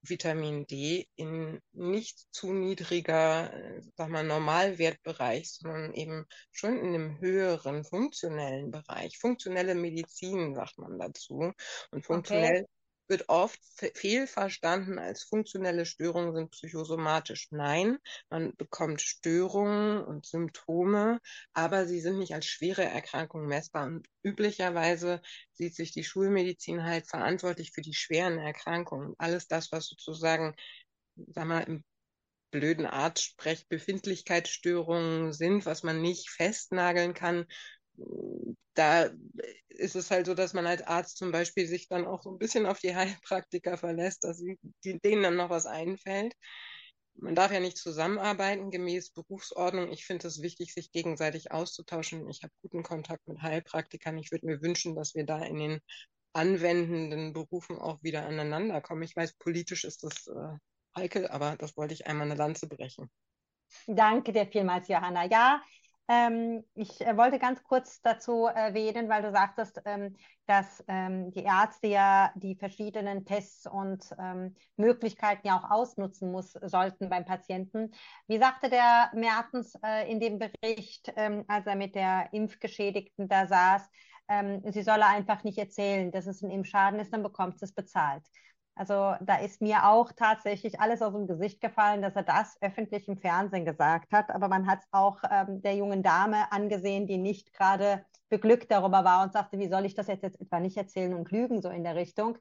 Vitamin 0.03 0.67
D 0.67 1.07
in 1.17 1.61
nicht 1.73 2.27
zu 2.33 2.53
niedriger, 2.53 3.53
äh, 3.53 3.81
sag 3.97 4.09
mal, 4.09 4.25
Normalwertbereich, 4.25 5.53
sondern 5.53 5.95
eben 5.95 6.27
schon 6.51 6.77
in 6.79 6.89
einem 6.89 7.21
höheren 7.21 7.85
funktionellen 7.85 8.71
Bereich. 8.71 9.19
Funktionelle 9.19 9.75
Medizin, 9.75 10.55
sagt 10.55 10.79
man 10.79 10.99
dazu. 10.99 11.53
Und 11.91 12.05
funktionell 12.05 12.63
okay 12.63 12.82
wird 13.09 13.29
oft 13.29 13.61
fehlverstanden 13.95 14.99
als 14.99 15.25
funktionelle 15.25 15.87
Störungen 15.87 16.35
sind 16.35 16.51
psychosomatisch. 16.51 17.49
Nein, 17.51 17.99
man 18.31 18.57
bekommt 18.57 19.01
Störungen 19.03 20.03
und 20.05 20.27
Symptome, 20.27 21.21
aber 21.53 21.87
sie 21.87 22.01
sind 22.01 22.19
nicht 22.19 22.35
als 22.35 22.47
schwere 22.47 22.85
Erkrankung 22.85 23.47
messbar. 23.47 23.87
Und 23.87 24.07
üblicherweise 24.23 25.21
sieht 25.53 25.75
sich 25.75 25.93
die 25.93 26.05
Schulmedizin 26.05 26.85
halt 26.85 27.07
verantwortlich 27.09 27.73
für 27.73 27.83
die 27.83 27.95
schweren 27.95 28.39
Erkrankungen. 28.39 29.15
Alles 29.19 29.49
das, 29.49 29.73
was 29.73 29.87
sozusagen, 29.87 30.55
sag 31.17 31.47
mal, 31.47 31.61
im 31.61 31.85
blöden 32.53 32.87
Artsprech 32.87 33.67
Befindlichkeitsstörungen 33.69 35.33
sind, 35.33 35.67
was 35.67 35.83
man 35.83 36.01
nicht 36.01 36.31
festnageln 36.31 37.15
kann, 37.15 37.47
da 38.75 39.11
ist 39.69 39.97
es 39.97 40.11
halt 40.11 40.27
so, 40.27 40.35
dass 40.35 40.55
man 40.55 40.67
als 40.67 40.83
Arzt 40.83 41.19
zum 41.19 41.33
Beispiel 41.33 41.67
sich 41.67 41.89
dann 41.89 42.07
auch 42.07 42.23
so 42.23 42.31
ein 42.31 42.39
bisschen 42.39 42.67
auf 42.67 42.79
die 42.79 42.95
Heilpraktiker 42.95 43.77
verlässt, 43.77 44.25
dass 44.25 44.43
denen 44.85 45.23
dann 45.23 45.37
noch 45.37 45.51
was 45.51 45.67
einfällt. 45.67 46.35
Man 47.15 47.35
darf 47.35 47.53
ja 47.53 47.61
nicht 47.61 47.77
zusammenarbeiten 47.77 48.71
gemäß 48.71 49.11
Berufsordnung. 49.11 49.91
Ich 49.93 50.07
finde 50.07 50.29
es 50.29 50.41
wichtig, 50.41 50.73
sich 50.73 50.93
gegenseitig 50.93 51.53
auszutauschen. 51.53 52.29
Ich 52.31 52.43
habe 52.43 52.53
guten 52.63 52.83
Kontakt 52.83 53.27
mit 53.29 53.43
Heilpraktikern. 53.43 54.17
Ich 54.17 54.33
würde 54.33 54.47
mir 54.47 54.63
wünschen, 54.63 54.97
dass 54.97 55.15
wir 55.15 55.25
da 55.25 55.45
in 55.45 55.59
den 55.59 55.81
anwendenden 56.33 57.35
Berufen 57.35 57.79
auch 57.79 58.03
wieder 58.03 58.27
aneinander 58.27 58.81
kommen. 58.81 59.03
Ich 59.03 59.15
weiß, 59.15 59.35
politisch 59.35 59.85
ist 59.85 60.03
das 60.03 60.27
äh, 60.29 60.57
heikel, 60.97 61.29
aber 61.29 61.57
das 61.57 61.77
wollte 61.77 61.93
ich 61.93 62.07
einmal 62.07 62.27
eine 62.27 62.37
Lanze 62.37 62.67
brechen. 62.67 63.11
Danke 63.87 64.33
dir 64.33 64.47
vielmals, 64.47 64.89
Johanna. 64.89 65.25
Ja, 65.27 65.63
ähm, 66.09 66.65
ich 66.75 67.01
äh, 67.01 67.17
wollte 67.17 67.39
ganz 67.39 67.63
kurz 67.63 68.03
dazu 68.03 68.47
erwähnen, 68.47 69.09
weil 69.09 69.23
du 69.23 69.31
sagtest, 69.31 69.81
ähm, 69.85 70.17
dass 70.47 70.85
ähm, 70.89 71.31
die 71.33 71.45
Ärzte 71.45 71.87
ja 71.87 72.33
die 72.35 72.57
verschiedenen 72.57 73.25
Tests 73.25 73.67
und 73.67 74.05
ähm, 74.19 74.55
Möglichkeiten 74.77 75.47
ja 75.47 75.59
auch 75.59 75.71
ausnutzen 75.71 76.33
muss, 76.33 76.53
sollten 76.53 77.09
beim 77.09 77.25
Patienten. 77.25 77.93
Wie 78.27 78.39
sagte 78.39 78.69
der 78.69 79.11
Mertens 79.15 79.75
äh, 79.85 80.11
in 80.11 80.21
dem 80.21 80.39
Bericht, 80.39 81.13
ähm, 81.17 81.45
als 81.49 81.67
er 81.67 81.77
mit 81.77 81.95
der 81.95 82.29
Impfgeschädigten 82.33 83.29
da 83.29 83.47
saß, 83.47 83.89
ähm, 84.29 84.63
sie 84.73 84.83
solle 84.83 85.07
einfach 85.07 85.45
nicht 85.45 85.59
erzählen, 85.59 86.11
dass 86.11 86.27
es 86.27 86.43
in 86.43 86.51
ihm 86.51 86.65
Schaden 86.65 87.01
ist, 87.01 87.13
dann 87.13 87.23
bekommt 87.23 87.59
sie 87.59 87.65
es 87.65 87.75
bezahlt. 87.75 88.25
Also 88.75 89.15
da 89.21 89.37
ist 89.37 89.61
mir 89.61 89.87
auch 89.87 90.13
tatsächlich 90.13 90.81
alles 90.81 91.03
aus 91.03 91.13
dem 91.13 91.27
Gesicht 91.27 91.61
gefallen, 91.61 92.01
dass 92.01 92.17
er 92.17 92.23
das 92.23 92.57
öffentlich 92.63 93.07
im 93.07 93.19
Fernsehen 93.19 93.65
gesagt 93.65 94.13
hat. 94.13 94.31
Aber 94.31 94.49
man 94.49 94.67
hat 94.67 94.81
es 94.81 94.89
auch 94.93 95.21
ähm, 95.31 95.61
der 95.61 95.77
jungen 95.77 96.03
Dame 96.03 96.51
angesehen, 96.51 97.07
die 97.07 97.19
nicht 97.19 97.53
gerade 97.53 98.05
beglückt 98.31 98.71
darüber 98.71 99.05
war 99.05 99.23
und 99.23 99.33
sagte, 99.33 99.59
wie 99.59 99.69
soll 99.69 99.85
ich 99.85 99.95
das 99.95 100.07
jetzt, 100.07 100.23
jetzt 100.23 100.41
etwa 100.41 100.59
nicht 100.59 100.77
erzählen 100.77 101.13
und 101.13 101.31
lügen, 101.31 101.61
so 101.61 101.69
in 101.69 101.85
der 101.85 101.97
Richtung. 101.97 102.39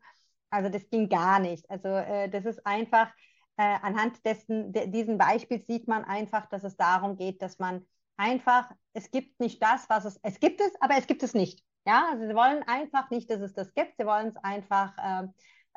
Also 0.49 0.69
das 0.69 0.89
ging 0.89 1.09
gar 1.09 1.39
nicht. 1.39 1.69
Also 1.69 1.89
äh, 1.89 2.29
das 2.29 2.45
ist 2.45 2.65
einfach, 2.65 3.11
äh, 3.57 3.77
anhand 3.81 4.25
dessen, 4.25 4.71
de, 4.71 4.87
diesen 4.87 5.17
Beispiels 5.17 5.67
sieht 5.67 5.87
man 5.87 6.05
einfach, 6.05 6.45
dass 6.47 6.63
es 6.63 6.77
darum 6.77 7.17
geht, 7.17 7.41
dass 7.41 7.59
man 7.59 7.85
einfach, 8.15 8.71
es 8.93 9.11
gibt 9.11 9.39
nicht 9.41 9.61
das, 9.61 9.89
was 9.89 10.05
es, 10.05 10.19
es 10.23 10.39
gibt 10.39 10.61
es, 10.61 10.71
aber 10.79 10.95
es 10.97 11.07
gibt 11.07 11.23
es 11.23 11.33
nicht. 11.33 11.61
Ja, 11.85 12.09
also 12.11 12.27
sie 12.27 12.35
wollen 12.35 12.63
einfach 12.67 13.09
nicht, 13.09 13.29
dass 13.29 13.41
es 13.41 13.53
das 13.53 13.73
gibt. 13.73 13.97
Sie 13.97 14.05
wollen 14.05 14.27
es 14.27 14.37
einfach 14.37 14.93
äh, 14.97 15.27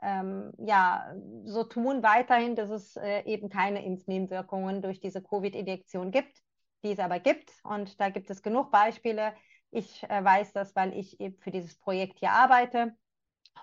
ähm, 0.03 0.53
ja, 0.59 1.15
so 1.45 1.65
tun 1.65 2.03
weiterhin, 2.03 2.57
dass 2.57 2.71
es 2.71 2.97
äh, 2.97 3.23
eben 3.25 3.49
keine 3.49 3.85
Impfnebenwirkungen 3.85 4.83
durch 4.83 5.01
diese 5.01 5.23
Covid-Injektion 5.23 6.11
gibt, 6.11 6.43
die 6.83 6.93
es 6.93 6.99
aber 6.99 7.21
gibt. 7.21 7.53
Und 7.63 8.01
da 8.01 8.11
gibt 8.11 8.31
es 8.31 8.43
genug 8.43 8.71
Beispiele. 8.71 9.35
Ich 9.71 10.03
äh, 10.05 10.25
weiß 10.25 10.53
das, 10.53 10.77
weil 10.77 10.93
ich 10.97 11.21
eben 11.21 11.39
für 11.39 11.51
dieses 11.51 11.79
Projekt 11.79 12.19
hier 12.19 12.33
arbeite 12.33 12.95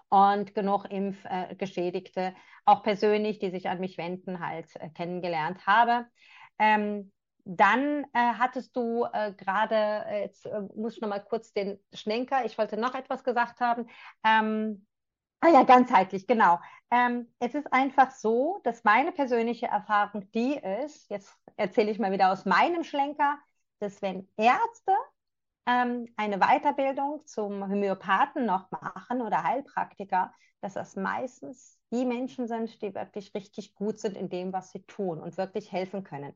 und 0.10 0.56
genug 0.56 0.86
Impfgeschädigte, 0.90 2.20
äh, 2.22 2.34
auch 2.66 2.84
persönlich, 2.84 3.40
die 3.40 3.50
sich 3.50 3.70
an 3.70 3.80
mich 3.80 3.98
wenden, 3.98 4.46
halt 4.46 4.76
äh, 4.76 4.90
kennengelernt 4.90 5.66
habe. 5.66 6.06
Ähm, 6.60 7.12
dann 7.44 8.04
äh, 8.14 8.34
hattest 8.38 8.76
du 8.76 9.06
äh, 9.12 9.34
gerade, 9.34 9.76
äh, 9.76 10.22
jetzt 10.22 10.46
äh, 10.46 10.62
muss 10.76 10.96
ich 10.96 11.02
noch 11.02 11.10
mal 11.10 11.20
kurz 11.20 11.54
den 11.54 11.80
Schlenker, 11.94 12.46
ich 12.46 12.58
wollte 12.58 12.78
noch 12.78 12.94
etwas 12.94 13.24
gesagt 13.24 13.62
haben. 13.62 13.88
Ähm, 14.24 14.86
ah 15.42 15.50
ja, 15.50 15.64
ganzheitlich, 15.64 16.28
genau. 16.28 16.60
Ähm, 16.92 17.28
es 17.40 17.56
ist 17.56 17.72
einfach 17.74 18.12
so, 18.12 18.60
dass 18.64 18.84
meine 18.84 19.12
persönliche 19.12 19.68
Erfahrung 19.68 20.30
die 20.32 20.56
ist, 20.56 21.10
jetzt 21.10 21.36
erzähle 21.56 21.92
ich 21.92 22.00
mal 22.00 22.12
wieder 22.12 22.32
aus 22.32 22.46
meinem 22.46 22.84
Schlenker, 22.84 23.38
dass 23.80 24.02
wenn 24.02 24.28
Ärzte 24.38 24.94
ähm, 25.66 26.08
eine 26.18 26.40
Weiterbildung 26.40 27.26
zum 27.26 27.64
Homöopathen 27.64 28.46
noch 28.46 28.70
machen 28.72 29.22
oder 29.22 29.44
Heilpraktiker, 29.44 30.34
dass 30.62 30.74
das 30.76 30.96
meistens 30.96 31.80
die 31.92 32.06
Menschen 32.06 32.48
sind, 32.48 32.82
die 32.82 32.94
wirklich 32.94 33.34
richtig 33.34 33.76
gut 33.76 34.00
sind 34.00 34.16
in 34.18 34.30
dem, 34.30 34.54
was 34.54 34.72
sie 34.72 34.84
tun 34.84 35.20
und 35.20 35.38
wirklich 35.38 35.72
helfen 35.72 36.04
können. 36.04 36.36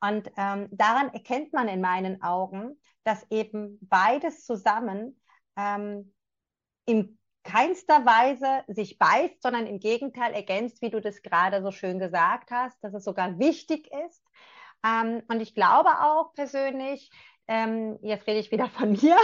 Und 0.00 0.30
ähm, 0.36 0.68
daran 0.72 1.12
erkennt 1.14 1.52
man 1.52 1.68
in 1.68 1.80
meinen 1.80 2.22
Augen, 2.22 2.80
dass 3.04 3.24
eben 3.30 3.78
beides 3.82 4.44
zusammen 4.44 5.20
ähm, 5.56 6.12
in 6.86 7.18
keinster 7.44 8.04
Weise 8.04 8.64
sich 8.68 8.98
beißt, 8.98 9.42
sondern 9.42 9.66
im 9.66 9.78
Gegenteil 9.80 10.32
ergänzt, 10.32 10.82
wie 10.82 10.90
du 10.90 11.00
das 11.00 11.22
gerade 11.22 11.62
so 11.62 11.70
schön 11.70 11.98
gesagt 11.98 12.50
hast, 12.50 12.82
dass 12.82 12.94
es 12.94 13.04
sogar 13.04 13.38
wichtig 13.38 13.90
ist. 14.06 14.22
Ähm, 14.84 15.22
und 15.28 15.40
ich 15.40 15.54
glaube 15.54 15.90
auch 16.00 16.32
persönlich, 16.34 17.10
ähm, 17.48 17.98
jetzt 18.02 18.26
rede 18.26 18.40
ich 18.40 18.50
wieder 18.50 18.68
von 18.68 18.92
mir. 19.02 19.16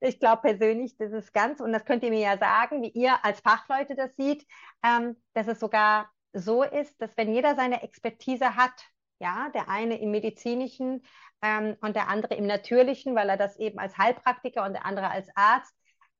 Ich 0.00 0.20
glaube 0.20 0.42
persönlich, 0.42 0.96
das 0.96 1.12
ist 1.12 1.32
ganz, 1.32 1.60
und 1.60 1.72
das 1.72 1.84
könnt 1.84 2.02
ihr 2.02 2.10
mir 2.10 2.20
ja 2.20 2.38
sagen, 2.38 2.82
wie 2.82 2.90
ihr 2.90 3.24
als 3.24 3.40
Fachleute 3.40 3.94
das 3.94 4.14
seht, 4.16 4.46
ähm, 4.82 5.16
dass 5.34 5.48
es 5.48 5.60
sogar 5.60 6.10
so 6.32 6.62
ist, 6.62 7.00
dass 7.00 7.16
wenn 7.16 7.32
jeder 7.32 7.54
seine 7.56 7.82
Expertise 7.82 8.56
hat, 8.56 8.74
ja, 9.18 9.48
der 9.54 9.70
eine 9.70 9.98
im 9.98 10.10
medizinischen 10.10 11.02
ähm, 11.42 11.76
und 11.80 11.96
der 11.96 12.08
andere 12.08 12.34
im 12.34 12.46
natürlichen, 12.46 13.14
weil 13.14 13.30
er 13.30 13.38
das 13.38 13.56
eben 13.56 13.78
als 13.78 13.96
Heilpraktiker 13.96 14.64
und 14.64 14.74
der 14.74 14.84
andere 14.84 15.10
als 15.10 15.28
Arzt, 15.34 15.74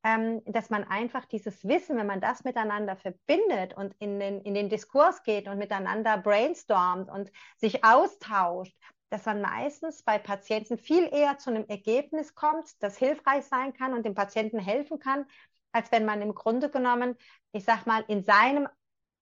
ähm, 0.07 0.41
dass 0.45 0.71
man 0.71 0.85
einfach 0.85 1.25
dieses 1.25 1.67
Wissen, 1.67 1.97
wenn 1.97 2.07
man 2.07 2.21
das 2.21 2.45
miteinander 2.45 2.95
verbindet 2.95 3.75
und 3.75 3.93
in 3.99 4.21
den, 4.21 4.41
in 4.43 4.55
den 4.55 4.69
Diskurs 4.69 5.25
geht 5.25 5.49
und 5.49 5.59
miteinander 5.59 6.17
brainstormt 6.17 7.11
und 7.11 7.33
sich 7.57 7.83
austauscht, 7.83 8.73
dass 9.11 9.27
man 9.27 9.41
meistens 9.41 10.05
bei 10.05 10.19
Patienten 10.19 10.79
viel 10.79 11.13
eher 11.13 11.39
zu 11.39 11.51
einem 11.51 11.67
Ergebnis 11.67 12.37
kommt, 12.37 12.81
das 12.81 12.97
hilfreich 12.97 13.47
sein 13.47 13.73
kann 13.73 13.95
und 13.95 14.07
dem 14.07 14.15
Patienten 14.15 14.61
helfen 14.61 15.01
kann, 15.01 15.27
als 15.73 15.91
wenn 15.91 16.05
man 16.05 16.23
im 16.23 16.37
Grunde 16.37 16.71
genommen, 16.71 17.17
ich 17.51 17.65
sag 17.65 17.85
mal, 17.87 18.05
in 18.07 18.23
seinem 18.23 18.69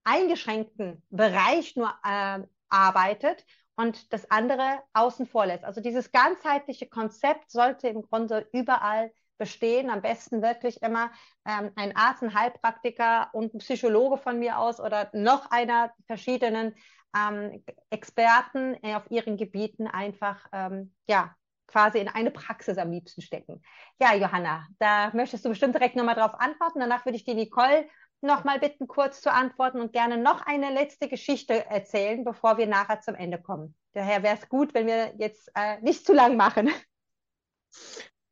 eingeschränkten 0.05 1.03
Bereich 1.09 1.77
nur 1.77 1.95
äh, 2.05 2.41
arbeitet 2.69 3.47
und 3.77 4.13
das 4.13 4.31
andere 4.31 4.83
außen 4.93 5.25
vor 5.25 5.47
lässt. 5.47 5.65
Also 5.65 5.81
dieses 5.81 6.13
ganzheitliche 6.13 6.89
Konzept 6.89 7.51
sollte 7.51 7.89
im 7.89 8.03
Grunde 8.03 8.47
überall 8.53 9.11
bestehen. 9.39 9.91
Am 9.91 10.03
besten 10.03 10.43
wirklich 10.43 10.83
immer 10.83 11.11
ähm, 11.47 11.71
ein 11.77 11.97
Arzt, 11.97 12.23
ein 12.23 12.35
Heilpraktiker 12.35 13.31
und 13.33 13.55
ein 13.55 13.59
Psychologe 13.59 14.19
von 14.19 14.39
mir 14.39 14.59
aus 14.59 14.81
oder 14.81 15.11
noch 15.13 15.51
einer 15.51 15.93
verschiedenen 16.07 16.75
ähm, 17.17 17.65
Experten 17.91 18.77
auf 18.83 19.11
ihren 19.11 19.37
Gebieten 19.37 19.87
einfach 19.87 20.47
ähm, 20.53 20.95
ja 21.09 21.35
quasi 21.67 21.99
in 21.99 22.09
eine 22.09 22.31
Praxis 22.31 22.79
am 22.79 22.91
liebsten 22.91 23.23
stecken. 23.23 23.63
Ja, 23.99 24.15
Johanna, 24.15 24.67
da 24.79 25.11
möchtest 25.15 25.45
du 25.45 25.49
bestimmt 25.49 25.75
direkt 25.75 25.97
nochmal 25.97 26.15
drauf 26.15 26.35
antworten. 26.35 26.81
Danach 26.81 27.05
würde 27.05 27.17
ich 27.17 27.25
die 27.25 27.35
Nicole 27.35 27.89
nochmal 28.21 28.59
bitten, 28.59 28.87
kurz 28.87 29.21
zu 29.21 29.33
antworten 29.33 29.81
und 29.81 29.93
gerne 29.93 30.17
noch 30.17 30.45
eine 30.47 30.73
letzte 30.73 31.09
Geschichte 31.09 31.67
erzählen, 31.67 32.25
bevor 32.25 32.59
wir 32.59 32.67
nachher 32.67 33.01
zum 33.01 33.15
Ende 33.15 33.41
kommen. 33.41 33.75
Daher 33.93 34.23
wäre 34.23 34.37
es 34.37 34.49
gut, 34.49 34.75
wenn 34.75 34.87
wir 34.87 35.15
jetzt 35.19 35.51
äh, 35.55 35.81
nicht 35.81 36.07
zu 36.07 36.13
lang 36.13 36.37
machen. 36.37 36.71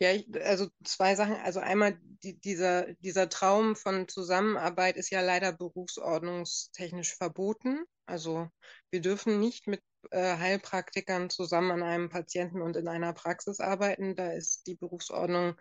Ja, 0.03 0.11
ich, 0.11 0.27
also 0.45 0.67
zwei 0.85 1.15
Sachen. 1.15 1.37
Also 1.37 1.61
einmal 1.61 1.97
die, 2.25 2.37
dieser, 2.41 2.93
dieser 2.95 3.29
Traum 3.29 3.77
von 3.77 4.09
Zusammenarbeit 4.09 4.97
ist 4.97 5.11
ja 5.11 5.21
leider 5.21 5.53
berufsordnungstechnisch 5.53 7.15
verboten. 7.15 7.85
Also 8.07 8.49
wir 8.91 9.01
dürfen 9.01 9.39
nicht 9.39 9.69
mit 9.69 9.81
äh, 10.11 10.37
Heilpraktikern 10.39 11.31
zusammen 11.31 11.71
an 11.71 11.85
einem 11.85 12.09
Patienten 12.09 12.63
und 12.63 12.77
in 12.77 12.89
einer 12.89 13.13
Praxis 13.13 13.61
arbeiten. 13.61 14.17
Da 14.17 14.33
ist 14.33 14.67
die 14.67 14.75
Berufsordnung 14.75 15.55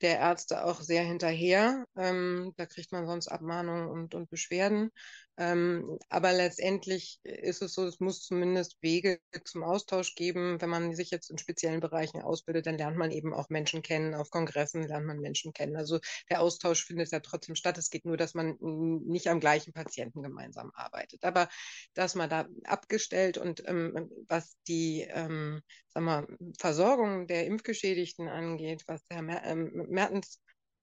der 0.00 0.18
Ärzte 0.18 0.64
auch 0.64 0.80
sehr 0.80 1.04
hinterher. 1.04 1.84
Ähm, 1.96 2.52
da 2.56 2.66
kriegt 2.66 2.90
man 2.90 3.06
sonst 3.06 3.28
Abmahnungen 3.28 3.88
und, 3.88 4.14
und 4.16 4.28
Beschwerden. 4.28 4.90
Ähm, 5.38 5.98
aber 6.08 6.32
letztendlich 6.32 7.20
ist 7.22 7.62
es 7.62 7.72
so, 7.74 7.86
es 7.86 8.00
muss 8.00 8.22
zumindest 8.22 8.76
Wege 8.82 9.20
zum 9.44 9.62
Austausch 9.62 10.16
geben. 10.16 10.60
Wenn 10.60 10.68
man 10.68 10.94
sich 10.96 11.10
jetzt 11.10 11.30
in 11.30 11.38
speziellen 11.38 11.78
Bereichen 11.78 12.20
ausbildet, 12.20 12.66
dann 12.66 12.76
lernt 12.76 12.96
man 12.96 13.12
eben 13.12 13.32
auch 13.32 13.48
Menschen 13.48 13.82
kennen. 13.82 14.14
Auf 14.14 14.30
Kongressen 14.30 14.82
lernt 14.82 15.06
man 15.06 15.20
Menschen 15.20 15.52
kennen. 15.52 15.76
Also 15.76 16.00
der 16.28 16.40
Austausch 16.40 16.84
findet 16.84 17.12
ja 17.12 17.20
trotzdem 17.20 17.54
statt. 17.54 17.78
Es 17.78 17.90
geht 17.90 18.04
nur, 18.04 18.16
dass 18.16 18.34
man 18.34 18.56
nicht 18.60 19.28
am 19.28 19.38
gleichen 19.38 19.72
Patienten 19.72 20.24
gemeinsam 20.24 20.72
arbeitet. 20.74 21.22
Aber 21.22 21.48
das 21.94 22.16
mal 22.16 22.28
da 22.28 22.48
abgestellt 22.64 23.38
und 23.38 23.62
ähm, 23.68 24.10
was 24.26 24.56
die 24.66 25.06
ähm, 25.08 25.62
sag 25.88 26.02
mal, 26.02 26.26
Versorgung 26.58 27.28
der 27.28 27.46
Impfgeschädigten 27.46 28.28
angeht, 28.28 28.84
was 28.86 29.04
Herr 29.08 29.22
Mer 29.22 29.42
ähm, 29.44 29.86
Mertens 29.88 30.40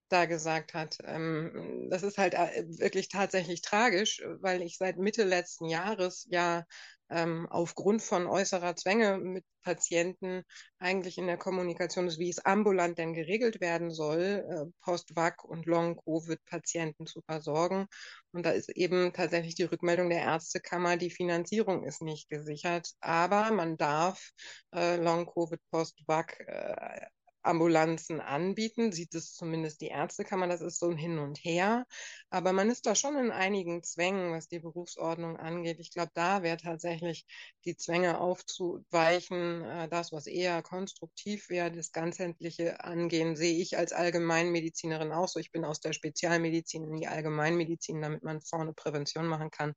da 0.09 0.25
gesagt 0.25 0.73
hat. 0.73 0.97
Ähm, 1.03 1.87
das 1.89 2.03
ist 2.03 2.17
halt 2.17 2.33
äh, 2.33 2.65
wirklich 2.79 3.09
tatsächlich 3.09 3.61
tragisch, 3.61 4.21
weil 4.41 4.61
ich 4.61 4.77
seit 4.77 4.97
Mitte 4.97 5.23
letzten 5.23 5.65
Jahres 5.65 6.27
ja 6.29 6.63
ähm, 7.09 7.47
aufgrund 7.49 8.01
von 8.01 8.27
äußerer 8.27 8.75
Zwänge 8.75 9.17
mit 9.17 9.45
Patienten 9.63 10.43
eigentlich 10.79 11.17
in 11.17 11.27
der 11.27 11.37
Kommunikation 11.37 12.07
ist, 12.07 12.19
wie 12.19 12.29
es 12.29 12.43
ambulant 12.43 12.97
denn 12.97 13.13
geregelt 13.13 13.61
werden 13.61 13.91
soll, 13.91 14.45
äh, 14.49 14.71
Post-Vac 14.81 15.43
und 15.43 15.65
Long-Covid-Patienten 15.65 17.05
zu 17.07 17.21
versorgen. 17.21 17.87
Und 18.31 18.45
da 18.45 18.51
ist 18.51 18.69
eben 18.69 19.13
tatsächlich 19.13 19.55
die 19.55 19.63
Rückmeldung 19.63 20.09
der 20.09 20.21
Ärztekammer, 20.21 20.97
die 20.97 21.11
Finanzierung 21.11 21.83
ist 21.83 22.01
nicht 22.01 22.29
gesichert, 22.29 22.91
aber 23.01 23.51
man 23.51 23.77
darf 23.77 24.31
äh, 24.73 24.97
Long-Covid, 24.97 25.59
Post-Vac 25.71 26.39
äh, 26.47 27.05
Ambulanzen 27.45 28.21
anbieten, 28.21 28.91
sieht 28.91 29.13
es 29.15 29.33
zumindest 29.33 29.81
die 29.81 29.87
Ärztekammer, 29.87 30.47
das 30.47 30.61
ist 30.61 30.79
so 30.79 30.89
ein 30.89 30.97
Hin 30.97 31.19
und 31.19 31.37
Her. 31.37 31.85
Aber 32.29 32.53
man 32.53 32.69
ist 32.69 32.85
da 32.85 32.95
schon 32.95 33.17
in 33.17 33.31
einigen 33.31 33.83
Zwängen, 33.83 34.31
was 34.31 34.47
die 34.47 34.59
Berufsordnung 34.59 35.37
angeht. 35.37 35.79
Ich 35.79 35.91
glaube, 35.91 36.11
da 36.13 36.43
wäre 36.43 36.57
tatsächlich 36.57 37.25
die 37.65 37.77
Zwänge 37.77 38.19
aufzuweichen. 38.19 39.63
Äh, 39.63 39.89
das, 39.89 40.11
was 40.11 40.27
eher 40.27 40.61
konstruktiv 40.61 41.49
wäre, 41.49 41.71
das 41.71 41.91
ganzheitliche 41.91 42.83
Angehen, 42.83 43.35
sehe 43.35 43.61
ich 43.61 43.77
als 43.77 43.93
Allgemeinmedizinerin 43.93 45.11
auch 45.11 45.27
so. 45.27 45.39
Ich 45.39 45.51
bin 45.51 45.65
aus 45.65 45.79
der 45.79 45.93
Spezialmedizin 45.93 46.83
in 46.83 46.95
die 46.97 47.07
Allgemeinmedizin, 47.07 48.01
damit 48.01 48.23
man 48.23 48.41
vorne 48.41 48.73
Prävention 48.73 49.27
machen 49.27 49.51
kann. 49.51 49.73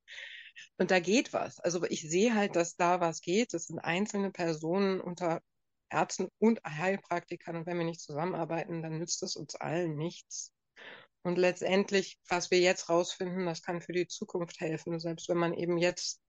Und 0.77 0.91
da 0.91 0.99
geht 0.99 1.33
was. 1.33 1.59
Also 1.59 1.83
ich 1.85 2.01
sehe 2.09 2.33
halt, 2.35 2.55
dass 2.55 2.75
da 2.75 2.99
was 2.99 3.21
geht. 3.21 3.53
Das 3.53 3.67
sind 3.67 3.79
einzelne 3.79 4.31
Personen 4.31 5.01
unter 5.01 5.41
Ärzten 5.89 6.29
und 6.39 6.61
Heilpraktikern. 6.63 7.57
Und 7.57 7.65
wenn 7.65 7.77
wir 7.77 7.85
nicht 7.85 8.01
zusammenarbeiten, 8.01 8.81
dann 8.81 8.99
nützt 8.99 9.23
es 9.23 9.35
uns 9.35 9.55
allen 9.55 9.95
nichts. 9.95 10.53
Und 11.23 11.37
letztendlich, 11.37 12.17
was 12.29 12.49
wir 12.51 12.59
jetzt 12.59 12.89
rausfinden, 12.89 13.45
das 13.45 13.61
kann 13.61 13.81
für 13.81 13.93
die 13.93 14.07
Zukunft 14.07 14.59
helfen. 14.59 14.99
Selbst 14.99 15.27
wenn 15.29 15.37
man 15.37 15.53
eben 15.53 15.77
jetzt 15.77 16.21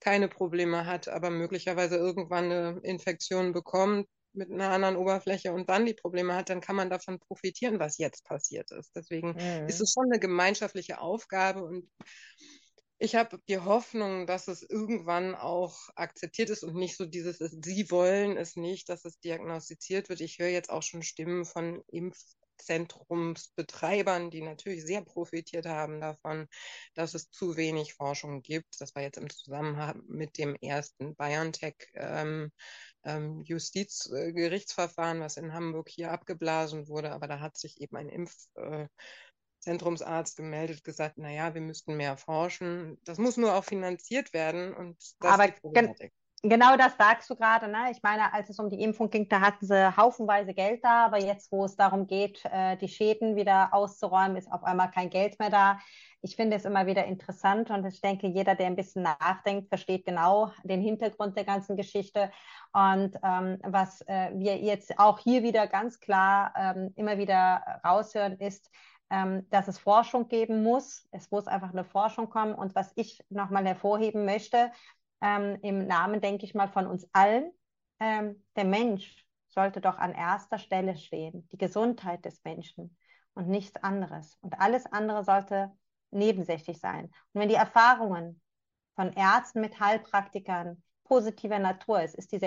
keine 0.00 0.28
Probleme 0.28 0.86
hat, 0.86 1.08
aber 1.08 1.30
möglicherweise 1.30 1.96
irgendwann 1.96 2.44
eine 2.44 2.80
Infektion 2.82 3.52
bekommt 3.52 4.08
mit 4.32 4.50
einer 4.50 4.70
anderen 4.70 4.96
Oberfläche 4.96 5.52
und 5.52 5.68
dann 5.68 5.86
die 5.86 5.94
Probleme 5.94 6.34
hat, 6.34 6.50
dann 6.50 6.60
kann 6.60 6.76
man 6.76 6.90
davon 6.90 7.18
profitieren, 7.18 7.80
was 7.80 7.98
jetzt 7.98 8.24
passiert 8.24 8.70
ist. 8.70 8.94
Deswegen 8.94 9.32
mhm. 9.32 9.68
ist 9.68 9.80
es 9.80 9.92
schon 9.92 10.06
eine 10.10 10.20
gemeinschaftliche 10.20 11.00
Aufgabe 11.00 11.64
und 11.64 11.90
ich 13.00 13.14
habe 13.14 13.40
die 13.48 13.58
Hoffnung, 13.58 14.26
dass 14.26 14.46
es 14.46 14.62
irgendwann 14.62 15.34
auch 15.34 15.88
akzeptiert 15.96 16.50
ist 16.50 16.62
und 16.62 16.74
nicht 16.74 16.98
so 16.98 17.06
dieses, 17.06 17.38
Sie 17.38 17.90
wollen 17.90 18.36
es 18.36 18.56
nicht, 18.56 18.90
dass 18.90 19.06
es 19.06 19.18
diagnostiziert 19.20 20.10
wird. 20.10 20.20
Ich 20.20 20.38
höre 20.38 20.48
jetzt 20.48 20.68
auch 20.68 20.82
schon 20.82 21.02
Stimmen 21.02 21.46
von 21.46 21.82
Impfzentrumsbetreibern, 21.88 24.30
die 24.30 24.42
natürlich 24.42 24.84
sehr 24.84 25.00
profitiert 25.00 25.64
haben 25.64 26.02
davon, 26.02 26.46
dass 26.92 27.14
es 27.14 27.30
zu 27.30 27.56
wenig 27.56 27.94
Forschung 27.94 28.42
gibt. 28.42 28.78
Das 28.80 28.94
war 28.94 29.00
jetzt 29.02 29.16
im 29.16 29.30
Zusammenhang 29.30 30.02
mit 30.06 30.36
dem 30.36 30.54
ersten 30.56 31.16
BioNTech. 31.16 31.76
Ähm, 31.94 32.52
ähm, 33.04 33.42
was 33.46 35.36
in 35.38 35.54
Hamburg 35.54 35.88
hier 35.88 36.12
abgeblasen 36.12 36.86
wurde, 36.86 37.12
aber 37.12 37.28
da 37.28 37.40
hat 37.40 37.56
sich 37.56 37.80
eben 37.80 37.96
ein 37.96 38.10
Impfzentrumsarzt 38.10 38.56
äh, 38.56 38.88
gemeldet, 40.36 40.84
gesagt, 40.84 41.18
naja, 41.18 41.54
wir 41.54 41.60
müssten 41.60 41.96
mehr 41.96 42.16
forschen. 42.16 42.98
Das 43.04 43.18
muss 43.18 43.36
nur 43.36 43.54
auch 43.54 43.64
finanziert 43.64 44.32
werden 44.32 44.74
und 44.74 44.96
das 45.20 45.32
aber 45.32 45.48
ist 45.48 45.62
die 45.62 46.10
Genau 46.42 46.78
das 46.78 46.96
sagst 46.96 47.28
du 47.28 47.36
gerade. 47.36 47.68
Ne? 47.68 47.90
Ich 47.90 48.02
meine, 48.02 48.32
als 48.32 48.48
es 48.48 48.58
um 48.58 48.70
die 48.70 48.80
Impfung 48.82 49.10
ging, 49.10 49.28
da 49.28 49.42
hatten 49.42 49.66
sie 49.66 49.96
haufenweise 49.96 50.54
Geld 50.54 50.82
da, 50.82 51.04
aber 51.04 51.20
jetzt, 51.20 51.52
wo 51.52 51.66
es 51.66 51.76
darum 51.76 52.06
geht, 52.06 52.42
äh, 52.46 52.78
die 52.78 52.88
Schäden 52.88 53.36
wieder 53.36 53.74
auszuräumen, 53.74 54.36
ist 54.36 54.50
auf 54.50 54.64
einmal 54.64 54.90
kein 54.90 55.10
Geld 55.10 55.38
mehr 55.38 55.50
da. 55.50 55.78
Ich 56.22 56.36
finde 56.36 56.56
es 56.56 56.64
immer 56.64 56.86
wieder 56.86 57.04
interessant 57.04 57.70
und 57.70 57.84
ich 57.84 58.00
denke, 58.00 58.26
jeder, 58.26 58.54
der 58.54 58.68
ein 58.68 58.76
bisschen 58.76 59.02
nachdenkt, 59.02 59.68
versteht 59.68 60.06
genau 60.06 60.50
den 60.64 60.80
Hintergrund 60.80 61.36
der 61.36 61.44
ganzen 61.44 61.76
Geschichte. 61.76 62.30
Und 62.72 63.16
ähm, 63.22 63.58
was 63.62 64.00
äh, 64.02 64.30
wir 64.34 64.56
jetzt 64.56 64.98
auch 64.98 65.18
hier 65.18 65.42
wieder 65.42 65.66
ganz 65.66 66.00
klar 66.00 66.54
ähm, 66.56 66.92
immer 66.96 67.18
wieder 67.18 67.80
raushören, 67.84 68.38
ist, 68.38 68.70
ähm, 69.10 69.48
dass 69.50 69.68
es 69.68 69.78
Forschung 69.78 70.28
geben 70.28 70.62
muss. 70.62 71.06
Es 71.10 71.30
muss 71.30 71.46
einfach 71.46 71.70
eine 71.72 71.84
Forschung 71.84 72.30
kommen. 72.30 72.54
Und 72.54 72.74
was 72.74 72.92
ich 72.94 73.22
nochmal 73.28 73.66
hervorheben 73.66 74.24
möchte, 74.24 74.72
ähm, 75.20 75.58
im 75.62 75.86
Namen, 75.86 76.20
denke 76.20 76.44
ich 76.44 76.54
mal, 76.54 76.68
von 76.68 76.86
uns 76.86 77.08
allen. 77.12 77.50
Ähm, 77.98 78.42
der 78.56 78.64
Mensch 78.64 79.26
sollte 79.48 79.80
doch 79.80 79.98
an 79.98 80.12
erster 80.14 80.58
Stelle 80.58 80.96
stehen, 80.96 81.48
die 81.52 81.58
Gesundheit 81.58 82.24
des 82.24 82.42
Menschen 82.44 82.96
und 83.34 83.48
nichts 83.48 83.82
anderes. 83.82 84.38
Und 84.40 84.58
alles 84.60 84.86
andere 84.86 85.24
sollte 85.24 85.72
nebensächlich 86.10 86.78
sein. 86.78 87.06
Und 87.32 87.40
wenn 87.40 87.48
die 87.48 87.54
Erfahrungen 87.56 88.40
von 88.94 89.12
Ärzten 89.12 89.60
mit 89.60 89.78
Heilpraktikern 89.80 90.82
positiver 91.04 91.58
Natur 91.58 92.02
ist, 92.02 92.14
ist 92.14 92.32
diese 92.32 92.46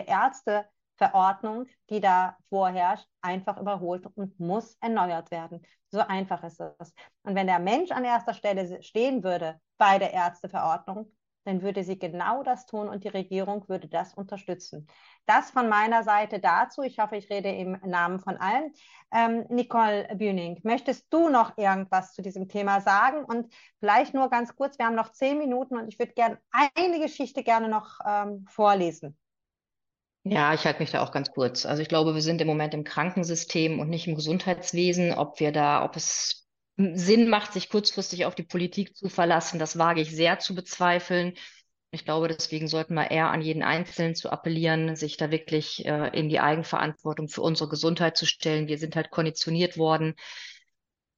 Ärzteverordnung, 1.04 1.68
die 1.90 2.00
da 2.00 2.38
vorherrscht, 2.50 3.08
einfach 3.22 3.60
überholt 3.60 4.06
und 4.16 4.40
muss 4.40 4.78
erneuert 4.80 5.32
werden. 5.32 5.62
So 5.90 6.00
einfach 6.00 6.44
ist 6.44 6.60
es. 6.60 6.94
Und 7.24 7.36
wenn 7.36 7.48
der 7.48 7.60
Mensch 7.60 7.92
an 7.92 8.06
erster 8.06 8.34
Stelle 8.34 8.82
stehen 8.82 9.24
würde 9.24 9.60
bei 9.78 10.00
der 10.00 10.14
Ärzteverordnung, 10.14 11.12
dann 11.46 11.62
würde 11.62 11.84
sie 11.84 12.00
genau 12.00 12.42
das 12.42 12.66
tun 12.66 12.88
und 12.88 13.04
die 13.04 13.10
Regierung 13.10 13.68
würde 13.68 13.90
das 13.90 14.14
unterstützen. 14.14 14.88
Das 15.26 15.52
von 15.52 15.68
meiner 15.68 16.04
Seite 16.04 16.40
dazu. 16.40 16.84
Ich 16.84 17.00
hoffe, 17.00 17.18
ich 17.18 17.30
rede 17.30 17.50
im 17.50 17.78
Namen 17.84 18.22
von 18.22 18.38
allen. 18.38 18.72
Ähm, 19.14 19.46
Nicole 19.50 20.08
Bühning, 20.16 20.62
möchtest 20.64 21.12
du 21.14 21.28
noch 21.28 21.58
irgendwas 21.58 22.14
zu 22.14 22.22
diesem 22.22 22.48
Thema 22.48 22.80
sagen? 22.80 23.26
Und 23.26 23.54
vielleicht 23.80 24.14
nur 24.14 24.30
ganz 24.30 24.56
kurz, 24.56 24.80
wir 24.80 24.86
haben 24.86 24.96
noch 24.96 25.12
zehn 25.12 25.38
Minuten 25.38 25.76
und 25.76 25.90
ich 25.90 26.00
würde 26.00 26.14
gerne 26.14 26.40
eine 26.52 27.00
Geschichte 27.02 27.44
gerne 27.44 27.68
noch 27.68 28.00
ähm, 28.06 28.46
vorlesen. 28.50 29.18
Ja, 30.26 30.54
ich 30.54 30.64
halte 30.66 30.80
mich 30.80 30.92
da 30.92 31.02
auch 31.02 31.12
ganz 31.12 31.32
kurz. 31.32 31.66
Also 31.66 31.82
ich 31.82 31.90
glaube, 31.90 32.14
wir 32.16 32.22
sind 32.22 32.40
im 32.40 32.48
Moment 32.48 32.74
im 32.74 32.86
Krankensystem 32.86 33.80
und 33.80 33.90
nicht 33.90 34.08
im 34.08 34.16
Gesundheitswesen. 34.16 35.14
Ob 35.14 35.40
wir 35.40 35.52
da, 35.52 35.84
ob 35.84 35.98
es 35.98 36.48
Sinn 36.78 37.28
macht, 37.30 37.54
sich 37.54 37.70
kurzfristig 37.70 38.26
auf 38.26 38.34
die 38.34 38.44
Politik 38.44 38.96
zu 38.96 39.10
verlassen, 39.10 39.60
das 39.60 39.78
wage 39.78 40.02
ich 40.02 40.12
sehr 40.12 40.40
zu 40.40 40.56
bezweifeln. 40.56 41.34
Ich 41.92 42.06
glaube, 42.06 42.28
deswegen 42.30 42.68
sollten 42.68 42.96
wir 42.96 43.12
eher 43.12 43.30
an 43.30 43.42
jeden 43.42 43.64
Einzelnen 43.64 44.16
zu 44.16 44.32
appellieren, 44.32 44.96
sich 44.96 45.18
da 45.18 45.30
wirklich 45.30 45.86
äh, 45.86 46.08
in 46.18 46.30
die 46.30 46.40
Eigenverantwortung 46.40 47.28
für 47.28 47.42
unsere 47.42 47.70
Gesundheit 47.70 48.18
zu 48.18 48.26
stellen. 48.26 48.68
Wir 48.68 48.80
sind 48.80 48.96
halt 48.96 49.12
konditioniert 49.12 49.78
worden. 49.78 50.16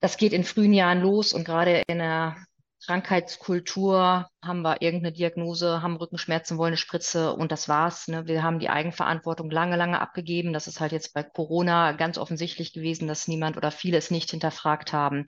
Das 0.01 0.17
geht 0.17 0.33
in 0.33 0.43
frühen 0.43 0.73
Jahren 0.73 1.01
los 1.01 1.31
und 1.31 1.45
gerade 1.45 1.83
in 1.87 1.99
der 1.99 2.35
Krankheitskultur 2.83 4.29
haben 4.43 4.61
wir 4.61 4.81
irgendeine 4.81 5.11
Diagnose, 5.13 5.81
haben 5.81 5.95
Rückenschmerzen, 5.95 6.57
wollen 6.57 6.69
eine 6.69 6.77
Spritze 6.77 7.33
und 7.33 7.51
das 7.51 7.67
war's. 7.67 8.07
Ne? 8.07 8.27
Wir 8.27 8.43
haben 8.43 8.59
die 8.59 8.69
Eigenverantwortung 8.69 9.49
lange, 9.49 9.75
lange 9.75 9.99
abgegeben. 9.99 10.53
Das 10.53 10.67
ist 10.67 10.79
halt 10.79 10.91
jetzt 10.91 11.13
bei 11.13 11.23
Corona 11.23 11.93
ganz 11.93 12.17
offensichtlich 12.17 12.73
gewesen, 12.73 13.07
dass 13.07 13.27
niemand 13.27 13.57
oder 13.57 13.71
viele 13.71 13.97
es 13.97 14.11
nicht 14.11 14.29
hinterfragt 14.31 14.93
haben, 14.93 15.25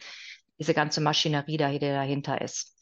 diese 0.60 0.74
ganze 0.74 1.02
Maschinerie, 1.02 1.58
die 1.58 1.80
dahinter 1.80 2.42
ist. 2.42 2.76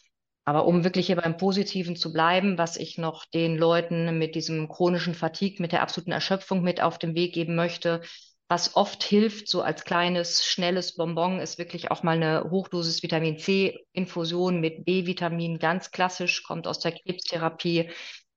Aber 0.46 0.68
um 0.68 0.84
wirklich 0.84 1.08
hier 1.08 1.16
beim 1.16 1.38
Positiven 1.38 1.96
zu 1.96 2.14
bleiben, 2.14 2.58
was 2.58 2.78
ich 2.78 3.00
noch 3.00 3.26
den 3.26 3.58
Leuten 3.58 4.20
mit 4.20 4.36
diesem 4.36 4.68
chronischen 4.70 5.16
Fatigue, 5.16 5.62
mit 5.62 5.72
der 5.72 5.82
absoluten 5.82 6.12
Erschöpfung 6.12 6.62
mit 6.62 6.82
auf 6.82 7.00
den 7.00 7.16
Weg 7.16 7.34
geben 7.34 7.56
möchte, 7.56 8.02
was 8.48 8.76
oft 8.76 9.04
hilft, 9.04 9.48
so 9.50 9.62
als 9.62 9.86
kleines, 9.86 10.46
schnelles 10.46 10.96
Bonbon, 10.96 11.40
ist 11.40 11.58
wirklich 11.58 11.90
auch 11.90 12.04
mal 12.04 12.16
eine 12.16 12.50
Hochdosis 12.52 13.02
Vitamin 13.02 13.40
C-Infusion 13.40 14.62
mit 14.62 14.86
B-Vitamin, 14.86 15.58
ganz 15.58 15.92
klassisch, 15.92 16.44
kommt 16.44 16.68
aus 16.68 16.80
der 16.80 16.92
Krebstherapie, 16.92 17.90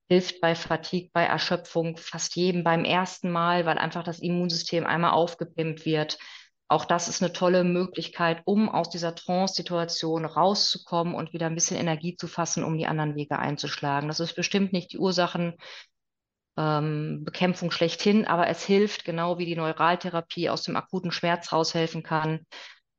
hilft 0.09 0.41
bei 0.41 0.55
Fatigue, 0.55 1.11
bei 1.13 1.23
Erschöpfung, 1.23 1.95
fast 1.97 2.35
jedem 2.35 2.63
beim 2.63 2.83
ersten 2.83 3.29
Mal, 3.29 3.65
weil 3.65 3.77
einfach 3.77 4.03
das 4.03 4.19
Immunsystem 4.19 4.85
einmal 4.85 5.11
aufgepimpt 5.11 5.85
wird. 5.85 6.17
Auch 6.67 6.85
das 6.85 7.07
ist 7.07 7.21
eine 7.21 7.33
tolle 7.33 7.63
Möglichkeit, 7.63 8.41
um 8.45 8.69
aus 8.69 8.89
dieser 8.89 9.15
Trance-Situation 9.15 10.25
rauszukommen 10.25 11.15
und 11.15 11.33
wieder 11.33 11.47
ein 11.47 11.55
bisschen 11.55 11.77
Energie 11.77 12.15
zu 12.15 12.27
fassen, 12.27 12.63
um 12.63 12.77
die 12.77 12.85
anderen 12.87 13.15
Wege 13.15 13.37
einzuschlagen. 13.37 14.07
Das 14.07 14.19
ist 14.19 14.35
bestimmt 14.35 14.73
nicht 14.73 14.93
die 14.93 14.99
Ursachen 14.99 15.55
ähm, 16.59 17.23
Bekämpfung 17.23 17.71
schlechthin, 17.71 18.27
aber 18.27 18.47
es 18.47 18.63
hilft, 18.63 19.05
genau 19.05 19.37
wie 19.37 19.45
die 19.45 19.55
Neuraltherapie 19.55 20.49
aus 20.49 20.63
dem 20.63 20.75
akuten 20.75 21.11
Schmerz 21.11 21.53
raushelfen 21.53 22.03
kann, 22.03 22.45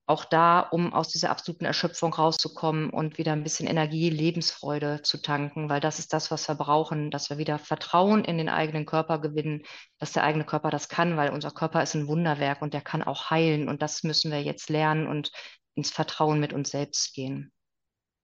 auch 0.07 0.25
da, 0.25 0.61
um 0.61 0.93
aus 0.93 1.09
dieser 1.09 1.31
absoluten 1.31 1.67
Erschöpfung 1.67 2.13
rauszukommen 2.15 2.91
und 2.91 3.19
wieder 3.19 3.33
ein 3.33 3.45
bisschen 3.45 3.69
Energie, 3.69 4.11
Lebensfreude 4.11 5.03
zu 5.03 5.19
tanken, 5.23 5.69
weil 5.69 5.81
das 5.81 5.99
ist 5.99 6.13
das, 6.13 6.31
was 6.31 6.49
wir 6.49 6.57
brauchen, 6.57 7.11
dass 7.11 7.31
wir 7.31 7.39
wieder 7.39 7.59
Vertrauen 7.59 8.25
in 8.25 8.39
den 8.39 8.49
eigenen 8.49 8.87
Körper 8.87 9.21
gewinnen, 9.21 9.63
dass 9.99 10.13
der 10.13 10.25
eigene 10.25 10.45
Körper 10.45 10.71
das 10.71 10.89
kann, 10.89 11.17
weil 11.17 11.31
unser 11.31 11.51
Körper 11.51 11.83
ist 11.83 11.95
ein 11.95 12.09
Wunderwerk 12.09 12.63
und 12.63 12.75
der 12.75 12.81
kann 12.81 13.03
auch 13.03 13.31
heilen 13.31 13.69
und 13.69 13.83
das 13.83 14.03
müssen 14.03 14.33
wir 14.33 14.43
jetzt 14.43 14.71
lernen 14.71 15.07
und 15.07 15.31
ins 15.75 15.91
Vertrauen 15.91 16.41
mit 16.41 16.53
uns 16.53 16.71
selbst 16.71 17.15
gehen. 17.15 17.53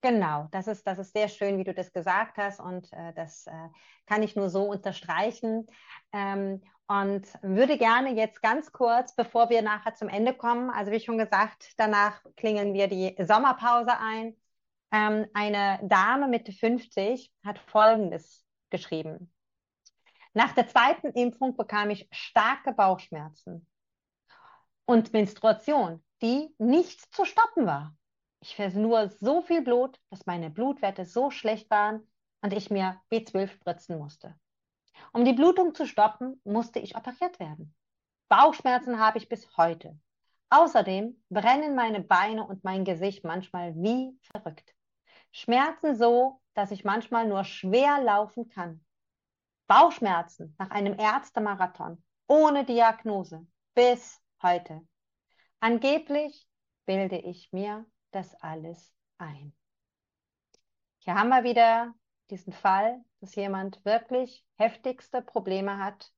Genau, 0.07 0.47
das 0.53 0.69
ist, 0.69 0.87
das 0.87 1.01
ist 1.01 1.15
sehr 1.15 1.27
schön, 1.27 1.59
wie 1.59 1.65
du 1.65 1.75
das 1.75 1.93
gesagt 1.93 2.37
hast 2.39 2.61
und 2.61 2.93
äh, 2.93 3.13
das 3.15 3.49
äh, 3.49 3.69
kann 4.07 4.23
ich 4.23 4.37
nur 4.37 4.51
so 4.51 4.63
unterstreichen. 4.63 5.67
Ähm, 6.13 6.63
und 6.87 7.27
würde 7.43 7.77
gerne 7.77 8.15
jetzt 8.15 8.41
ganz 8.41 8.71
kurz, 8.71 9.17
bevor 9.17 9.51
wir 9.51 9.63
nachher 9.63 9.97
zum 9.97 10.09
Ende 10.09 10.33
kommen, 10.33 10.71
also 10.71 10.93
wie 10.93 11.01
schon 11.01 11.19
gesagt, 11.19 11.73
danach 11.77 12.23
klingeln 12.37 12.73
wir 12.73 12.87
die 12.87 13.17
Sommerpause 13.19 13.99
ein. 13.99 14.37
Ähm, 14.93 15.27
eine 15.35 15.81
Dame 15.83 16.29
Mitte 16.29 16.53
50 16.53 17.33
hat 17.45 17.59
Folgendes 17.59 18.47
geschrieben. 18.71 19.35
Nach 20.35 20.53
der 20.53 20.69
zweiten 20.69 21.09
Impfung 21.09 21.57
bekam 21.57 21.91
ich 21.91 22.07
starke 22.13 22.73
Bauchschmerzen 22.73 23.67
und 24.85 25.13
Menstruation, 25.13 26.05
die 26.23 26.55
nicht 26.59 27.13
zu 27.13 27.25
stoppen 27.25 27.67
war. 27.67 27.97
Ich 28.41 28.57
verlor 28.57 29.09
so 29.09 29.43
viel 29.43 29.63
Blut, 29.63 29.99
dass 30.11 30.27
meine 30.27 30.51
Blutwerte 30.51 31.05
so 31.05 31.31
schlecht 31.31 31.71
waren 31.71 32.07
und 32.43 32.53
ich 32.53 32.71
mir 32.71 33.01
B12 33.11 33.49
spritzen 33.49 33.99
musste. 33.99 34.39
Um 35.13 35.25
die 35.25 35.33
Blutung 35.33 35.75
zu 35.75 35.87
stoppen, 35.87 36.41
musste 36.45 36.79
ich 36.79 36.97
operiert 36.97 37.41
werden. 37.41 37.75
Bauchschmerzen 38.29 38.99
habe 38.99 39.19
ich 39.19 39.29
bis 39.29 39.57
heute. 39.57 39.99
Außerdem 40.51 41.21
brennen 41.29 41.75
meine 41.75 42.01
Beine 42.01 42.47
und 42.47 42.63
mein 42.63 42.85
Gesicht 42.85 43.25
manchmal 43.25 43.75
wie 43.75 44.17
verrückt. 44.23 44.75
Schmerzen 45.33 45.97
so, 45.97 46.41
dass 46.55 46.71
ich 46.71 46.85
manchmal 46.85 47.27
nur 47.27 47.45
schwer 47.45 48.01
laufen 48.01 48.49
kann. 48.49 48.85
Bauchschmerzen 49.67 50.55
nach 50.59 50.71
einem 50.71 50.99
Ärztemarathon 50.99 52.03
ohne 52.29 52.65
Diagnose 52.65 53.47
bis 53.75 54.21
heute. 54.43 54.87
Angeblich 55.61 56.49
bilde 56.87 57.19
ich 57.19 57.53
mir 57.53 57.85
das 58.11 58.35
alles 58.43 58.95
ein. 59.19 59.53
Hier 60.99 61.15
haben 61.15 61.29
wir 61.29 61.45
wieder 61.45 61.95
diesen 62.31 62.53
Fall, 62.53 63.01
dass 63.21 63.35
jemand 63.35 63.85
wirklich 63.85 64.45
heftigste 64.57 65.23
Probleme 65.23 65.79
hat. 65.79 66.13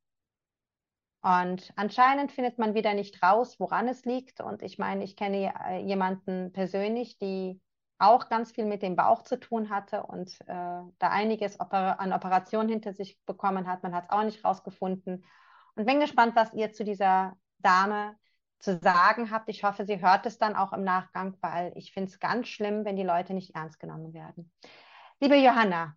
Und 1.21 1.73
anscheinend 1.77 2.33
findet 2.33 2.59
man 2.59 2.75
wieder 2.75 2.95
nicht 2.95 3.23
raus, 3.23 3.59
woran 3.59 3.89
es 3.89 4.05
liegt. 4.05 4.41
Und 4.41 4.63
ich 4.63 4.79
meine, 4.79 5.05
ich 5.05 5.17
kenne 5.17 5.53
äh, 5.67 5.81
jemanden 5.81 6.53
persönlich, 6.53 7.19
die 7.19 7.61
auch 7.99 8.29
ganz 8.29 8.53
viel 8.53 8.65
mit 8.65 8.83
dem 8.83 8.95
Bauch 8.95 9.23
zu 9.23 9.39
tun 9.39 9.71
hatte 9.71 10.05
und 10.05 10.41
äh, 10.43 10.47
da 10.47 11.11
einiges 11.11 11.59
Oper 11.59 11.99
an 11.99 12.13
Operationen 12.13 12.69
hinter 12.69 12.95
sich 12.95 13.19
bekommen 13.27 13.67
hat. 13.67 13.83
Man 13.83 13.95
hat 13.95 14.05
es 14.05 14.11
auch 14.11 14.23
nicht 14.23 14.45
rausgefunden. 14.45 15.25
Und 15.75 15.87
bin 15.87 16.01
gespannt, 16.01 16.37
was 16.37 16.55
ihr 16.55 16.73
zu 16.73 16.85
dieser 16.85 17.37
Dame 17.59 18.17
zu 18.59 18.79
sagen 18.83 19.31
habt. 19.31 19.49
Ich 19.49 19.65
hoffe, 19.65 19.85
sie 19.87 20.01
hört 20.01 20.27
es 20.27 20.39
dann 20.39 20.57
auch 20.57 20.73
im 20.73 20.85
Nachgang, 20.85 21.37
weil 21.41 21.73
ich 21.77 21.93
finde 21.93 22.11
es 22.11 22.19
ganz 22.19 22.49
schlimm, 22.49 22.85
wenn 22.85 22.97
die 22.97 23.05
Leute 23.05 23.35
nicht 23.35 23.55
ernst 23.55 23.79
genommen 23.81 24.13
werden. 24.15 24.51
Liebe 25.21 25.37
Johanna. 25.37 25.97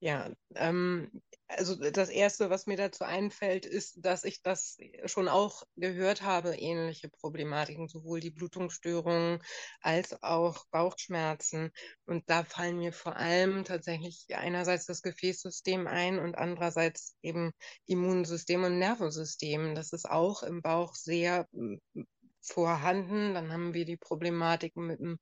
Ja, 0.00 0.30
ähm, 0.56 1.22
also 1.56 1.76
das 1.76 2.08
Erste, 2.08 2.50
was 2.50 2.66
mir 2.66 2.76
dazu 2.76 3.04
einfällt, 3.04 3.66
ist, 3.66 4.04
dass 4.04 4.24
ich 4.24 4.42
das 4.42 4.78
schon 5.06 5.28
auch 5.28 5.62
gehört 5.76 6.22
habe, 6.22 6.54
ähnliche 6.54 7.08
Problematiken, 7.08 7.88
sowohl 7.88 8.20
die 8.20 8.30
Blutungsstörungen 8.30 9.42
als 9.80 10.22
auch 10.22 10.66
Bauchschmerzen. 10.70 11.70
Und 12.06 12.28
da 12.28 12.44
fallen 12.44 12.78
mir 12.78 12.92
vor 12.92 13.16
allem 13.16 13.64
tatsächlich 13.64 14.26
einerseits 14.34 14.86
das 14.86 15.02
Gefäßsystem 15.02 15.86
ein 15.86 16.18
und 16.18 16.36
andererseits 16.36 17.14
eben 17.22 17.52
Immunsystem 17.86 18.64
und 18.64 18.78
Nervensystem. 18.78 19.74
Das 19.74 19.92
ist 19.92 20.08
auch 20.08 20.42
im 20.42 20.62
Bauch 20.62 20.94
sehr 20.94 21.46
vorhanden. 22.42 23.34
Dann 23.34 23.52
haben 23.52 23.74
wir 23.74 23.84
die 23.84 23.96
Problematiken 23.96 24.86
mit 24.86 25.00
dem 25.00 25.18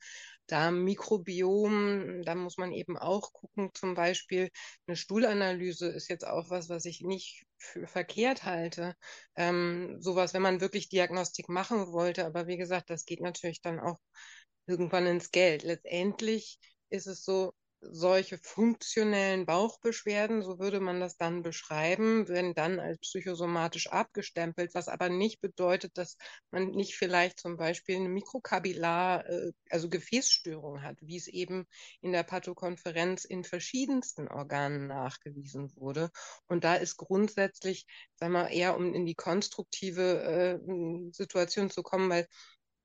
Darmmikrobiom. 0.47 2.23
Da 2.25 2.35
muss 2.35 2.59
man 2.59 2.73
eben 2.73 2.97
auch 2.99 3.33
gucken, 3.33 3.71
zum 3.75 3.95
Beispiel 3.95 4.51
eine 4.87 4.97
Stuhlanalyse 4.97 5.89
ist 5.89 6.09
jetzt 6.09 6.27
auch 6.27 6.51
was, 6.51 6.69
was 6.69 6.85
ich 6.85 7.03
nicht 7.03 7.45
für 7.59 7.87
verkehrt 7.87 8.45
halte. 8.45 8.95
Ähm, 9.37 9.97
sowas, 10.01 10.35
wenn 10.35 10.43
man 10.43 10.61
wirklich 10.61 10.89
Diagnostik 10.89 11.49
machen 11.49 11.93
wollte. 11.93 12.27
Aber 12.27 12.47
wie 12.47 12.57
gesagt, 12.57 12.91
das 12.91 13.05
geht 13.05 13.21
natürlich 13.21 13.61
dann 13.61 13.81
auch 13.81 13.99
irgendwann 14.67 15.07
ins 15.07 15.31
Geld. 15.31 15.63
Letztendlich 15.63 16.59
ist 16.91 17.07
es 17.07 17.25
so, 17.25 17.53
solche 17.81 18.39
funktionellen 18.39 19.47
Bauchbeschwerden, 19.47 20.43
so 20.43 20.59
würde 20.59 20.81
man 20.81 21.01
das 21.01 21.17
dann 21.17 21.43
beschreiben, 21.43 22.29
werden 22.29 22.55
dann 22.55 22.79
als 22.79 22.99
psychosomatisch 22.99 23.89
abgestempelt, 23.89 24.75
was 24.75 24.89
aber 24.89 25.09
nicht 25.09 25.41
bedeutet, 25.41 25.97
dass 25.97 26.17
man 26.51 26.71
nicht 26.71 26.97
vielleicht 26.97 27.41
zum 27.41 27.57
Beispiel 27.57 27.97
eine 27.97 28.09
Mikrokabillar, 28.09 29.27
äh, 29.29 29.53
also 29.71 29.89
Gefäßstörung 29.89 30.83
hat, 30.83 30.99
wie 31.01 31.17
es 31.17 31.27
eben 31.27 31.67
in 32.01 32.13
der 32.13 32.23
Pathokonferenz 32.23 33.25
in 33.25 33.45
verschiedensten 33.45 34.29
Organen 34.29 34.87
nachgewiesen 34.87 35.75
wurde. 35.77 36.11
Und 36.49 36.65
da 36.65 36.75
ist 36.75 36.97
grundsätzlich, 36.97 37.87
sagen 38.17 38.33
wir, 38.33 38.49
eher 38.49 38.77
um 38.77 38.95
in 38.95 39.07
die 39.07 39.15
konstruktive 39.15 40.59
äh, 40.61 41.13
Situation 41.13 41.71
zu 41.71 41.83
kommen, 41.83 42.11
weil 42.11 42.27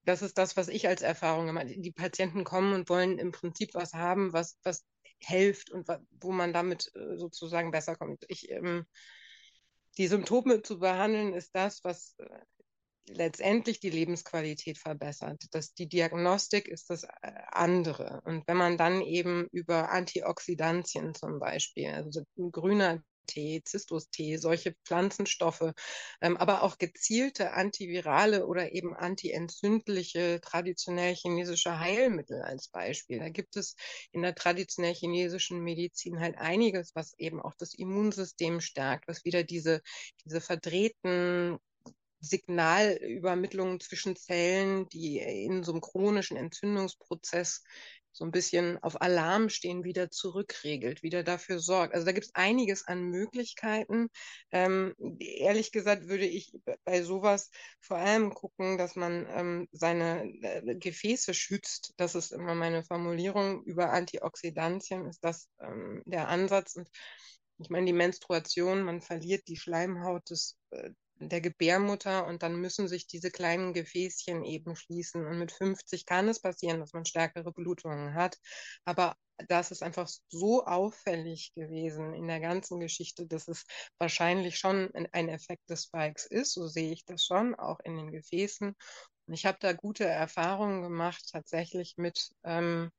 das 0.05 0.21
ist 0.21 0.37
das, 0.37 0.55
was 0.55 0.67
ich 0.67 0.87
als 0.87 1.01
Erfahrung 1.01 1.47
gemacht 1.47 1.65
habe. 1.65 1.81
Die 1.81 1.91
Patienten 1.91 2.43
kommen 2.43 2.73
und 2.73 2.89
wollen 2.89 3.17
im 3.19 3.31
Prinzip 3.31 3.73
was 3.73 3.93
haben, 3.93 4.33
was, 4.33 4.57
was 4.63 4.85
hilft 5.19 5.71
und 5.71 5.87
wo 6.21 6.31
man 6.31 6.53
damit 6.53 6.91
äh, 6.95 7.17
sozusagen 7.17 7.71
besser 7.71 7.95
kommt. 7.95 8.23
Ich, 8.27 8.49
ähm, 8.51 8.85
die 9.97 10.07
Symptome 10.07 10.61
zu 10.61 10.79
behandeln 10.79 11.33
ist 11.33 11.55
das, 11.55 11.83
was 11.83 12.15
äh, 12.19 12.25
letztendlich 13.07 13.79
die 13.79 13.89
Lebensqualität 13.89 14.77
verbessert. 14.77 15.43
Das, 15.51 15.73
die 15.73 15.87
Diagnostik 15.87 16.67
ist 16.67 16.89
das 16.89 17.03
äh, 17.03 17.07
andere. 17.51 18.21
Und 18.25 18.47
wenn 18.47 18.57
man 18.57 18.77
dann 18.77 19.01
eben 19.01 19.47
über 19.51 19.91
Antioxidantien 19.91 21.13
zum 21.13 21.39
Beispiel, 21.39 21.89
also 21.89 22.23
grüner 22.51 23.01
Tee, 23.25 23.61
Zistrustee, 23.63 24.37
solche 24.37 24.75
Pflanzenstoffe, 24.85 25.73
ähm, 26.21 26.37
aber 26.37 26.63
auch 26.63 26.77
gezielte 26.77 27.53
antivirale 27.53 28.45
oder 28.47 28.73
eben 28.73 28.95
antientzündliche 28.95 30.39
traditionell 30.41 31.15
chinesische 31.15 31.79
Heilmittel 31.79 32.41
als 32.41 32.69
Beispiel. 32.69 33.19
Da 33.19 33.29
gibt 33.29 33.55
es 33.57 33.75
in 34.11 34.21
der 34.21 34.35
traditionell 34.35 34.93
chinesischen 34.93 35.61
Medizin 35.61 36.19
halt 36.19 36.37
einiges, 36.37 36.95
was 36.95 37.13
eben 37.17 37.41
auch 37.41 37.53
das 37.57 37.73
Immunsystem 37.73 38.61
stärkt, 38.61 39.07
was 39.07 39.25
wieder 39.25 39.43
diese, 39.43 39.81
diese 40.25 40.41
verdrehten 40.41 41.57
Signalübermittlungen 42.19 43.79
zwischen 43.79 44.15
Zellen, 44.15 44.89
die 44.89 45.19
in 45.19 45.63
so 45.63 45.71
einem 45.71 45.81
chronischen 45.81 46.37
Entzündungsprozess 46.37 47.63
so 48.15 48.23
ein 48.23 48.31
bisschen 48.31 48.81
auf 48.81 49.01
Alarm 49.01 49.49
stehen, 49.49 49.83
wieder 49.83 50.09
zurückregelt, 50.09 51.03
wieder 51.03 51.21
dafür 51.21 51.59
sorgt. 51.59 51.93
Also 51.93 52.05
da 52.05 52.13
gibt 52.13 52.27
es 52.27 52.35
einiges 52.35 52.87
an 52.87 53.03
Möglichkeiten. 53.09 54.07
Ähm, 54.51 54.95
ehrlich 55.19 55.73
gesagt 55.73 56.07
würde 56.07 56.25
ich 56.25 56.53
bei 56.85 57.03
sowas 57.03 57.49
vor 57.81 57.97
allem 57.97 58.33
gucken, 58.33 58.77
dass 58.77 58.95
man 58.95 59.27
ähm, 59.29 59.67
seine 59.73 60.23
äh, 60.41 60.75
Gefäße 60.75 61.33
schützt. 61.33 61.93
Das 61.97 62.15
ist 62.15 62.31
immer 62.31 62.55
meine 62.55 62.85
Formulierung. 62.85 63.63
Über 63.65 63.91
Antioxidantien 63.91 65.07
ist 65.07 65.21
das 65.21 65.49
ähm, 65.59 66.01
der 66.05 66.29
Ansatz. 66.29 66.77
Und 66.77 66.89
ich 67.57 67.69
meine, 67.69 67.85
die 67.85 67.93
Menstruation, 67.93 68.83
man 68.83 69.01
verliert 69.01 69.49
die 69.49 69.57
Schleimhaut 69.57 70.29
des, 70.29 70.57
äh, 70.69 70.91
der 71.19 71.41
Gebärmutter 71.41 72.27
und 72.27 72.43
dann 72.43 72.55
müssen 72.55 72.87
sich 72.87 73.07
diese 73.07 73.31
kleinen 73.31 73.73
Gefäßchen 73.73 74.43
eben 74.43 74.75
schließen. 74.75 75.25
Und 75.25 75.39
mit 75.39 75.51
50 75.51 76.05
kann 76.05 76.27
es 76.27 76.41
passieren, 76.41 76.79
dass 76.79 76.93
man 76.93 77.05
stärkere 77.05 77.51
Blutungen 77.51 78.13
hat. 78.15 78.37
Aber 78.83 79.15
das 79.47 79.71
ist 79.71 79.83
einfach 79.83 80.07
so 80.29 80.65
auffällig 80.65 81.53
gewesen 81.55 82.13
in 82.13 82.27
der 82.27 82.39
ganzen 82.39 82.79
Geschichte, 82.79 83.25
dass 83.27 83.47
es 83.47 83.65
wahrscheinlich 83.97 84.57
schon 84.57 84.91
ein 85.11 85.29
Effekt 85.29 85.69
des 85.69 85.83
Spikes 85.85 86.25
ist. 86.25 86.53
So 86.53 86.67
sehe 86.67 86.91
ich 86.91 87.05
das 87.05 87.25
schon, 87.25 87.55
auch 87.55 87.79
in 87.83 87.97
den 87.97 88.11
Gefäßen. 88.11 88.75
Und 89.27 89.33
ich 89.33 89.45
habe 89.45 89.57
da 89.59 89.73
gute 89.73 90.05
Erfahrungen 90.05 90.81
gemacht, 90.81 91.23
tatsächlich 91.31 91.95
mit 91.97 92.31
ähm, 92.43 92.91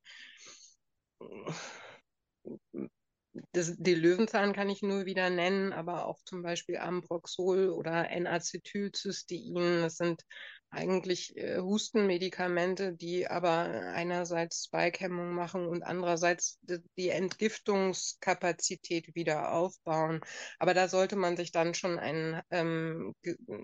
das, 3.52 3.74
die 3.78 3.94
Löwenzahn 3.94 4.52
kann 4.52 4.68
ich 4.68 4.82
nur 4.82 5.06
wieder 5.06 5.30
nennen, 5.30 5.72
aber 5.72 6.06
auch 6.06 6.22
zum 6.24 6.42
Beispiel 6.42 6.78
Ambroxol 6.78 7.70
oder 7.70 8.10
N-Acetylcystein. 8.10 9.54
Das 9.82 9.96
sind 9.96 10.22
eigentlich 10.70 11.36
äh, 11.36 11.58
Hustenmedikamente, 11.58 12.92
die 12.92 13.28
aber 13.28 13.70
einerseits 13.94 14.64
Spike-Hemmung 14.64 15.34
machen 15.34 15.66
und 15.66 15.82
andererseits 15.82 16.58
die, 16.62 16.78
die 16.96 17.08
Entgiftungskapazität 17.10 19.14
wieder 19.14 19.52
aufbauen. 19.52 20.20
Aber 20.58 20.74
da 20.74 20.88
sollte 20.88 21.16
man 21.16 21.36
sich 21.36 21.52
dann 21.52 21.74
schon 21.74 21.98
einen 21.98 22.40
ähm, 22.50 23.14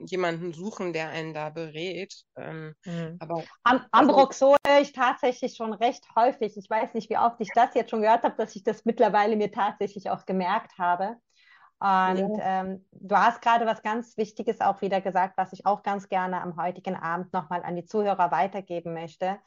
jemanden 0.07 0.53
suchen, 0.53 0.93
der 0.93 1.11
einen 1.11 1.35
da 1.35 1.51
berät. 1.51 2.15
Ähm, 2.37 2.75
mhm. 2.85 3.17
aber 3.19 3.45
Am 3.65 3.85
Ambroxol 3.91 4.57
höre 4.67 4.81
ich 4.81 4.93
tatsächlich 4.93 5.57
schon 5.57 5.73
recht 5.73 6.05
häufig. 6.17 6.57
Ich 6.57 6.71
weiß 6.71 6.95
nicht, 6.95 7.11
wie 7.11 7.19
oft 7.19 7.41
ich 7.41 7.51
das 7.55 7.75
jetzt 7.75 7.91
schon 7.91 8.03
gehört 8.03 8.23
habe, 8.23 8.37
dass 8.37 8.57
ich 8.57 8.65
das 8.65 8.85
mittlerweile 8.85 9.37
mir 9.37 9.51
tatsächlich 9.51 10.11
auch 10.11 10.25
gemerkt 10.25 10.79
habe. 10.79 11.17
Und 11.83 12.39
ja. 12.39 12.61
ähm, 12.63 12.87
du 12.93 13.17
hast 13.17 13.43
gerade 13.43 13.67
was 13.67 13.83
ganz 13.83 14.17
Wichtiges 14.17 14.61
auch 14.61 14.81
wieder 14.83 15.01
gesagt, 15.01 15.37
was 15.37 15.53
ich 15.53 15.67
auch 15.67 15.83
ganz 15.83 16.09
gerne 16.09 16.41
am 16.41 16.57
heutigen 16.57 16.95
Abend 16.95 17.33
nochmal 17.33 17.65
an 17.65 17.75
die 17.75 17.85
Zuhörer 17.85 18.31
weitergeben 18.31 18.95
möchte. 18.95 19.41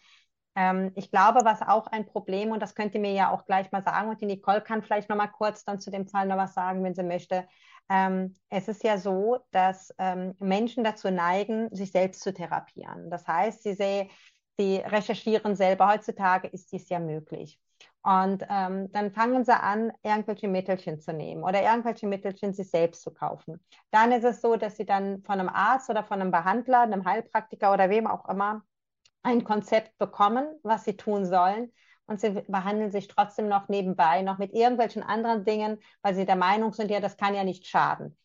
Ähm, 0.53 0.91
ich 0.95 1.11
glaube, 1.11 1.45
was 1.45 1.61
auch 1.61 1.87
ein 1.87 2.05
Problem, 2.05 2.51
und 2.51 2.61
das 2.61 2.75
könnt 2.75 2.93
ihr 2.93 2.99
mir 2.99 3.13
ja 3.13 3.31
auch 3.31 3.45
gleich 3.45 3.71
mal 3.71 3.83
sagen, 3.83 4.09
und 4.09 4.19
die 4.19 4.25
Nicole 4.25 4.59
kann 4.59 4.83
vielleicht 4.83 5.07
nochmal 5.07 5.31
kurz 5.31 5.63
dann 5.63 5.79
zu 5.79 5.91
dem 5.91 6.07
Fall 6.07 6.27
noch 6.27 6.35
was 6.35 6.53
sagen, 6.53 6.83
wenn 6.83 6.93
sie 6.93 7.03
möchte. 7.03 7.47
Ähm, 7.89 8.35
es 8.49 8.67
ist 8.67 8.83
ja 8.83 8.97
so, 8.97 9.37
dass 9.51 9.93
ähm, 9.97 10.35
Menschen 10.39 10.83
dazu 10.83 11.09
neigen, 11.11 11.73
sich 11.73 11.93
selbst 11.93 12.21
zu 12.21 12.33
therapieren. 12.33 13.09
Das 13.09 13.25
heißt, 13.25 13.63
sie, 13.63 14.09
sie 14.57 14.77
recherchieren 14.77 15.55
selber. 15.55 15.87
Heutzutage 15.87 16.49
ist 16.49 16.69
dies 16.73 16.89
ja 16.89 16.99
möglich. 16.99 17.61
Und 18.05 18.45
ähm, 18.51 18.91
dann 18.91 19.11
fangen 19.11 19.45
sie 19.45 19.59
an, 19.59 19.91
irgendwelche 20.03 20.47
Mittelchen 20.47 20.99
zu 20.99 21.11
nehmen 21.11 21.43
oder 21.43 21.63
irgendwelche 21.63 22.05
Mittelchen 22.05 22.53
sich 22.53 22.69
selbst 22.69 23.01
zu 23.01 23.11
kaufen. 23.11 23.59
Dann 23.89 24.11
ist 24.11 24.23
es 24.23 24.41
so, 24.41 24.57
dass 24.57 24.77
sie 24.77 24.85
dann 24.85 25.23
von 25.23 25.39
einem 25.39 25.49
Arzt 25.49 25.89
oder 25.89 26.03
von 26.03 26.21
einem 26.21 26.29
Behandler, 26.29 26.81
einem 26.81 27.03
Heilpraktiker 27.03 27.73
oder 27.73 27.89
wem 27.89 28.05
auch 28.05 28.29
immer 28.29 28.61
ein 29.23 29.43
Konzept 29.43 29.97
bekommen, 29.97 30.45
was 30.61 30.83
sie 30.83 30.97
tun 30.97 31.25
sollen. 31.25 31.71
Und 32.05 32.21
sie 32.21 32.29
behandeln 32.47 32.91
sich 32.91 33.07
trotzdem 33.07 33.47
noch 33.47 33.69
nebenbei, 33.69 34.21
noch 34.21 34.37
mit 34.37 34.53
irgendwelchen 34.53 35.01
anderen 35.01 35.43
Dingen, 35.43 35.79
weil 36.03 36.13
sie 36.13 36.27
der 36.27 36.35
Meinung 36.35 36.73
sind, 36.73 36.91
ja, 36.91 36.99
das 36.99 37.17
kann 37.17 37.33
ja 37.33 37.43
nicht 37.43 37.65
schaden. 37.65 38.15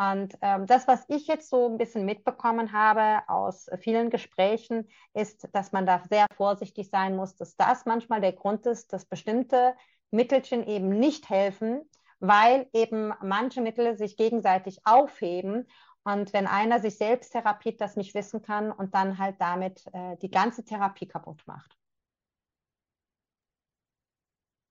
Und 0.00 0.34
ähm, 0.40 0.66
das, 0.66 0.88
was 0.88 1.04
ich 1.08 1.26
jetzt 1.26 1.50
so 1.50 1.66
ein 1.66 1.76
bisschen 1.76 2.06
mitbekommen 2.06 2.72
habe 2.72 3.28
aus 3.28 3.66
vielen 3.80 4.08
Gesprächen, 4.08 4.88
ist, 5.12 5.46
dass 5.52 5.72
man 5.72 5.84
da 5.84 6.02
sehr 6.08 6.24
vorsichtig 6.38 6.88
sein 6.88 7.14
muss, 7.16 7.36
dass 7.36 7.54
das 7.56 7.84
manchmal 7.84 8.22
der 8.22 8.32
Grund 8.32 8.64
ist, 8.64 8.94
dass 8.94 9.04
bestimmte 9.04 9.74
Mittelchen 10.10 10.66
eben 10.66 10.88
nicht 10.88 11.28
helfen, 11.28 11.82
weil 12.18 12.66
eben 12.72 13.12
manche 13.20 13.60
Mittel 13.60 13.98
sich 13.98 14.16
gegenseitig 14.16 14.78
aufheben. 14.84 15.68
Und 16.02 16.32
wenn 16.32 16.46
einer 16.46 16.80
sich 16.80 16.96
selbst 16.96 17.32
therapiert, 17.32 17.78
das 17.82 17.96
nicht 17.96 18.14
wissen 18.14 18.40
kann 18.40 18.72
und 18.72 18.94
dann 18.94 19.18
halt 19.18 19.36
damit 19.38 19.84
äh, 19.92 20.16
die 20.16 20.30
ganze 20.30 20.64
Therapie 20.64 21.08
kaputt 21.08 21.42
macht. 21.44 21.76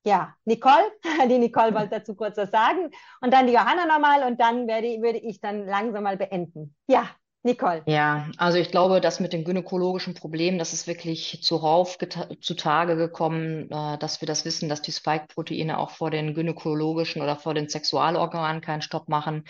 Ja, 0.10 0.34
Nicole, 0.44 0.91
die 1.30 1.38
Nicole 1.38 1.72
wollte 1.72 1.99
dazu 1.99 2.15
kurz 2.15 2.36
was 2.36 2.49
sagen 2.49 2.90
und 3.22 3.31
dann 3.31 3.45
die 3.45 3.53
Johanna 3.53 3.86
nochmal 3.86 4.23
und 4.23 4.40
dann 4.40 4.68
werde, 4.68 4.88
würde 5.03 5.19
ich 5.19 5.40
dann 5.40 5.68
langsam 5.68 6.02
mal 6.02 6.18
beenden. 6.18 6.76
Ja, 6.88 7.11
Nicole. 7.44 7.84
Ja, 7.86 8.27
also 8.38 8.57
ich 8.57 8.72
glaube, 8.72 9.02
das 9.02 9.19
mit 9.19 9.34
dem 9.34 9.44
gynäkologischen 9.44 10.15
Problem, 10.15 10.57
das 10.57 10.73
ist 10.73 10.88
wirklich 10.88 11.44
zuhauf 11.44 11.99
zutage 12.41 12.95
gekommen, 12.95 13.69
äh, 13.69 13.99
dass 13.99 14.19
wir 14.19 14.26
das 14.26 14.45
wissen, 14.45 14.68
dass 14.68 14.81
die 14.81 14.91
Spike-Proteine 14.91 15.77
auch 15.77 15.91
vor 15.91 16.10
den 16.10 16.34
gynäkologischen 16.34 17.22
oder 17.22 17.36
vor 17.36 17.53
den 17.53 17.69
Sexualorganen 17.69 18.61
keinen 18.61 18.81
Stopp 18.81 19.10
machen. 19.10 19.44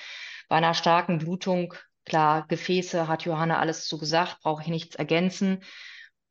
Bei 0.50 0.58
einer 0.58 0.74
starken 0.74 1.20
Blutung, 1.20 1.74
klar, 2.04 2.46
Gefäße 2.50 3.08
hat 3.08 3.24
Johanna 3.24 3.60
alles 3.60 3.88
zu 3.88 3.98
gesagt, 3.98 4.40
brauche 4.44 4.62
ich 4.64 4.68
nichts 4.68 4.98
ergänzen. 4.98 5.64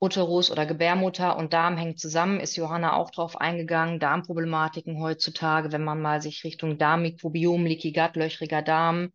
Uterus 0.00 0.50
oder 0.50 0.64
Gebärmutter 0.64 1.36
und 1.36 1.52
Darm 1.52 1.76
hängen 1.76 1.96
zusammen, 1.96 2.40
ist 2.40 2.56
Johanna 2.56 2.94
auch 2.94 3.10
drauf 3.10 3.40
eingegangen. 3.40 3.98
Darmproblematiken 3.98 5.00
heutzutage, 5.00 5.72
wenn 5.72 5.84
man 5.84 6.00
mal 6.00 6.22
sich 6.22 6.44
Richtung 6.44 6.78
Darmmikrobiom, 6.78 7.66
Leaky 7.66 7.92
Gut, 7.92 8.16
löchriger 8.16 8.62
Darm, 8.62 9.10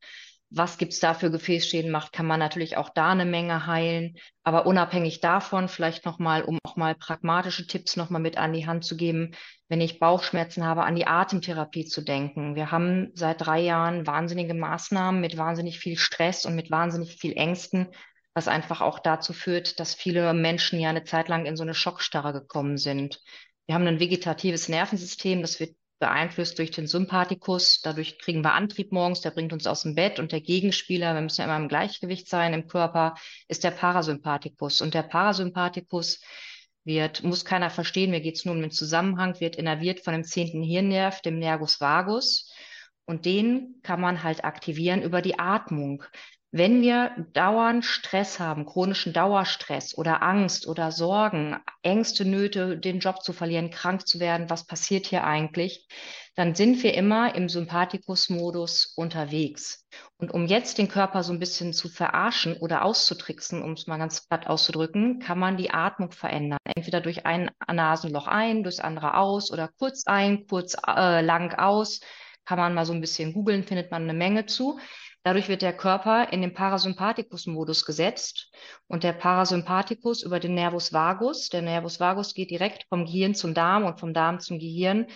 was 0.56 0.78
gibt's 0.78 1.00
da 1.00 1.16
für 1.16 1.32
Gefäßschäden 1.32 1.90
macht, 1.90 2.14
kann 2.14 2.28
man 2.28 2.40
natürlich 2.40 2.78
auch 2.78 2.90
da 2.90 3.10
eine 3.10 3.26
Menge 3.26 3.66
heilen. 3.66 4.18
Aber 4.44 4.68
unabhängig 4.68 5.20
davon, 5.20 5.68
vielleicht 5.68 6.06
nochmal, 6.06 6.44
um 6.44 6.60
auch 6.64 6.76
mal 6.76 6.94
pragmatische 6.94 7.66
Tipps 7.66 7.96
nochmal 7.96 8.22
mit 8.22 8.38
an 8.38 8.54
die 8.54 8.68
Hand 8.68 8.86
zu 8.86 8.96
geben, 8.96 9.32
wenn 9.68 9.82
ich 9.82 10.00
Bauchschmerzen 10.00 10.64
habe, 10.64 10.84
an 10.84 10.96
die 10.96 11.08
Atemtherapie 11.08 11.86
zu 11.86 12.02
denken. 12.02 12.56
Wir 12.56 12.70
haben 12.70 13.10
seit 13.16 13.44
drei 13.44 13.62
Jahren 13.62 14.06
wahnsinnige 14.06 14.54
Maßnahmen 14.54 15.20
mit 15.20 15.38
wahnsinnig 15.38 15.80
viel 15.80 15.98
Stress 15.98 16.46
und 16.46 16.56
mit 16.56 16.70
wahnsinnig 16.70 17.16
viel 17.16 17.34
Ängsten, 17.34 17.88
was 18.34 18.48
einfach 18.48 18.82
auch 18.82 19.00
dazu 19.00 19.34
führt, 19.34 19.80
dass 19.80 19.94
viele 19.94 20.34
Menschen 20.34 20.80
ja 20.80 20.90
eine 20.90 21.04
Zeit 21.04 21.28
lang 21.28 21.46
in 21.46 21.56
so 21.56 21.64
eine 21.64 21.74
Schockstarre 21.74 22.34
gekommen 22.34 22.78
sind. 22.78 23.22
Wir 23.66 23.76
haben 23.76 23.88
ein 23.88 24.00
vegetatives 24.00 24.70
Nervensystem, 24.70 25.42
das 25.42 25.60
wird 25.60 25.76
beeinflusst 26.00 26.60
durch 26.60 26.72
den 26.72 26.86
Sympathikus. 26.86 27.80
Dadurch 27.82 28.20
kriegen 28.20 28.42
wir 28.42 28.54
Antrieb 28.54 28.92
morgens, 28.92 29.22
der 29.22 29.32
bringt 29.32 29.54
uns 29.54 29.68
aus 29.68 29.84
dem 29.84 29.96
Bett 29.96 30.20
und 30.20 30.34
der 30.34 30.42
Gegenspieler, 30.42 31.14
wir 31.14 31.22
müssen 31.22 31.42
ja 31.42 31.46
immer 31.46 31.56
im 31.56 31.70
Gleichgewicht 31.70 32.28
sein 32.28 32.54
im 32.54 32.68
Körper, 32.68 33.16
ist 33.48 33.64
der 33.64 33.72
Parasympathikus. 33.72 34.82
Und 34.82 34.96
der 34.96 35.04
Parasympathikus 35.04 36.20
wird, 36.84 37.24
muss 37.24 37.46
keiner 37.46 37.70
verstehen, 37.70 38.12
mir 38.12 38.20
geht 38.20 38.36
es 38.36 38.44
nur 38.44 38.54
um 38.54 38.62
den 38.62 38.72
Zusammenhang, 38.72 39.40
wird 39.40 39.56
innerviert 39.56 40.04
von 40.04 40.12
dem 40.12 40.26
zehnten 40.26 40.62
Hirnnerv, 40.62 41.22
dem 41.22 41.40
Nervus 41.40 41.80
vagus. 41.80 42.52
Und 43.06 43.26
den 43.26 43.80
kann 43.82 44.02
man 44.02 44.24
halt 44.24 44.44
aktivieren 44.44 45.02
über 45.02 45.22
die 45.22 45.40
Atmung. 45.40 46.04
Wenn 46.56 46.84
wir 46.84 47.16
dauernd 47.34 47.84
Stress 47.84 48.40
haben, 48.40 48.68
chronischen 48.68 49.12
Dauerstress 49.12 49.98
oder 49.98 50.22
Angst 50.22 50.68
oder 50.68 50.92
Sorgen, 50.92 51.58
Ängste, 51.82 52.26
Nöte, 52.26 52.78
den 52.78 53.00
Job 53.00 53.24
zu 53.24 53.34
verlieren, 53.34 53.72
krank 53.72 54.08
zu 54.08 54.20
werden, 54.20 54.52
was 54.52 54.68
passiert 54.68 55.08
hier 55.08 55.24
eigentlich, 55.24 55.88
dann 56.36 56.54
sind 56.54 56.84
wir 56.84 56.94
immer 56.94 57.34
im 57.34 57.50
Sympathikus-Modus 57.50 58.94
unterwegs. 58.96 59.88
Und 60.18 60.32
um 60.32 60.46
jetzt 60.46 60.78
den 60.78 60.90
Körper 60.90 61.24
so 61.24 61.34
ein 61.34 61.40
bisschen 61.40 61.74
zu 61.74 61.90
verarschen 61.90 62.56
oder 62.58 62.86
auszutricksen, 62.86 63.64
um 63.64 63.72
es 63.72 63.88
mal 63.88 63.98
ganz 63.98 64.28
platt 64.28 64.46
auszudrücken, 64.46 65.18
kann 65.18 65.40
man 65.40 65.58
die 65.58 65.72
Atmung 65.72 66.12
verändern. 66.12 66.60
Entweder 66.76 67.02
durch 67.02 67.26
ein 67.26 67.50
Nasenloch 67.68 68.28
ein, 68.28 68.62
durchs 68.62 68.80
andere 68.80 69.18
aus 69.18 69.52
oder 69.52 69.72
kurz 69.80 70.06
ein, 70.06 70.46
kurz 70.46 70.76
äh, 70.86 71.22
lang 71.22 71.56
aus. 71.56 72.00
Kann 72.46 72.60
man 72.60 72.76
mal 72.76 72.86
so 72.86 72.94
ein 72.94 73.02
bisschen 73.02 73.34
googeln, 73.34 73.64
findet 73.64 73.90
man 73.90 74.04
eine 74.04 74.14
Menge 74.14 74.46
zu. 74.46 74.78
Dadurch 75.24 75.48
wird 75.48 75.62
der 75.62 75.76
Körper 75.76 76.34
in 76.34 76.42
den 76.42 76.54
Parasympathikus-Modus 76.54 77.86
gesetzt 77.86 78.52
und 78.88 79.04
der 79.04 79.14
Parasympathikus 79.14 80.22
über 80.22 80.42
den 80.42 80.54
Nervus 80.54 80.92
vagus, 80.92 81.48
der 81.48 81.62
Nervus 81.62 82.02
vagus 82.02 82.34
geht 82.34 82.52
direkt 82.52 82.86
vom 82.90 83.06
Gehirn 83.06 83.34
zum 83.34 83.54
Darm 83.54 83.86
und 83.86 84.00
vom 84.00 84.14
Darm 84.14 84.42
zum 84.42 84.60
Gehirn, 84.60 85.08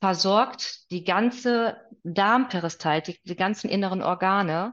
versorgt 0.00 0.90
die 0.90 1.04
ganze 1.04 1.76
Darmperistaltik, 2.04 3.20
die 3.24 3.36
ganzen 3.36 3.68
inneren 3.68 4.02
Organe 4.02 4.72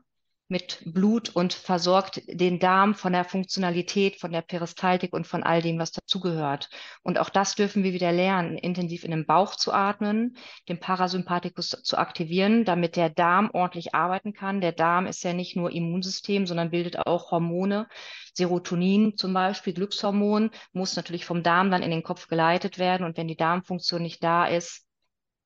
mit 0.50 0.82
Blut 0.86 1.30
und 1.36 1.54
versorgt 1.54 2.22
den 2.28 2.60
Darm 2.60 2.96
von 2.96 3.14
der 3.14 3.26
Funktionalität, 3.26 4.20
von 4.20 4.32
der 4.32 4.42
Peristaltik 4.42 5.14
und 5.14 5.28
von 5.28 5.44
all 5.44 5.62
dem, 5.62 5.78
was 5.78 5.92
dazugehört. 5.92 6.70
Und 7.04 7.20
auch 7.20 7.30
das 7.30 7.56
dürfen 7.56 7.84
wir 7.84 7.94
wieder 7.94 8.12
lernen, 8.12 8.58
intensiv 8.58 9.04
in 9.04 9.12
den 9.12 9.26
Bauch 9.26 9.56
zu 9.56 9.74
atmen, 9.74 10.38
den 10.70 10.80
Parasympathikus 10.80 11.70
zu 11.84 11.98
aktivieren, 11.98 12.64
damit 12.64 12.96
der 12.96 13.10
Darm 13.10 13.50
ordentlich 13.52 13.94
arbeiten 13.94 14.34
kann. 14.34 14.62
Der 14.62 14.72
Darm 14.72 15.06
ist 15.06 15.24
ja 15.24 15.34
nicht 15.34 15.56
nur 15.56 15.72
Immunsystem, 15.72 16.48
sondern 16.48 16.72
bildet 16.72 17.06
auch 17.06 17.32
Hormone. 17.32 17.88
Serotonin 18.34 19.18
zum 19.18 19.34
Beispiel, 19.34 19.74
Glückshormon, 19.74 20.52
muss 20.72 20.96
natürlich 20.96 21.26
vom 21.26 21.44
Darm 21.44 21.72
dann 21.72 21.84
in 21.84 21.92
den 21.92 22.04
Kopf 22.04 22.28
geleitet 22.28 22.78
werden. 22.78 23.06
Und 23.06 23.18
wenn 23.18 23.28
die 23.28 23.36
Darmfunktion 23.36 24.02
nicht 24.02 24.24
da 24.24 24.46
ist, 24.46 24.87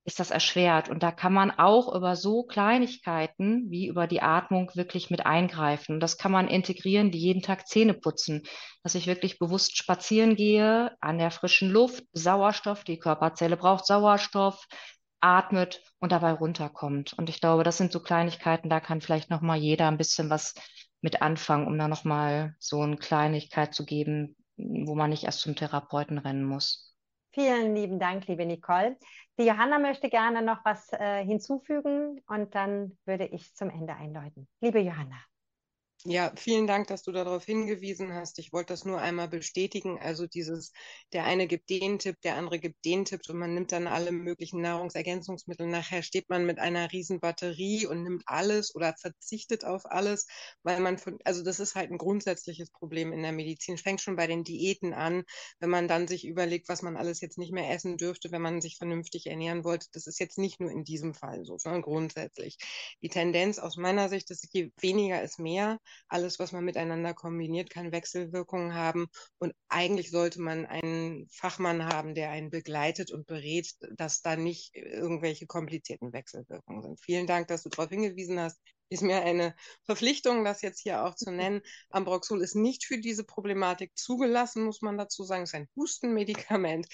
ist 0.04 0.18
das 0.18 0.30
erschwert. 0.30 0.88
Und 0.88 1.02
da 1.02 1.12
kann 1.12 1.32
man 1.32 1.50
auch 1.50 1.94
über 1.94 2.16
so 2.16 2.42
Kleinigkeiten 2.42 3.70
wie 3.70 3.86
über 3.86 4.06
die 4.06 4.22
Atmung 4.22 4.70
wirklich 4.74 5.10
mit 5.10 5.26
eingreifen. 5.26 5.94
Und 5.94 6.00
das 6.00 6.18
kann 6.18 6.32
man 6.32 6.48
integrieren, 6.48 7.10
die 7.10 7.18
jeden 7.18 7.42
Tag 7.42 7.68
Zähne 7.68 7.94
putzen, 7.94 8.42
dass 8.82 8.94
ich 8.94 9.06
wirklich 9.06 9.38
bewusst 9.38 9.76
spazieren 9.76 10.34
gehe, 10.34 10.96
an 11.00 11.18
der 11.18 11.30
frischen 11.30 11.70
Luft, 11.70 12.04
Sauerstoff, 12.12 12.82
die 12.84 12.98
Körperzelle 12.98 13.56
braucht 13.56 13.86
Sauerstoff, 13.86 14.66
atmet 15.20 15.80
und 16.00 16.10
dabei 16.10 16.32
runterkommt. 16.32 17.12
Und 17.12 17.28
ich 17.28 17.40
glaube, 17.40 17.62
das 17.62 17.76
sind 17.76 17.92
so 17.92 18.00
Kleinigkeiten, 18.00 18.68
da 18.68 18.80
kann 18.80 19.00
vielleicht 19.00 19.30
nochmal 19.30 19.58
jeder 19.58 19.86
ein 19.86 19.98
bisschen 19.98 20.30
was 20.30 20.54
mit 21.00 21.22
anfangen, 21.22 21.66
um 21.66 21.78
da 21.78 21.86
nochmal 21.86 22.56
so 22.58 22.80
eine 22.80 22.96
Kleinigkeit 22.96 23.72
zu 23.72 23.84
geben, 23.84 24.36
wo 24.56 24.94
man 24.94 25.10
nicht 25.10 25.24
erst 25.24 25.40
zum 25.40 25.54
Therapeuten 25.54 26.18
rennen 26.18 26.44
muss. 26.44 26.92
Vielen 27.34 27.74
lieben 27.74 27.98
Dank, 27.98 28.26
liebe 28.26 28.44
Nicole. 28.44 28.96
Die 29.42 29.48
Johanna 29.48 29.80
möchte 29.80 30.08
gerne 30.08 30.40
noch 30.40 30.64
was 30.64 30.92
äh, 30.92 31.24
hinzufügen 31.24 32.20
und 32.28 32.54
dann 32.54 32.96
würde 33.04 33.26
ich 33.26 33.56
zum 33.56 33.70
Ende 33.70 33.96
einläuten. 33.96 34.46
Liebe 34.60 34.78
Johanna. 34.78 35.16
Ja, 36.04 36.32
vielen 36.36 36.66
Dank, 36.66 36.88
dass 36.88 37.04
du 37.04 37.12
darauf 37.12 37.44
hingewiesen 37.44 38.12
hast. 38.12 38.40
Ich 38.40 38.52
wollte 38.52 38.72
das 38.72 38.84
nur 38.84 39.00
einmal 39.00 39.28
bestätigen. 39.28 40.00
Also 40.00 40.26
dieses, 40.26 40.72
der 41.12 41.22
eine 41.26 41.46
gibt 41.46 41.70
den 41.70 42.00
Tipp, 42.00 42.20
der 42.22 42.34
andere 42.34 42.58
gibt 42.58 42.84
den 42.84 43.04
Tipp 43.04 43.20
und 43.28 43.38
man 43.38 43.54
nimmt 43.54 43.70
dann 43.70 43.86
alle 43.86 44.10
möglichen 44.10 44.60
Nahrungsergänzungsmittel. 44.62 45.68
Nachher 45.68 46.02
steht 46.02 46.28
man 46.28 46.44
mit 46.44 46.58
einer 46.58 46.90
riesen 46.90 47.20
Batterie 47.20 47.86
und 47.86 48.02
nimmt 48.02 48.24
alles 48.26 48.74
oder 48.74 48.96
verzichtet 48.98 49.64
auf 49.64 49.86
alles, 49.86 50.26
weil 50.64 50.80
man 50.80 50.98
von, 50.98 51.18
also 51.24 51.44
das 51.44 51.60
ist 51.60 51.76
halt 51.76 51.92
ein 51.92 51.98
grundsätzliches 51.98 52.70
Problem 52.72 53.12
in 53.12 53.22
der 53.22 53.30
Medizin. 53.30 53.78
Fängt 53.78 54.00
schon 54.00 54.16
bei 54.16 54.26
den 54.26 54.42
Diäten 54.42 54.94
an, 54.94 55.22
wenn 55.60 55.70
man 55.70 55.86
dann 55.86 56.08
sich 56.08 56.26
überlegt, 56.26 56.68
was 56.68 56.82
man 56.82 56.96
alles 56.96 57.20
jetzt 57.20 57.38
nicht 57.38 57.52
mehr 57.52 57.70
essen 57.70 57.96
dürfte, 57.96 58.32
wenn 58.32 58.42
man 58.42 58.60
sich 58.60 58.76
vernünftig 58.76 59.26
ernähren 59.28 59.62
wollte. 59.62 59.86
Das 59.92 60.08
ist 60.08 60.18
jetzt 60.18 60.36
nicht 60.38 60.58
nur 60.58 60.72
in 60.72 60.82
diesem 60.82 61.14
Fall 61.14 61.44
so, 61.44 61.58
sondern 61.58 61.82
grundsätzlich. 61.82 62.56
Die 63.02 63.08
Tendenz 63.08 63.60
aus 63.60 63.76
meiner 63.76 64.08
Sicht 64.08 64.30
ist, 64.32 64.48
je 64.52 64.72
weniger 64.80 65.22
ist 65.22 65.38
mehr 65.38 65.78
alles, 66.08 66.38
was 66.38 66.52
man 66.52 66.64
miteinander 66.64 67.14
kombiniert, 67.14 67.70
kann 67.70 67.92
Wechselwirkungen 67.92 68.74
haben. 68.74 69.06
Und 69.38 69.54
eigentlich 69.68 70.10
sollte 70.10 70.40
man 70.40 70.66
einen 70.66 71.26
Fachmann 71.30 71.84
haben, 71.86 72.14
der 72.14 72.30
einen 72.30 72.50
begleitet 72.50 73.10
und 73.10 73.26
berät, 73.26 73.74
dass 73.96 74.22
da 74.22 74.36
nicht 74.36 74.74
irgendwelche 74.74 75.46
komplizierten 75.46 76.12
Wechselwirkungen 76.12 76.82
sind. 76.82 77.00
Vielen 77.00 77.26
Dank, 77.26 77.48
dass 77.48 77.62
du 77.62 77.68
darauf 77.68 77.90
hingewiesen 77.90 78.40
hast 78.40 78.60
ist 78.92 79.02
mir 79.02 79.22
eine 79.22 79.54
Verpflichtung, 79.84 80.44
das 80.44 80.62
jetzt 80.62 80.80
hier 80.80 81.04
auch 81.04 81.14
zu 81.14 81.30
nennen. 81.30 81.62
Ambroxol 81.90 82.42
ist 82.42 82.54
nicht 82.54 82.84
für 82.84 82.98
diese 82.98 83.24
Problematik 83.24 83.92
zugelassen, 83.96 84.64
muss 84.64 84.82
man 84.82 84.98
dazu 84.98 85.24
sagen. 85.24 85.42
Es 85.42 85.50
ist 85.50 85.54
ein 85.54 85.68
Hustenmedikament. 85.76 86.86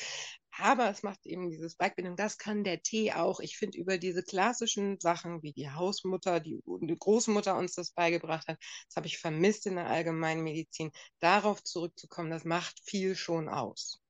Aber 0.61 0.91
es 0.91 1.03
macht 1.03 1.25
eben 1.25 1.51
diese 1.51 1.71
Spikebindung. 1.71 2.17
Das 2.17 2.37
kann 2.37 2.65
der 2.65 2.83
Tee 2.83 3.13
auch. 3.13 3.39
Ich 3.41 3.57
finde, 3.57 3.79
über 3.79 3.97
diese 3.97 4.25
klassischen 4.25 4.99
Sachen, 4.99 5.43
wie 5.43 5.53
die 5.53 5.71
Hausmutter, 5.71 6.41
die, 6.41 6.61
die 6.67 6.99
Großmutter 6.99 7.57
uns 7.57 7.75
das 7.75 7.93
beigebracht 7.93 8.49
hat, 8.49 8.59
das 8.89 8.97
habe 8.97 9.07
ich 9.07 9.19
vermisst 9.19 9.67
in 9.67 9.77
der 9.77 9.87
allgemeinen 9.87 10.43
Medizin. 10.43 10.91
Darauf 11.21 11.63
zurückzukommen, 11.63 12.31
das 12.31 12.45
macht 12.45 12.81
viel 12.85 13.15
schon 13.15 13.49
aus. 13.49 14.01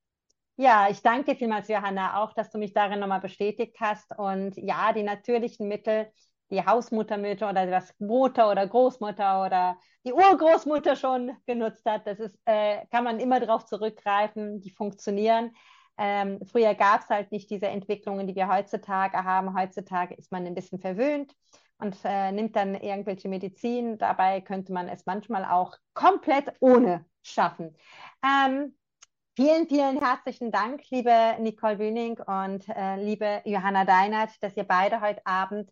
Ja, 0.57 0.89
ich 0.91 1.03
danke 1.03 1.33
dir 1.33 1.39
vielmals, 1.39 1.69
Johanna, 1.69 2.21
auch, 2.21 2.33
dass 2.33 2.51
du 2.51 2.59
mich 2.59 2.73
darin 2.73 2.99
nochmal 2.99 3.21
bestätigt 3.21 3.77
hast. 3.79 4.11
Und 4.19 4.57
ja, 4.57 4.93
die 4.93 5.05
natürlichen 5.05 5.69
Mittel, 5.69 6.11
die 6.51 6.65
Hausmuttermütter 6.65 7.49
oder 7.51 7.67
das 7.67 7.95
Mutter 7.99 8.51
oder 8.51 8.67
Großmutter 8.67 9.45
oder 9.45 9.79
die 10.05 10.13
Urgroßmutter 10.13 10.97
schon 10.97 11.37
genutzt 11.47 11.85
hat. 11.85 12.07
Das 12.07 12.19
ist, 12.19 12.39
äh, 12.47 12.87
kann 12.91 13.05
man 13.05 13.21
immer 13.21 13.41
darauf 13.41 13.67
zurückgreifen, 13.67 14.61
die 14.61 14.71
funktionieren. 14.71 15.55
Ähm, 15.99 16.41
früher 16.51 16.75
gab 16.75 17.03
es 17.03 17.09
halt 17.09 17.33
nicht 17.33 17.51
diese 17.51 17.67
Entwicklungen, 17.67 18.27
die 18.27 18.37
wir 18.37 18.49
heutzutage 18.49 19.25
haben. 19.25 19.59
Heutzutage 19.59 20.15
ist 20.15 20.31
man 20.33 20.47
ein 20.47 20.55
bisschen 20.55 20.79
verwöhnt 20.79 21.35
und 21.79 21.97
äh, 22.05 22.33
nimmt 22.33 22.57
dann 22.57 22.75
irgendwelche 22.75 23.29
Medizin. 23.29 23.99
Dabei 23.99 24.41
könnte 24.41 24.73
man 24.73 24.89
es 24.89 25.07
manchmal 25.07 25.45
auch 25.45 25.77
komplett 25.95 26.53
ohne 26.61 27.05
schaffen. 27.23 27.77
Ähm, 28.25 28.75
Vielen, 29.39 29.69
vielen 29.69 30.01
herzlichen 30.01 30.51
Dank, 30.51 30.83
liebe 30.91 31.37
Nicole 31.39 31.77
Bühning 31.77 32.19
und 32.19 32.69
äh, 32.71 32.97
liebe 32.97 33.41
Johanna 33.45 33.85
Deinert, 33.85 34.31
dass 34.41 34.57
ihr 34.57 34.65
beide 34.65 35.01
heute 35.01 35.25
Abend 35.25 35.71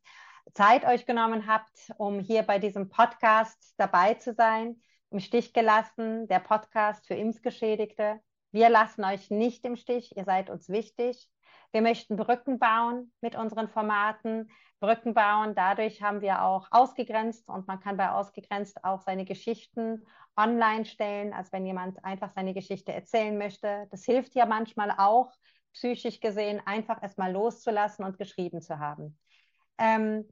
Zeit 0.54 0.84
euch 0.86 1.06
genommen 1.06 1.46
habt, 1.46 1.92
um 1.98 2.20
hier 2.20 2.42
bei 2.42 2.58
diesem 2.58 2.88
Podcast 2.88 3.74
dabei 3.76 4.14
zu 4.14 4.34
sein. 4.34 4.80
Im 5.10 5.20
Stich 5.20 5.52
gelassen, 5.52 6.26
der 6.28 6.40
Podcast 6.40 7.06
für 7.06 7.14
Impfgeschädigte. 7.14 8.20
Wir 8.52 8.68
lassen 8.68 9.04
euch 9.04 9.30
nicht 9.30 9.64
im 9.64 9.76
Stich, 9.76 10.16
ihr 10.16 10.24
seid 10.24 10.50
uns 10.50 10.68
wichtig. 10.68 11.28
Wir 11.72 11.82
möchten 11.82 12.16
Brücken 12.16 12.58
bauen 12.58 13.12
mit 13.20 13.36
unseren 13.36 13.68
Formaten. 13.68 14.50
Brücken 14.80 15.14
bauen, 15.14 15.54
dadurch 15.54 16.02
haben 16.02 16.20
wir 16.20 16.42
auch 16.42 16.68
ausgegrenzt 16.70 17.48
und 17.48 17.66
man 17.66 17.80
kann 17.80 17.96
bei 17.96 18.10
ausgegrenzt 18.10 18.84
auch 18.84 19.00
seine 19.02 19.24
Geschichten 19.24 20.06
online 20.36 20.84
stellen, 20.84 21.32
als 21.32 21.52
wenn 21.52 21.66
jemand 21.66 22.04
einfach 22.04 22.30
seine 22.34 22.52
Geschichte 22.52 22.92
erzählen 22.92 23.36
möchte. 23.38 23.88
Das 23.90 24.04
hilft 24.04 24.34
ja 24.34 24.46
manchmal 24.46 24.90
auch, 24.90 25.32
psychisch 25.72 26.20
gesehen, 26.20 26.62
einfach 26.64 27.02
erstmal 27.02 27.32
loszulassen 27.32 28.04
und 28.04 28.18
geschrieben 28.18 28.62
zu 28.62 28.78
haben. 28.78 29.18
Ähm, 29.78 30.26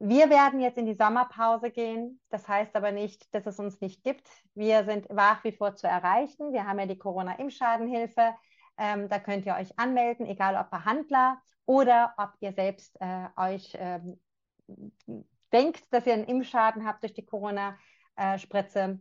Wir 0.00 0.30
werden 0.30 0.60
jetzt 0.60 0.78
in 0.78 0.86
die 0.86 0.94
Sommerpause 0.94 1.70
gehen. 1.70 2.20
Das 2.30 2.46
heißt 2.46 2.74
aber 2.76 2.92
nicht, 2.92 3.34
dass 3.34 3.46
es 3.46 3.58
uns 3.58 3.80
nicht 3.80 4.04
gibt. 4.04 4.28
Wir 4.54 4.84
sind 4.84 5.10
nach 5.12 5.42
wie 5.42 5.52
vor 5.52 5.74
zu 5.74 5.88
erreichen. 5.88 6.52
Wir 6.52 6.66
haben 6.66 6.78
ja 6.78 6.86
die 6.86 6.98
Corona-Impfschadenhilfe. 6.98 8.34
Ähm, 8.78 9.08
da 9.08 9.18
könnt 9.18 9.44
ihr 9.44 9.54
euch 9.54 9.76
anmelden, 9.78 10.26
egal 10.26 10.56
ob 10.56 10.70
Behandler 10.70 11.38
oder 11.66 12.14
ob 12.16 12.30
ihr 12.40 12.52
selbst 12.52 12.96
äh, 13.00 13.26
euch 13.36 13.76
ähm, 13.78 14.20
denkt, 15.52 15.82
dass 15.92 16.06
ihr 16.06 16.14
einen 16.14 16.24
Impfschaden 16.24 16.86
habt 16.86 17.02
durch 17.02 17.14
die 17.14 17.26
Corona-Spritze. 17.26 19.00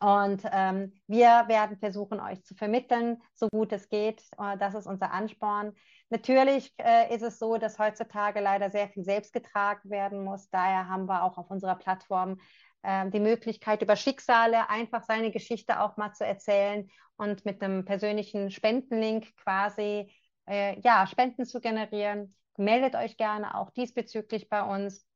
Und 0.00 0.42
ähm, 0.52 0.92
wir 1.08 1.44
werden 1.48 1.76
versuchen, 1.76 2.20
euch 2.20 2.44
zu 2.44 2.54
vermitteln, 2.54 3.20
so 3.34 3.48
gut 3.48 3.72
es 3.72 3.88
geht. 3.88 4.22
Äh, 4.38 4.56
das 4.58 4.74
ist 4.74 4.86
unser 4.86 5.12
Ansporn. 5.12 5.74
Natürlich 6.08 6.72
äh, 6.78 7.12
ist 7.14 7.22
es 7.22 7.38
so, 7.38 7.58
dass 7.58 7.78
heutzutage 7.78 8.40
leider 8.40 8.70
sehr 8.70 8.88
viel 8.88 9.04
selbst 9.04 9.32
getragen 9.32 9.90
werden 9.90 10.22
muss. 10.22 10.48
Daher 10.50 10.88
haben 10.88 11.06
wir 11.06 11.24
auch 11.24 11.36
auf 11.36 11.50
unserer 11.50 11.74
Plattform 11.74 12.38
äh, 12.82 13.10
die 13.10 13.20
Möglichkeit, 13.20 13.82
über 13.82 13.96
Schicksale 13.96 14.70
einfach 14.70 15.02
seine 15.02 15.32
Geschichte 15.32 15.80
auch 15.80 15.96
mal 15.96 16.12
zu 16.12 16.24
erzählen 16.24 16.88
und 17.16 17.44
mit 17.44 17.60
einem 17.62 17.84
persönlichen 17.84 18.52
Spendenlink 18.52 19.36
quasi 19.36 20.12
äh, 20.46 20.78
ja, 20.80 21.08
Spenden 21.08 21.44
zu 21.44 21.60
generieren. 21.60 22.34
Meldet 22.56 22.94
euch 22.94 23.16
gerne 23.16 23.56
auch 23.56 23.70
diesbezüglich 23.70 24.48
bei 24.48 24.62
uns. 24.62 25.07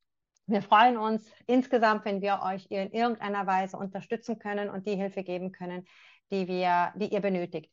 Wir 0.47 0.62
freuen 0.62 0.97
uns 0.97 1.31
insgesamt, 1.47 2.05
wenn 2.05 2.20
wir 2.20 2.40
euch 2.43 2.66
in 2.69 2.90
irgendeiner 2.90 3.47
Weise 3.47 3.77
unterstützen 3.77 4.39
können 4.39 4.70
und 4.70 4.86
die 4.86 4.97
Hilfe 4.97 5.23
geben 5.23 5.52
können, 5.52 5.86
die, 6.31 6.48
wir, 6.48 6.93
die 6.97 7.12
ihr 7.12 7.20
benötigt. 7.20 7.70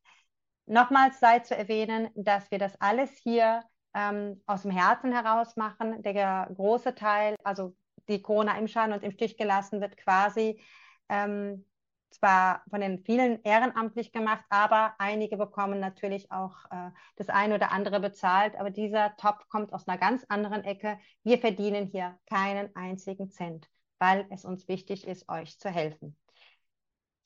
Nochmals 0.65 1.19
sei 1.19 1.39
zu 1.39 1.55
erwähnen, 1.55 2.09
dass 2.15 2.51
wir 2.51 2.59
das 2.59 2.79
alles 2.79 3.11
hier 3.23 3.63
ähm, 3.95 4.41
aus 4.45 4.61
dem 4.61 4.71
Herzen 4.71 5.11
heraus 5.11 5.55
machen. 5.55 6.03
Der 6.03 6.47
große 6.53 6.93
Teil, 6.93 7.35
also 7.43 7.75
die 8.07 8.21
Corona 8.21 8.57
im 8.57 8.67
Schaden 8.67 8.93
und 8.93 9.03
im 9.03 9.11
Stich 9.11 9.35
gelassen 9.35 9.81
wird, 9.81 9.97
quasi 9.97 10.61
ähm, 11.09 11.65
zwar 12.11 12.63
von 12.69 12.81
den 12.81 12.99
vielen 12.99 13.41
ehrenamtlich 13.43 14.11
gemacht, 14.11 14.43
aber 14.49 14.95
einige 14.97 15.37
bekommen 15.37 15.79
natürlich 15.79 16.31
auch 16.31 16.65
äh, 16.71 16.91
das 17.15 17.29
eine 17.29 17.55
oder 17.55 17.71
andere 17.71 17.99
bezahlt. 17.99 18.55
Aber 18.55 18.69
dieser 18.69 19.15
Topf 19.17 19.47
kommt 19.47 19.73
aus 19.73 19.87
einer 19.87 19.97
ganz 19.97 20.25
anderen 20.29 20.63
Ecke. 20.63 20.99
Wir 21.23 21.39
verdienen 21.39 21.87
hier 21.87 22.17
keinen 22.27 22.75
einzigen 22.75 23.29
Cent, 23.29 23.69
weil 23.99 24.25
es 24.29 24.45
uns 24.45 24.67
wichtig 24.67 25.07
ist, 25.07 25.29
euch 25.29 25.59
zu 25.59 25.69
helfen. 25.69 26.17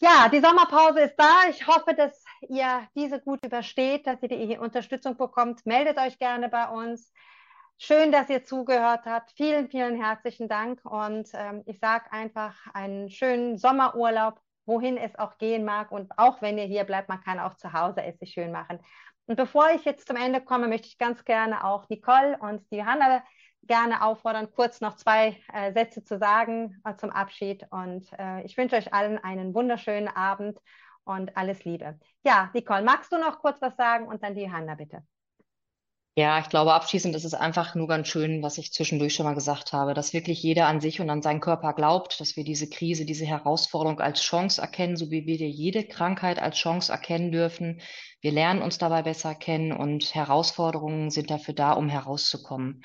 Ja, 0.02 0.28
die 0.28 0.42
Sommerpause 0.42 1.00
ist 1.00 1.16
da. 1.16 1.48
Ich 1.50 1.66
hoffe, 1.66 1.94
dass 1.94 2.26
ihr 2.50 2.88
diese 2.94 3.22
gut 3.22 3.46
übersteht, 3.46 4.06
dass 4.06 4.22
ihr 4.22 4.28
die 4.28 4.58
Unterstützung 4.58 5.16
bekommt. 5.16 5.66
Meldet 5.66 5.98
euch 5.98 6.20
gerne 6.20 6.50
bei 6.50 6.68
uns. 6.68 7.14
Schön, 7.78 8.12
dass 8.12 8.30
ihr 8.30 8.44
zugehört 8.44 9.06
habt. 9.06 9.32
Vielen, 9.32 9.70
vielen 9.70 10.02
herzlichen 10.02 10.50
Dank. 10.50 10.84
Und 10.84 11.30
ähm, 11.34 11.64
ich 11.66 11.80
sage 11.80 12.12
einfach 12.12 12.54
einen 12.74 13.10
schönen 13.10 13.58
Sommerurlaub 13.58 14.42
wohin 14.66 14.98
es 14.98 15.18
auch 15.18 15.38
gehen 15.38 15.66
mag. 15.66 15.92
Und 15.92 16.12
auch 16.18 16.42
wenn 16.42 16.58
ihr 16.58 16.66
hier 16.66 16.84
bleibt, 16.84 17.10
man 17.10 17.22
kann 17.22 17.40
auch 17.40 17.56
zu 17.56 17.74
Hause 17.74 18.04
es 18.04 18.18
sich 18.20 18.32
schön 18.32 18.52
machen. 18.52 18.80
Und 19.26 19.36
bevor 19.36 19.70
ich 19.72 19.86
jetzt 19.86 20.08
zum 20.08 20.18
Ende 20.18 20.42
komme, 20.42 20.68
möchte 20.68 20.88
ich 20.88 20.98
ganz 20.98 21.24
gerne 21.24 21.64
auch 21.64 21.88
Nicole 21.90 22.38
und 22.40 22.70
die 22.72 22.84
Hanna 22.84 23.24
gerne 23.64 24.04
auffordern, 24.04 24.52
kurz 24.54 24.82
noch 24.82 24.96
zwei 24.96 25.38
äh, 25.54 25.72
Sätze 25.74 26.04
zu 26.04 26.18
sagen 26.18 26.82
äh, 26.84 26.96
zum 26.98 27.10
Abschied. 27.10 27.66
Und 27.72 28.08
äh, 28.18 28.42
ich 28.44 28.58
wünsche 28.58 28.76
euch 28.76 28.94
allen 28.94 29.18
einen 29.18 29.54
wunderschönen 29.54 30.10
Abend 30.10 30.60
und 31.06 31.36
alles 31.38 31.64
Liebe. 31.64 32.00
Ja, 32.26 32.50
Nicole, 32.54 32.84
magst 32.84 33.12
du 33.12 33.18
noch 33.18 33.40
kurz 33.40 33.62
was 33.62 33.76
sagen 33.76 34.08
und 34.08 34.24
dann 34.24 34.36
die 34.36 34.52
Hanna 34.52 34.76
bitte? 34.76 35.04
Ja, 36.16 36.38
ich 36.40 36.50
glaube, 36.50 36.74
abschließend 36.74 37.16
ist 37.16 37.24
es 37.24 37.34
einfach 37.34 37.74
nur 37.74 37.88
ganz 37.88 38.08
schön, 38.08 38.44
was 38.44 38.60
ich 38.60 38.72
zwischendurch 38.72 39.16
schon 39.16 39.26
mal 39.26 39.34
gesagt 39.34 39.74
habe, 39.74 39.96
dass 39.96 40.14
wirklich 40.14 40.44
jeder 40.44 40.68
an 40.68 40.80
sich 40.80 41.02
und 41.02 41.10
an 41.10 41.24
seinen 41.24 41.40
Körper 41.40 41.74
glaubt, 41.74 42.20
dass 42.22 42.36
wir 42.36 42.44
diese 42.44 42.70
Krise, 42.70 43.04
diese 43.06 43.26
Herausforderung 43.26 44.00
als 44.00 44.22
Chance 44.22 44.62
erkennen, 44.62 44.96
so 44.96 45.10
wie 45.10 45.26
wir 45.26 45.36
jede 45.50 45.84
Krankheit 45.84 46.38
als 46.40 46.58
Chance 46.58 46.92
erkennen 46.92 47.32
dürfen. 47.32 47.82
Wir 48.22 48.32
lernen 48.32 48.62
uns 48.62 48.78
dabei 48.78 49.02
besser 49.02 49.34
kennen 49.34 49.72
und 49.72 50.14
Herausforderungen 50.14 51.10
sind 51.10 51.32
dafür 51.32 51.56
da, 51.56 51.72
um 51.74 51.90
herauszukommen. 51.90 52.84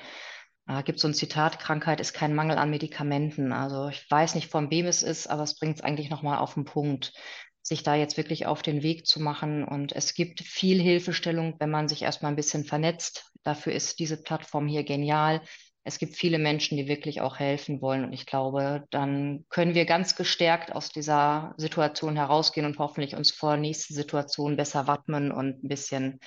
Da 0.65 0.81
gibt 0.81 0.99
so 0.99 1.07
ein 1.07 1.13
Zitat, 1.13 1.59
Krankheit 1.59 1.99
ist 1.99 2.13
kein 2.13 2.33
Mangel 2.33 2.57
an 2.57 2.71
Medikamenten. 2.71 3.53
Also 3.53 3.89
ich 3.89 4.09
weiß 4.09 4.33
nicht, 4.33 4.49
von 4.49 4.71
wem 4.71 4.87
es 4.87 5.03
ist, 5.03 5.27
aber 5.27 5.43
es 5.43 5.57
bringt 5.57 5.77
es 5.77 5.83
eigentlich 5.83 6.09
nochmal 6.09 6.39
auf 6.39 6.55
den 6.55 6.65
Punkt 6.65 7.13
sich 7.61 7.83
da 7.83 7.95
jetzt 7.95 8.17
wirklich 8.17 8.45
auf 8.45 8.61
den 8.61 8.83
Weg 8.83 9.05
zu 9.05 9.19
machen. 9.19 9.63
Und 9.63 9.91
es 9.93 10.13
gibt 10.13 10.41
viel 10.41 10.81
Hilfestellung, 10.81 11.55
wenn 11.59 11.69
man 11.69 11.87
sich 11.87 12.01
erstmal 12.01 12.31
ein 12.31 12.37
bisschen 12.37 12.65
vernetzt. 12.65 13.31
Dafür 13.43 13.73
ist 13.73 13.99
diese 13.99 14.21
Plattform 14.21 14.67
hier 14.67 14.83
genial. 14.83 15.41
Es 15.83 15.97
gibt 15.97 16.15
viele 16.15 16.39
Menschen, 16.39 16.77
die 16.77 16.87
wirklich 16.87 17.21
auch 17.21 17.39
helfen 17.39 17.81
wollen. 17.81 18.03
Und 18.03 18.13
ich 18.13 18.25
glaube, 18.25 18.85
dann 18.91 19.45
können 19.49 19.75
wir 19.75 19.85
ganz 19.85 20.15
gestärkt 20.15 20.73
aus 20.73 20.89
dieser 20.89 21.53
Situation 21.57 22.15
herausgehen 22.15 22.65
und 22.65 22.77
hoffentlich 22.79 23.15
uns 23.15 23.31
vor 23.31 23.57
nächsten 23.57 23.93
Situationen 23.93 24.57
besser 24.57 24.87
wappnen 24.87 25.31
und 25.31 25.63
ein 25.63 25.67
bisschen 25.67 26.19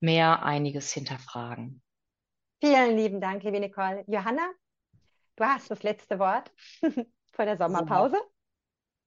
mehr 0.00 0.42
einiges 0.42 0.92
hinterfragen. 0.92 1.82
Vielen 2.60 2.96
lieben 2.96 3.20
Dank, 3.20 3.42
liebe 3.42 3.60
Nicole. 3.60 4.04
Johanna, 4.06 4.48
du 5.36 5.44
hast 5.44 5.70
das 5.70 5.82
letzte 5.82 6.18
Wort 6.18 6.50
vor 7.32 7.44
der 7.44 7.56
Sommerpause 7.56 8.16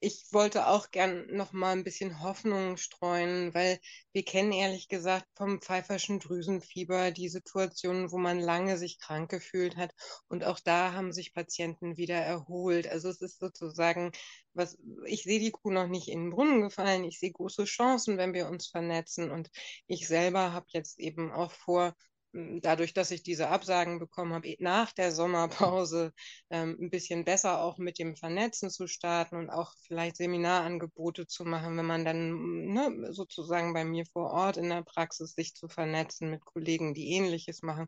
ich 0.02 0.26
wollte 0.32 0.68
auch 0.68 0.90
gern 0.90 1.28
noch 1.28 1.54
mal 1.54 1.74
ein 1.74 1.84
bisschen 1.84 2.22
Hoffnung 2.22 2.76
streuen, 2.78 3.54
weil 3.54 3.80
wir 4.14 4.26
kennen 4.26 4.52
ehrlich 4.52 4.90
gesagt 4.90 5.28
vom 5.36 5.62
pfeiferschen 5.62 6.20
Drüsenfieber 6.20 7.12
die 7.12 7.30
Situation, 7.30 8.12
wo 8.12 8.18
man 8.18 8.40
lange 8.40 8.78
sich 8.80 9.00
krank 9.00 9.30
gefühlt 9.30 9.78
hat 9.78 9.94
und 10.28 10.44
auch 10.44 10.60
da 10.60 10.94
haben 10.94 11.14
sich 11.14 11.36
Patienten 11.36 11.98
wieder 11.98 12.16
erholt. 12.16 12.88
Also 12.88 13.10
es 13.10 13.22
ist 13.22 13.40
sozusagen, 13.40 14.12
was 14.54 14.76
ich 15.06 15.22
sehe 15.24 15.40
die 15.40 15.52
Kuh 15.52 15.72
noch 15.72 15.88
nicht 15.88 16.08
in 16.08 16.26
den 16.26 16.30
Brunnen 16.32 16.62
gefallen. 16.62 17.04
Ich 17.04 17.20
sehe 17.20 17.32
große 17.32 17.66
Chancen, 17.66 18.18
wenn 18.18 18.34
wir 18.34 18.48
uns 18.50 18.68
vernetzen 18.68 19.30
und 19.30 19.52
ich 19.86 20.08
selber 20.08 20.52
habe 20.52 20.66
jetzt 20.70 21.00
eben 21.00 21.32
auch 21.32 21.52
vor, 21.52 21.96
dadurch, 22.34 22.94
dass 22.94 23.12
ich 23.12 23.24
diese 23.24 23.50
Absagen 23.50 24.00
bekommen 24.00 24.34
habe, 24.34 24.56
nach 24.60 24.92
der 24.94 25.12
Sommerpause 25.12 26.14
ähm, 26.50 26.78
ein 26.80 26.90
bisschen 26.90 27.26
besser 27.26 27.62
auch 27.62 27.78
mit 27.78 28.00
dem 28.00 28.16
Vernetzen 28.16 28.70
zu 28.70 28.88
starten 28.88 29.36
und 29.36 29.50
auch 29.50 29.74
vielleicht 29.88 30.18
Seminarangebote 30.18 31.28
zu 31.28 31.44
machen, 31.46 31.78
wenn 31.78 31.86
man 31.86 32.06
dann 32.06 32.32
ne, 32.68 33.08
sozusagen 33.12 33.74
bei 33.74 33.84
mir 33.86 34.06
vor 34.06 34.32
Ort 34.32 34.58
in 34.58 34.70
der 34.70 34.84
Praxis 34.84 35.34
sich 35.34 35.56
zu 35.56 35.68
vernetzen 35.68 36.30
mit 36.30 36.46
Kollegen, 36.46 36.94
die 36.94 37.12
ähnliches 37.12 37.62
machen. 37.62 37.88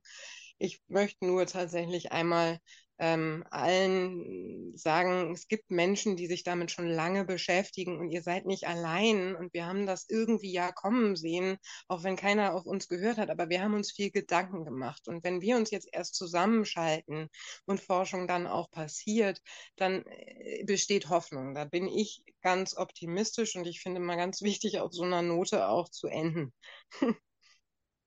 Ich 0.57 0.82
möchte 0.88 1.26
nur 1.26 1.45
tatsächlich 1.45 2.11
einmal 2.11 2.60
ähm, 3.04 3.44
allen 3.50 4.72
sagen, 4.78 5.34
es 5.34 5.50
gibt 5.50 5.70
Menschen, 5.70 6.16
die 6.16 6.28
sich 6.28 6.44
damit 6.44 6.72
schon 6.72 6.88
lange 6.88 7.26
beschäftigen 7.26 8.00
und 8.00 8.10
ihr 8.10 8.22
seid 8.24 8.46
nicht 8.46 8.66
allein 8.66 9.36
und 9.36 9.54
wir 9.54 9.66
haben 9.66 9.86
das 9.86 10.06
irgendwie 10.08 10.54
ja 10.54 10.72
kommen 10.72 11.18
sehen, 11.18 11.58
auch 11.90 12.04
wenn 12.04 12.16
keiner 12.16 12.54
auf 12.54 12.66
uns 12.66 12.88
gehört 12.88 13.18
hat, 13.18 13.30
aber 13.30 13.50
wir 13.50 13.62
haben 13.62 13.74
uns 13.74 13.92
viel 13.92 14.10
Gedanken 14.10 14.64
gemacht 14.64 15.10
und 15.10 15.22
wenn 15.26 15.42
wir 15.42 15.58
uns 15.58 15.70
jetzt 15.70 15.90
erst 15.92 16.16
zusammenschalten 16.16 17.28
und 17.66 17.82
Forschung 17.82 18.26
dann 18.26 18.48
auch 18.48 18.72
passiert, 18.72 19.42
dann 19.76 20.06
äh, 20.06 20.64
besteht 20.64 21.10
Hoffnung. 21.10 21.56
Da 21.56 21.66
bin 21.66 21.90
ich 21.90 22.24
ganz 22.42 22.78
optimistisch 22.78 23.58
und 23.58 23.68
ich 23.68 23.82
finde 23.82 24.00
mal 24.00 24.16
ganz 24.16 24.42
wichtig, 24.42 24.80
auf 24.80 24.94
so 24.94 25.04
einer 25.04 25.22
Note 25.22 25.68
auch 25.68 25.90
zu 25.90 26.08
enden. 26.08 26.54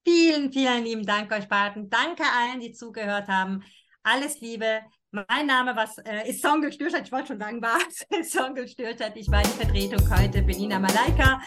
Vielen, 0.06 0.52
vielen 0.52 0.84
lieben 0.84 1.04
Dank 1.04 1.32
euch 1.32 1.48
beiden. 1.48 1.90
Danke 1.90 2.22
allen, 2.22 2.60
die 2.60 2.70
zugehört 2.70 3.26
haben. 3.26 3.64
Alles 4.06 4.40
Liebe. 4.40 4.82
Mein 5.10 5.46
Name 5.46 5.74
was, 5.74 5.98
äh, 5.98 6.30
ist 6.30 6.40
Songel 6.40 6.72
Stürchert. 6.72 7.06
Ich 7.06 7.12
wollte 7.12 7.28
schon 7.28 7.40
sagen, 7.40 7.60
war 7.60 7.78
Songel 8.22 8.68
Stürchert. 8.68 9.16
Ich 9.16 9.28
war 9.28 9.42
die 9.42 9.48
Vertretung 9.48 10.16
heute, 10.16 10.42
Benina 10.42 10.78
Malaika. 10.78 11.40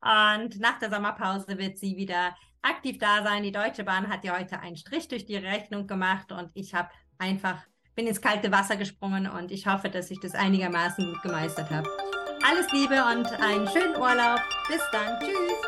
Und 0.00 0.58
nach 0.58 0.78
der 0.78 0.88
Sommerpause 0.88 1.58
wird 1.58 1.76
sie 1.76 1.94
wieder 1.94 2.34
aktiv 2.62 2.96
da 2.98 3.22
sein. 3.22 3.42
Die 3.42 3.52
Deutsche 3.52 3.84
Bahn 3.84 4.08
hat 4.08 4.24
ja 4.24 4.38
heute 4.38 4.60
einen 4.60 4.78
Strich 4.78 5.08
durch 5.08 5.26
die 5.26 5.36
Rechnung 5.36 5.86
gemacht 5.86 6.32
und 6.32 6.50
ich 6.54 6.74
habe 6.74 6.88
einfach, 7.18 7.58
bin 7.94 8.06
ins 8.06 8.22
kalte 8.22 8.50
Wasser 8.50 8.76
gesprungen 8.76 9.28
und 9.28 9.52
ich 9.52 9.66
hoffe, 9.66 9.90
dass 9.90 10.10
ich 10.10 10.18
das 10.18 10.34
einigermaßen 10.34 11.12
gut 11.12 11.22
gemeistert 11.22 11.68
habe. 11.68 11.90
Alles 12.48 12.72
Liebe 12.72 12.94
und 12.94 13.26
einen 13.42 13.68
schönen 13.68 13.94
Urlaub. 13.96 14.40
Bis 14.68 14.80
dann. 14.90 15.20
Tschüss. 15.20 15.65